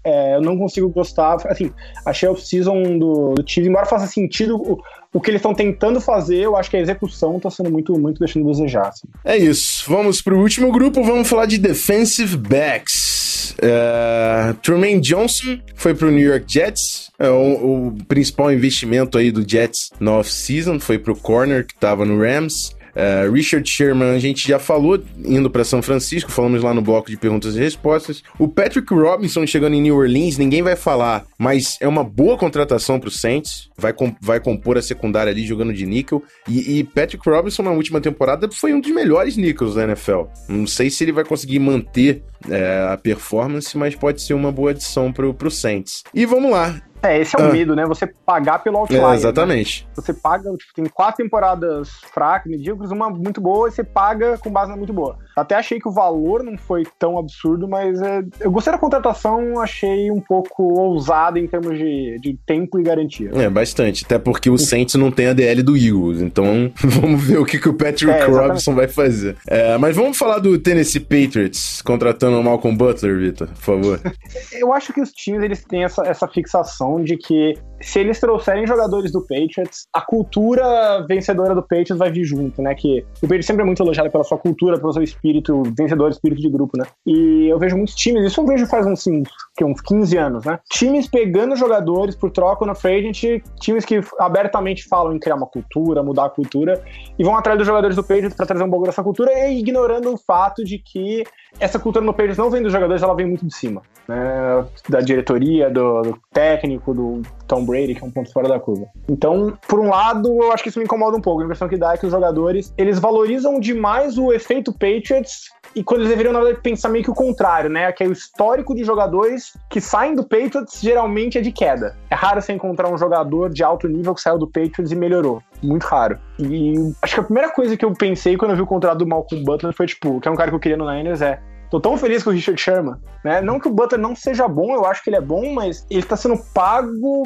É, 0.03 0.35
eu 0.35 0.41
não 0.41 0.57
consigo 0.57 0.89
gostar. 0.89 1.37
Assim, 1.45 1.71
achei 2.05 2.27
a 2.27 2.31
off-season 2.31 2.97
do, 2.97 3.35
do 3.35 3.43
Chiefs, 3.47 3.69
embora 3.69 3.85
faça 3.85 4.07
sentido 4.07 4.55
o, 4.55 4.81
o 5.13 5.19
que 5.19 5.29
eles 5.29 5.39
estão 5.39 5.53
tentando 5.53 5.99
fazer, 5.99 6.37
eu 6.37 6.55
acho 6.55 6.69
que 6.69 6.77
a 6.77 6.79
execução 6.79 7.39
tá 7.39 7.49
sendo 7.49 7.69
muito, 7.69 7.97
muito 7.99 8.19
deixando 8.19 8.47
a 8.47 8.51
desejar. 8.51 8.87
Assim. 8.87 9.07
É 9.25 9.37
isso. 9.37 9.83
Vamos 9.87 10.21
pro 10.21 10.39
último 10.39 10.71
grupo, 10.71 11.03
vamos 11.03 11.27
falar 11.27 11.45
de 11.45 11.57
defensive 11.57 12.37
backs. 12.37 13.55
Uh, 13.61 14.53
Truman 14.61 14.99
Johnson 15.01 15.59
foi 15.75 15.93
pro 15.93 16.09
New 16.09 16.23
York 16.23 16.45
Jets. 16.47 17.11
É, 17.19 17.29
o, 17.29 17.87
o, 17.87 18.05
principal 18.07 18.51
investimento 18.51 19.17
aí 19.17 19.31
do 19.31 19.47
Jets 19.47 19.91
na 19.99 20.13
off-season 20.13 20.79
foi 20.79 20.97
pro 20.97 21.15
corner 21.15 21.65
que 21.65 21.75
tava 21.75 22.05
no 22.05 22.19
Rams. 22.19 22.75
Uh, 22.95 23.31
Richard 23.31 23.67
Sherman, 23.69 24.15
a 24.15 24.19
gente 24.19 24.47
já 24.47 24.59
falou 24.59 25.01
indo 25.23 25.49
para 25.49 25.63
São 25.63 25.81
Francisco, 25.81 26.31
falamos 26.31 26.61
lá 26.61 26.73
no 26.73 26.81
bloco 26.81 27.09
de 27.09 27.17
perguntas 27.17 27.55
e 27.55 27.59
respostas. 27.59 28.23
O 28.37 28.47
Patrick 28.47 28.93
Robinson 28.93 29.45
chegando 29.45 29.75
em 29.75 29.81
New 29.81 29.95
Orleans, 29.95 30.37
ninguém 30.37 30.61
vai 30.61 30.75
falar, 30.75 31.25
mas 31.37 31.77
é 31.79 31.87
uma 31.87 32.03
boa 32.03 32.37
contratação 32.37 32.99
para 32.99 33.09
o 33.09 33.11
Saints. 33.11 33.69
Vai, 33.77 33.93
com, 33.93 34.13
vai 34.21 34.39
compor 34.39 34.77
a 34.77 34.81
secundária 34.81 35.31
ali 35.31 35.45
jogando 35.45 35.73
de 35.73 35.85
níquel. 35.85 36.23
E, 36.47 36.79
e, 36.79 36.83
Patrick 36.83 37.27
Robinson 37.27 37.63
na 37.63 37.71
última 37.71 37.99
temporada 37.99 38.47
foi 38.51 38.73
um 38.73 38.79
dos 38.79 38.91
melhores 38.91 39.37
níquels 39.37 39.75
da 39.75 39.83
NFL. 39.83 40.23
Não 40.47 40.67
sei 40.67 40.89
se 40.89 41.03
ele 41.03 41.11
vai 41.11 41.23
conseguir 41.23 41.59
manter 41.59 42.23
é, 42.49 42.87
a 42.91 42.97
performance, 42.97 43.75
mas 43.77 43.95
pode 43.95 44.21
ser 44.21 44.33
uma 44.33 44.51
boa 44.51 44.71
adição 44.71 45.11
para 45.11 45.27
o 45.27 45.51
Saints. 45.51 46.03
E 46.13 46.25
vamos 46.25 46.51
lá. 46.51 46.81
É, 47.03 47.19
esse 47.19 47.35
é 47.35 47.41
o 47.41 47.47
ah. 47.47 47.51
medo, 47.51 47.75
né? 47.75 47.85
Você 47.85 48.05
pagar 48.05 48.59
pelo 48.59 48.77
outlier. 48.77 49.03
É, 49.03 49.15
exatamente. 49.15 49.85
Né? 49.85 49.91
Você 49.95 50.13
paga, 50.13 50.51
tipo, 50.55 50.73
tem 50.75 50.85
quatro 50.85 51.23
temporadas 51.23 51.89
fracas, 52.13 52.51
medíocres, 52.51 52.91
uma 52.91 53.09
muito 53.09 53.41
boa, 53.41 53.67
e 53.67 53.71
você 53.71 53.83
paga 53.83 54.37
com 54.37 54.51
base 54.51 54.69
na 54.69 54.77
muito 54.77 54.93
boa. 54.93 55.17
Até 55.35 55.55
achei 55.55 55.79
que 55.79 55.87
o 55.87 55.91
valor 55.91 56.43
não 56.43 56.57
foi 56.57 56.85
tão 56.99 57.17
absurdo, 57.17 57.67
mas 57.67 58.01
é, 58.01 58.21
eu 58.39 58.51
gostei 58.51 58.73
da 58.73 58.79
contratação, 58.79 59.59
achei 59.59 60.11
um 60.11 60.19
pouco 60.19 60.63
ousada 60.79 61.39
em 61.39 61.47
termos 61.47 61.77
de, 61.77 62.17
de 62.21 62.37
tempo 62.45 62.79
e 62.79 62.83
garantia. 62.83 63.31
É, 63.33 63.49
bastante. 63.49 64.03
Até 64.05 64.19
porque 64.19 64.49
o 64.49 64.57
Saints 64.57 64.95
não 64.95 65.11
tem 65.11 65.27
a 65.27 65.33
DL 65.33 65.63
do 65.63 65.77
Eagles, 65.77 66.21
então 66.21 66.71
vamos 66.83 67.23
ver 67.23 67.37
o 67.37 67.45
que, 67.45 67.59
que 67.59 67.69
o 67.69 67.73
Patrick 67.73 68.11
é, 68.11 68.25
Robinson 68.25 68.73
vai 68.73 68.87
fazer. 68.87 69.37
É, 69.47 69.77
mas 69.77 69.95
vamos 69.95 70.17
falar 70.17 70.39
do 70.39 70.57
Tennessee 70.57 70.99
Patriots 70.99 71.81
contratando 71.81 72.39
o 72.39 72.43
Malcolm 72.43 72.77
Butler, 72.77 73.17
Vitor, 73.17 73.47
por 73.47 73.57
favor. 73.57 74.01
eu 74.51 74.73
acho 74.73 74.93
que 74.93 75.01
os 75.01 75.11
times 75.11 75.43
eles 75.43 75.63
têm 75.63 75.83
essa, 75.83 76.03
essa 76.03 76.27
fixação 76.27 77.03
de 77.03 77.17
que 77.17 77.55
se 77.81 77.99
eles 77.99 78.19
trouxerem 78.19 78.65
jogadores 78.67 79.11
do 79.11 79.21
Patriots, 79.21 79.87
a 79.93 80.01
cultura 80.01 81.05
vencedora 81.07 81.55
do 81.55 81.61
Patriots 81.61 81.97
vai 81.97 82.11
vir 82.11 82.23
junto, 82.23 82.61
né? 82.61 82.75
Que 82.75 83.05
o 83.17 83.21
Patriots 83.21 83.45
sempre 83.45 83.63
é 83.63 83.65
muito 83.65 83.81
elogiado 83.81 84.09
pela 84.11 84.23
sua 84.23 84.37
cultura, 84.37 84.79
pelo 84.79 84.93
seu 84.93 85.03
espírito 85.03 85.63
vencedor, 85.77 86.09
espírito 86.09 86.41
de 86.41 86.49
grupo, 86.49 86.77
né? 86.77 86.85
E 87.05 87.47
eu 87.47 87.57
vejo 87.59 87.75
muitos 87.75 87.95
times, 87.95 88.25
isso 88.25 88.41
eu 88.41 88.45
vejo 88.45 88.65
faz 88.67 88.85
uns, 88.85 88.99
assim, 88.99 89.23
uns 89.63 89.81
15 89.81 90.17
anos, 90.17 90.45
né? 90.45 90.59
Times 90.71 91.07
pegando 91.07 91.55
jogadores 91.55 92.15
por 92.15 92.31
troca 92.31 92.65
na 92.65 92.75
free 92.75 92.99
agent, 92.99 93.43
times 93.59 93.85
que 93.85 94.01
abertamente 94.19 94.87
falam 94.87 95.13
em 95.13 95.19
criar 95.19 95.35
uma 95.35 95.47
cultura, 95.47 96.03
mudar 96.03 96.25
a 96.25 96.29
cultura, 96.29 96.83
e 97.17 97.23
vão 97.23 97.35
atrás 97.35 97.57
dos 97.57 97.67
jogadores 97.67 97.95
do 97.95 98.03
Patriots 98.03 98.35
para 98.35 98.45
trazer 98.45 98.63
um 98.63 98.69
pouco 98.69 98.85
dessa 98.85 99.03
cultura, 99.03 99.31
e 99.47 99.59
ignorando 99.59 100.13
o 100.13 100.17
fato 100.17 100.63
de 100.63 100.77
que 100.77 101.23
essa 101.59 101.79
cultura 101.79 102.03
no 102.03 102.13
Patriots 102.13 102.37
não 102.37 102.49
vem 102.49 102.61
dos 102.61 102.71
jogadores, 102.71 103.03
ela 103.03 103.15
vem 103.15 103.25
muito 103.25 103.45
de 103.45 103.53
cima. 103.53 103.81
Né? 104.07 104.65
Da 104.89 105.01
diretoria, 105.01 105.69
do, 105.69 106.01
do, 106.01 106.19
técnico, 106.33 106.93
do 106.93 107.21
Tom 107.47 107.65
Brady, 107.65 107.95
que 107.95 108.03
é 108.03 108.05
um 108.05 108.11
ponto 108.11 108.31
fora 108.31 108.47
da 108.47 108.59
curva. 108.59 108.87
Então, 109.07 109.57
por 109.67 109.79
um 109.79 109.89
lado, 109.89 110.27
eu 110.41 110.51
acho 110.51 110.63
que 110.63 110.69
isso 110.69 110.79
me 110.79 110.85
incomoda 110.85 111.17
um 111.17 111.21
pouco. 111.21 111.41
A 111.41 111.43
impressão 111.43 111.67
que 111.67 111.77
dá 111.77 111.93
é 111.93 111.97
que 111.97 112.05
os 112.05 112.11
jogadores, 112.11 112.73
eles 112.77 112.99
valorizam 112.99 113.59
demais 113.59 114.17
o 114.17 114.31
efeito 114.31 114.71
Patriots 114.71 115.49
e 115.75 115.83
quando 115.83 116.01
eles 116.01 116.09
deveriam, 116.09 116.33
na 116.33 116.39
verdade, 116.39 116.61
pensar 116.61 116.89
meio 116.89 117.03
que 117.03 117.11
o 117.11 117.15
contrário, 117.15 117.69
né? 117.69 117.91
Que 117.91 118.03
é 118.03 118.07
o 118.07 118.11
histórico 118.11 118.75
de 118.75 118.83
jogadores 118.83 119.55
que 119.69 119.79
saem 119.79 120.15
do 120.15 120.23
Patriots 120.23 120.79
geralmente 120.81 121.37
é 121.37 121.41
de 121.41 121.51
queda. 121.51 121.95
É 122.09 122.15
raro 122.15 122.41
você 122.41 122.53
encontrar 122.53 122.91
um 122.91 122.97
jogador 122.97 123.49
de 123.49 123.63
alto 123.63 123.87
nível 123.87 124.13
que 124.13 124.21
saiu 124.21 124.37
do 124.37 124.47
Patriots 124.47 124.91
e 124.91 124.95
melhorou. 124.95 125.41
Muito 125.63 125.83
raro. 125.83 126.17
E 126.39 126.73
acho 127.01 127.15
que 127.15 127.19
a 127.19 127.23
primeira 127.23 127.49
coisa 127.51 127.77
que 127.77 127.85
eu 127.85 127.93
pensei 127.93 128.35
quando 128.35 128.51
eu 128.51 128.57
vi 128.57 128.63
o 128.63 128.67
contrato 128.67 128.99
do 128.99 129.07
Malcolm 129.07 129.43
Butler 129.43 129.73
foi, 129.73 129.85
tipo, 129.85 130.19
que 130.19 130.27
é 130.27 130.31
um 130.31 130.35
cara 130.35 130.49
que 130.49 130.55
eu 130.55 130.59
queria 130.59 130.77
no 130.77 130.91
Niners, 130.91 131.21
é 131.21 131.39
Tô 131.71 131.79
tão 131.79 131.97
feliz 131.97 132.21
com 132.21 132.31
o 132.31 132.33
Richard 132.33 132.61
Sherman, 132.61 132.95
né? 133.23 133.39
Não 133.39 133.57
que 133.57 133.69
o 133.69 133.71
Butler 133.71 133.99
não 133.99 134.13
seja 134.13 134.45
bom, 134.45 134.75
eu 134.75 134.85
acho 134.85 135.01
que 135.01 135.09
ele 135.09 135.15
é 135.15 135.21
bom, 135.21 135.53
mas 135.53 135.85
ele 135.89 136.03
tá 136.03 136.17
sendo 136.17 136.37
pago, 136.53 137.23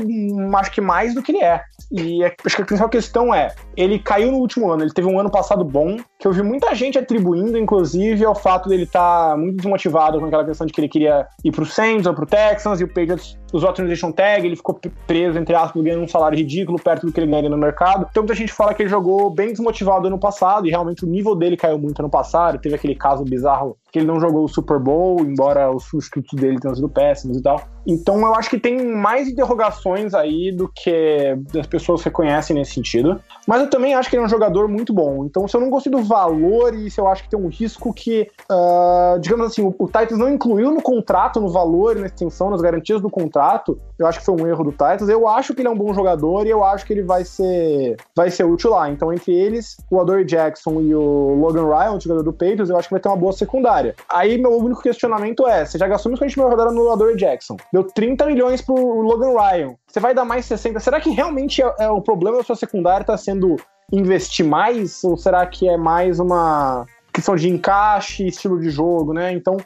acho 0.55 0.71
que 0.71 0.79
mais 0.79 1.15
do 1.15 1.23
que 1.23 1.31
ele 1.31 1.43
é. 1.43 1.63
E 1.91 2.23
é, 2.23 2.35
acho 2.45 2.55
que 2.55 2.61
a 2.61 2.65
principal 2.65 2.89
questão 2.89 3.33
é, 3.33 3.55
ele 3.75 3.97
caiu 3.97 4.31
no 4.31 4.37
último 4.37 4.71
ano, 4.71 4.83
ele 4.83 4.93
teve 4.93 5.07
um 5.07 5.19
ano 5.19 5.31
passado 5.31 5.65
bom, 5.65 5.97
que 6.19 6.27
eu 6.27 6.31
vi 6.31 6.43
muita 6.43 6.75
gente 6.75 6.97
atribuindo, 6.99 7.57
inclusive, 7.57 8.23
ao 8.23 8.35
fato 8.35 8.69
dele 8.69 8.83
estar 8.83 9.31
tá 9.31 9.37
muito 9.37 9.57
desmotivado 9.57 10.19
com 10.19 10.27
aquela 10.27 10.45
questão 10.45 10.67
de 10.67 10.71
que 10.71 10.79
ele 10.79 10.89
queria 10.89 11.27
ir 11.43 11.51
pro 11.51 11.65
Saints 11.65 12.05
ou 12.05 12.13
pro 12.13 12.27
Texans, 12.27 12.79
e 12.79 12.83
o 12.83 12.87
Patriots 12.87 13.35
usou 13.55 13.69
a 13.69 13.73
transition 13.73 14.11
tag, 14.11 14.45
ele 14.45 14.55
ficou 14.55 14.79
preso, 15.07 15.39
entre 15.39 15.55
aspas, 15.55 15.81
ganhando 15.81 16.03
um 16.03 16.07
salário 16.07 16.37
ridículo 16.37 16.77
perto 16.77 17.05
do 17.05 17.11
que 17.11 17.19
ele 17.19 17.27
ganharia 17.27 17.49
no 17.49 17.57
mercado. 17.57 18.07
Então 18.09 18.23
muita 18.23 18.35
gente 18.35 18.51
fala 18.51 18.73
que 18.73 18.83
ele 18.83 18.89
jogou 18.89 19.29
bem 19.29 19.49
desmotivado 19.49 20.07
ano 20.07 20.19
passado, 20.19 20.67
e 20.67 20.69
realmente 20.69 21.05
o 21.05 21.07
nível 21.07 21.35
dele 21.35 21.55
caiu 21.55 21.77
muito 21.77 21.99
ano 21.99 22.09
passado, 22.09 22.59
teve 22.59 22.75
aquele 22.75 22.95
caso 22.95 23.23
bizarro 23.23 23.77
que 23.91 23.99
ele 23.99 24.07
não 24.07 24.19
jogou 24.19 24.43
o 24.43 24.49
Super 24.49 24.79
Bowl, 24.79 25.21
embora 25.21 25.71
os 25.71 25.85
substitutos 25.85 26.39
dele 26.39 26.59
tenham 26.59 26.75
sido 26.75 26.89
péssimos 26.89 27.37
e 27.37 27.41
tal. 27.41 27.61
Então 27.85 28.19
eu 28.21 28.33
acho 28.35 28.49
que 28.49 28.59
tem 28.59 28.85
mais 28.85 29.27
interrogações 29.27 30.13
aí 30.13 30.51
do 30.51 30.67
que 30.67 31.37
as 31.59 31.67
pessoas 31.67 32.03
reconhecem 32.03 32.55
nesse 32.55 32.73
sentido. 32.73 33.21
Mas 33.47 33.61
eu 33.61 33.69
também 33.69 33.93
acho 33.93 34.09
que 34.09 34.15
ele 34.15 34.23
é 34.23 34.25
um 34.25 34.29
jogador 34.29 34.67
muito 34.67 34.93
bom. 34.93 35.25
Então, 35.25 35.47
se 35.47 35.55
eu 35.55 35.61
não 35.61 35.69
gostei 35.69 35.91
do 35.91 36.03
valor 36.03 36.73
e 36.73 36.89
se 36.89 36.99
eu 36.99 37.07
acho 37.07 37.23
que 37.23 37.29
tem 37.29 37.39
um 37.39 37.47
risco 37.47 37.93
que, 37.93 38.27
uh, 38.49 39.19
digamos 39.19 39.47
assim, 39.47 39.61
o, 39.61 39.73
o 39.77 39.85
Titans 39.85 40.17
não 40.17 40.29
incluiu 40.29 40.71
no 40.71 40.81
contrato, 40.81 41.39
no 41.39 41.49
valor, 41.49 41.95
na 41.95 42.07
extensão, 42.07 42.49
nas 42.49 42.61
garantias 42.61 43.01
do 43.01 43.09
contrato, 43.09 43.79
eu 43.99 44.07
acho 44.07 44.19
que 44.19 44.25
foi 44.25 44.35
um 44.35 44.47
erro 44.47 44.63
do 44.63 44.71
Titans. 44.71 45.07
Eu 45.07 45.27
acho 45.27 45.53
que 45.53 45.61
ele 45.61 45.67
é 45.67 45.71
um 45.71 45.77
bom 45.77 45.93
jogador 45.93 46.45
e 46.45 46.49
eu 46.49 46.63
acho 46.63 46.85
que 46.85 46.93
ele 46.93 47.03
vai 47.03 47.23
ser, 47.23 47.97
vai 48.15 48.31
ser 48.31 48.45
útil 48.45 48.71
lá. 48.71 48.89
Então, 48.89 49.13
entre 49.13 49.33
eles, 49.33 49.77
o 49.89 49.99
Adore 49.99 50.25
Jackson 50.25 50.81
e 50.81 50.95
o 50.95 51.35
Logan 51.35 51.67
Ryan, 51.67 51.93
o 51.93 52.01
jogador 52.01 52.23
do 52.23 52.33
Patriots, 52.33 52.69
eu 52.69 52.77
acho 52.77 52.87
que 52.87 52.93
vai 52.93 53.01
ter 53.01 53.09
uma 53.09 53.17
boa 53.17 53.33
secundária. 53.33 53.95
Aí, 54.09 54.37
meu 54.37 54.57
único 54.57 54.81
questionamento 54.81 55.47
é: 55.47 55.65
você 55.65 55.77
já 55.77 55.87
gastou 55.87 56.11
muito 56.11 56.23
a 56.23 56.27
gente 56.27 56.39
rodada 56.39 56.71
no 56.71 56.91
Adore 56.91 57.15
Jackson, 57.15 57.57
deu 57.75 57.83
30 57.83 58.25
milhões 58.25 58.61
pro 58.61 59.01
Logan 59.01 59.33
Ryan, 59.37 59.75
você 59.85 59.99
vai 59.99 60.13
dar 60.13 60.23
mais 60.23 60.45
60. 60.45 60.79
Será 60.79 61.01
que 61.01 61.09
realmente 61.09 61.61
é, 61.61 61.75
é 61.79 61.89
o 61.89 62.01
problema 62.01 62.37
da 62.37 62.43
sua 62.43 62.55
secundária 62.55 63.03
está 63.03 63.17
sendo 63.17 63.57
investir 63.91 64.45
mais? 64.45 65.03
Ou 65.03 65.17
será 65.17 65.45
que 65.45 65.67
é 65.67 65.75
mais 65.75 66.19
uma 66.19 66.85
questão 67.13 67.35
de 67.35 67.49
encaixe, 67.49 68.27
estilo 68.27 68.59
de 68.59 68.69
jogo, 68.69 69.13
né? 69.13 69.33
Então, 69.33 69.57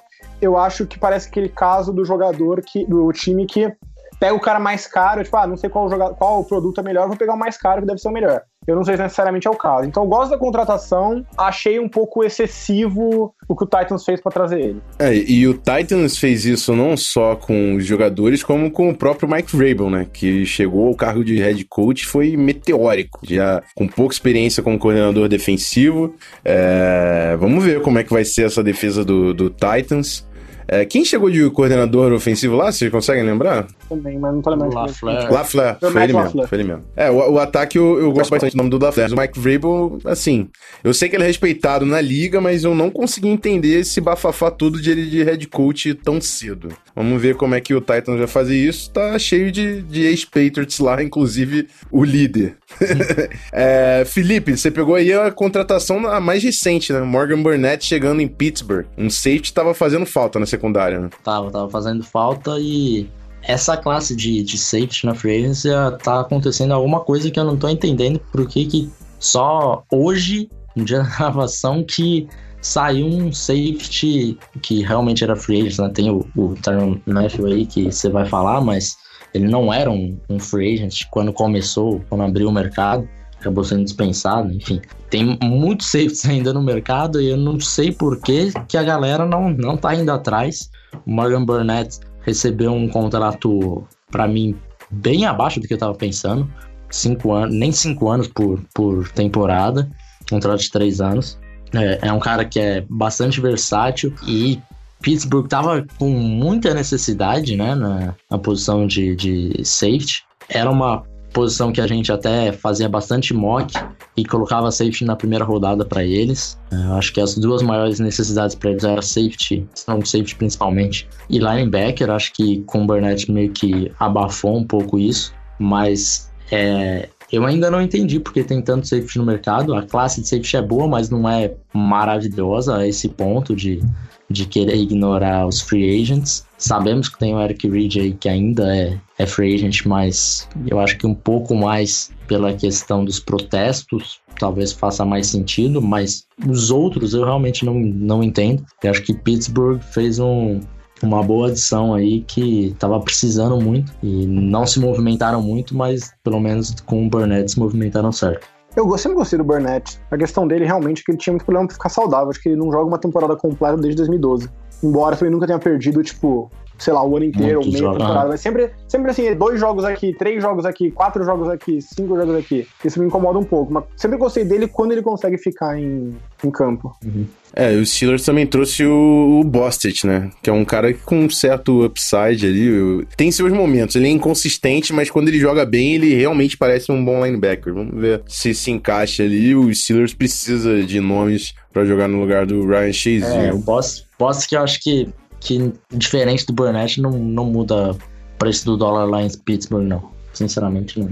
eu 0.42 0.58
acho 0.58 0.88
que 0.88 0.98
parece 0.98 1.30
aquele 1.30 1.50
caso 1.50 1.94
do 1.94 2.04
jogador 2.04 2.62
que 2.64 2.84
do 2.86 3.12
time 3.12 3.46
que 3.46 3.72
pega 4.20 4.34
o 4.34 4.40
cara 4.40 4.60
mais 4.60 4.88
caro, 4.88 5.24
tipo, 5.24 5.38
ah, 5.38 5.48
não 5.48 5.56
sei 5.56 5.70
qual, 5.70 5.90
jogador, 5.90 6.16
qual 6.16 6.44
produto 6.44 6.82
é 6.82 6.84
melhor, 6.84 7.08
vou 7.08 7.16
pegar 7.16 7.36
o 7.36 7.40
mais 7.40 7.58
caro 7.58 7.82
que 7.82 7.88
deve 7.88 8.00
ser 8.00 8.10
o 8.10 8.12
melhor. 8.12 8.42
Eu 8.70 8.76
não 8.76 8.84
sei 8.84 8.96
se 8.96 9.02
necessariamente 9.02 9.48
é 9.48 9.52
o 9.52 9.56
caso. 9.56 9.88
Então 9.88 10.04
eu 10.04 10.10
gosto 10.10 10.32
da 10.32 10.38
contratação, 10.38 11.26
achei 11.38 11.80
um 11.80 11.90
pouco 11.90 12.24
excessivo 12.24 13.34
o 13.48 13.56
que 13.56 13.64
o 13.64 13.68
Titans 13.68 14.06
fez 14.06 14.22
para 14.22 14.32
trazer 14.32 14.60
ele. 14.60 14.82
É, 15.00 15.14
e 15.14 15.48
o 15.48 15.54
Titans 15.56 16.18
fez 16.18 16.46
isso 16.46 16.76
não 16.76 16.96
só 16.96 17.36
com 17.36 17.76
os 17.76 17.86
jogadores, 17.86 18.44
como 18.44 18.70
com 18.70 18.90
o 18.90 18.96
próprio 18.96 19.30
Mike 19.30 19.56
Vrabel, 19.56 19.90
né? 19.90 20.06
Que 20.12 20.46
chegou 20.46 20.88
ao 20.88 20.96
cargo 20.96 21.24
de 21.24 21.38
head 21.38 21.66
coach 21.66 22.06
foi 22.06 22.38
meteórico, 22.38 23.20
já 23.24 23.64
com 23.76 23.88
pouca 23.88 24.14
experiência 24.14 24.62
como 24.62 24.78
coordenador 24.78 25.28
defensivo. 25.28 26.16
É, 26.46 27.36
vamos 27.40 27.64
ver 27.64 27.82
como 27.82 27.98
é 27.98 28.04
que 28.04 28.14
vai 28.14 28.24
ser 28.24 28.46
essa 28.46 28.64
defesa 28.64 29.04
do, 29.04 29.34
do 29.34 29.50
Titans. 29.50 30.29
É, 30.72 30.86
quem 30.86 31.04
chegou 31.04 31.32
de 31.32 31.50
coordenador 31.50 32.14
ofensivo 32.14 32.56
lá, 32.56 32.72
vocês 32.72 32.92
conseguem 32.92 33.24
lembrar? 33.24 33.66
Também, 33.90 34.20
mas 34.20 34.34
não 34.34 34.42
tô 34.42 34.52
lembrando. 34.52 34.76
Lafleur. 34.76 35.34
Lafleur, 35.34 35.78
foi 35.80 36.04
ele 36.04 36.14
mesmo, 36.14 36.48
foi 36.48 36.58
ele 36.60 36.68
mesmo. 36.68 36.84
É, 36.96 37.10
o, 37.10 37.32
o 37.32 37.40
ataque 37.40 37.80
eu, 37.80 38.00
eu 38.00 38.12
gosto 38.12 38.30
bastante 38.30 38.52
do 38.52 38.58
nome 38.58 38.70
do 38.70 38.78
Lafleur. 38.78 39.12
O 39.12 39.20
Mike 39.20 39.40
Vrabel, 39.40 39.98
assim, 40.06 40.48
eu 40.84 40.94
sei 40.94 41.10
que 41.10 41.16
ele 41.16 41.24
é 41.24 41.28
respeitado 41.28 41.88
na 41.88 42.00
liga, 42.00 42.40
mas 42.40 42.64
eu 42.64 42.76
não 42.76 42.92
consegui 42.92 43.30
entender 43.30 43.80
esse 43.80 44.00
bafafá 44.00 44.52
todo 44.52 44.80
de 44.80 44.92
ele 44.92 45.08
de 45.08 45.24
head 45.24 45.48
coach 45.48 45.96
tão 45.96 46.22
cedo. 46.22 46.70
Vamos 46.96 47.20
ver 47.20 47.36
como 47.36 47.56
é 47.56 47.62
que 47.62 47.74
o 47.74 47.82
Titans 47.82 48.20
vai 48.20 48.28
fazer 48.28 48.56
isso. 48.56 48.92
Tá 48.92 49.18
cheio 49.18 49.52
de, 49.52 49.82
de 49.82 50.04
ex-Patriots 50.04 50.78
lá, 50.80 51.02
inclusive 51.02 51.68
o 51.90 52.04
líder. 52.04 52.58
é, 53.52 54.04
Felipe, 54.06 54.56
você 54.56 54.70
pegou 54.72 54.96
aí 54.96 55.12
a 55.12 55.32
contratação 55.32 56.08
a 56.08 56.20
mais 56.20 56.44
recente, 56.44 56.94
né? 56.94 57.02
Morgan 57.02 57.42
Burnett 57.42 57.86
chegando 57.86 58.22
em 58.22 58.28
Pittsburgh. 58.28 58.86
Um 58.98 59.10
safety 59.10 59.54
tava 59.54 59.74
fazendo 59.74 60.06
falta 60.06 60.40
na 60.40 60.46
secundária, 60.46 61.00
né? 61.00 61.10
Tava, 61.24 61.52
tava 61.52 61.70
fazendo 61.70 62.04
falta 62.04 62.58
e 62.60 63.10
essa 63.44 63.78
classe 63.78 64.16
de, 64.16 64.44
de 64.44 64.58
safety 64.58 65.06
na 65.06 65.16
free 65.16 65.38
agency 65.38 65.70
tá 66.04 66.20
acontecendo 66.22 66.74
alguma 66.74 67.00
coisa 67.00 67.32
que 67.32 67.40
eu 67.40 67.46
não 67.46 67.58
tô 67.58 67.70
entendendo 67.70 68.20
por 68.32 68.48
que 68.48 68.66
que 68.66 68.90
só 69.20 69.84
hoje, 69.92 70.50
no 70.76 70.86
dia 70.86 71.04
da 71.04 71.10
gravação, 71.18 71.84
que 71.84 72.28
saiu 72.62 73.06
um 73.08 73.32
safety 73.32 74.38
que 74.62 74.84
realmente 74.84 75.24
era 75.24 75.36
free 75.36 75.62
agent, 75.62 75.80
né? 75.80 75.90
Tem 75.90 76.10
o, 76.10 76.26
o 76.36 76.56
Tyron 76.62 77.00
Matthew 77.06 77.46
aí 77.48 77.66
que 77.66 77.86
você 77.86 78.10
vai 78.10 78.26
falar, 78.26 78.62
mas 78.62 78.98
ele 79.34 79.48
não 79.48 79.74
era 79.74 79.90
um, 79.90 80.18
um 80.30 80.40
free 80.40 80.74
agent 80.74 81.06
quando 81.10 81.32
começou, 81.32 82.02
quando 82.10 82.24
abriu 82.24 82.50
o 82.50 82.52
mercado 82.52 83.08
acabou 83.40 83.64
sendo 83.64 83.84
dispensado, 83.84 84.52
enfim. 84.54 84.82
Tem 85.10 85.38
muitos 85.42 85.88
safeties 85.88 86.26
ainda 86.26 86.54
no 86.54 86.62
mercado 86.62 87.22
e 87.22 87.30
eu 87.30 87.38
não 87.38 87.60
sei 87.60 87.92
por 87.92 88.22
que, 88.22 88.52
que 88.68 88.78
a 88.78 88.84
galera 88.84 89.26
não, 89.26 89.50
não 89.50 89.78
tá 89.78 89.96
indo 89.96 90.12
atrás. 90.12 90.70
O 91.06 91.12
Morgan 91.12 91.46
Burnett 91.46 92.00
recebeu 92.22 92.72
um 92.72 92.88
contrato, 92.88 93.84
para 94.12 94.28
mim, 94.28 94.56
bem 94.92 95.26
abaixo 95.26 95.60
do 95.60 95.68
que 95.68 95.74
eu 95.74 95.78
tava 95.78 95.96
pensando. 95.96 96.50
Cinco 96.90 97.32
anos, 97.32 97.56
nem 97.56 97.72
cinco 97.72 98.10
anos 98.10 98.28
por, 98.28 98.62
por 98.74 99.10
temporada, 99.10 99.90
contrato 100.30 100.60
de 100.60 100.72
três 100.72 101.00
anos. 101.00 101.40
É, 101.74 102.08
é 102.08 102.14
um 102.14 102.20
cara 102.20 102.44
que 102.46 102.60
é 102.60 102.84
bastante 102.90 103.40
versátil 103.40 104.14
e 104.28 104.60
Pittsburgh 105.02 105.48
tava 105.48 105.86
com 105.98 106.10
muita 106.10 106.74
necessidade, 106.74 107.56
né, 107.56 107.76
na, 107.76 108.16
na 108.30 108.38
posição 108.38 108.86
de, 108.86 109.16
de 109.16 109.62
safety. 109.64 110.24
Era 110.50 110.70
uma 110.70 111.04
posição 111.34 111.72
que 111.72 111.80
a 111.80 111.88
gente 111.88 112.12
até 112.12 112.52
fazia 112.52 112.90
bastante 112.90 113.34
mock 113.34 113.74
e 114.18 114.26
colocava 114.26 114.72
safety 114.72 115.06
na 115.06 115.16
primeira 115.16 115.46
rodada 115.46 115.86
para 115.86 116.04
eles. 116.04 116.60
Eu 116.72 116.94
acho 116.94 117.14
que 117.14 117.22
as 117.22 117.36
duas 117.36 117.62
maiores 117.62 118.00
necessidades 118.00 118.56
para 118.56 118.72
eles 118.72 118.84
eram 118.84 119.02
safety, 119.02 119.68
strong 119.76 120.08
safety 120.08 120.36
principalmente, 120.36 121.08
e 121.30 121.38
linebacker. 121.38 122.10
Acho 122.10 122.34
que 122.34 122.62
com 122.62 122.84
o 122.84 122.88
Burnett 122.88 123.32
meio 123.32 123.52
que 123.52 123.92
abafou 124.00 124.58
um 124.58 124.64
pouco 124.64 125.00
isso, 125.00 125.34
mas 125.60 126.32
é, 126.52 127.08
eu 127.32 127.46
ainda 127.46 127.70
não 127.70 127.82
entendi 127.82 128.20
porque 128.20 128.44
tem 128.44 128.62
tanto 128.62 128.88
safety 128.88 129.18
no 129.18 129.26
mercado. 129.26 129.76
A 129.76 129.84
classe 129.84 130.22
de 130.22 130.28
safety 130.28 130.58
é 130.58 130.62
boa, 130.62 130.88
mas 130.88 131.10
não 131.10 131.30
é 131.30 131.54
maravilhosa 131.74 132.78
a 132.78 132.88
esse 132.88 133.08
ponto 133.08 133.56
de 133.56 133.82
de 134.30 134.46
querer 134.46 134.76
ignorar 134.76 135.48
os 135.48 135.62
free 135.62 136.02
agents. 136.02 136.46
Sabemos 136.58 137.10
que 137.10 137.18
tem 137.18 137.34
o 137.34 137.42
Eric 137.42 137.68
Reed 137.68 137.98
aí 137.98 138.14
que 138.14 138.30
ainda 138.30 138.76
é, 138.76 139.00
é 139.18 139.26
free 139.26 139.56
agent, 139.56 139.86
mas 139.86 140.48
eu 140.68 140.80
acho 140.80 140.98
que 140.98 141.08
um 141.08 141.16
pouco 141.16 141.56
mais 141.56 142.12
pela 142.28 142.54
questão 142.54 143.04
dos 143.04 143.20
protestos, 143.20 144.20
talvez 144.40 144.72
faça 144.72 145.04
mais 145.04 145.28
sentido, 145.28 145.82
mas 145.82 146.28
os 146.48 146.70
outros 146.70 147.14
eu 147.14 147.24
realmente 147.24 147.66
não, 147.66 147.74
não 147.74 148.24
entendo. 148.24 148.64
Eu 148.84 148.92
acho 148.92 149.02
que 149.02 149.14
Pittsburgh 149.14 149.82
fez 149.82 150.20
um, 150.20 150.60
uma 151.02 151.24
boa 151.24 151.48
adição 151.48 151.94
aí 151.94 152.22
que 152.22 152.68
estava 152.68 153.00
precisando 153.00 153.60
muito 153.60 153.92
e 154.04 154.26
não 154.28 154.66
se 154.66 154.80
movimentaram 154.80 155.42
muito, 155.42 155.76
mas 155.76 156.12
pelo 156.24 156.40
menos 156.40 156.76
com 156.86 157.06
o 157.06 157.10
Burnett 157.10 157.52
se 157.52 157.60
movimentaram 157.60 158.12
certo. 158.12 158.48
Eu 158.80 158.98
sempre 158.98 159.18
gostei 159.18 159.38
do 159.38 159.44
Burnett. 159.44 160.00
A 160.10 160.18
questão 160.18 160.48
dele 160.48 160.64
realmente 160.64 161.02
é 161.02 161.04
que 161.04 161.12
ele 161.12 161.18
tinha 161.18 161.34
muito 161.34 161.44
problema 161.44 161.68
pra 161.68 161.76
ficar 161.76 161.90
saudável. 161.90 162.30
Acho 162.30 162.42
que 162.42 162.48
ele 162.48 162.56
não 162.56 162.72
joga 162.72 162.86
uma 162.86 162.98
temporada 162.98 163.36
completa 163.36 163.76
desde 163.76 163.98
2012. 163.98 164.50
Embora 164.82 165.18
ele 165.20 165.32
nunca 165.32 165.46
tenha 165.46 165.60
perdido, 165.60 166.02
tipo, 166.02 166.50
sei 166.80 166.94
lá, 166.94 167.06
o 167.06 167.16
ano 167.16 167.26
inteiro, 167.26 167.60
ou 167.60 167.66
meio 167.66 167.92
temporada. 167.92 168.30
Mas 168.30 168.42
sempre, 168.42 168.72
sempre 168.88 169.12
assim, 169.12 169.36
dois 169.36 169.60
jogos 169.60 169.84
aqui, 169.84 170.14
três 170.14 170.42
jogos 170.42 170.66
aqui, 170.66 170.90
quatro 170.90 171.24
jogos 171.24 171.50
aqui, 171.50 171.82
cinco 171.82 172.16
jogos 172.16 172.36
aqui. 172.36 172.68
Isso 172.84 173.00
me 173.00 173.06
incomoda 173.06 173.38
um 173.38 173.44
pouco. 173.44 173.72
Mas 173.72 173.84
sempre 173.96 174.18
gostei 174.18 174.46
dele 174.46 174.68
quando 174.68 174.94
ele 174.94 175.02
consegue 175.02 175.38
ficar 175.38 175.78
em, 175.78 176.16
em 176.44 176.50
campo. 176.50 176.96
Uhum. 177.04 177.26
É, 177.54 177.72
o 177.72 177.86
Steelers 177.86 178.24
também 178.24 178.46
trouxe 178.46 178.86
o, 178.86 179.40
o 179.42 179.44
Bostic, 179.44 180.04
né? 180.06 180.30
Que 180.42 180.50
é 180.50 180.54
um 180.54 180.64
cara 180.64 180.94
com 180.94 181.22
um 181.22 181.30
certo 181.30 181.84
upside 181.84 182.46
ali. 182.46 183.06
Tem 183.18 183.32
seus 183.32 183.52
momentos. 183.52 183.96
Ele 183.96 184.08
é 184.08 184.12
inconsistente, 184.12 184.94
mas 184.94 185.10
quando 185.10 185.28
ele 185.28 185.40
joga 185.40 185.66
bem, 185.66 185.96
ele 185.96 186.14
realmente 186.14 186.56
parece 186.56 186.92
um 186.92 187.04
bom 187.04 187.26
linebacker. 187.26 187.74
Vamos 187.74 188.00
ver 188.00 188.22
se 188.28 188.54
se 188.54 188.72
encaixa 188.72 189.24
ali. 189.24 189.56
O 189.56 189.74
Steelers 189.74 190.14
precisa 190.14 190.84
de 190.84 191.00
nomes 191.00 191.54
para 191.74 191.86
jogar 191.86 192.08
no 192.08 192.20
lugar 192.20 192.46
do 192.46 192.66
Ryan 192.68 192.94
Chase. 192.94 193.24
É, 193.24 193.52
o 193.52 193.58
Bostic 193.58 194.10
Posso 194.20 194.50
que 194.50 194.58
eu 194.58 194.62
acho 194.62 194.82
que, 194.82 195.08
que 195.40 195.74
diferente 195.94 196.46
do 196.46 196.54
Burnett, 196.54 197.02
não, 197.02 197.12
não 197.12 197.46
muda 197.46 197.92
o 197.92 197.98
preço 198.38 198.66
do 198.66 198.78
dólar 198.78 199.06
lá 199.06 199.24
em 199.24 199.30
Pittsburgh, 199.30 199.86
não. 199.86 200.10
Sinceramente, 200.34 201.00
não, 201.00 201.10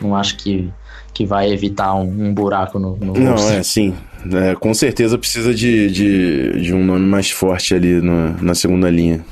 não 0.00 0.16
acho 0.16 0.36
que, 0.36 0.70
que 1.12 1.24
vai 1.24 1.52
evitar 1.52 1.94
um, 1.94 2.28
um 2.28 2.34
buraco 2.34 2.78
no, 2.78 2.96
no 2.96 3.12
Não, 3.14 3.34
é, 3.50 3.62
sim. 3.62 3.94
É, 4.34 4.54
com 4.54 4.74
certeza 4.74 5.16
precisa 5.16 5.54
de, 5.54 5.90
de, 5.90 6.60
de, 6.60 6.74
um 6.74 6.84
nome 6.84 7.06
mais 7.06 7.30
forte 7.30 7.74
ali 7.74 8.00
no, 8.00 8.36
na 8.42 8.54
segunda 8.54 8.90
linha. 8.90 9.24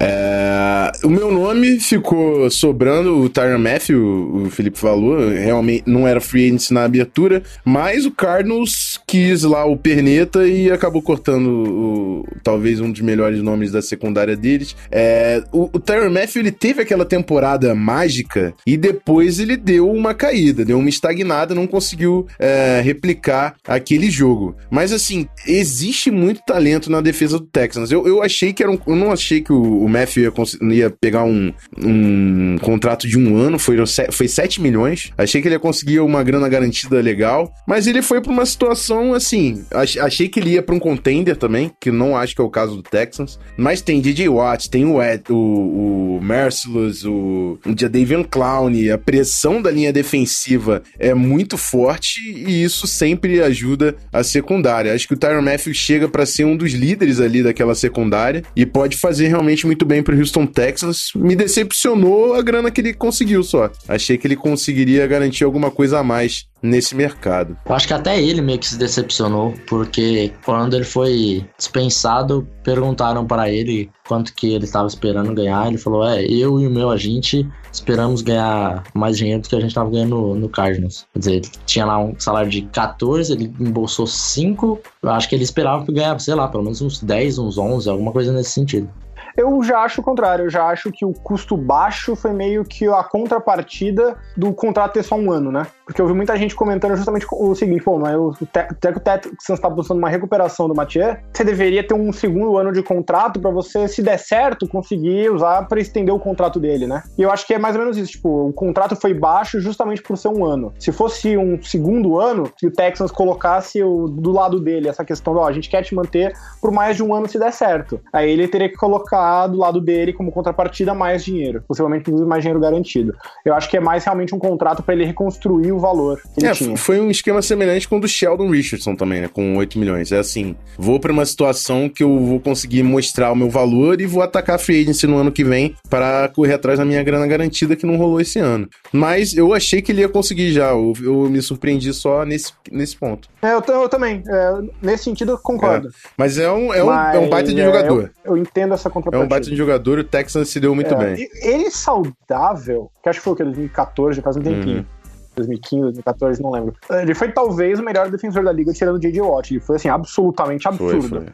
É, 0.00 0.90
o 1.04 1.08
meu 1.08 1.30
nome 1.30 1.78
ficou 1.80 2.50
sobrando, 2.50 3.18
o 3.18 3.28
Tyron 3.28 3.58
Matthew, 3.58 4.44
o 4.44 4.50
Felipe 4.50 4.78
falou, 4.78 5.28
realmente 5.28 5.84
não 5.86 6.06
era 6.08 6.20
free 6.20 6.46
agent 6.46 6.70
na 6.70 6.84
abertura, 6.84 7.42
mas 7.64 8.06
o 8.06 8.10
Cardinals 8.10 9.00
quis 9.06 9.42
lá 9.42 9.64
o 9.64 9.76
Perneta 9.76 10.46
e 10.46 10.70
acabou 10.70 11.02
cortando 11.02 11.48
o, 11.48 12.26
talvez 12.42 12.80
um 12.80 12.90
dos 12.90 13.00
melhores 13.00 13.42
nomes 13.42 13.70
da 13.70 13.82
secundária 13.82 14.36
deles. 14.36 14.74
É, 14.90 15.42
o, 15.52 15.64
o 15.72 15.78
Tyron 15.78 16.10
Matthew 16.10 16.42
ele 16.42 16.52
teve 16.52 16.80
aquela 16.80 17.04
temporada 17.04 17.74
mágica 17.74 18.54
e 18.66 18.76
depois 18.76 19.38
ele 19.38 19.56
deu 19.56 19.90
uma 19.90 20.14
caída, 20.14 20.64
deu 20.64 20.78
uma 20.78 20.88
estagnada, 20.88 21.54
não 21.54 21.66
conseguiu 21.66 22.26
é, 22.38 22.80
replicar 22.82 23.56
aquele 23.66 24.10
jogo 24.10 24.21
jogo. 24.22 24.56
Mas 24.70 24.92
assim, 24.92 25.26
existe 25.46 26.10
muito 26.10 26.42
talento 26.46 26.90
na 26.90 27.00
defesa 27.00 27.38
do 27.38 27.46
Texans. 27.46 27.90
Eu, 27.90 28.06
eu 28.06 28.22
achei 28.22 28.52
que 28.52 28.62
era 28.62 28.70
um. 28.70 28.78
Eu 28.86 28.96
não 28.96 29.10
achei 29.10 29.40
que 29.40 29.52
o, 29.52 29.82
o 29.82 29.88
Matthew 29.88 30.22
ia, 30.22 30.74
ia 30.74 30.90
pegar 30.90 31.24
um, 31.24 31.52
um 31.76 32.56
contrato 32.60 33.08
de 33.08 33.18
um 33.18 33.36
ano, 33.36 33.58
foi, 33.58 33.76
foi 34.10 34.28
7 34.28 34.60
milhões. 34.60 35.10
Achei 35.18 35.42
que 35.42 35.48
ele 35.48 35.56
ia 35.56 35.60
conseguir 35.60 36.00
uma 36.00 36.22
grana 36.22 36.48
garantida 36.48 37.00
legal. 37.00 37.52
Mas 37.66 37.86
ele 37.86 38.00
foi 38.00 38.20
pra 38.20 38.32
uma 38.32 38.46
situação 38.46 39.12
assim. 39.12 39.64
Achei 39.72 40.28
que 40.28 40.38
ele 40.38 40.50
ia 40.50 40.62
pra 40.62 40.74
um 40.74 40.78
contender 40.78 41.36
também, 41.36 41.72
que 41.80 41.90
não 41.90 42.16
acho 42.16 42.34
que 42.34 42.40
é 42.40 42.44
o 42.44 42.50
caso 42.50 42.76
do 42.76 42.82
Texans. 42.82 43.38
Mas 43.56 43.80
tem 43.80 44.00
DJ 44.00 44.28
Watt, 44.28 44.70
tem 44.70 44.84
o 44.84 45.02
Ed, 45.02 45.24
o, 45.30 45.36
o 45.36 46.20
Merciless, 46.22 47.06
o, 47.06 47.58
o 47.66 47.74
Jadavian 47.76 48.22
Clown, 48.22 48.72
a 48.92 48.98
pressão 48.98 49.60
da 49.60 49.70
linha 49.70 49.92
defensiva 49.92 50.82
é 50.98 51.12
muito 51.12 51.58
forte 51.58 52.20
e 52.24 52.62
isso 52.62 52.86
sempre 52.86 53.42
ajuda 53.42 53.96
a 54.12 54.22
secundária. 54.22 54.92
Acho 54.92 55.08
que 55.08 55.14
o 55.14 55.16
Tyron 55.16 55.42
Matthews 55.42 55.76
chega 55.76 56.08
para 56.08 56.26
ser 56.26 56.44
um 56.44 56.56
dos 56.56 56.72
líderes 56.72 57.20
ali 57.20 57.42
daquela 57.42 57.74
secundária 57.74 58.42
e 58.54 58.66
pode 58.66 58.96
fazer 58.96 59.28
realmente 59.28 59.66
muito 59.66 59.84
bem 59.84 60.02
pro 60.02 60.16
Houston 60.16 60.46
Texans. 60.46 61.12
Me 61.16 61.34
decepcionou 61.34 62.34
a 62.34 62.42
grana 62.42 62.70
que 62.70 62.80
ele 62.80 62.92
conseguiu 62.92 63.42
só. 63.42 63.70
Achei 63.88 64.18
que 64.18 64.26
ele 64.26 64.36
conseguiria 64.36 65.06
garantir 65.06 65.44
alguma 65.44 65.70
coisa 65.70 66.00
a 66.00 66.04
mais 66.04 66.46
nesse 66.62 66.94
mercado. 66.94 67.56
Eu 67.66 67.74
acho 67.74 67.86
que 67.86 67.94
até 67.94 68.20
ele 68.20 68.40
meio 68.40 68.58
que 68.58 68.68
se 68.68 68.78
decepcionou, 68.78 69.52
porque 69.66 70.32
quando 70.44 70.74
ele 70.74 70.84
foi 70.84 71.44
dispensado, 71.58 72.46
perguntaram 72.62 73.26
para 73.26 73.50
ele 73.50 73.90
quanto 74.06 74.34
que 74.34 74.54
ele 74.54 74.64
estava 74.64 74.86
esperando 74.86 75.34
ganhar. 75.34 75.66
Ele 75.66 75.78
falou: 75.78 76.06
É, 76.06 76.24
eu 76.24 76.60
e 76.60 76.66
o 76.66 76.70
meu 76.70 76.90
agente 76.90 77.48
esperamos 77.72 78.22
ganhar 78.22 78.84
mais 78.94 79.16
dinheiro 79.16 79.42
do 79.42 79.48
que 79.48 79.56
a 79.56 79.60
gente 79.60 79.70
estava 79.70 79.90
ganhando 79.90 80.10
no, 80.10 80.34
no 80.34 80.48
Cardinals. 80.48 81.06
Quer 81.12 81.18
dizer, 81.18 81.32
ele 81.32 81.50
tinha 81.66 81.84
lá 81.84 81.98
um 81.98 82.14
salário 82.18 82.50
de 82.50 82.62
14, 82.62 83.32
ele 83.32 83.52
embolsou 83.58 84.06
5. 84.06 84.80
Eu 85.02 85.10
acho 85.10 85.28
que 85.28 85.34
ele 85.34 85.44
esperava 85.44 85.84
ganhar, 85.90 86.18
sei 86.20 86.34
lá, 86.34 86.46
pelo 86.48 86.62
menos 86.62 86.80
uns 86.80 87.02
10, 87.02 87.38
uns 87.38 87.58
11, 87.58 87.88
alguma 87.88 88.12
coisa 88.12 88.32
nesse 88.32 88.50
sentido. 88.50 88.88
Eu 89.36 89.62
já 89.62 89.80
acho 89.80 90.00
o 90.00 90.04
contrário, 90.04 90.46
eu 90.46 90.50
já 90.50 90.64
acho 90.66 90.90
que 90.90 91.04
o 91.04 91.12
custo 91.12 91.56
baixo 91.56 92.14
foi 92.14 92.32
meio 92.32 92.64
que 92.64 92.86
a 92.86 93.02
contrapartida 93.02 94.16
do 94.36 94.52
contrato 94.52 94.94
ter 94.94 95.02
só 95.02 95.16
um 95.16 95.30
ano, 95.30 95.50
né? 95.50 95.66
Porque 95.86 96.00
eu 96.00 96.06
vi 96.06 96.14
muita 96.14 96.36
gente 96.36 96.54
comentando 96.54 96.96
justamente 96.96 97.26
o 97.30 97.54
seguinte, 97.54 97.82
pô, 97.82 97.98
mas 97.98 98.14
o 98.14 98.34
Teco 98.80 99.00
Texans 99.00 99.50
está 99.50 99.68
buscando 99.68 99.98
uma 99.98 100.08
recuperação 100.08 100.68
do 100.68 100.74
Mathieu, 100.74 101.16
você 101.32 101.44
deveria 101.44 101.86
ter 101.86 101.94
um 101.94 102.12
segundo 102.12 102.56
ano 102.56 102.72
de 102.72 102.82
contrato 102.82 103.40
para 103.40 103.50
você, 103.50 103.88
se 103.88 104.02
der 104.02 104.18
certo, 104.18 104.68
conseguir 104.68 105.30
usar 105.30 105.66
para 105.68 105.80
estender 105.80 106.14
o 106.14 106.18
contrato 106.18 106.60
dele, 106.60 106.86
né? 106.86 107.02
E 107.18 107.22
eu 107.22 107.30
acho 107.30 107.46
que 107.46 107.54
é 107.54 107.58
mais 107.58 107.74
ou 107.74 107.82
menos 107.82 107.96
isso, 107.98 108.12
tipo, 108.12 108.48
o 108.48 108.52
contrato 108.52 108.96
foi 108.96 109.12
baixo 109.12 109.60
justamente 109.60 110.02
por 110.02 110.16
ser 110.16 110.28
um 110.28 110.44
ano. 110.44 110.72
Se 110.78 110.92
fosse 110.92 111.36
um 111.36 111.60
segundo 111.62 112.18
ano, 112.18 112.50
se 112.58 112.66
o 112.66 112.72
Texans 112.72 113.10
colocasse 113.10 113.82
o, 113.82 114.06
do 114.06 114.30
lado 114.30 114.60
dele 114.60 114.88
essa 114.88 115.04
questão, 115.04 115.34
ó, 115.36 115.46
a 115.46 115.52
gente 115.52 115.68
quer 115.68 115.82
te 115.82 115.94
manter 115.94 116.32
por 116.60 116.70
mais 116.70 116.96
de 116.96 117.02
um 117.02 117.14
ano 117.14 117.28
se 117.28 117.38
der 117.38 117.52
certo. 117.52 118.00
Aí 118.12 118.30
ele 118.30 118.48
teria 118.48 118.68
que 118.68 118.76
colocar 118.76 119.21
do 119.46 119.58
lado 119.58 119.80
dele 119.80 120.12
como 120.12 120.30
contrapartida 120.30 120.94
mais 120.94 121.24
dinheiro, 121.24 121.62
possivelmente 121.66 122.10
mais 122.10 122.42
dinheiro 122.42 122.60
garantido. 122.60 123.14
Eu 123.44 123.54
acho 123.54 123.68
que 123.68 123.76
é 123.76 123.80
mais 123.80 124.04
realmente 124.04 124.34
um 124.34 124.38
contrato 124.38 124.82
para 124.82 124.94
ele 124.94 125.04
reconstruir 125.04 125.72
o 125.72 125.78
valor 125.78 126.20
é, 126.42 126.52
tinha. 126.52 126.76
Foi 126.76 127.00
um 127.00 127.10
esquema 127.10 127.42
semelhante 127.42 127.88
com 127.88 127.96
o 127.96 128.00
do 128.00 128.08
Sheldon 128.08 128.48
Richardson 128.50 128.94
também, 128.94 129.22
né? 129.22 129.28
Com 129.28 129.56
8 129.56 129.78
milhões. 129.78 130.12
É 130.12 130.18
assim, 130.18 130.56
vou 130.78 130.98
para 130.98 131.12
uma 131.12 131.24
situação 131.24 131.88
que 131.88 132.02
eu 132.02 132.18
vou 132.20 132.40
conseguir 132.40 132.82
mostrar 132.82 133.32
o 133.32 133.36
meu 133.36 133.50
valor 133.50 134.00
e 134.00 134.06
vou 134.06 134.22
atacar 134.22 134.56
a 134.56 134.58
free 134.58 134.82
agency 134.82 135.06
no 135.06 135.18
ano 135.18 135.32
que 135.32 135.44
vem 135.44 135.74
para 135.88 136.28
correr 136.28 136.54
atrás 136.54 136.78
da 136.78 136.84
minha 136.84 137.02
grana 137.02 137.26
garantida 137.26 137.76
que 137.76 137.86
não 137.86 137.96
rolou 137.96 138.20
esse 138.20 138.38
ano. 138.38 138.68
Mas 138.92 139.34
eu 139.34 139.52
achei 139.52 139.82
que 139.82 139.92
ele 139.92 140.00
ia 140.00 140.08
conseguir 140.08 140.52
já. 140.52 140.70
Eu, 140.70 140.92
eu 141.02 141.30
me 141.30 141.40
surpreendi 141.42 141.92
só 141.92 142.24
nesse, 142.24 142.52
nesse 142.70 142.96
ponto. 142.96 143.28
É, 143.42 143.52
eu, 143.52 143.62
eu 143.66 143.88
também. 143.88 144.22
É, 144.26 144.62
nesse 144.80 145.04
sentido, 145.04 145.32
eu 145.32 145.38
concordo. 145.38 145.88
É, 145.88 145.90
mas 146.16 146.38
é 146.38 146.50
um, 146.50 146.72
é, 146.72 146.82
um, 146.82 146.92
é 146.92 147.18
um 147.18 147.28
baita 147.28 147.52
de 147.52 147.60
é, 147.60 147.64
jogador. 147.64 148.10
Eu, 148.24 148.36
eu, 148.36 148.36
entendo 148.36 148.74
essa 148.74 148.88
contrapartida. 148.88 149.11
É 149.12 149.18
um 149.18 149.28
baita 149.28 149.50
de 149.50 149.56
jogador 149.56 149.98
e 149.98 150.00
o 150.00 150.04
Texans 150.04 150.48
se 150.48 150.58
deu 150.58 150.74
muito 150.74 150.94
é, 150.94 150.96
bem. 150.96 151.28
Ele 151.42 151.70
saudável, 151.70 152.90
que 153.02 153.08
acho 153.10 153.18
que 153.18 153.24
foi 153.24 153.32
o 153.34 153.36
que, 153.36 153.44
2014, 153.44 154.16
já 154.16 154.22
faz 154.22 154.36
um 154.36 154.40
tempinho. 154.40 154.78
Uhum. 154.78 155.01
2015, 155.36 155.82
2014, 155.82 156.42
não 156.42 156.50
lembro. 156.50 156.74
Ele 156.90 157.14
foi 157.14 157.30
talvez 157.30 157.78
o 157.78 157.82
melhor 157.82 158.10
defensor 158.10 158.44
da 158.44 158.52
liga 158.52 158.72
tirando 158.72 158.96
o 158.96 159.00
J.J. 159.00 159.20
Watt. 159.20 159.52
Ele 159.52 159.60
foi 159.60 159.76
assim, 159.76 159.88
absolutamente 159.88 160.68
absurdo. 160.68 161.08
Foi, 161.08 161.20
foi. 161.20 161.32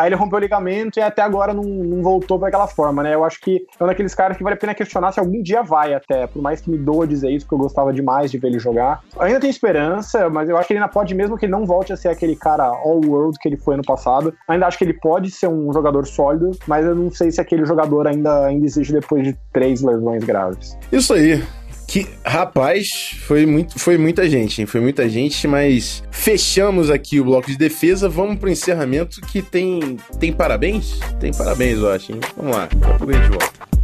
Aí 0.00 0.08
ele 0.08 0.14
rompeu 0.14 0.38
o 0.38 0.40
ligamento 0.40 0.98
e 0.98 1.02
até 1.02 1.20
agora 1.20 1.52
não, 1.52 1.62
não 1.62 2.02
voltou 2.02 2.38
para 2.38 2.48
aquela 2.48 2.66
forma, 2.66 3.02
né? 3.02 3.14
Eu 3.14 3.22
acho 3.22 3.38
que 3.40 3.66
é 3.78 3.84
um 3.84 3.86
daqueles 3.86 4.14
caras 4.14 4.36
que 4.36 4.42
vale 4.42 4.54
a 4.54 4.58
pena 4.58 4.74
questionar 4.74 5.12
se 5.12 5.20
algum 5.20 5.42
dia 5.42 5.62
vai 5.62 5.92
até, 5.92 6.26
por 6.26 6.40
mais 6.40 6.60
que 6.60 6.70
me 6.70 6.78
doa 6.78 7.06
dizer 7.06 7.30
isso, 7.30 7.44
porque 7.44 7.56
eu 7.56 7.66
gostava 7.66 7.92
demais 7.92 8.30
de 8.30 8.38
ver 8.38 8.48
ele 8.48 8.58
jogar. 8.58 9.02
Ainda 9.18 9.38
tem 9.38 9.50
esperança, 9.50 10.30
mas 10.30 10.48
eu 10.48 10.56
acho 10.56 10.68
que 10.68 10.72
ele 10.72 10.80
ainda 10.80 10.90
pode, 10.90 11.14
mesmo 11.14 11.36
que 11.36 11.44
ele 11.44 11.52
não 11.52 11.66
volte 11.66 11.92
a 11.92 11.96
ser 11.96 12.08
aquele 12.08 12.34
cara 12.34 12.64
all-world 12.64 13.38
que 13.38 13.48
ele 13.48 13.58
foi 13.58 13.76
no 13.76 13.82
passado, 13.82 14.32
ainda 14.48 14.66
acho 14.66 14.78
que 14.78 14.84
ele 14.84 14.94
pode 14.94 15.30
ser 15.30 15.48
um 15.48 15.70
jogador 15.72 16.06
sólido, 16.06 16.50
mas 16.66 16.86
eu 16.86 16.94
não 16.94 17.10
sei 17.10 17.30
se 17.30 17.40
aquele 17.40 17.66
jogador 17.66 18.06
ainda, 18.06 18.46
ainda 18.46 18.64
existe 18.64 18.92
depois 18.92 19.22
de 19.22 19.36
três 19.52 19.82
lesões 19.82 20.24
graves. 20.24 20.78
Isso 20.90 21.12
aí. 21.12 21.42
Que, 21.90 22.06
rapaz, 22.24 23.16
foi, 23.22 23.44
muito, 23.44 23.76
foi 23.76 23.98
muita 23.98 24.30
gente, 24.30 24.60
hein? 24.60 24.66
Foi 24.66 24.80
muita 24.80 25.08
gente, 25.08 25.48
mas 25.48 26.04
fechamos 26.08 26.88
aqui 26.88 27.18
o 27.18 27.24
bloco 27.24 27.48
de 27.50 27.58
defesa. 27.58 28.08
Vamos 28.08 28.38
pro 28.38 28.48
encerramento 28.48 29.20
que 29.22 29.42
tem, 29.42 29.96
tem 30.20 30.32
parabéns? 30.32 31.00
Tem 31.18 31.32
parabéns, 31.34 31.78
eu 31.78 31.90
acho, 31.90 32.12
hein? 32.12 32.20
Vamos 32.36 32.54
lá, 32.54 32.66
daqui 32.66 32.84
a 32.84 32.94
pouco 32.96 33.12
a 33.12 33.16
gente 33.16 33.28
volta. 33.30 33.79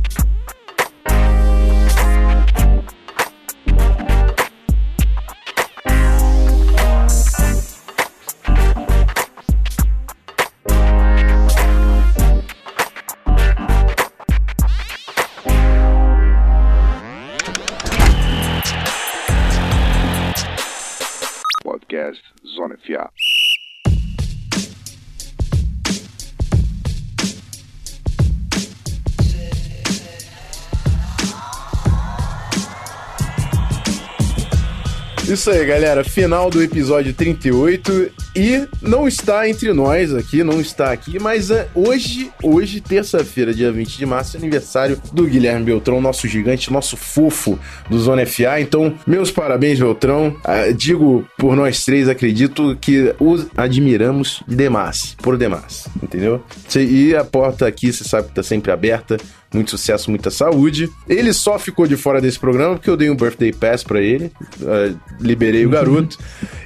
Isso 35.28 35.50
aí, 35.50 35.66
galera. 35.66 36.04
Final 36.04 36.48
do 36.48 36.62
episódio 36.62 37.12
38. 37.12 38.12
E 38.36 38.68
não 38.82 39.08
está 39.08 39.48
entre 39.48 39.72
nós 39.72 40.14
aqui, 40.14 40.44
não 40.44 40.60
está 40.60 40.92
aqui, 40.92 41.18
mas 41.18 41.50
é, 41.50 41.66
hoje, 41.74 42.30
hoje, 42.42 42.82
terça-feira, 42.82 43.54
dia 43.54 43.72
20 43.72 43.96
de 43.96 44.04
março, 44.04 44.36
é 44.36 44.40
aniversário 44.40 45.00
do 45.10 45.24
Guilherme 45.24 45.64
Beltrão, 45.64 46.02
nosso 46.02 46.28
gigante, 46.28 46.70
nosso 46.70 46.98
fofo 46.98 47.58
do 47.88 47.98
Zona 47.98 48.26
FA. 48.26 48.60
Então, 48.60 48.94
meus 49.06 49.30
parabéns, 49.30 49.78
Beltrão. 49.78 50.36
Ah, 50.44 50.70
digo 50.70 51.26
por 51.38 51.56
nós 51.56 51.82
três, 51.82 52.10
acredito 52.10 52.76
que 52.78 53.14
os 53.18 53.46
admiramos 53.56 54.42
demais, 54.46 55.16
por 55.22 55.38
demais, 55.38 55.88
entendeu? 56.02 56.44
E 56.76 57.16
a 57.16 57.24
porta 57.24 57.66
aqui, 57.66 57.90
você 57.90 58.04
sabe 58.04 58.28
que 58.28 58.34
tá 58.34 58.42
sempre 58.42 58.70
aberta 58.70 59.16
muito 59.54 59.70
sucesso, 59.70 60.10
muita 60.10 60.30
saúde. 60.30 60.90
Ele 61.08 61.32
só 61.32 61.58
ficou 61.58 61.86
de 61.86 61.96
fora 61.96 62.20
desse 62.20 62.38
programa 62.38 62.74
porque 62.74 62.90
eu 62.90 62.96
dei 62.96 63.08
um 63.08 63.16
birthday 63.16 63.52
pass 63.52 63.82
para 63.82 64.00
ele, 64.00 64.30
uh, 64.60 64.98
liberei 65.20 65.64
o 65.64 65.70
garoto. 65.70 66.18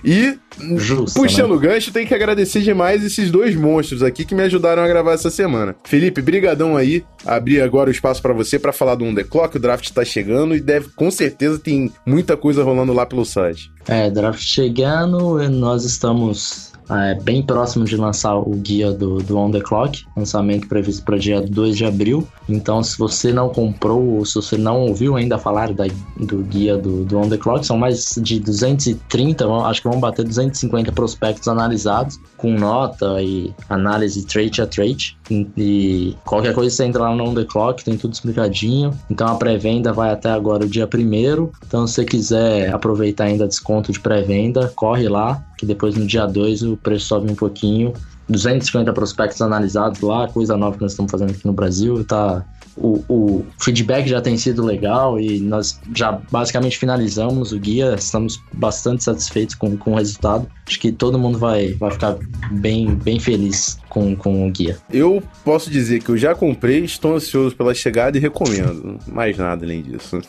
e 0.04 0.36
Justo, 0.76 1.18
puxando 1.18 1.50
né? 1.50 1.56
o 1.56 1.58
gancho, 1.58 1.92
tem 1.92 2.06
que 2.06 2.14
agradecer 2.14 2.60
demais 2.60 3.04
esses 3.04 3.30
dois 3.30 3.54
monstros 3.54 4.02
aqui 4.02 4.24
que 4.24 4.34
me 4.34 4.42
ajudaram 4.42 4.82
a 4.82 4.88
gravar 4.88 5.12
essa 5.12 5.30
semana. 5.30 5.74
Felipe, 5.84 6.20
brigadão 6.20 6.76
aí. 6.76 7.04
Abri 7.24 7.60
agora 7.60 7.88
o 7.88 7.92
espaço 7.92 8.20
para 8.22 8.32
você 8.32 8.58
para 8.58 8.72
falar 8.72 8.94
do 8.94 9.04
On 9.04 9.14
The 9.14 9.24
Clock. 9.24 9.56
O 9.56 9.60
draft 9.60 9.90
tá 9.90 10.04
chegando 10.04 10.54
e 10.54 10.60
deve, 10.60 10.88
com 10.90 11.10
certeza, 11.10 11.58
tem 11.58 11.92
muita 12.06 12.36
coisa 12.36 12.62
rolando 12.62 12.92
lá 12.92 13.06
pelo 13.06 13.24
site. 13.24 13.70
É, 13.86 14.10
draft 14.10 14.40
chegando, 14.40 15.38
nós 15.50 15.84
estamos 15.84 16.69
é, 16.90 17.14
bem 17.14 17.42
próximo 17.42 17.84
de 17.84 17.96
lançar 17.96 18.36
o 18.36 18.50
guia 18.50 18.92
do, 18.92 19.18
do 19.22 19.36
On 19.36 19.50
The 19.50 19.60
Clock, 19.60 20.04
lançamento 20.16 20.68
previsto 20.68 21.04
para 21.04 21.16
dia 21.16 21.40
2 21.40 21.76
de 21.76 21.84
abril. 21.84 22.26
Então, 22.48 22.82
se 22.82 22.98
você 22.98 23.32
não 23.32 23.48
comprou 23.48 24.16
ou 24.16 24.24
se 24.24 24.34
você 24.34 24.56
não 24.56 24.80
ouviu 24.82 25.16
ainda 25.16 25.38
falar 25.38 25.72
da, 25.72 25.84
do 26.16 26.38
guia 26.38 26.76
do, 26.76 27.04
do 27.04 27.18
On 27.18 27.28
The 27.28 27.36
Clock, 27.36 27.66
são 27.66 27.78
mais 27.78 28.18
de 28.20 28.40
230, 28.40 29.46
acho 29.64 29.82
que 29.82 29.88
vão 29.88 30.00
bater 30.00 30.24
250 30.24 30.92
prospectos 30.92 31.46
analisados, 31.48 32.18
com 32.36 32.52
nota 32.52 33.22
e 33.22 33.54
análise 33.68 34.26
trade 34.26 34.60
a 34.62 34.66
trade. 34.66 35.16
E, 35.30 35.46
e 35.56 36.16
qualquer 36.24 36.54
coisa 36.54 36.74
você 36.74 36.84
entra 36.84 37.02
lá 37.02 37.14
no 37.14 37.24
On 37.24 37.34
The 37.34 37.44
Clock, 37.44 37.84
tem 37.84 37.96
tudo 37.96 38.14
explicadinho. 38.14 38.92
Então, 39.08 39.28
a 39.28 39.34
pré-venda 39.36 39.92
vai 39.92 40.10
até 40.10 40.30
agora 40.30 40.64
o 40.64 40.68
dia 40.68 40.88
1 40.92 41.50
Então, 41.66 41.86
se 41.86 41.94
você 41.94 42.04
quiser 42.04 42.74
aproveitar 42.74 43.24
ainda 43.24 43.46
desconto 43.46 43.92
de 43.92 44.00
pré-venda, 44.00 44.72
corre 44.74 45.08
lá, 45.08 45.44
que 45.60 45.66
depois 45.66 45.94
no 45.94 46.06
dia 46.06 46.24
2 46.24 46.62
o 46.62 46.76
preço 46.78 47.06
sobe 47.06 47.30
um 47.30 47.34
pouquinho. 47.34 47.92
250 48.30 48.92
prospectos 48.94 49.42
analisados 49.42 50.00
lá, 50.00 50.26
coisa 50.28 50.56
nova 50.56 50.76
que 50.76 50.82
nós 50.82 50.92
estamos 50.92 51.10
fazendo 51.10 51.30
aqui 51.30 51.44
no 51.44 51.52
Brasil, 51.52 52.02
tá 52.04 52.44
o, 52.76 53.04
o, 53.08 53.46
feedback 53.58 54.08
já 54.08 54.20
tem 54.20 54.38
sido 54.38 54.64
legal 54.64 55.20
e 55.20 55.40
nós 55.40 55.78
já 55.94 56.18
basicamente 56.30 56.78
finalizamos 56.78 57.52
o 57.52 57.58
guia, 57.58 57.94
estamos 57.98 58.40
bastante 58.52 59.04
satisfeitos 59.04 59.54
com, 59.54 59.76
com 59.76 59.92
o 59.92 59.96
resultado. 59.96 60.46
Acho 60.66 60.80
que 60.80 60.92
todo 60.92 61.18
mundo 61.18 61.38
vai, 61.38 61.74
vai 61.74 61.90
ficar 61.90 62.16
bem, 62.52 62.94
bem 62.94 63.18
feliz 63.18 63.78
com, 63.90 64.14
com 64.14 64.46
o 64.46 64.50
guia. 64.50 64.78
Eu 64.90 65.22
posso 65.44 65.68
dizer 65.68 66.00
que 66.02 66.08
eu 66.08 66.16
já 66.16 66.34
comprei, 66.34 66.84
estou 66.84 67.16
ansioso 67.16 67.54
pela 67.56 67.74
chegada 67.74 68.16
e 68.16 68.20
recomendo. 68.20 68.98
Mais 69.06 69.36
nada 69.36 69.66
além 69.66 69.82
disso. 69.82 70.20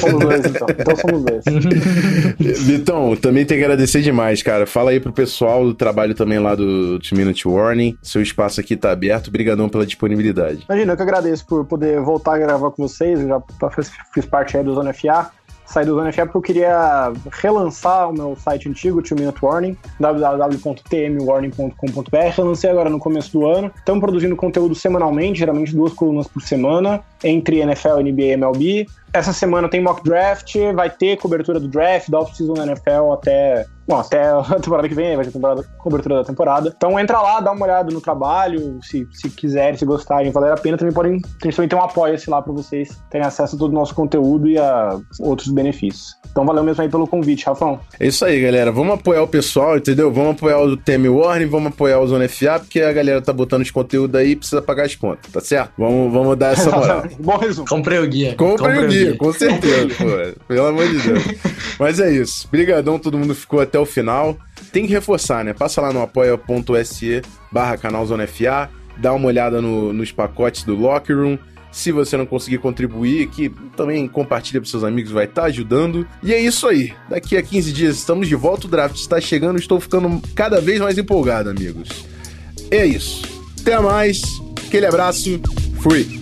Somos 0.00 0.20
dois, 0.20 0.46
então. 0.46 0.66
Então 0.70 0.96
somos 0.96 1.24
dois. 1.24 1.44
Vitão, 2.64 3.16
também 3.16 3.44
tem 3.44 3.58
que 3.58 3.64
agradecer 3.64 4.00
demais, 4.00 4.42
cara. 4.42 4.66
Fala 4.66 4.92
aí 4.92 5.00
pro 5.00 5.12
pessoal 5.12 5.64
do 5.64 5.74
trabalho 5.74 6.14
também 6.14 6.38
lá 6.38 6.54
do 6.54 7.00
Two 7.00 7.18
Minute 7.18 7.46
Warning. 7.46 7.98
Seu 8.00 8.22
espaço 8.22 8.60
aqui 8.60 8.76
tá 8.76 8.92
aberto. 8.92 9.28
Obrigadão 9.28 9.68
pela 9.68 9.84
disponibilidade. 9.84 10.64
Imagina, 10.68 10.92
eu 10.92 10.96
que 10.96 11.02
agradeço 11.02 11.44
por 11.44 11.64
poder 11.64 12.00
voltar 12.00 12.36
a 12.36 12.38
gravar 12.38 12.70
com 12.70 12.86
vocês. 12.86 13.20
Eu 13.20 13.28
já 13.28 13.42
fiz, 13.70 13.90
fiz 14.14 14.24
parte 14.24 14.56
aí 14.56 14.62
do 14.62 14.74
Zona 14.74 14.92
FA 14.92 15.32
saí 15.72 15.86
do 15.86 15.94
Zona 15.94 16.12
FA 16.12 16.26
porque 16.26 16.38
eu 16.38 16.42
queria 16.42 17.12
relançar 17.30 18.10
o 18.10 18.12
meu 18.12 18.36
site 18.36 18.68
antigo, 18.68 19.00
Two 19.02 19.18
Minute 19.18 19.42
Warning, 19.42 19.74
www.tmwarning.com.br. 19.98 22.36
Relancei 22.36 22.70
agora 22.70 22.90
no 22.90 22.98
começo 22.98 23.32
do 23.32 23.46
ano. 23.46 23.72
Estamos 23.74 24.00
produzindo 24.00 24.36
conteúdo 24.36 24.74
semanalmente, 24.74 25.38
geralmente 25.38 25.74
duas 25.74 25.94
colunas 25.94 26.28
por 26.28 26.42
semana, 26.42 27.00
entre 27.24 27.60
NFL, 27.60 28.00
NBA 28.00 28.22
e 28.22 28.36
MLB. 28.36 28.86
Essa 29.12 29.32
semana 29.32 29.68
tem 29.68 29.82
mock 29.82 30.02
draft, 30.02 30.54
vai 30.74 30.88
ter 30.88 31.18
cobertura 31.18 31.60
do 31.60 31.68
draft, 31.68 32.08
da 32.08 32.20
off-season 32.20 32.54
da 32.54 32.64
NFL 32.64 33.12
até 33.12 33.66
Bom, 33.86 33.98
até 33.98 34.30
a 34.30 34.42
temporada 34.60 34.88
que 34.88 34.94
vem 34.94 35.16
vai 35.16 35.24
ter 35.24 35.32
cobertura 35.78 36.16
da 36.16 36.24
temporada. 36.24 36.72
Então 36.74 36.98
entra 36.98 37.20
lá, 37.20 37.40
dá 37.40 37.52
uma 37.52 37.64
olhada 37.64 37.92
no 37.92 38.00
trabalho, 38.00 38.78
se, 38.82 39.06
se 39.12 39.28
quiserem, 39.30 39.76
se 39.76 39.84
gostarem, 39.84 40.30
valer 40.30 40.52
a 40.52 40.56
pena, 40.56 40.76
também 40.76 40.94
podem 40.94 41.20
também 41.40 41.68
ter 41.68 41.76
um 41.76 41.82
apoio-se 41.82 42.30
lá 42.30 42.40
para 42.40 42.52
vocês 42.52 43.00
terem 43.10 43.26
acesso 43.26 43.56
a 43.56 43.58
todo 43.58 43.72
o 43.72 43.74
nosso 43.74 43.94
conteúdo 43.94 44.48
e 44.48 44.58
a 44.58 44.98
outros 45.20 45.48
benefícios. 45.48 46.14
Então 46.32 46.46
valeu 46.46 46.64
mesmo 46.64 46.82
aí 46.82 46.88
pelo 46.88 47.06
convite, 47.06 47.44
Rafão. 47.44 47.78
É 48.00 48.06
isso 48.06 48.24
aí, 48.24 48.40
galera. 48.40 48.72
Vamos 48.72 48.94
apoiar 48.94 49.22
o 49.22 49.28
pessoal, 49.28 49.76
entendeu? 49.76 50.10
Vamos 50.10 50.32
apoiar 50.32 50.58
o 50.60 50.76
Temi 50.78 51.08
Warning, 51.08 51.46
vamos 51.46 51.72
apoiar 51.72 52.00
o 52.00 52.06
Zona 52.06 52.26
FA, 52.26 52.58
porque 52.58 52.80
a 52.80 52.90
galera 52.90 53.20
tá 53.20 53.32
botando 53.34 53.62
de 53.62 53.72
conteúdo 53.72 54.16
aí 54.16 54.30
e 54.30 54.36
precisa 54.36 54.62
pagar 54.62 54.86
as 54.86 54.96
contas, 54.96 55.30
tá 55.30 55.40
certo? 55.40 55.72
Vamos, 55.76 56.10
vamos 56.10 56.36
dar 56.38 56.54
essa 56.54 56.70
moral. 56.70 57.04
Bom 57.20 57.36
resumo. 57.36 57.68
Comprei 57.68 57.98
o 57.98 58.08
guia. 58.08 58.34
Comprei, 58.34 58.56
Comprei 58.56 58.84
o 58.84 58.88
guia, 58.88 59.04
guia, 59.10 59.16
com 59.18 59.32
certeza, 59.32 59.88
pô. 59.88 60.44
Pelo 60.48 60.66
amor 60.66 60.88
de 60.88 60.98
Deus. 60.98 61.22
Mas 61.78 62.00
é 62.00 62.10
isso. 62.10 62.46
Obrigadão, 62.48 62.98
todo 62.98 63.18
mundo 63.18 63.34
ficou 63.34 63.60
até 63.60 63.78
o 63.78 63.84
final. 63.84 64.36
Tem 64.72 64.86
que 64.86 64.92
reforçar, 64.92 65.44
né? 65.44 65.52
Passa 65.52 65.82
lá 65.82 65.92
no 65.92 66.00
apoia.se 66.00 67.22
barra 67.52 67.76
canal 67.76 68.06
Zona 68.06 68.26
FA, 68.26 68.70
dá 68.96 69.12
uma 69.12 69.28
olhada 69.28 69.60
no, 69.60 69.92
nos 69.92 70.10
pacotes 70.10 70.64
do 70.64 70.74
Locker 70.74 71.16
Room. 71.16 71.38
Se 71.72 71.90
você 71.90 72.16
não 72.16 72.26
conseguir 72.26 72.58
contribuir 72.58 73.26
aqui, 73.26 73.50
também 73.76 74.06
compartilha 74.06 74.60
para 74.60 74.70
seus 74.70 74.84
amigos, 74.84 75.10
vai 75.10 75.24
estar 75.24 75.42
tá 75.42 75.48
ajudando. 75.48 76.06
E 76.22 76.32
é 76.32 76.38
isso 76.38 76.68
aí. 76.68 76.92
Daqui 77.08 77.36
a 77.36 77.42
15 77.42 77.72
dias 77.72 77.96
estamos 77.96 78.28
de 78.28 78.34
volta, 78.34 78.66
o 78.66 78.70
draft 78.70 78.96
está 78.96 79.20
chegando, 79.20 79.58
estou 79.58 79.80
ficando 79.80 80.20
cada 80.34 80.60
vez 80.60 80.80
mais 80.80 80.98
empolgado, 80.98 81.48
amigos. 81.48 81.88
É 82.70 82.84
isso. 82.84 83.22
Até 83.60 83.80
mais. 83.80 84.22
Aquele 84.66 84.86
abraço. 84.86 85.40
Fui. 85.80 86.21